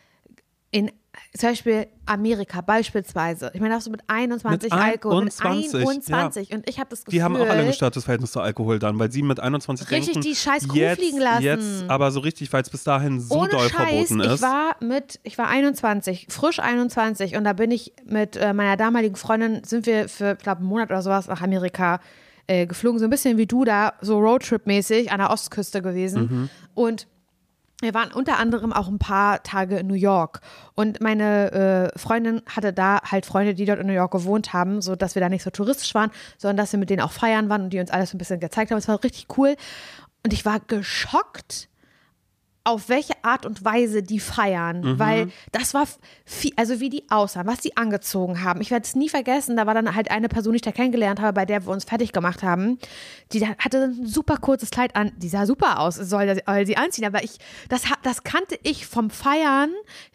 in 0.71 0.91
zum 1.35 1.49
Beispiel 1.49 1.87
Amerika 2.05 2.61
beispielsweise, 2.61 3.49
ich 3.55 3.59
meine, 3.59 3.73
darfst 3.73 3.87
du 3.87 3.91
mit 3.91 4.01
21 4.07 4.71
Mit 4.71 4.79
Alkohol, 4.79 5.21
21, 5.21 5.73
mit 5.73 5.85
21 5.87 6.53
und 6.53 6.69
ich 6.69 6.79
habe 6.79 6.89
das 6.91 7.05
Gefühl, 7.05 7.17
Die 7.17 7.23
haben 7.23 7.35
auch 7.37 7.41
alle 7.49 7.61
ein 7.61 7.67
gestörtes 7.67 8.03
Verhältnis 8.03 8.31
zu 8.33 8.39
Alkohol 8.41 8.77
dann, 8.77 8.99
weil 8.99 9.11
sie 9.11 9.23
mit 9.23 9.39
21 9.39 9.89
Richtig 9.89 10.13
denken, 10.13 10.21
die 10.29 10.35
scheiß 10.35 10.67
Kuh 10.67 10.75
jetzt, 10.77 10.99
fliegen 10.99 11.19
lassen. 11.19 11.41
Jetzt, 11.43 11.83
aber 11.87 12.11
so 12.11 12.19
richtig, 12.19 12.53
weil 12.53 12.61
es 12.61 12.69
bis 12.69 12.83
dahin 12.83 13.19
so 13.19 13.33
ohne 13.35 13.49
doll 13.49 13.61
Scheiß, 13.69 13.71
verboten 14.09 14.19
ich 14.21 14.31
ist. 14.33 14.41
war 14.43 14.75
mit, 14.79 15.19
ich 15.23 15.37
war 15.39 15.47
21, 15.47 16.27
frisch 16.29 16.59
21 16.59 17.35
und 17.35 17.45
da 17.45 17.53
bin 17.53 17.71
ich 17.71 17.93
mit 18.05 18.35
äh, 18.35 18.53
meiner 18.53 18.77
damaligen 18.77 19.15
Freundin, 19.15 19.63
sind 19.63 19.87
wir 19.87 20.09
für, 20.09 20.33
ich 20.33 20.43
glaube, 20.43 20.59
einen 20.59 20.67
Monat 20.69 20.91
oder 20.91 21.01
sowas 21.01 21.27
nach 21.27 21.41
Amerika 21.41 21.99
äh, 22.45 22.67
geflogen, 22.67 22.99
so 22.99 23.05
ein 23.05 23.09
bisschen 23.09 23.37
wie 23.37 23.47
du 23.47 23.63
da, 23.65 23.93
so 24.01 24.19
Roadtrip-mäßig 24.19 25.09
an 25.11 25.17
der 25.19 25.31
Ostküste 25.31 25.81
gewesen 25.81 26.21
Mhm. 26.29 26.49
und 26.75 27.07
wir 27.83 27.93
waren 27.93 28.11
unter 28.11 28.39
anderem 28.39 28.73
auch 28.73 28.87
ein 28.87 28.99
paar 28.99 29.43
Tage 29.43 29.77
in 29.77 29.87
New 29.87 29.93
York 29.93 30.41
und 30.75 31.01
meine 31.01 31.91
äh, 31.93 31.99
Freundin 31.99 32.41
hatte 32.47 32.73
da 32.73 32.99
halt 33.03 33.25
Freunde, 33.25 33.53
die 33.53 33.65
dort 33.65 33.79
in 33.79 33.87
New 33.87 33.93
York 33.93 34.11
gewohnt 34.11 34.53
haben, 34.53 34.81
so 34.81 34.95
dass 34.95 35.15
wir 35.15 35.21
da 35.21 35.29
nicht 35.29 35.43
so 35.43 35.49
touristisch 35.49 35.93
waren, 35.93 36.11
sondern 36.37 36.57
dass 36.57 36.71
wir 36.71 36.79
mit 36.79 36.89
denen 36.89 37.01
auch 37.01 37.11
feiern 37.11 37.49
waren 37.49 37.63
und 37.63 37.69
die 37.71 37.79
uns 37.79 37.91
alles 37.91 38.13
ein 38.13 38.17
bisschen 38.17 38.39
gezeigt 38.39 38.71
haben. 38.71 38.77
Es 38.77 38.87
war 38.87 39.03
richtig 39.03 39.27
cool 39.37 39.55
und 40.23 40.33
ich 40.33 40.45
war 40.45 40.59
geschockt, 40.59 41.69
auf 42.65 42.87
welche 42.87 43.13
Art 43.23 43.45
und 43.45 43.65
Weise 43.65 44.03
die 44.03 44.19
feiern, 44.21 44.83
weil 44.97 45.31
das 45.51 45.73
war 45.73 45.85
viel, 46.23 46.53
also 46.55 46.79
wie 46.79 46.89
die 46.89 47.03
aussahen, 47.09 47.45
was 47.45 47.59
die 47.59 47.75
angezogen 47.75 48.41
haben. 48.43 48.61
Ich 48.61 48.71
werde 48.71 48.85
es 48.85 48.95
nie 48.95 49.09
vergessen, 49.09 49.57
da 49.57 49.65
war 49.67 49.73
dann 49.73 49.95
halt 49.95 50.09
eine 50.11 50.29
Person, 50.29 50.53
die 50.53 50.57
ich 50.57 50.61
da 50.61 50.71
kennengelernt 50.71 51.19
habe, 51.19 51.33
bei 51.33 51.45
der 51.45 51.65
wir 51.65 51.71
uns 51.71 51.83
fertig 51.83 52.13
gemacht 52.13 52.41
haben, 52.41 52.79
die 53.33 53.45
hatte 53.45 53.83
ein 53.83 54.05
super 54.05 54.37
kurzes 54.37 54.69
Kleid 54.69 54.95
an, 54.95 55.11
die 55.17 55.27
sah 55.27 55.45
super 55.45 55.79
aus, 55.79 55.95
soll, 55.95 56.39
soll 56.45 56.65
sie 56.65 56.77
anziehen, 56.77 57.05
aber 57.05 57.23
ich, 57.23 57.37
das, 57.67 57.83
das 58.01 58.23
kannte 58.23 58.57
ich 58.63 58.85
vom 58.85 59.09
Feiern 59.09 59.71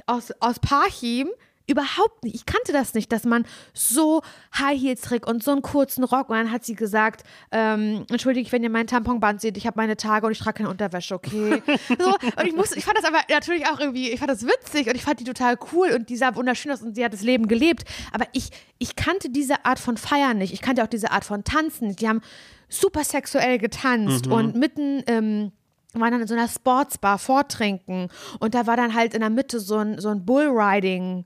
aus, 0.06 0.32
aus 0.40 0.58
Parchim 0.58 1.28
überhaupt 1.68 2.24
nicht. 2.24 2.34
Ich 2.34 2.46
kannte 2.46 2.72
das 2.72 2.94
nicht, 2.94 3.12
dass 3.12 3.24
man 3.24 3.44
so 3.74 4.22
High 4.58 4.80
Heels 4.80 5.02
trägt 5.02 5.26
und 5.26 5.42
so 5.44 5.52
einen 5.52 5.62
kurzen 5.62 6.02
Rock. 6.02 6.30
Und 6.30 6.36
dann 6.36 6.50
hat 6.50 6.64
sie 6.64 6.74
gesagt, 6.74 7.22
ähm, 7.52 8.06
entschuldige, 8.08 8.50
wenn 8.52 8.62
ihr 8.62 8.70
meinen 8.70 8.86
Tamponband 8.86 9.40
seht, 9.40 9.56
ich 9.56 9.66
habe 9.66 9.76
meine 9.76 9.96
Tage 9.96 10.26
und 10.26 10.32
ich 10.32 10.38
trage 10.38 10.58
keine 10.58 10.70
Unterwäsche, 10.70 11.14
okay? 11.14 11.62
so, 11.98 12.08
und 12.10 12.46
ich 12.46 12.54
musste, 12.54 12.78
ich 12.78 12.84
fand 12.84 12.96
das 12.98 13.04
aber 13.04 13.18
natürlich 13.28 13.66
auch 13.66 13.78
irgendwie, 13.78 14.10
ich 14.10 14.18
fand 14.18 14.30
das 14.30 14.44
witzig 14.44 14.88
und 14.88 14.96
ich 14.96 15.02
fand 15.02 15.20
die 15.20 15.24
total 15.24 15.58
cool 15.72 15.90
und 15.90 16.08
die 16.08 16.16
sah 16.16 16.34
wunderschön 16.34 16.72
aus 16.72 16.82
und 16.82 16.94
sie 16.94 17.04
hat 17.04 17.12
das 17.12 17.22
Leben 17.22 17.48
gelebt. 17.48 17.84
Aber 18.12 18.24
ich, 18.32 18.50
ich 18.78 18.96
kannte 18.96 19.28
diese 19.28 19.64
Art 19.66 19.78
von 19.78 19.96
Feiern 19.96 20.38
nicht. 20.38 20.52
Ich 20.52 20.62
kannte 20.62 20.82
auch 20.82 20.88
diese 20.88 21.10
Art 21.10 21.24
von 21.24 21.44
Tanzen. 21.44 21.88
nicht. 21.88 22.00
Die 22.00 22.08
haben 22.08 22.22
super 22.68 23.04
sexuell 23.04 23.58
getanzt 23.58 24.26
und 24.26 24.54
mitten, 24.56 25.02
ähm, 25.06 25.52
waren 25.94 26.12
dann 26.12 26.20
in 26.20 26.26
so 26.26 26.34
einer 26.34 26.48
Sportsbar 26.48 27.18
vortrinken 27.18 28.08
und 28.40 28.54
da 28.54 28.66
war 28.66 28.76
dann 28.76 28.94
halt 28.94 29.14
in 29.14 29.20
der 29.20 29.30
Mitte 29.30 29.58
so 29.58 29.76
ein, 29.76 29.98
so 29.98 30.08
ein 30.08 30.24
Bullriding 30.24 31.24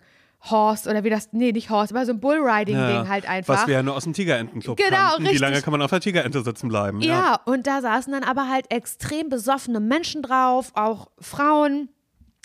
Horse 0.50 0.90
oder 0.90 1.04
wie 1.04 1.10
das, 1.10 1.28
nee, 1.32 1.52
nicht 1.52 1.70
Horse, 1.70 1.94
aber 1.94 2.04
so 2.04 2.12
ein 2.12 2.20
Bullriding-Ding 2.20 3.08
halt 3.08 3.28
einfach. 3.28 3.54
Was 3.54 3.66
wir 3.66 3.74
ja 3.74 3.82
nur 3.82 3.94
aus 3.94 4.04
dem 4.04 4.12
Tigerentenclub 4.12 4.76
Genau, 4.76 4.90
kannten. 4.90 5.22
Wie 5.22 5.26
richtig. 5.28 5.40
lange 5.40 5.62
kann 5.62 5.72
man 5.72 5.82
auf 5.82 5.90
der 5.90 6.00
Tigerente 6.00 6.42
sitzen 6.42 6.68
bleiben? 6.68 7.00
ja, 7.00 7.38
und 7.44 7.66
da 7.66 7.80
saßen 7.80 8.12
dann 8.12 8.24
aber 8.24 8.48
halt 8.48 8.70
extrem 8.72 9.28
besoffene 9.28 9.80
Menschen 9.80 10.22
drauf, 10.22 10.72
auch 10.74 11.08
Frauen 11.20 11.88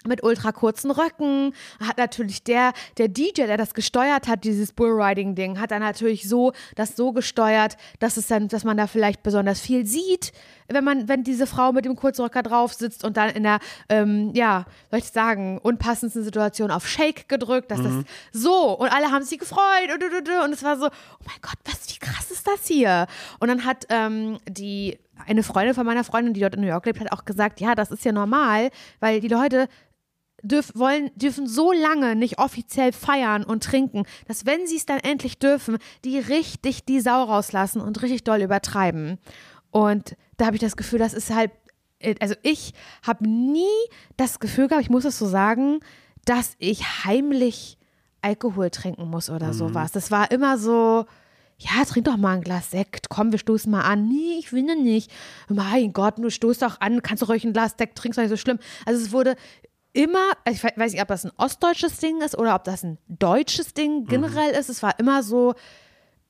mit 0.08 0.24
ultra 0.24 0.52
kurzen 0.52 0.92
Röcken. 0.92 1.54
Hat 1.86 1.98
natürlich 1.98 2.44
der, 2.44 2.72
der 2.98 3.08
DJ, 3.08 3.46
der 3.48 3.58
das 3.58 3.74
gesteuert 3.74 4.28
hat, 4.28 4.44
dieses 4.44 4.72
Bullriding-Ding, 4.74 5.60
hat 5.60 5.72
dann 5.72 5.82
natürlich 5.82 6.30
so 6.30 6.54
das 6.76 6.96
so 6.96 7.12
gesteuert, 7.12 7.78
dass 8.00 8.16
es 8.16 8.28
dann, 8.28 8.48
dass 8.48 8.64
man 8.64 8.78
da 8.78 8.88
vielleicht 8.88 9.24
besonders 9.24 9.60
viel 9.60 9.86
sieht, 9.86 10.32
wenn 10.68 10.84
man, 10.84 11.08
wenn 11.08 11.24
diese 11.24 11.48
Frau 11.48 11.72
mit 11.72 11.86
dem 11.86 11.96
Kurzröcker 11.96 12.44
drauf 12.44 12.74
sitzt 12.74 13.04
und 13.04 13.18
dann 13.18 13.30
in 13.30 13.44
der, 13.44 13.60
ähm, 13.90 14.32
ja, 14.34 14.66
soll 14.90 15.00
ich 15.00 15.06
sagen, 15.06 15.60
unpassendsten 15.60 16.24
Situation 16.24 16.72
auf 16.72 16.88
Shake 16.88 17.28
gedrückt, 17.30 17.72
dass 17.72 17.82
das 17.82 17.94
so 18.32 18.78
und 18.78 18.90
alle 18.90 19.12
haben 19.12 19.24
sich 19.24 19.40
gefreut 19.40 19.90
und, 19.94 20.04
und, 20.04 20.14
und, 20.14 20.44
und 20.46 20.54
es 20.54 20.64
war 20.64 20.78
so, 20.78 20.88
oh 20.88 21.24
mein 21.26 21.38
Gott, 21.42 21.58
was, 21.66 21.88
wie 21.90 22.00
krass 22.00 22.32
ist 22.32 22.48
das 22.48 22.68
hier? 22.68 23.08
Und 23.40 23.48
dann 23.48 23.66
hat 23.66 23.86
ähm, 23.90 24.38
die 24.50 24.98
eine 25.26 25.44
Freundin 25.44 25.74
von 25.74 25.86
meiner 25.86 26.04
Freundin, 26.04 26.34
die 26.34 26.42
dort 26.42 26.56
in 26.56 26.62
New 26.62 26.68
York 26.68 26.86
lebt, 26.86 27.00
hat 27.00 27.12
auch 27.12 27.26
gesagt, 27.26 27.60
ja, 27.60 27.76
das 27.76 27.92
ist 27.92 28.06
ja 28.06 28.12
normal, 28.12 28.70
weil 29.00 29.20
die 29.20 29.28
Leute 29.28 29.68
dürf, 30.44 30.72
wollen, 30.76 31.12
dürfen 31.16 31.48
so 31.48 31.72
lange 31.72 32.16
nicht 32.16 32.40
offiziell 32.40 32.92
feiern 32.92 33.44
und 33.44 33.64
trinken, 33.64 34.04
dass 34.28 34.46
wenn 34.46 34.68
sie 34.68 34.78
es 34.78 34.86
dann 34.86 35.00
endlich 35.00 35.40
dürfen, 35.40 35.78
die 36.06 36.20
richtig 36.20 36.86
die 36.86 37.00
Sau 37.00 37.24
rauslassen 37.24 37.82
und 37.82 38.02
richtig 38.02 38.24
doll 38.24 38.42
übertreiben. 38.42 39.18
Und 39.78 40.16
da 40.38 40.48
habe 40.48 40.56
ich 40.56 40.62
das 40.62 40.76
Gefühl, 40.76 41.00
das 41.00 41.14
ist 41.14 41.34
halt 41.34 41.52
äh, 42.00 42.16
also 42.20 42.36
ich 42.44 42.74
habe 43.06 43.28
nie 43.28 43.66
das 44.18 44.40
Gefühl 44.40 44.68
gehabt, 44.68 44.84
ich 44.84 44.90
muss 44.90 45.06
es 45.06 45.18
so 45.18 45.28
sagen, 45.28 45.80
dass 46.26 46.56
ich 46.60 47.06
heimlich 47.06 47.78
Alkohol 48.22 48.70
trinken 48.70 49.10
muss 49.10 49.30
oder 49.30 49.54
sowas. 49.54 49.92
Das 49.92 50.12
war 50.12 50.32
immer 50.32 50.58
so, 50.58 51.06
ja, 51.58 51.86
trink 51.86 52.06
doch 52.06 52.18
mal 52.18 52.36
ein 52.36 52.42
Glas 52.42 52.72
Sekt, 52.72 53.10
komm, 53.10 53.32
wir 53.32 53.40
stoßen 53.40 53.72
mal 53.72 53.82
an. 53.82 54.08
Nee, 54.08 54.38
ich 54.40 54.52
will 54.52 54.64
nicht. 54.64 55.12
Mein 55.48 55.94
Gott, 55.94 56.18
du 56.18 56.30
stoßt 56.30 56.62
doch 56.62 56.82
an, 56.82 57.02
kannst 57.02 57.24
doch 57.24 57.30
ruhig 57.30 57.46
ein 57.46 57.54
Glas 57.54 57.76
Sekt 57.78 57.98
trinken, 57.98 58.12
ist 58.12 58.18
doch 58.18 58.24
nicht 58.24 58.30
so 58.32 58.38
schlimm. 58.38 58.60
Also 58.86 59.02
es 59.02 59.12
wurde 59.12 59.36
immer, 59.94 60.32
also 60.44 60.68
ich 60.68 60.78
weiß 60.78 60.92
nicht, 60.92 61.02
ob 61.02 61.08
das 61.08 61.26
ein 61.26 61.32
ostdeutsches 61.38 61.98
Ding 61.98 62.22
ist 62.22 62.38
oder 62.38 62.56
ob 62.56 62.64
das 62.64 62.84
ein 62.84 62.98
deutsches 63.08 63.74
Ding 63.74 64.06
generell 64.06 64.52
ist. 64.52 64.70
Es 64.70 64.84
war 64.84 65.00
immer 65.00 65.24
so, 65.24 65.54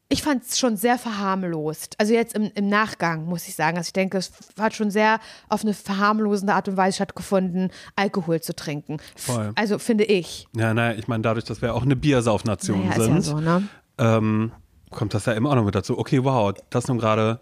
ich 0.09 0.23
fand 0.23 0.43
es 0.43 0.57
schon 0.57 0.77
sehr 0.77 0.97
verharmlost. 0.97 1.95
Also 1.97 2.13
jetzt 2.13 2.33
im, 2.33 2.49
im 2.55 2.69
Nachgang 2.69 3.25
muss 3.25 3.47
ich 3.47 3.55
sagen. 3.55 3.77
Also 3.77 3.87
ich 3.87 3.93
denke, 3.93 4.17
es 4.17 4.31
hat 4.57 4.73
schon 4.73 4.89
sehr 4.89 5.19
auf 5.49 5.63
eine 5.63 5.73
verharmlosende 5.73 6.53
Art 6.53 6.67
und 6.69 6.77
Weise 6.77 6.95
stattgefunden, 6.95 7.71
Alkohol 7.95 8.39
zu 8.41 8.55
trinken. 8.55 8.97
Voll. 9.15 9.51
Also 9.55 9.79
finde 9.79 10.05
ich. 10.05 10.47
Ja, 10.55 10.73
naja, 10.73 10.97
ich 10.97 11.07
meine, 11.07 11.23
dadurch, 11.23 11.45
dass 11.45 11.61
wir 11.61 11.75
auch 11.75 11.83
eine 11.83 11.95
Biersaufnation 11.95 12.87
Naja, 12.87 13.01
sind, 13.01 13.15
ja 13.15 13.21
so, 13.21 13.39
ne? 13.39 13.67
ähm, 13.97 14.51
kommt 14.91 15.13
das 15.13 15.25
ja 15.25 15.33
immer 15.33 15.49
auch 15.49 15.55
noch 15.55 15.65
mit 15.65 15.75
dazu. 15.75 15.97
Okay, 15.97 16.23
wow, 16.23 16.53
das 16.69 16.87
nun 16.87 16.99
gerade, 16.99 17.39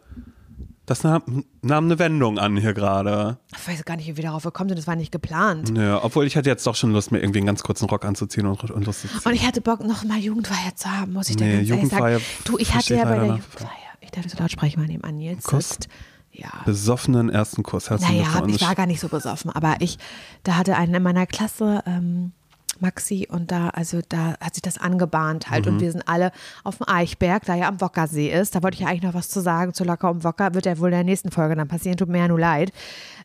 das 0.86 1.04
nahm, 1.04 1.46
nahm 1.62 1.86
eine 1.86 2.00
Wendung 2.00 2.38
an 2.38 2.58
hier 2.58 2.74
gerade. 2.74 3.38
Ich 3.58 3.68
weiß 3.68 3.86
gar 3.86 3.98
nicht, 3.98 4.08
wie 4.08 4.18
wir 4.18 4.24
darauf 4.24 4.44
gekommen 4.44 4.70
sind. 4.70 4.78
Das 4.78 4.88
war 4.88 4.96
nicht 4.96 5.12
geplant. 5.12 5.72
Nö, 5.72 5.98
obwohl 6.02 6.26
ich 6.28 6.38
hatte 6.38 6.50
jetzt 6.50 6.66
doch 6.68 6.76
schon 6.76 6.92
Lust, 6.92 7.12
mir 7.12 7.20
irgendwie 7.20 7.40
einen 7.40 7.48
ganz 7.48 7.64
kurzen 7.64 7.86
Rock 7.86 8.06
anzuziehen 8.06 8.46
und, 8.46 8.70
und 8.70 8.86
lustig 8.86 9.12
zu 9.12 9.28
Und 9.28 9.34
ich 9.34 9.46
hatte 9.46 9.62
Bock, 9.62 9.84
noch 9.84 10.04
mal 10.04 10.20
Jugendweihe 10.20 10.76
zu 10.76 10.90
haben, 10.90 11.14
muss 11.14 11.30
ich 11.30 11.38
dir 11.38 11.46
Nee, 11.46 11.66
ganz 11.66 11.70
ehrlich 11.70 11.90
sagen. 11.90 12.22
Du, 12.44 12.58
ich 12.58 12.74
hatte 12.74 12.94
ja 12.94 13.00
ich 13.00 13.06
bei 13.06 13.16
der. 13.16 13.26
Jugendweihe, 13.26 13.70
ich 14.02 14.12
darf 14.12 14.26
so 14.28 14.38
laut 14.38 14.52
sprechen, 14.52 14.80
mal 14.80 14.88
nebenan 14.88 15.18
Nils 15.18 15.44
Kuss? 15.44 15.70
sitzt. 15.70 15.88
Ja. 16.32 16.50
besoffenen 16.66 17.30
ersten 17.30 17.64
Kuss. 17.64 17.90
Herzlichen 17.90 18.18
Naja, 18.18 18.46
ich 18.48 18.62
war 18.62 18.76
gar 18.76 18.88
nicht 18.88 19.00
so 19.00 19.08
besoffen, 19.08 19.52
aber 19.52 19.78
ich, 19.80 19.98
da 20.44 20.58
hatte 20.58 20.76
einen 20.76 20.94
in 20.94 21.02
meiner 21.02 21.26
Klasse, 21.26 21.82
ähm, 21.86 22.34
Maxi, 22.82 23.28
und 23.30 23.52
da, 23.52 23.70
also 23.70 24.02
da 24.08 24.36
hat 24.40 24.56
sich 24.56 24.62
das 24.62 24.78
angebahnt 24.78 25.50
halt. 25.50 25.66
Mhm. 25.66 25.74
Und 25.74 25.80
wir 25.82 25.92
sind 25.92 26.08
alle 26.08 26.32
auf 26.64 26.78
dem 26.78 26.88
Eichberg, 26.88 27.46
da 27.46 27.56
ja 27.56 27.68
am 27.68 27.82
Wockersee 27.82 28.32
ist. 28.32 28.56
Da 28.56 28.64
wollte 28.64 28.76
ich 28.76 28.82
ja 28.82 28.88
eigentlich 28.88 29.04
noch 29.04 29.14
was 29.14 29.30
zu 29.30 29.42
sagen 29.42 29.74
zu 29.74 29.84
Locker 29.84 30.10
um 30.10 30.24
Wocker. 30.24 30.54
Wird 30.54 30.66
ja 30.66 30.78
wohl 30.80 30.90
in 30.90 30.96
der 30.96 31.04
nächsten 31.04 31.32
Folge 31.32 31.56
dann 31.56 31.68
passieren, 31.68 31.98
tut 31.98 32.10
mir 32.10 32.20
ja 32.20 32.28
nur 32.28 32.40
leid. 32.40 32.72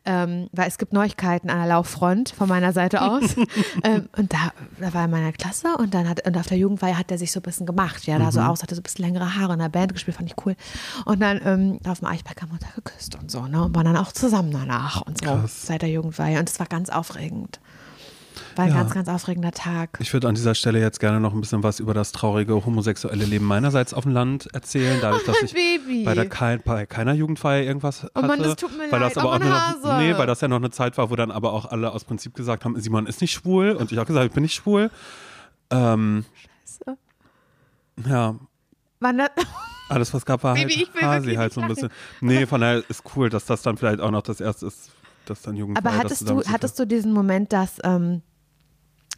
Ähm, 0.07 0.49
weil 0.53 0.67
es 0.67 0.79
gibt 0.79 0.95
Neuigkeiten 0.95 1.51
an 1.51 1.59
der 1.59 1.67
Lauffront 1.67 2.31
von 2.31 2.49
meiner 2.49 2.73
Seite 2.73 3.03
aus. 3.03 3.37
ähm, 3.85 4.09
und 4.17 4.33
da, 4.33 4.53
da 4.79 4.95
war 4.95 5.03
er 5.03 5.05
in 5.05 5.11
meiner 5.11 5.33
Klasse 5.33 5.77
und 5.77 5.93
dann 5.93 6.09
hat, 6.09 6.27
und 6.27 6.37
auf 6.39 6.47
der 6.47 6.57
Jugendweihe 6.57 6.97
hat 6.97 7.11
er 7.11 7.19
sich 7.19 7.33
so 7.33 7.41
ein 7.41 7.43
bisschen 7.43 7.67
gemacht. 7.67 8.07
Ja, 8.07 8.19
da 8.19 8.33
so 8.33 8.41
aus, 8.41 8.63
hatte 8.63 8.75
so 8.75 8.81
ein 8.81 8.83
bisschen 8.83 9.05
längere 9.05 9.37
Haare 9.37 9.53
in 9.53 9.59
der 9.59 9.69
Band 9.69 9.93
gespielt, 9.93 10.17
fand 10.17 10.31
ich 10.31 10.47
cool. 10.47 10.57
Und 11.05 11.21
dann 11.21 11.41
ähm, 11.45 11.79
auf 11.87 11.99
dem 11.99 12.09
Eichberg 12.09 12.41
haben 12.41 12.49
wir 12.49 12.55
uns 12.55 12.63
da 12.63 12.71
geküsst 12.75 13.17
und 13.17 13.31
so, 13.31 13.47
ne? 13.47 13.65
Und 13.65 13.75
waren 13.75 13.85
dann 13.85 13.97
auch 13.97 14.13
zusammen 14.13 14.53
danach 14.53 15.03
und 15.03 15.19
so 15.19 15.27
Krass. 15.27 15.67
seit 15.67 15.83
der 15.83 15.91
Jugendweihe. 15.91 16.39
Und 16.39 16.49
es 16.49 16.59
war 16.59 16.67
ganz 16.67 16.89
aufregend. 16.89 17.61
War 18.57 18.65
ein 18.65 18.71
Ja. 18.71 18.77
ganz, 18.79 18.95
ganz 18.95 19.09
aufregender 19.09 19.53
Tag. 19.53 19.99
Ich 20.01 20.13
würde 20.13 20.29
an 20.29 20.35
dieser 20.35 20.55
Stelle 20.55 20.81
jetzt 20.81 20.99
gerne 21.01 21.21
noch 21.21 21.33
ein 21.35 21.41
bisschen 21.41 21.63
was 21.63 21.79
über 21.81 21.95
das 21.95 22.13
traurige 22.13 22.55
homosexuelle 22.67 23.25
Leben 23.25 23.45
meinerseits 23.45 23.95
auf 23.95 24.05
dem 24.05 24.13
Land 24.13 24.49
erzählen, 24.53 24.99
dadurch, 25.01 25.25
dass 25.25 25.41
ich 25.43 25.53
Baby. 25.55 26.05
bei, 26.05 26.15
der 26.15 26.29
kein, 26.29 26.61
bei 26.63 26.87
keiner 26.87 27.13
Jugendfeier 27.15 27.63
irgendwas 27.63 28.03
hatte. 28.03 28.13
Oh 28.17 28.23
Mann, 28.23 28.43
das 28.43 28.57
tut 28.57 28.73
mir 28.77 28.91
weil 28.91 29.01
leid. 29.01 29.11
Das 29.17 29.19
aber 29.19 29.31
Oh 29.31 29.35
auch 29.35 29.39
noch, 29.85 29.99
nee, 29.99 30.17
weil 30.17 30.27
das 30.27 30.41
ja 30.41 30.49
noch 30.49 30.57
eine 30.57 30.71
Zeit 30.71 30.99
war, 30.99 31.11
wo 31.11 31.17
dann 31.17 31.31
aber 31.31 31.53
auch 31.53 31.67
alle 31.67 31.93
aus 31.93 32.05
Prinzip 32.05 32.35
gesagt 32.35 32.65
haben, 32.65 32.79
Simon 32.81 33.07
ist 33.07 33.21
nicht 33.21 33.33
schwul 33.33 33.73
und 33.73 33.93
ich 33.93 33.99
auch 33.99 34.07
gesagt, 34.07 34.27
ich 34.27 34.33
bin 34.33 34.43
nicht 34.43 34.55
schwul. 34.55 34.91
Ähm, 35.71 36.25
Scheiße. 36.67 36.99
ja, 38.09 38.35
Wann 39.03 39.19
das, 39.19 39.31
alles 39.89 40.13
was 40.13 40.27
gab 40.27 40.43
war 40.45 40.57
halt 40.57 40.69
Baby, 40.69 40.87
Hasi 41.01 41.35
halt 41.35 41.53
so 41.53 41.61
ein 41.61 41.69
bisschen. 41.69 41.89
Nee, 42.21 42.47
von 42.47 42.61
daher 42.61 42.83
ist 42.89 43.03
cool, 43.17 43.31
dass 43.31 43.47
das 43.47 43.63
dann 43.63 43.77
vielleicht 43.77 44.01
auch 44.01 44.11
noch 44.11 44.23
das 44.23 44.41
erste 44.41 44.67
ist, 44.67 44.91
dass 45.27 45.43
dann 45.43 45.57
Jugendfeier 45.57 45.91
aber 45.93 45.97
hattest 46.03 46.29
du, 46.29 46.43
hattest 46.45 46.79
du 46.79 46.87
diesen 46.87 47.13
Moment, 47.13 47.53
dass 47.53 47.79
ähm, 47.85 48.23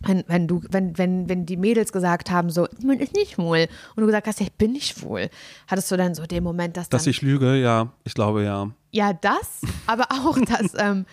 wenn, 0.05 0.25
wenn 0.27 0.49
du, 0.49 0.63
wenn, 0.71 0.97
wenn, 0.99 1.29
wenn 1.29 1.47
die 1.47 1.57
Mädels 1.57 1.93
gesagt 1.93 2.31
haben, 2.31 2.51
so, 2.51 2.67
man 2.83 2.99
ist 2.99 3.15
nicht 3.15 3.33
schwul, 3.33 3.69
und 3.95 4.01
du 4.01 4.07
gesagt 4.07 4.27
hast, 4.27 4.41
ja, 4.41 4.47
ich 4.47 4.53
bin 4.53 4.73
nicht 4.73 4.97
schwul, 4.97 5.29
hattest 5.69 5.91
du 5.91 5.97
dann 5.97 6.15
so 6.15 6.25
den 6.25 6.45
Moment, 6.45 6.77
dass 6.77 6.89
dann, 6.89 6.99
Dass 6.99 7.07
ich 7.07 7.23
lüge, 7.23 7.57
ja, 7.57 7.93
ich 8.05 8.15
glaube 8.15 8.45
ja. 8.45 8.71
ja, 8.91 9.13
das, 9.13 9.63
aber 9.87 10.09
auch, 10.11 10.39
dass 10.47 10.73
ähm, 10.77 11.07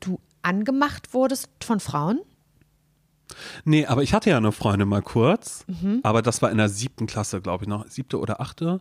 du 0.00 0.18
angemacht 0.42 1.12
wurdest 1.14 1.48
von 1.62 1.80
Frauen? 1.80 2.20
Nee, 3.64 3.86
aber 3.86 4.02
ich 4.02 4.14
hatte 4.14 4.30
ja 4.30 4.36
eine 4.36 4.52
Freundin 4.52 4.88
mal 4.88 5.02
kurz, 5.02 5.64
Mhm. 5.68 6.00
aber 6.02 6.22
das 6.22 6.42
war 6.42 6.50
in 6.50 6.58
der 6.58 6.68
siebten 6.68 7.06
Klasse, 7.06 7.40
glaube 7.40 7.64
ich 7.64 7.68
noch. 7.68 7.86
Siebte 7.88 8.18
oder 8.18 8.40
achte? 8.40 8.80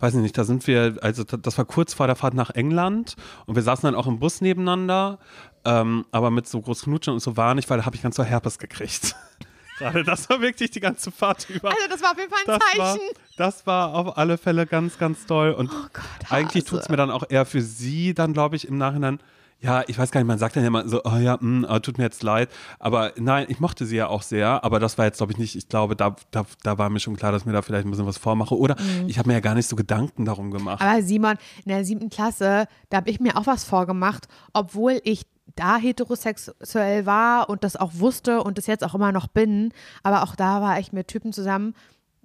Weiß 0.00 0.14
ich 0.14 0.20
nicht, 0.20 0.36
da 0.36 0.44
sind 0.44 0.66
wir, 0.66 0.96
also 1.00 1.24
da- 1.24 1.36
das 1.36 1.56
war 1.58 1.64
kurz 1.64 1.94
vor 1.94 2.06
der 2.06 2.16
Fahrt 2.16 2.34
nach 2.34 2.50
England 2.50 3.16
und 3.46 3.54
wir 3.54 3.62
saßen 3.62 3.86
dann 3.86 3.94
auch 3.94 4.06
im 4.06 4.18
Bus 4.18 4.40
nebeneinander, 4.40 5.18
ähm, 5.64 6.04
aber 6.12 6.30
mit 6.30 6.46
so 6.48 6.60
groß 6.60 6.82
Knutschen 6.82 7.14
und 7.14 7.20
so 7.20 7.36
war 7.36 7.54
nicht, 7.54 7.70
weil 7.70 7.78
da 7.78 7.86
habe 7.86 7.96
ich 7.96 8.02
ganz 8.02 8.16
so 8.16 8.22
Herpes 8.24 8.58
gekriegt. 8.58 9.14
Gerade 9.78 10.04
das 10.04 10.28
war 10.30 10.40
wirklich 10.40 10.70
die 10.70 10.78
ganze 10.78 11.10
Fahrt 11.10 11.50
über. 11.50 11.68
Also 11.70 11.80
das 11.88 12.00
war 12.00 12.12
auf 12.12 12.18
jeden 12.18 12.30
Fall 12.30 12.38
ein 12.46 12.60
das 12.60 12.78
war, 12.78 12.92
Zeichen. 12.94 13.08
das 13.36 13.66
war 13.66 13.94
auf 13.94 14.16
alle 14.18 14.38
Fälle 14.38 14.66
ganz, 14.66 14.98
ganz 14.98 15.26
toll. 15.26 15.50
Und 15.50 15.68
Oh 15.72 15.86
Gott, 15.92 16.30
eigentlich 16.30 16.64
tut 16.64 16.78
es 16.80 16.88
mir 16.88 16.96
dann 16.96 17.10
auch 17.10 17.24
eher 17.28 17.44
für 17.44 17.60
sie 17.60 18.14
dann, 18.14 18.32
glaube 18.32 18.54
ich, 18.54 18.68
im 18.68 18.78
Nachhinein. 18.78 19.18
Ja, 19.64 19.82
ich 19.86 19.98
weiß 19.98 20.10
gar 20.10 20.20
nicht, 20.20 20.28
man 20.28 20.38
sagt 20.38 20.56
dann 20.56 20.62
ja 20.62 20.68
immer 20.68 20.86
so, 20.86 21.00
oh 21.04 21.16
ja, 21.16 21.38
mh, 21.40 21.66
oh, 21.74 21.78
tut 21.78 21.96
mir 21.96 22.04
jetzt 22.04 22.22
leid. 22.22 22.50
Aber 22.78 23.12
nein, 23.16 23.46
ich 23.48 23.60
mochte 23.60 23.86
sie 23.86 23.96
ja 23.96 24.08
auch 24.08 24.20
sehr, 24.22 24.62
aber 24.62 24.78
das 24.78 24.98
war 24.98 25.06
jetzt, 25.06 25.16
glaube 25.16 25.32
ich, 25.32 25.38
nicht, 25.38 25.56
ich 25.56 25.68
glaube, 25.68 25.96
da, 25.96 26.14
da, 26.30 26.44
da 26.62 26.76
war 26.76 26.90
mir 26.90 27.00
schon 27.00 27.16
klar, 27.16 27.32
dass 27.32 27.42
ich 27.42 27.46
mir 27.46 27.52
da 27.54 27.62
vielleicht 27.62 27.86
ein 27.86 27.90
bisschen 27.90 28.06
was 28.06 28.18
vormache. 28.18 28.56
Oder 28.58 28.76
Mhm. 28.78 29.08
ich 29.08 29.18
habe 29.18 29.28
mir 29.28 29.34
ja 29.34 29.40
gar 29.40 29.54
nicht 29.54 29.66
so 29.68 29.74
Gedanken 29.74 30.26
darum 30.26 30.50
gemacht. 30.50 30.82
Aber 30.82 31.02
Simon, 31.02 31.36
in 31.64 31.70
der 31.70 31.84
siebten 31.84 32.10
Klasse, 32.10 32.66
da 32.90 32.98
habe 32.98 33.08
ich 33.08 33.20
mir 33.20 33.36
auch 33.38 33.46
was 33.46 33.64
vorgemacht, 33.64 34.28
obwohl 34.52 35.00
ich 35.02 35.22
da 35.56 35.76
heterosexuell 35.76 37.06
war 37.06 37.48
und 37.48 37.64
das 37.64 37.76
auch 37.76 37.92
wusste 37.94 38.42
und 38.42 38.58
das 38.58 38.66
jetzt 38.66 38.84
auch 38.84 38.94
immer 38.94 39.12
noch 39.12 39.26
bin. 39.28 39.72
Aber 40.02 40.22
auch 40.22 40.36
da 40.36 40.60
war 40.60 40.78
ich 40.78 40.92
mit 40.92 41.08
Typen 41.08 41.32
zusammen, 41.32 41.74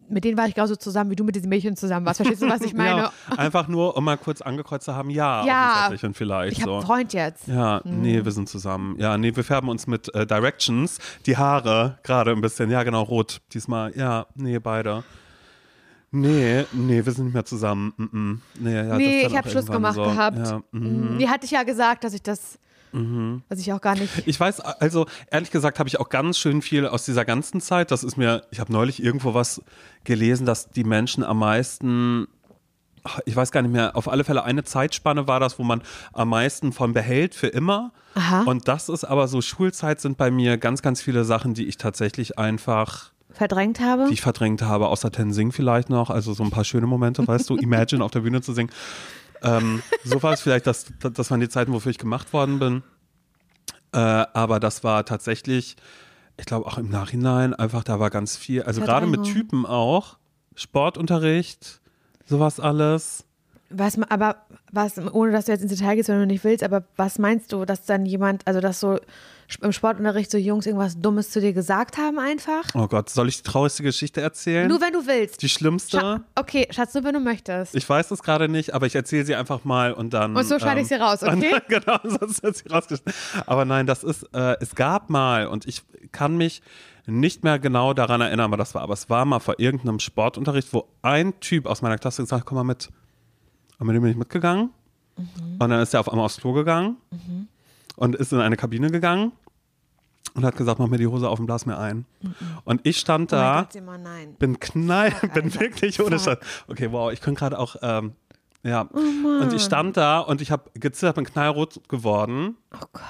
mit 0.09 0.23
denen 0.23 0.37
war 0.37 0.47
ich 0.47 0.55
genauso 0.55 0.75
zusammen, 0.75 1.11
wie 1.11 1.15
du 1.15 1.23
mit 1.23 1.35
diesen 1.35 1.49
Mädchen 1.49 1.75
zusammen 1.75 2.05
warst. 2.05 2.17
Verstehst 2.17 2.41
du, 2.41 2.49
was 2.49 2.61
ich 2.61 2.73
meine? 2.75 3.01
ja, 3.01 3.11
einfach 3.37 3.67
nur, 3.67 3.95
um 3.97 4.03
mal 4.03 4.17
kurz 4.17 4.41
angekreuzt 4.41 4.85
zu 4.85 4.95
haben, 4.95 5.09
ja, 5.09 5.45
Ja. 5.45 5.89
und 6.01 6.15
vielleicht 6.15 6.53
ich 6.53 6.61
habe 6.61 6.71
so. 6.71 6.77
einen 6.77 6.85
Freund 6.85 7.13
jetzt. 7.13 7.47
Ja, 7.47 7.81
nee, 7.83 8.23
wir 8.23 8.31
sind 8.31 8.49
zusammen. 8.49 8.95
Ja, 8.99 9.17
nee, 9.17 9.35
wir 9.35 9.43
färben 9.43 9.69
uns 9.69 9.87
mit 9.87 10.13
äh, 10.15 10.25
Directions 10.25 10.99
die 11.25 11.37
Haare 11.37 11.97
gerade 12.03 12.31
ein 12.31 12.41
bisschen. 12.41 12.69
Ja, 12.69 12.83
genau, 12.83 13.03
rot 13.03 13.41
diesmal. 13.53 13.95
Ja, 13.95 14.25
nee, 14.35 14.59
beide. 14.59 15.03
Nee, 16.11 16.65
nee, 16.71 17.05
wir 17.05 17.11
sind 17.11 17.25
nicht 17.25 17.33
mehr 17.35 17.45
zusammen. 17.45 17.93
Mm 17.97 18.03
-mm. 18.03 18.37
Nee, 18.59 18.75
ja, 18.75 18.97
nee, 18.97 19.25
ich 19.27 19.37
habe 19.37 19.47
Schluss 19.49 19.67
gemacht 19.67 19.93
so. 19.95 20.03
gehabt. 20.03 20.37
Ja, 20.37 20.61
mhm. 20.71 21.19
Die 21.19 21.29
hatte 21.29 21.45
ich 21.45 21.51
ja 21.51 21.63
gesagt, 21.63 22.03
dass 22.03 22.13
ich 22.13 22.23
das, 22.23 22.57
dass 22.91 23.59
ich 23.59 23.71
auch 23.71 23.81
gar 23.81 23.95
nicht. 23.95 24.23
Ich 24.25 24.39
weiß, 24.39 24.61
also 24.61 25.05
ehrlich 25.31 25.51
gesagt 25.51 25.79
habe 25.79 25.87
ich 25.89 25.99
auch 25.99 26.09
ganz 26.09 26.37
schön 26.37 26.61
viel 26.61 26.87
aus 26.87 27.05
dieser 27.05 27.25
ganzen 27.25 27.61
Zeit. 27.61 27.91
Das 27.91 28.03
ist 28.03 28.17
mir, 28.17 28.43
ich 28.51 28.59
habe 28.59 28.71
neulich 28.71 29.03
irgendwo 29.03 29.33
was 29.33 29.61
gelesen, 30.03 30.45
dass 30.45 30.69
die 30.69 30.83
Menschen 30.83 31.23
am 31.23 31.39
meisten, 31.39 32.27
ich 33.25 33.35
weiß 33.35 33.51
gar 33.51 33.61
nicht 33.61 33.71
mehr, 33.71 33.95
auf 33.95 34.07
alle 34.07 34.23
Fälle 34.23 34.43
eine 34.43 34.63
Zeitspanne 34.63 35.27
war 35.27 35.39
das, 35.39 35.59
wo 35.59 35.63
man 35.63 35.81
am 36.13 36.29
meisten 36.29 36.73
von 36.73 36.93
behält 36.93 37.35
für 37.35 37.47
immer. 37.47 37.91
Aha. 38.15 38.43
Und 38.43 38.67
das 38.67 38.89
ist 38.89 39.03
aber 39.03 39.27
so, 39.27 39.41
Schulzeit 39.41 40.01
sind 40.01 40.17
bei 40.17 40.31
mir 40.31 40.57
ganz, 40.57 40.81
ganz 40.81 41.01
viele 41.01 41.23
Sachen, 41.25 41.53
die 41.53 41.67
ich 41.67 41.77
tatsächlich 41.77 42.39
einfach, 42.39 43.11
verdrängt 43.31 43.79
habe. 43.79 44.07
die 44.07 44.13
ich 44.13 44.21
verdrängt 44.21 44.61
habe, 44.61 44.87
außer 44.87 45.11
Tensing 45.11 45.51
vielleicht 45.51 45.89
noch, 45.89 46.09
also 46.09 46.33
so 46.33 46.43
ein 46.43 46.49
paar 46.49 46.63
schöne 46.63 46.87
Momente, 46.87 47.25
weißt 47.27 47.49
du, 47.49 47.55
Imagine 47.61 48.03
auf 48.03 48.11
der 48.11 48.21
Bühne 48.21 48.41
zu 48.41 48.53
singen. 48.53 48.71
Ähm, 49.41 49.81
so 50.03 50.21
war 50.21 50.33
es 50.33 50.41
vielleicht, 50.41 50.67
das, 50.67 50.87
das 50.99 51.31
waren 51.31 51.39
die 51.39 51.49
Zeiten, 51.49 51.73
wofür 51.73 51.91
ich 51.91 51.97
gemacht 51.97 52.33
worden 52.33 52.59
bin. 52.59 52.83
Äh, 53.91 53.97
aber 53.97 54.59
das 54.59 54.83
war 54.83 55.05
tatsächlich, 55.05 55.75
ich 56.37 56.45
glaube 56.45 56.67
auch 56.67 56.77
im 56.77 56.89
Nachhinein, 56.89 57.53
einfach 57.53 57.83
da 57.83 57.99
war 57.99 58.09
ganz 58.09 58.37
viel, 58.37 58.63
also 58.63 58.81
gerade 58.81 59.07
mit 59.07 59.21
Verdrängung. 59.21 59.41
Typen 59.41 59.65
auch, 59.65 60.17
Sportunterricht, 60.55 61.81
sowas 62.25 62.59
alles. 62.59 63.25
Was, 63.71 64.01
aber 64.09 64.37
was, 64.71 64.97
ohne 65.13 65.31
dass 65.31 65.45
du 65.45 65.51
jetzt 65.51 65.61
ins 65.61 65.75
Detail 65.75 65.95
gehst, 65.95 66.09
wenn 66.09 66.19
du 66.19 66.25
nicht 66.25 66.43
willst, 66.43 66.63
aber 66.63 66.83
was 66.95 67.19
meinst 67.19 67.51
du, 67.53 67.65
dass 67.65 67.85
dann 67.85 68.05
jemand, 68.05 68.45
also 68.47 68.59
dass 68.59 68.79
so 68.79 68.99
im 69.61 69.71
Sportunterricht 69.71 70.29
so 70.31 70.37
Jungs 70.37 70.65
irgendwas 70.65 70.99
Dummes 70.99 71.31
zu 71.31 71.41
dir 71.41 71.53
gesagt 71.53 71.97
haben 71.97 72.19
einfach? 72.19 72.63
Oh 72.75 72.87
Gott, 72.87 73.09
soll 73.09 73.27
ich 73.27 73.37
die 73.37 73.43
traurigste 73.43 73.83
Geschichte 73.83 74.21
erzählen? 74.21 74.67
Nur 74.67 74.79
wenn 74.81 74.93
du 74.93 75.05
willst. 75.07 75.41
die 75.41 75.49
schlimmste? 75.49 75.99
Scha 75.99 76.21
okay, 76.35 76.67
Schatz, 76.71 76.93
nur 76.93 77.03
wenn 77.03 77.13
du 77.13 77.19
möchtest. 77.19 77.75
Ich 77.75 77.87
weiß 77.89 78.11
es 78.11 78.21
gerade 78.21 78.47
nicht, 78.47 78.73
aber 78.73 78.85
ich 78.85 78.95
erzähle 78.95 79.25
sie 79.25 79.35
einfach 79.35 79.63
mal 79.63 79.93
und 79.93 80.13
dann. 80.13 80.35
Und 80.35 80.45
so 80.45 80.59
schneide 80.59 80.81
ich 80.81 80.87
sie 80.87 80.95
raus, 80.95 81.23
und 81.23 81.29
okay? 81.37 81.51
dann- 81.51 81.81
genau, 81.81 81.99
sonst 82.19 82.43
wird 82.43 82.55
sie 82.57 82.69
rausgeschnitten. 82.69 83.13
Aber 83.45 83.65
nein, 83.65 83.85
das 83.85 84.03
ist, 84.03 84.23
äh, 84.33 84.55
es 84.59 84.75
gab 84.75 85.09
mal 85.09 85.47
und 85.47 85.67
ich 85.67 85.81
kann 86.11 86.37
mich 86.37 86.61
nicht 87.07 87.43
mehr 87.43 87.57
genau 87.57 87.93
daran 87.93 88.21
erinnern, 88.21 88.45
aber 88.45 88.57
das 88.57 88.75
war, 88.75 88.83
aber 88.83 88.93
es 88.93 89.09
war 89.09 89.25
mal 89.25 89.39
vor 89.39 89.55
irgendeinem 89.57 89.99
Sportunterricht, 89.99 90.71
wo 90.73 90.87
ein 91.01 91.39
Typ 91.39 91.65
aus 91.65 91.81
meiner 91.81 91.97
Klasse 91.97 92.21
gesagt 92.21 92.41
hat, 92.41 92.45
komm 92.45 92.57
mal 92.57 92.63
mit. 92.63 92.89
Und 93.79 93.87
mit 93.87 93.95
dem 93.95 94.03
bin 94.03 94.11
ich 94.11 94.17
mitgegangen. 94.17 94.69
Mhm. 95.17 95.25
Und 95.57 95.69
dann 95.69 95.81
ist 95.81 95.93
er 95.93 96.01
auf 96.01 96.09
einmal 96.09 96.25
aufs 96.25 96.37
Klo 96.37 96.53
gegangen 96.53 96.97
und 97.99 98.15
ist 98.15 98.31
in 98.33 98.39
eine 98.39 98.55
Kabine 98.57 98.89
gegangen 98.91 99.31
und 100.33 100.45
hat 100.45 100.55
gesagt, 100.55 100.79
mach 100.79 100.87
mir 100.87 100.97
die 100.97 101.07
Hose 101.07 101.27
auf 101.29 101.39
und 101.39 101.45
blas 101.45 101.65
mir 101.65 101.77
ein. 101.77 102.05
Und 102.63 102.81
ich 102.85 102.97
stand 102.97 103.31
Mhm. 103.31 103.37
oh 103.37 103.39
da 103.39 103.61
Gott, 103.61 103.73
Simon, 103.73 104.01
nein. 104.03 104.35
bin 104.39 104.59
knall, 104.59 105.11
bin 105.33 105.45
Alter. 105.45 105.59
wirklich 105.59 105.99
ohne 106.01 106.17
Fuck. 106.19 106.39
Scheiß. 106.39 106.63
Okay, 106.67 106.91
wow, 106.91 107.11
ich 107.11 107.21
könnte 107.21 107.39
gerade 107.39 107.59
auch, 107.59 107.75
ähm, 107.81 108.13
Ja. 108.63 108.81
und 108.81 109.53
ich 109.53 109.61
stand 109.61 109.97
da 109.97 110.19
und 110.19 110.41
ich 110.41 110.51
habe 110.51 110.69
gezittert, 110.73 111.15
bin 111.15 111.25
knallrot 111.25 111.87
geworden. 111.89 112.57
Oh 112.73 112.85
Gott. 112.93 113.03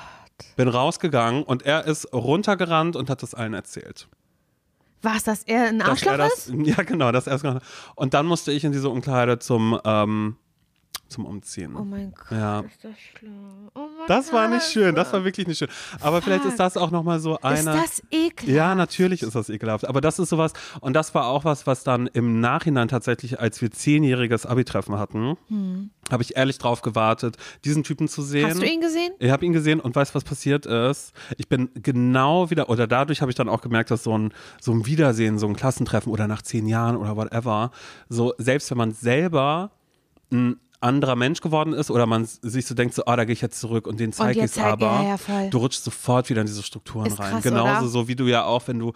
Bin 0.56 0.68
rausgegangen 0.70 1.44
und 1.44 1.64
er 1.64 1.86
ist 1.86 2.14
runtergerannt 2.14 2.96
und 2.96 3.10
hat 3.10 3.22
das 3.24 3.34
allen 3.34 3.54
erzählt. 3.54 4.08
War 5.02 5.16
es, 5.16 5.24
dass 5.24 5.44
er 5.44 5.68
ein 5.68 5.80
Dass 5.80 5.90
Arschloch 5.90 6.12
er 6.14 6.18
das, 6.18 6.48
ist? 6.48 6.54
ja, 6.66 6.84
genau, 6.84 7.12
dass 7.12 7.28
er 7.28 7.36
es. 7.36 7.44
Und 7.96 8.14
dann 8.14 8.26
musste 8.26 8.52
ich 8.52 8.64
in 8.64 8.72
diese 8.72 8.90
Umkleide 8.90 9.40
zum, 9.40 9.80
ähm, 9.86 10.36
zum 11.10 11.26
Umziehen. 11.26 11.76
Oh 11.76 11.84
mein 11.84 12.12
Gott, 12.14 12.32
Ja. 12.32 12.60
ist 12.62 12.84
das 12.84 12.92
schlimm. 13.00 13.70
Oh 13.76 13.82
Das 14.08 14.32
war 14.32 14.48
nicht 14.48 14.64
schön, 14.66 14.96
das 14.96 15.12
war 15.14 15.24
wirklich 15.24 15.48
nicht 15.48 15.58
schön. 15.58 15.68
Aber 16.02 16.22
vielleicht 16.22 16.46
ist 16.46 16.60
das 16.60 16.78
auch 16.78 16.92
nochmal 16.92 17.20
so 17.20 17.36
Ist 17.36 17.44
eine. 17.44 17.64
das 17.82 18.02
ekelhaft? 18.12 18.48
Ja, 18.48 18.76
natürlich 18.76 19.22
ist 19.24 19.36
das 19.36 19.50
ekelhaft. 19.50 19.88
Aber 19.88 20.02
das 20.02 20.20
ist 20.20 20.30
sowas, 20.30 20.54
und 20.82 20.94
das 20.94 21.14
war 21.16 21.28
auch 21.28 21.46
was, 21.46 21.68
was 21.68 21.84
dann 21.84 22.08
im 22.08 22.40
Nachhinein 22.40 22.88
tatsächlich, 22.88 23.40
als 23.40 23.62
wir 23.62 23.72
zehnjähriges 23.72 24.46
Abi-Treffen 24.46 24.98
hatten, 24.98 25.36
habe 26.12 26.24
ich 26.24 26.36
ehrlich 26.38 26.58
drauf 26.58 26.82
gewartet, 26.82 27.38
diesen 27.66 27.84
Typen 27.84 28.08
zu 28.08 28.22
sehen. 28.22 28.46
Hm. 28.46 28.50
Hast 28.52 28.62
du 28.62 28.66
ihn 28.66 28.82
gesehen? 28.82 29.12
Ich 29.20 29.30
habe 29.32 29.46
ihn 29.46 29.54
gesehen 29.54 29.80
und 29.80 29.96
weißt, 29.96 30.16
was 30.16 30.24
passiert 30.24 30.66
ist? 30.66 31.14
Ich 31.38 31.48
bin 31.48 31.70
genau 31.76 32.50
wieder, 32.50 32.70
oder 32.70 32.88
dadurch 32.88 33.22
habe 33.22 33.32
ich 33.32 33.36
dann 33.36 33.50
auch 33.50 33.62
gemerkt, 33.62 33.92
dass 33.92 34.04
so 34.04 34.18
ein, 34.18 34.34
so 34.60 34.72
ein 34.72 34.86
Wiedersehen, 34.86 35.38
so 35.38 35.48
ein 35.48 35.56
Klassentreffen 35.56 36.12
oder 36.12 36.28
nach 36.28 36.42
zehn 36.42 36.66
Jahren 36.68 36.98
oder 36.98 37.16
whatever, 37.16 37.72
so 38.10 38.34
selbst 38.38 38.70
wenn 38.72 38.78
man 38.78 38.92
selber 38.92 39.72
ein 40.32 40.60
anderer 40.82 41.16
Mensch 41.16 41.42
geworden 41.42 41.74
ist 41.74 41.92
oder 41.92 42.06
man 42.06 42.26
sich 42.26 42.66
so 42.66 42.74
denkt, 42.76 42.94
so, 42.96 43.04
ah, 43.06 43.16
da 43.16 43.26
gehe 43.26 43.34
ich 43.34 43.42
jetzt 43.42 43.60
zurück 43.60 43.86
und 43.88 44.00
den 44.00 44.14
zeige 44.14 44.44
ich 44.46 44.52
zeig- 44.52 44.64
aber, 44.66 44.86
ja, 45.04 45.18
ja, 45.44 45.50
du 45.50 45.58
rutschst 45.58 45.84
sofort 45.84 46.30
wieder 46.30 46.42
in 46.42 46.48
diese 46.48 46.64
Strukturen 46.64 47.08
Ist 47.08 47.20
rein. 47.20 47.32
krass, 47.34 47.44
Genauso 47.44 47.82
oder? 47.82 47.88
so 47.90 48.08
wie 48.08 48.16
du 48.16 48.26
ja 48.26 48.46
auch, 48.46 48.68
wenn 48.68 48.80
du 48.80 48.94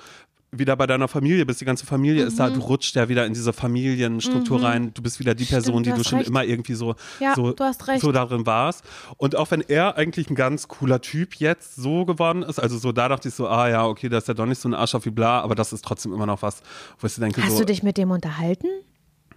wieder 0.56 0.76
bei 0.76 0.86
deiner 0.86 1.08
Familie 1.08 1.48
bist, 1.48 1.62
die 1.62 1.66
ganze 1.66 1.86
Familie 1.88 2.24
ist 2.26 2.40
da, 2.40 2.48
Mhm. 2.48 2.54
du 2.54 2.60
rutschst 2.62 2.94
ja 2.96 3.10
wieder 3.10 3.26
in 3.26 3.34
diese 3.34 3.54
Familienstruktur 3.54 4.62
rein, 4.62 4.94
du 4.94 5.02
bist 5.02 5.20
wieder 5.20 5.34
die 5.34 5.46
Person, 5.46 5.84
Stimmt, 5.84 5.86
die 5.88 5.90
du 5.92 5.98
du 5.98 6.04
schon 6.04 6.20
recht. 6.20 6.30
immer 6.30 6.44
irgendwie 6.44 6.76
so, 6.76 6.94
Ja, 7.20 7.34
so, 7.36 7.56
so 8.00 8.12
darin 8.12 8.46
warst. 8.46 8.84
Und 9.18 9.36
auch 9.36 9.50
wenn 9.50 9.62
er 9.62 9.98
eigentlich 9.98 10.30
ein 10.30 10.36
ganz 10.36 10.68
cooler 10.68 11.02
Typ 11.02 11.36
jetzt 11.38 11.76
so 11.76 12.06
geworden 12.06 12.44
ist, 12.44 12.60
also 12.60 12.78
so 12.78 12.92
da 12.92 13.10
dachte 13.10 13.30
ich 13.30 13.34
so, 13.34 13.48
ah 13.48 13.68
ja, 13.68 13.86
okay, 13.88 14.10
das 14.10 14.26
ist 14.26 14.28
ja 14.28 14.34
doch 14.36 14.46
nicht 14.46 14.62
so 14.62 14.70
ein 14.70 14.76
Arsch 14.76 14.94
auf 14.94 15.06
wie 15.06 15.10
bla, 15.10 15.42
aber 15.42 15.56
das 15.56 15.74
ist 15.74 15.84
trotzdem 15.84 16.14
immer 16.14 16.28
noch 16.28 16.44
was, 16.44 16.62
wo 17.00 17.08
ich 17.08 17.16
denke, 17.16 17.42
Hast 17.42 17.54
so, 17.54 17.60
du 17.60 17.66
dich 17.66 17.82
mit 17.82 17.98
dem 17.98 18.12
unterhalten? 18.12 18.68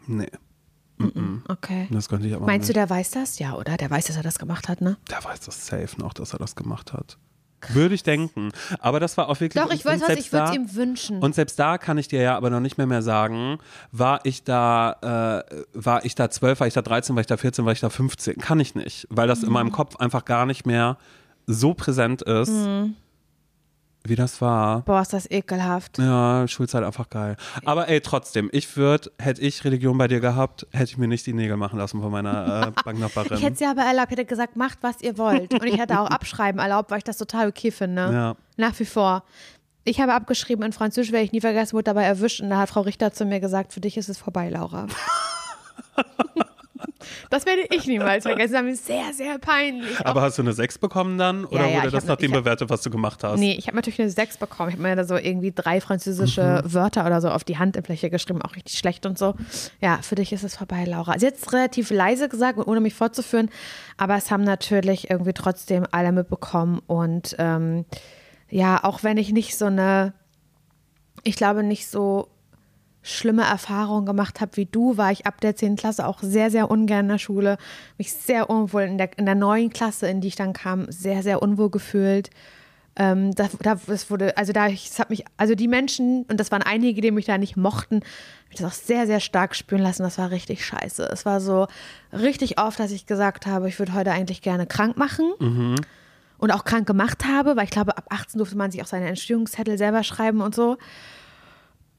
nee, 0.07 0.28
Okay. 1.49 1.86
das 1.90 2.09
könnte 2.09 2.26
ich 2.26 2.34
aber 2.34 2.47
Meinst 2.47 2.68
du, 2.68 2.70
nicht. 2.70 2.76
der 2.76 2.88
weiß 2.90 3.11
das? 3.11 3.38
Ja, 3.38 3.55
oder? 3.55 3.76
Der 3.76 3.90
weiß, 3.90 4.07
dass 4.07 4.16
er 4.16 4.22
das 4.22 4.38
gemacht 4.38 4.68
hat, 4.68 4.80
ne? 4.80 4.97
Der 5.11 5.22
weiß 5.22 5.40
das 5.40 5.66
safe 5.66 6.01
noch, 6.01 6.14
dass 6.14 6.32
er 6.32 6.38
das 6.38 6.55
gemacht 6.57 6.92
hat. 6.92 7.18
Würde 7.70 7.94
ich 7.94 8.03
denken. 8.03 8.53
Aber 8.80 9.01
das 9.01 9.16
war 9.16 9.28
auch 9.28 9.40
wirklich. 9.40 9.61
Doch, 9.62 9.72
ich 9.72 9.84
weiß 9.84 10.03
was, 10.03 10.11
ich 10.16 10.32
würde 10.32 10.51
es 10.51 10.55
ihm 10.55 10.74
wünschen. 10.74 11.20
Und 11.20 11.34
selbst 11.34 11.59
da 11.59 11.78
kann 11.78 11.99
ich 11.99 12.07
dir 12.07 12.20
ja 12.20 12.36
aber 12.36 12.51
noch 12.51 12.61
nicht 12.61 12.76
mehr 12.78 12.86
mehr 12.86 13.03
sagen, 13.03 13.59
war 13.92 14.20
ich 14.24 14.44
da, 14.44 15.42
äh, 15.51 15.64
war 15.72 16.05
ich 16.05 16.14
da 16.14 16.30
12, 16.30 16.61
war 16.61 16.66
ich 16.66 16.74
da 16.74 16.82
13, 16.82 17.16
war 17.16 17.20
ich 17.20 17.26
da 17.26 17.36
14, 17.36 17.64
war 17.64 17.72
ich 17.72 17.80
da 17.80 17.90
15. 17.90 18.36
Kann 18.38 18.61
ich 18.61 18.74
nicht, 18.74 19.07
weil 19.11 19.26
das 19.26 19.40
in 19.42 19.49
Mhm. 19.49 19.53
meinem 19.55 19.72
Kopf 19.72 19.97
einfach 19.97 20.24
gar 20.26 20.47
nicht 20.47 20.66
mehr 20.66 20.97
so 21.47 21.74
präsent 21.74 22.22
ist, 22.22 22.51
Mhm. 22.51 22.94
Wie 24.09 24.16
das 24.16 24.40
war. 24.40 24.82
Boah, 24.82 25.02
ist 25.02 25.12
das 25.12 25.30
ekelhaft. 25.30 25.98
Ja, 25.98 26.46
Schulzeit 26.48 26.84
einfach 26.84 27.11
geil. 27.11 27.36
Aber 27.64 27.88
ey, 27.88 28.00
trotzdem, 28.00 28.48
ich 28.52 28.76
würde, 28.76 29.11
hätte 29.18 29.40
ich 29.42 29.64
Religion 29.64 29.96
bei 29.98 30.09
dir 30.09 30.20
gehabt, 30.20 30.66
hätte 30.72 30.84
ich 30.84 30.98
mir 30.98 31.09
nicht 31.09 31.26
die 31.26 31.32
Nägel 31.32 31.57
machen 31.57 31.78
lassen 31.78 32.00
von 32.00 32.11
meiner 32.11 32.68
äh, 32.68 32.82
Banknachbarin. 32.84 33.38
Ich 33.38 33.42
hätte 33.44 33.64
ja 33.64 33.70
aber 33.70 33.82
erlaubt, 33.82 34.11
hätte 34.11 34.24
gesagt, 34.24 34.57
macht, 34.57 34.78
was 34.82 35.00
ihr 35.02 35.18
wollt. 35.18 35.52
Und 35.52 35.64
ich 35.64 35.78
hätte 35.78 36.00
auch 36.00 36.09
abschreiben 36.09 36.61
erlaubt, 36.61 36.90
weil 36.90 36.98
ich 36.98 37.04
das 37.04 37.16
total 37.16 37.48
okay 37.48 37.70
finde. 37.70 38.02
Ja. 38.12 38.36
Nach 38.57 38.78
wie 38.78 38.84
vor. 38.84 39.24
Ich 39.84 40.00
habe 40.00 40.14
abgeschrieben 40.14 40.64
in 40.64 40.72
Französisch, 40.72 41.12
werde 41.12 41.24
ich 41.24 41.32
nie 41.32 41.40
vergessen, 41.40 41.74
wurde 41.74 41.84
dabei 41.84 42.04
erwischt. 42.04 42.40
Und 42.40 42.50
da 42.50 42.59
hat 42.59 42.70
Frau 42.70 42.80
Richter 42.80 43.12
zu 43.12 43.24
mir 43.24 43.40
gesagt, 43.40 43.72
für 43.72 43.80
dich 43.80 43.96
ist 43.96 44.09
es 44.09 44.18
vorbei, 44.18 44.48
Laura. 44.48 44.88
das 47.30 47.46
werde 47.46 47.62
ich 47.70 47.86
niemals 47.86 48.24
vergessen. 48.24 48.52
Das 48.52 48.62
war 48.62 48.68
mir 48.68 48.76
sehr, 48.76 49.12
sehr 49.12 49.38
peinlich. 49.38 49.98
Aber 50.04 50.22
hast 50.22 50.38
du 50.38 50.42
eine 50.42 50.52
6 50.52 50.78
bekommen 50.78 51.18
dann? 51.18 51.44
Oder 51.44 51.66
Ja, 51.66 51.68
ja, 51.68 51.76
wurde 51.82 51.90
das 51.90 52.04
nach 52.06 52.16
dem 52.16 52.32
bewertet, 52.32 52.70
was 52.70 52.82
du 52.82 52.90
gemacht 52.90 53.22
hast? 53.24 53.38
Nee, 53.40 53.54
ich 53.58 53.66
habe 53.66 53.76
natürlich 53.76 54.00
eine 54.00 54.10
6 54.10 54.38
bekommen. 54.38 54.68
Ich 54.70 54.74
habe 54.76 54.82
mir 54.82 54.96
da 54.96 55.04
so 55.04 55.16
irgendwie 55.16 55.52
drei 55.52 55.80
französische 55.80 56.62
Mhm. 56.64 56.72
Wörter 56.74 57.06
oder 57.06 57.20
so 57.20 57.30
auf 57.30 57.44
die 57.44 57.58
Handfläche 57.58 58.10
geschrieben, 58.10 58.42
auch 58.42 58.54
richtig 58.56 58.78
schlecht 58.78 59.06
und 59.06 59.18
so. 59.18 59.34
Ja, 59.80 59.98
für 60.02 60.14
dich 60.14 60.32
ist 60.32 60.44
es 60.44 60.56
vorbei, 60.56 60.84
Laura. 60.84 61.12
Hat 61.14 61.22
es 61.22 61.52
relativ 61.52 61.90
leise 61.90 62.28
gesagt 62.28 62.58
und 62.58 62.66
ohne 62.66 62.80
mich 62.80 62.94
fortzuführen, 62.94 63.50
aber 63.96 64.16
es 64.16 64.30
haben 64.30 64.44
natürlich 64.44 65.10
irgendwie 65.10 65.32
trotzdem 65.32 65.84
alle 65.90 66.12
mitbekommen 66.12 66.80
und 66.86 67.36
ähm, 67.38 67.84
ja, 68.48 68.82
auch 68.84 69.02
wenn 69.02 69.16
ich 69.16 69.32
nicht 69.32 69.56
so 69.58 69.64
eine, 69.66 70.12
ich 71.24 71.36
glaube 71.36 71.62
nicht 71.62 71.88
so 71.88 72.28
schlimme 73.07 73.44
Erfahrungen 73.44 74.04
gemacht 74.04 74.40
habe 74.40 74.57
wie 74.57 74.66
du, 74.66 74.96
war 74.96 75.12
ich 75.12 75.26
ab 75.26 75.40
der 75.40 75.54
10. 75.54 75.76
Klasse 75.76 76.07
auch 76.07 76.20
sehr, 76.22 76.50
sehr 76.50 76.70
ungern 76.70 77.00
in 77.00 77.09
der 77.09 77.18
Schule. 77.18 77.57
Mich 77.98 78.12
sehr 78.12 78.50
unwohl 78.50 78.82
in 78.82 78.98
der, 78.98 79.16
in 79.16 79.26
der 79.26 79.36
neuen 79.36 79.70
Klasse, 79.70 80.09
in 80.09 80.20
die 80.20 80.28
ich 80.28 80.36
dann 80.36 80.52
kam, 80.52 80.90
sehr, 80.90 81.22
sehr 81.22 81.40
unwohl 81.40 81.70
gefühlt. 81.70 82.30
Ähm, 82.96 83.34
da, 83.34 83.48
da, 83.61 83.76
das 83.86 84.11
wurde, 84.11 84.36
also 84.36 84.52
da, 84.52 84.68
ich, 84.68 84.86
es 84.86 84.98
hat 84.98 85.11
mich, 85.11 85.24
also 85.36 85.54
die 85.54 85.68
Menschen, 85.68 86.24
und 86.28 86.40
das 86.40 86.50
waren 86.50 86.62
einige, 86.62 87.00
die 87.00 87.11
mich 87.11 87.26
da 87.26 87.38
nicht 87.38 87.57
mochten, 87.57 88.00
mich 88.48 88.59
das 88.59 88.72
auch 88.72 88.76
sehr, 88.76 89.07
sehr 89.07 89.20
stark 89.20 89.54
spüren 89.54 89.82
lassen. 89.82 90.02
Das 90.02 90.18
war 90.18 90.30
richtig 90.30 90.64
scheiße. 90.64 91.09
Es 91.12 91.24
war 91.24 91.40
so 91.40 91.68
richtig 92.12 92.59
oft, 92.59 92.80
dass 92.80 92.90
ich 92.90 93.07
gesagt 93.07 93.46
habe, 93.46 93.68
ich 93.68 93.78
würde 93.78 93.94
heute 93.94 94.11
eigentlich 94.12 94.42
gerne 94.42 94.66
krank 94.66 94.96
machen. 94.96 95.32
Und 96.38 96.50
auch 96.50 96.64
krank 96.64 96.86
gemacht 96.86 97.24
habe, 97.24 97.57
weil 97.57 97.64
ich 97.64 97.70
glaube, 97.70 97.96
ab 97.96 98.07
18 98.11 98.38
durfte 98.38 98.57
man 98.57 98.70
sich 98.70 98.82
auch 98.82 98.86
seine 98.86 99.09
Entschuldigungszettel 99.09 99.78
selber 99.78 100.02
schreiben 100.02 100.40
und 100.40 100.54
so 100.54 100.76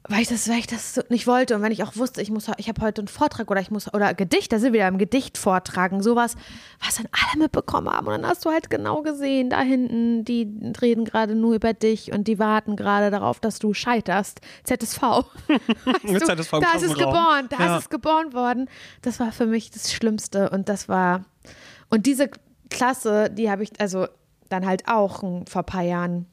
weil 0.10 0.22
ich 0.22 0.28
das, 0.30 0.48
weil 0.50 0.60
ich 0.60 0.68
das 0.68 1.00
nicht 1.10 1.28
wollte 1.28 1.56
und 1.56 1.62
wenn 1.62 1.72
ich 1.72 1.84
auch 1.84 1.96
wusste, 1.96 2.22
ich 2.22 2.30
muss, 2.32 2.46
ich 2.58 2.70
habe 2.70 2.82
heute 2.82 3.02
einen 3.02 3.08
Vortrag 3.08 3.50
oder 3.52 3.60
ich 3.62 3.72
muss 3.72 3.94
oder 3.94 4.14
Gedicht, 4.14 4.52
da 4.52 4.60
sind 4.60 4.74
wir 4.74 4.80
wieder 4.80 4.88
im 4.88 4.98
Gedicht 4.98 5.38
vortragen, 5.38 6.02
sowas, 6.02 6.36
was 6.84 6.96
dann 6.96 7.08
alle 7.12 7.44
mitbekommen 7.44 7.90
haben 7.90 8.08
und 8.08 8.14
dann 8.14 8.26
hast 8.28 8.46
du 8.46 8.50
halt 8.50 8.70
genau 8.70 9.02
gesehen, 9.02 9.50
da 9.50 9.62
hinten, 9.62 10.24
die 10.26 10.48
reden 10.82 11.06
gerade 11.06 11.36
nur 11.36 11.56
über 11.56 11.74
dich 11.74 12.12
und 12.14 12.28
die 12.28 12.40
warten 12.40 12.76
gerade 12.76 13.12
darauf, 13.12 13.40
dass 13.40 13.60
du 13.60 13.74
scheiterst. 13.74 14.40
ZSV. 14.64 15.02
Weißt 15.02 16.30
du, 16.30 16.36
ZSV 16.36 16.52
da 16.60 16.76
ist 16.76 16.84
es 16.84 16.94
geboren, 16.96 17.48
da 17.50 17.60
Ja. 17.60 17.76
ist 17.78 17.84
es 17.84 17.90
geboren 17.90 18.34
worden. 18.34 18.70
Das 19.02 19.20
war 19.20 19.32
für 19.32 19.46
mich 19.46 19.72
das 19.72 19.92
Schlimmste 19.92 20.50
und 20.50 20.70
das 20.70 20.88
war 20.90 21.26
und 21.90 22.06
diese 22.06 22.30
Klasse, 22.70 23.30
die 23.30 23.50
habe 23.50 23.64
ich 23.64 23.72
also 23.80 24.08
dann 24.50 24.66
halt 24.66 24.88
auch 24.88 25.20
vor 25.48 25.62
ein 25.62 25.66
paar 25.66 25.84
Jahren 25.84 26.26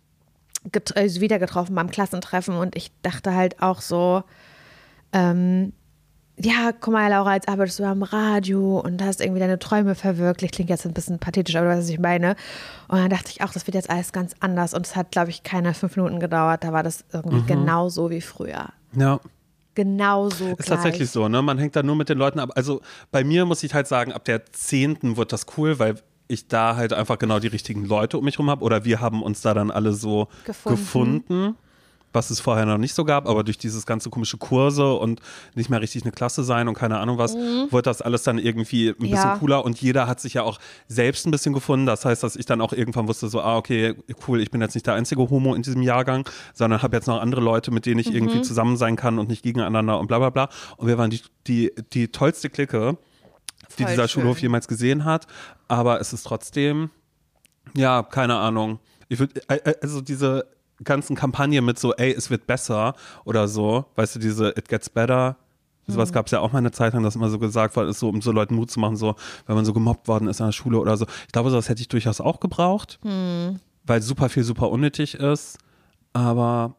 get- 0.73 0.97
also 0.97 1.21
wieder 1.21 1.39
getroffen 1.39 1.75
beim 1.75 1.91
Klassentreffen 1.91 2.55
und 2.57 2.77
ich 2.77 2.91
dachte 3.03 3.35
halt 3.35 3.61
auch 3.63 3.81
so, 3.81 4.23
ähm, 5.13 5.73
ja, 6.37 6.73
guck 6.73 6.93
mal, 6.93 7.09
Laura, 7.09 7.35
jetzt 7.35 7.49
arbeitest 7.49 7.79
du 7.79 7.85
am 7.85 8.03
Radio 8.03 8.81
und 8.81 9.01
hast 9.01 9.21
irgendwie 9.21 9.39
deine 9.39 9.61
Träume 9.61 9.95
verwirklicht. 9.95 10.53
Klingt 10.57 10.69
jetzt 10.69 10.85
ein 10.85 10.93
bisschen 10.93 11.21
pathetisch, 11.21 11.55
aber 11.55 11.67
du 11.67 11.71
weißt, 11.73 11.83
was 11.83 11.89
ich 11.91 12.01
meine. 12.01 12.35
Und 12.89 12.99
dann 12.99 13.09
dachte 13.09 13.31
ich 13.31 13.41
auch, 13.43 13.53
das 13.53 13.69
wird 13.69 13.77
jetzt 13.77 13.89
alles 13.89 14.11
ganz 14.13 14.35
anders. 14.41 14.75
Und 14.75 14.85
es 14.85 14.97
hat, 14.97 15.13
glaube 15.13 15.31
ich, 15.31 15.45
keine 15.45 15.75
fünf 15.75 15.95
Minuten 15.95 16.19
gedauert. 16.19 16.65
Da 16.65 16.73
war 16.73 16.83
das 16.83 17.05
irgendwie 17.13 17.37
Mhm. 17.43 17.47
genauso 17.47 18.11
wie 18.11 18.21
früher. 18.21 18.71
Ja. 18.97 19.21
Genauso 19.77 20.45
Ist 20.47 20.57
gleich. 20.57 20.67
tatsächlich 20.67 21.11
so, 21.11 21.29
ne? 21.29 21.41
Man 21.41 21.59
hängt 21.59 21.77
da 21.77 21.83
nur 21.85 21.95
mit 21.97 22.09
den 22.09 22.19
Leuten 22.19 22.41
ab. 22.41 22.51
Also 22.57 22.81
bei 23.13 23.23
mir 23.23 23.45
muss 23.45 23.63
ich 23.63 23.73
halt 23.73 23.87
sagen, 23.87 24.13
ab 24.13 24.25
der 24.25 24.45
10. 24.47 25.17
wird 25.17 25.33
das 25.33 25.47
cool, 25.57 25.79
weil 25.79 25.95
ich 26.35 26.49
da 26.49 26.77
halt 26.77 26.93
einfach 26.93 27.19
genau 27.19 27.39
die 27.39 27.49
richtigen 27.49 27.85
Leute 27.87 28.19
um 28.19 28.25
mich 28.25 28.39
rum 28.39 28.51
habe. 28.51 28.63
Oder 28.65 28.85
wir 28.85 29.01
haben 29.01 29.23
uns 29.23 29.41
da 29.41 29.55
dann 29.55 29.71
alle 29.71 29.93
so 29.93 30.29
Gefunden. 30.45 30.77
gefunden. 30.77 31.55
was 32.17 32.31
es 32.31 32.39
vorher 32.39 32.65
noch 32.65 32.79
nicht 32.79 32.95
so 32.95 33.05
gab, 33.05 33.29
aber 33.29 33.43
durch 33.43 33.59
dieses 33.59 33.87
ganze 33.87 34.09
komische 34.09 34.37
Kurse 34.37 34.93
und 34.95 35.19
nicht 35.57 35.69
mehr 35.69 35.81
richtig 35.81 36.05
eine 36.05 36.13
Klasse 36.13 36.45
sein 36.45 36.69
und 36.69 36.75
keine 36.75 36.99
Ahnung 37.01 37.19
was, 37.19 37.35
wurde 37.35 37.83
das 37.83 38.03
alles 38.03 38.23
dann 38.23 38.39
irgendwie 38.39 38.91
ein 38.91 38.95
bisschen 38.99 39.09
Mhm. 39.09 39.17
Ja. 39.17 39.37
cooler 39.39 39.65
und 39.65 39.83
jeder 39.83 40.07
hat 40.07 40.21
sich 40.21 40.35
ja 40.35 40.45
auch 40.45 40.61
selbst 40.87 41.27
ein 41.27 41.33
bisschen 41.33 41.55
gefunden. 41.55 41.87
Das 41.87 42.05
heißt, 42.05 42.23
dass 42.23 42.37
ich 42.37 42.47
dann 42.47 42.61
auch 42.61 42.73
irgendwann 42.73 43.09
wusste, 43.09 43.27
so, 43.27 43.41
ah, 43.41 43.57
okay, 43.57 43.97
cool, 44.29 44.41
ich 44.41 44.53
bin 44.53 44.61
jetzt 44.61 44.75
nicht 44.75 44.87
der 44.87 44.95
einzige 44.95 45.29
Homo 45.29 45.57
in 45.57 45.63
diesem 45.63 45.83
Jahrgang, 45.83 46.29
sondern 46.53 46.83
habe 46.83 46.95
jetzt 46.97 47.09
noch 47.09 47.21
andere 47.21 47.41
Leute, 47.41 47.73
mit 47.73 47.85
denen 47.85 47.99
ich 47.99 48.11
Mhm. 48.11 48.15
irgendwie 48.15 48.43
zusammen 48.43 48.77
sein 48.77 48.95
kann 48.95 49.19
und 49.19 49.29
nicht 49.29 49.43
gegeneinander 49.43 49.99
und 49.99 50.07
bla 50.07 50.21
bla 50.21 50.31
bla. 50.31 50.49
Und 50.77 50.87
wir 50.87 50.97
waren 50.97 51.11
die, 51.11 51.21
die, 51.49 51.73
die 51.95 52.07
tollste 52.13 52.49
Clique, 52.49 52.97
die 53.79 53.85
dieser 53.85 54.09
schön. 54.09 54.23
Schulhof 54.23 54.39
jemals 54.41 54.69
gesehen 54.69 55.05
hat. 55.05 55.27
Aber 55.69 56.01
es 56.01 56.13
ist 56.13 56.25
trotzdem, 56.25 56.91
ja, 57.75 58.03
keine 58.03 58.37
Ahnung. 58.37 58.79
Ich 59.09 59.19
würd, 59.19 59.37
äh, 59.51 59.57
äh, 59.57 59.75
also 59.83 60.01
diese 60.01 60.47
ganzen 60.83 61.17
Kampagnen 61.17 61.65
mit 61.65 61.79
so, 61.79 61.95
ey, 61.95 62.13
es 62.13 62.31
wird 62.31 62.47
besser 62.47 62.95
oder 63.25 63.47
so, 63.49 63.85
weißt 63.97 64.17
du, 64.17 64.19
diese 64.19 64.51
It 64.51 64.69
Gets 64.69 64.91
Better. 64.91 65.37
Sowas 65.87 66.11
Mhm. 66.11 66.15
gab 66.15 66.27
es 66.27 66.33
ja 66.33 66.41
auch 66.41 66.51
mal 66.53 66.59
eine 66.59 66.73
Zeit 66.73 66.95
lang, 66.95 67.03
dass 67.03 67.15
immer 67.15 67.29
so 67.29 67.39
gesagt 67.39 67.77
worden 67.77 67.91
ist, 67.91 67.99
so, 68.01 68.09
um 68.09 68.23
so 68.23 68.33
Leuten 68.33 68.55
Mut 68.55 68.71
zu 68.71 68.81
machen, 68.81 68.97
so, 68.97 69.15
wenn 69.47 69.55
man 69.55 69.65
so 69.67 69.73
gemobbt 69.75 70.09
worden 70.09 70.29
ist 70.29 70.41
an 70.41 70.49
der 70.49 70.53
Schule 70.53 70.79
oder 70.79 70.97
so. 70.97 71.07
Ich 71.27 71.33
glaube, 71.33 71.51
sowas 71.51 71.69
hätte 71.69 71.83
ich 71.83 71.89
durchaus 71.89 72.21
auch 72.21 72.41
gebraucht, 72.41 72.99
Mhm. 73.05 73.61
weil 73.85 74.01
super 74.03 74.29
viel 74.31 74.45
super 74.45 74.71
unnötig 74.71 75.15
ist. 75.15 75.59
Aber 76.15 76.77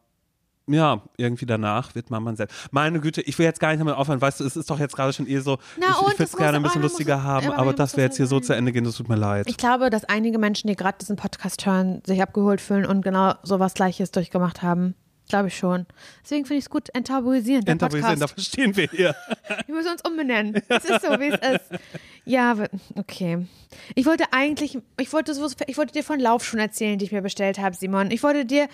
ja, 0.68 1.02
irgendwie 1.16 1.46
danach 1.46 1.94
wird 1.94 2.10
man 2.10 2.22
man 2.22 2.36
selbst. 2.36 2.68
Meine 2.72 3.00
Güte, 3.00 3.20
ich 3.22 3.38
will 3.38 3.46
jetzt 3.46 3.60
gar 3.60 3.70
nicht 3.70 3.80
damit 3.80 3.94
aufhören, 3.94 4.20
weißt 4.20 4.40
du, 4.40 4.44
es 4.44 4.56
ist 4.56 4.68
doch 4.68 4.80
jetzt 4.80 4.96
gerade 4.96 5.12
schon 5.12 5.26
eh 5.28 5.38
so, 5.38 5.58
Na 5.78 5.86
ich, 5.86 5.96
ich 5.96 6.18
würde 6.18 6.24
es 6.24 6.36
gerne 6.36 6.56
ein 6.56 6.62
bisschen 6.62 6.82
lustiger 6.82 7.22
haben, 7.22 7.50
aber 7.52 7.72
das 7.72 7.96
wäre 7.96 8.06
jetzt 8.06 8.16
hier 8.16 8.26
so 8.26 8.40
zu 8.40 8.54
Ende 8.54 8.72
gehen, 8.72 8.84
das 8.84 8.96
tut 8.96 9.08
mir 9.08 9.16
leid. 9.16 9.46
Ich 9.48 9.56
glaube, 9.56 9.90
dass 9.90 10.04
einige 10.04 10.38
Menschen, 10.38 10.68
die 10.68 10.76
gerade 10.76 10.98
diesen 10.98 11.16
Podcast 11.16 11.64
hören, 11.66 12.02
sich 12.04 12.20
abgeholt 12.20 12.60
fühlen 12.60 12.84
und 12.86 13.02
genau 13.02 13.34
sowas 13.42 13.74
Gleiches 13.74 14.10
durchgemacht 14.10 14.62
haben. 14.62 14.94
Glaube 15.28 15.48
ich 15.48 15.56
schon. 15.56 15.86
Deswegen 16.22 16.44
finde 16.44 16.58
ich 16.58 16.66
es 16.66 16.70
gut, 16.70 16.88
enttabuisieren. 16.94 17.66
Enttabuisieren, 17.66 18.20
da 18.20 18.28
verstehen 18.28 18.76
wir 18.76 18.88
hier. 18.88 19.16
Wir 19.66 19.74
müssen 19.74 19.90
uns 19.90 20.02
umbenennen. 20.08 20.62
Es 20.68 20.84
ist 20.84 21.02
so, 21.02 21.18
wie 21.18 21.28
es 21.28 21.54
ist. 21.54 21.82
Ja, 22.24 22.56
okay. 22.96 23.46
Ich 23.96 24.06
wollte 24.06 24.24
eigentlich, 24.32 24.78
ich 25.00 25.12
wollte, 25.12 25.32
ich 25.66 25.78
wollte 25.78 25.92
dir 25.92 26.04
von 26.04 26.20
Laufschuhen 26.20 26.60
erzählen, 26.60 26.98
die 26.98 27.06
ich 27.06 27.12
mir 27.12 27.22
bestellt 27.22 27.58
habe, 27.58 27.74
Simon. 27.74 28.12
Ich 28.12 28.22
wollte 28.22 28.44
dir, 28.44 28.68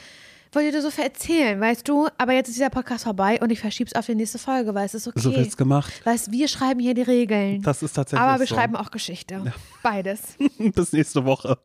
wollte 0.55 0.73
dir 0.73 0.83
so 0.83 0.91
viel 0.91 1.05
erzählen, 1.05 1.61
weißt 1.61 1.89
du? 1.89 2.09
Aber 2.19 2.33
jetzt 2.33 2.49
ist 2.49 2.57
dieser 2.57 2.71
Podcast 2.71 3.05
vorbei 3.05 3.41
und 3.41 3.51
ich 3.51 3.61
verschieb's 3.61 3.95
auf 3.95 4.07
die 4.07 4.15
nächste 4.15 4.39
Folge, 4.39 4.75
weil 4.75 4.87
es 4.87 4.95
ist 4.95 5.09
okay. 5.09 5.21
So 5.21 5.35
wird's 5.35 5.57
gemacht. 5.57 5.93
Weißt, 6.05 6.31
wir 6.31 6.49
schreiben 6.49 6.81
hier 6.81 6.95
die 6.95 7.03
Regeln. 7.03 7.63
Das 7.63 7.83
ist 7.83 7.95
tatsächlich 7.95 8.21
aber 8.21 8.39
wir 8.39 8.47
so. 8.47 8.55
schreiben 8.55 8.77
auch 8.77 8.91
Geschichte. 8.91 9.53
Beides. 9.83 10.37
Bis 10.59 10.93
nächste 10.93 11.25
Woche. 11.25 11.57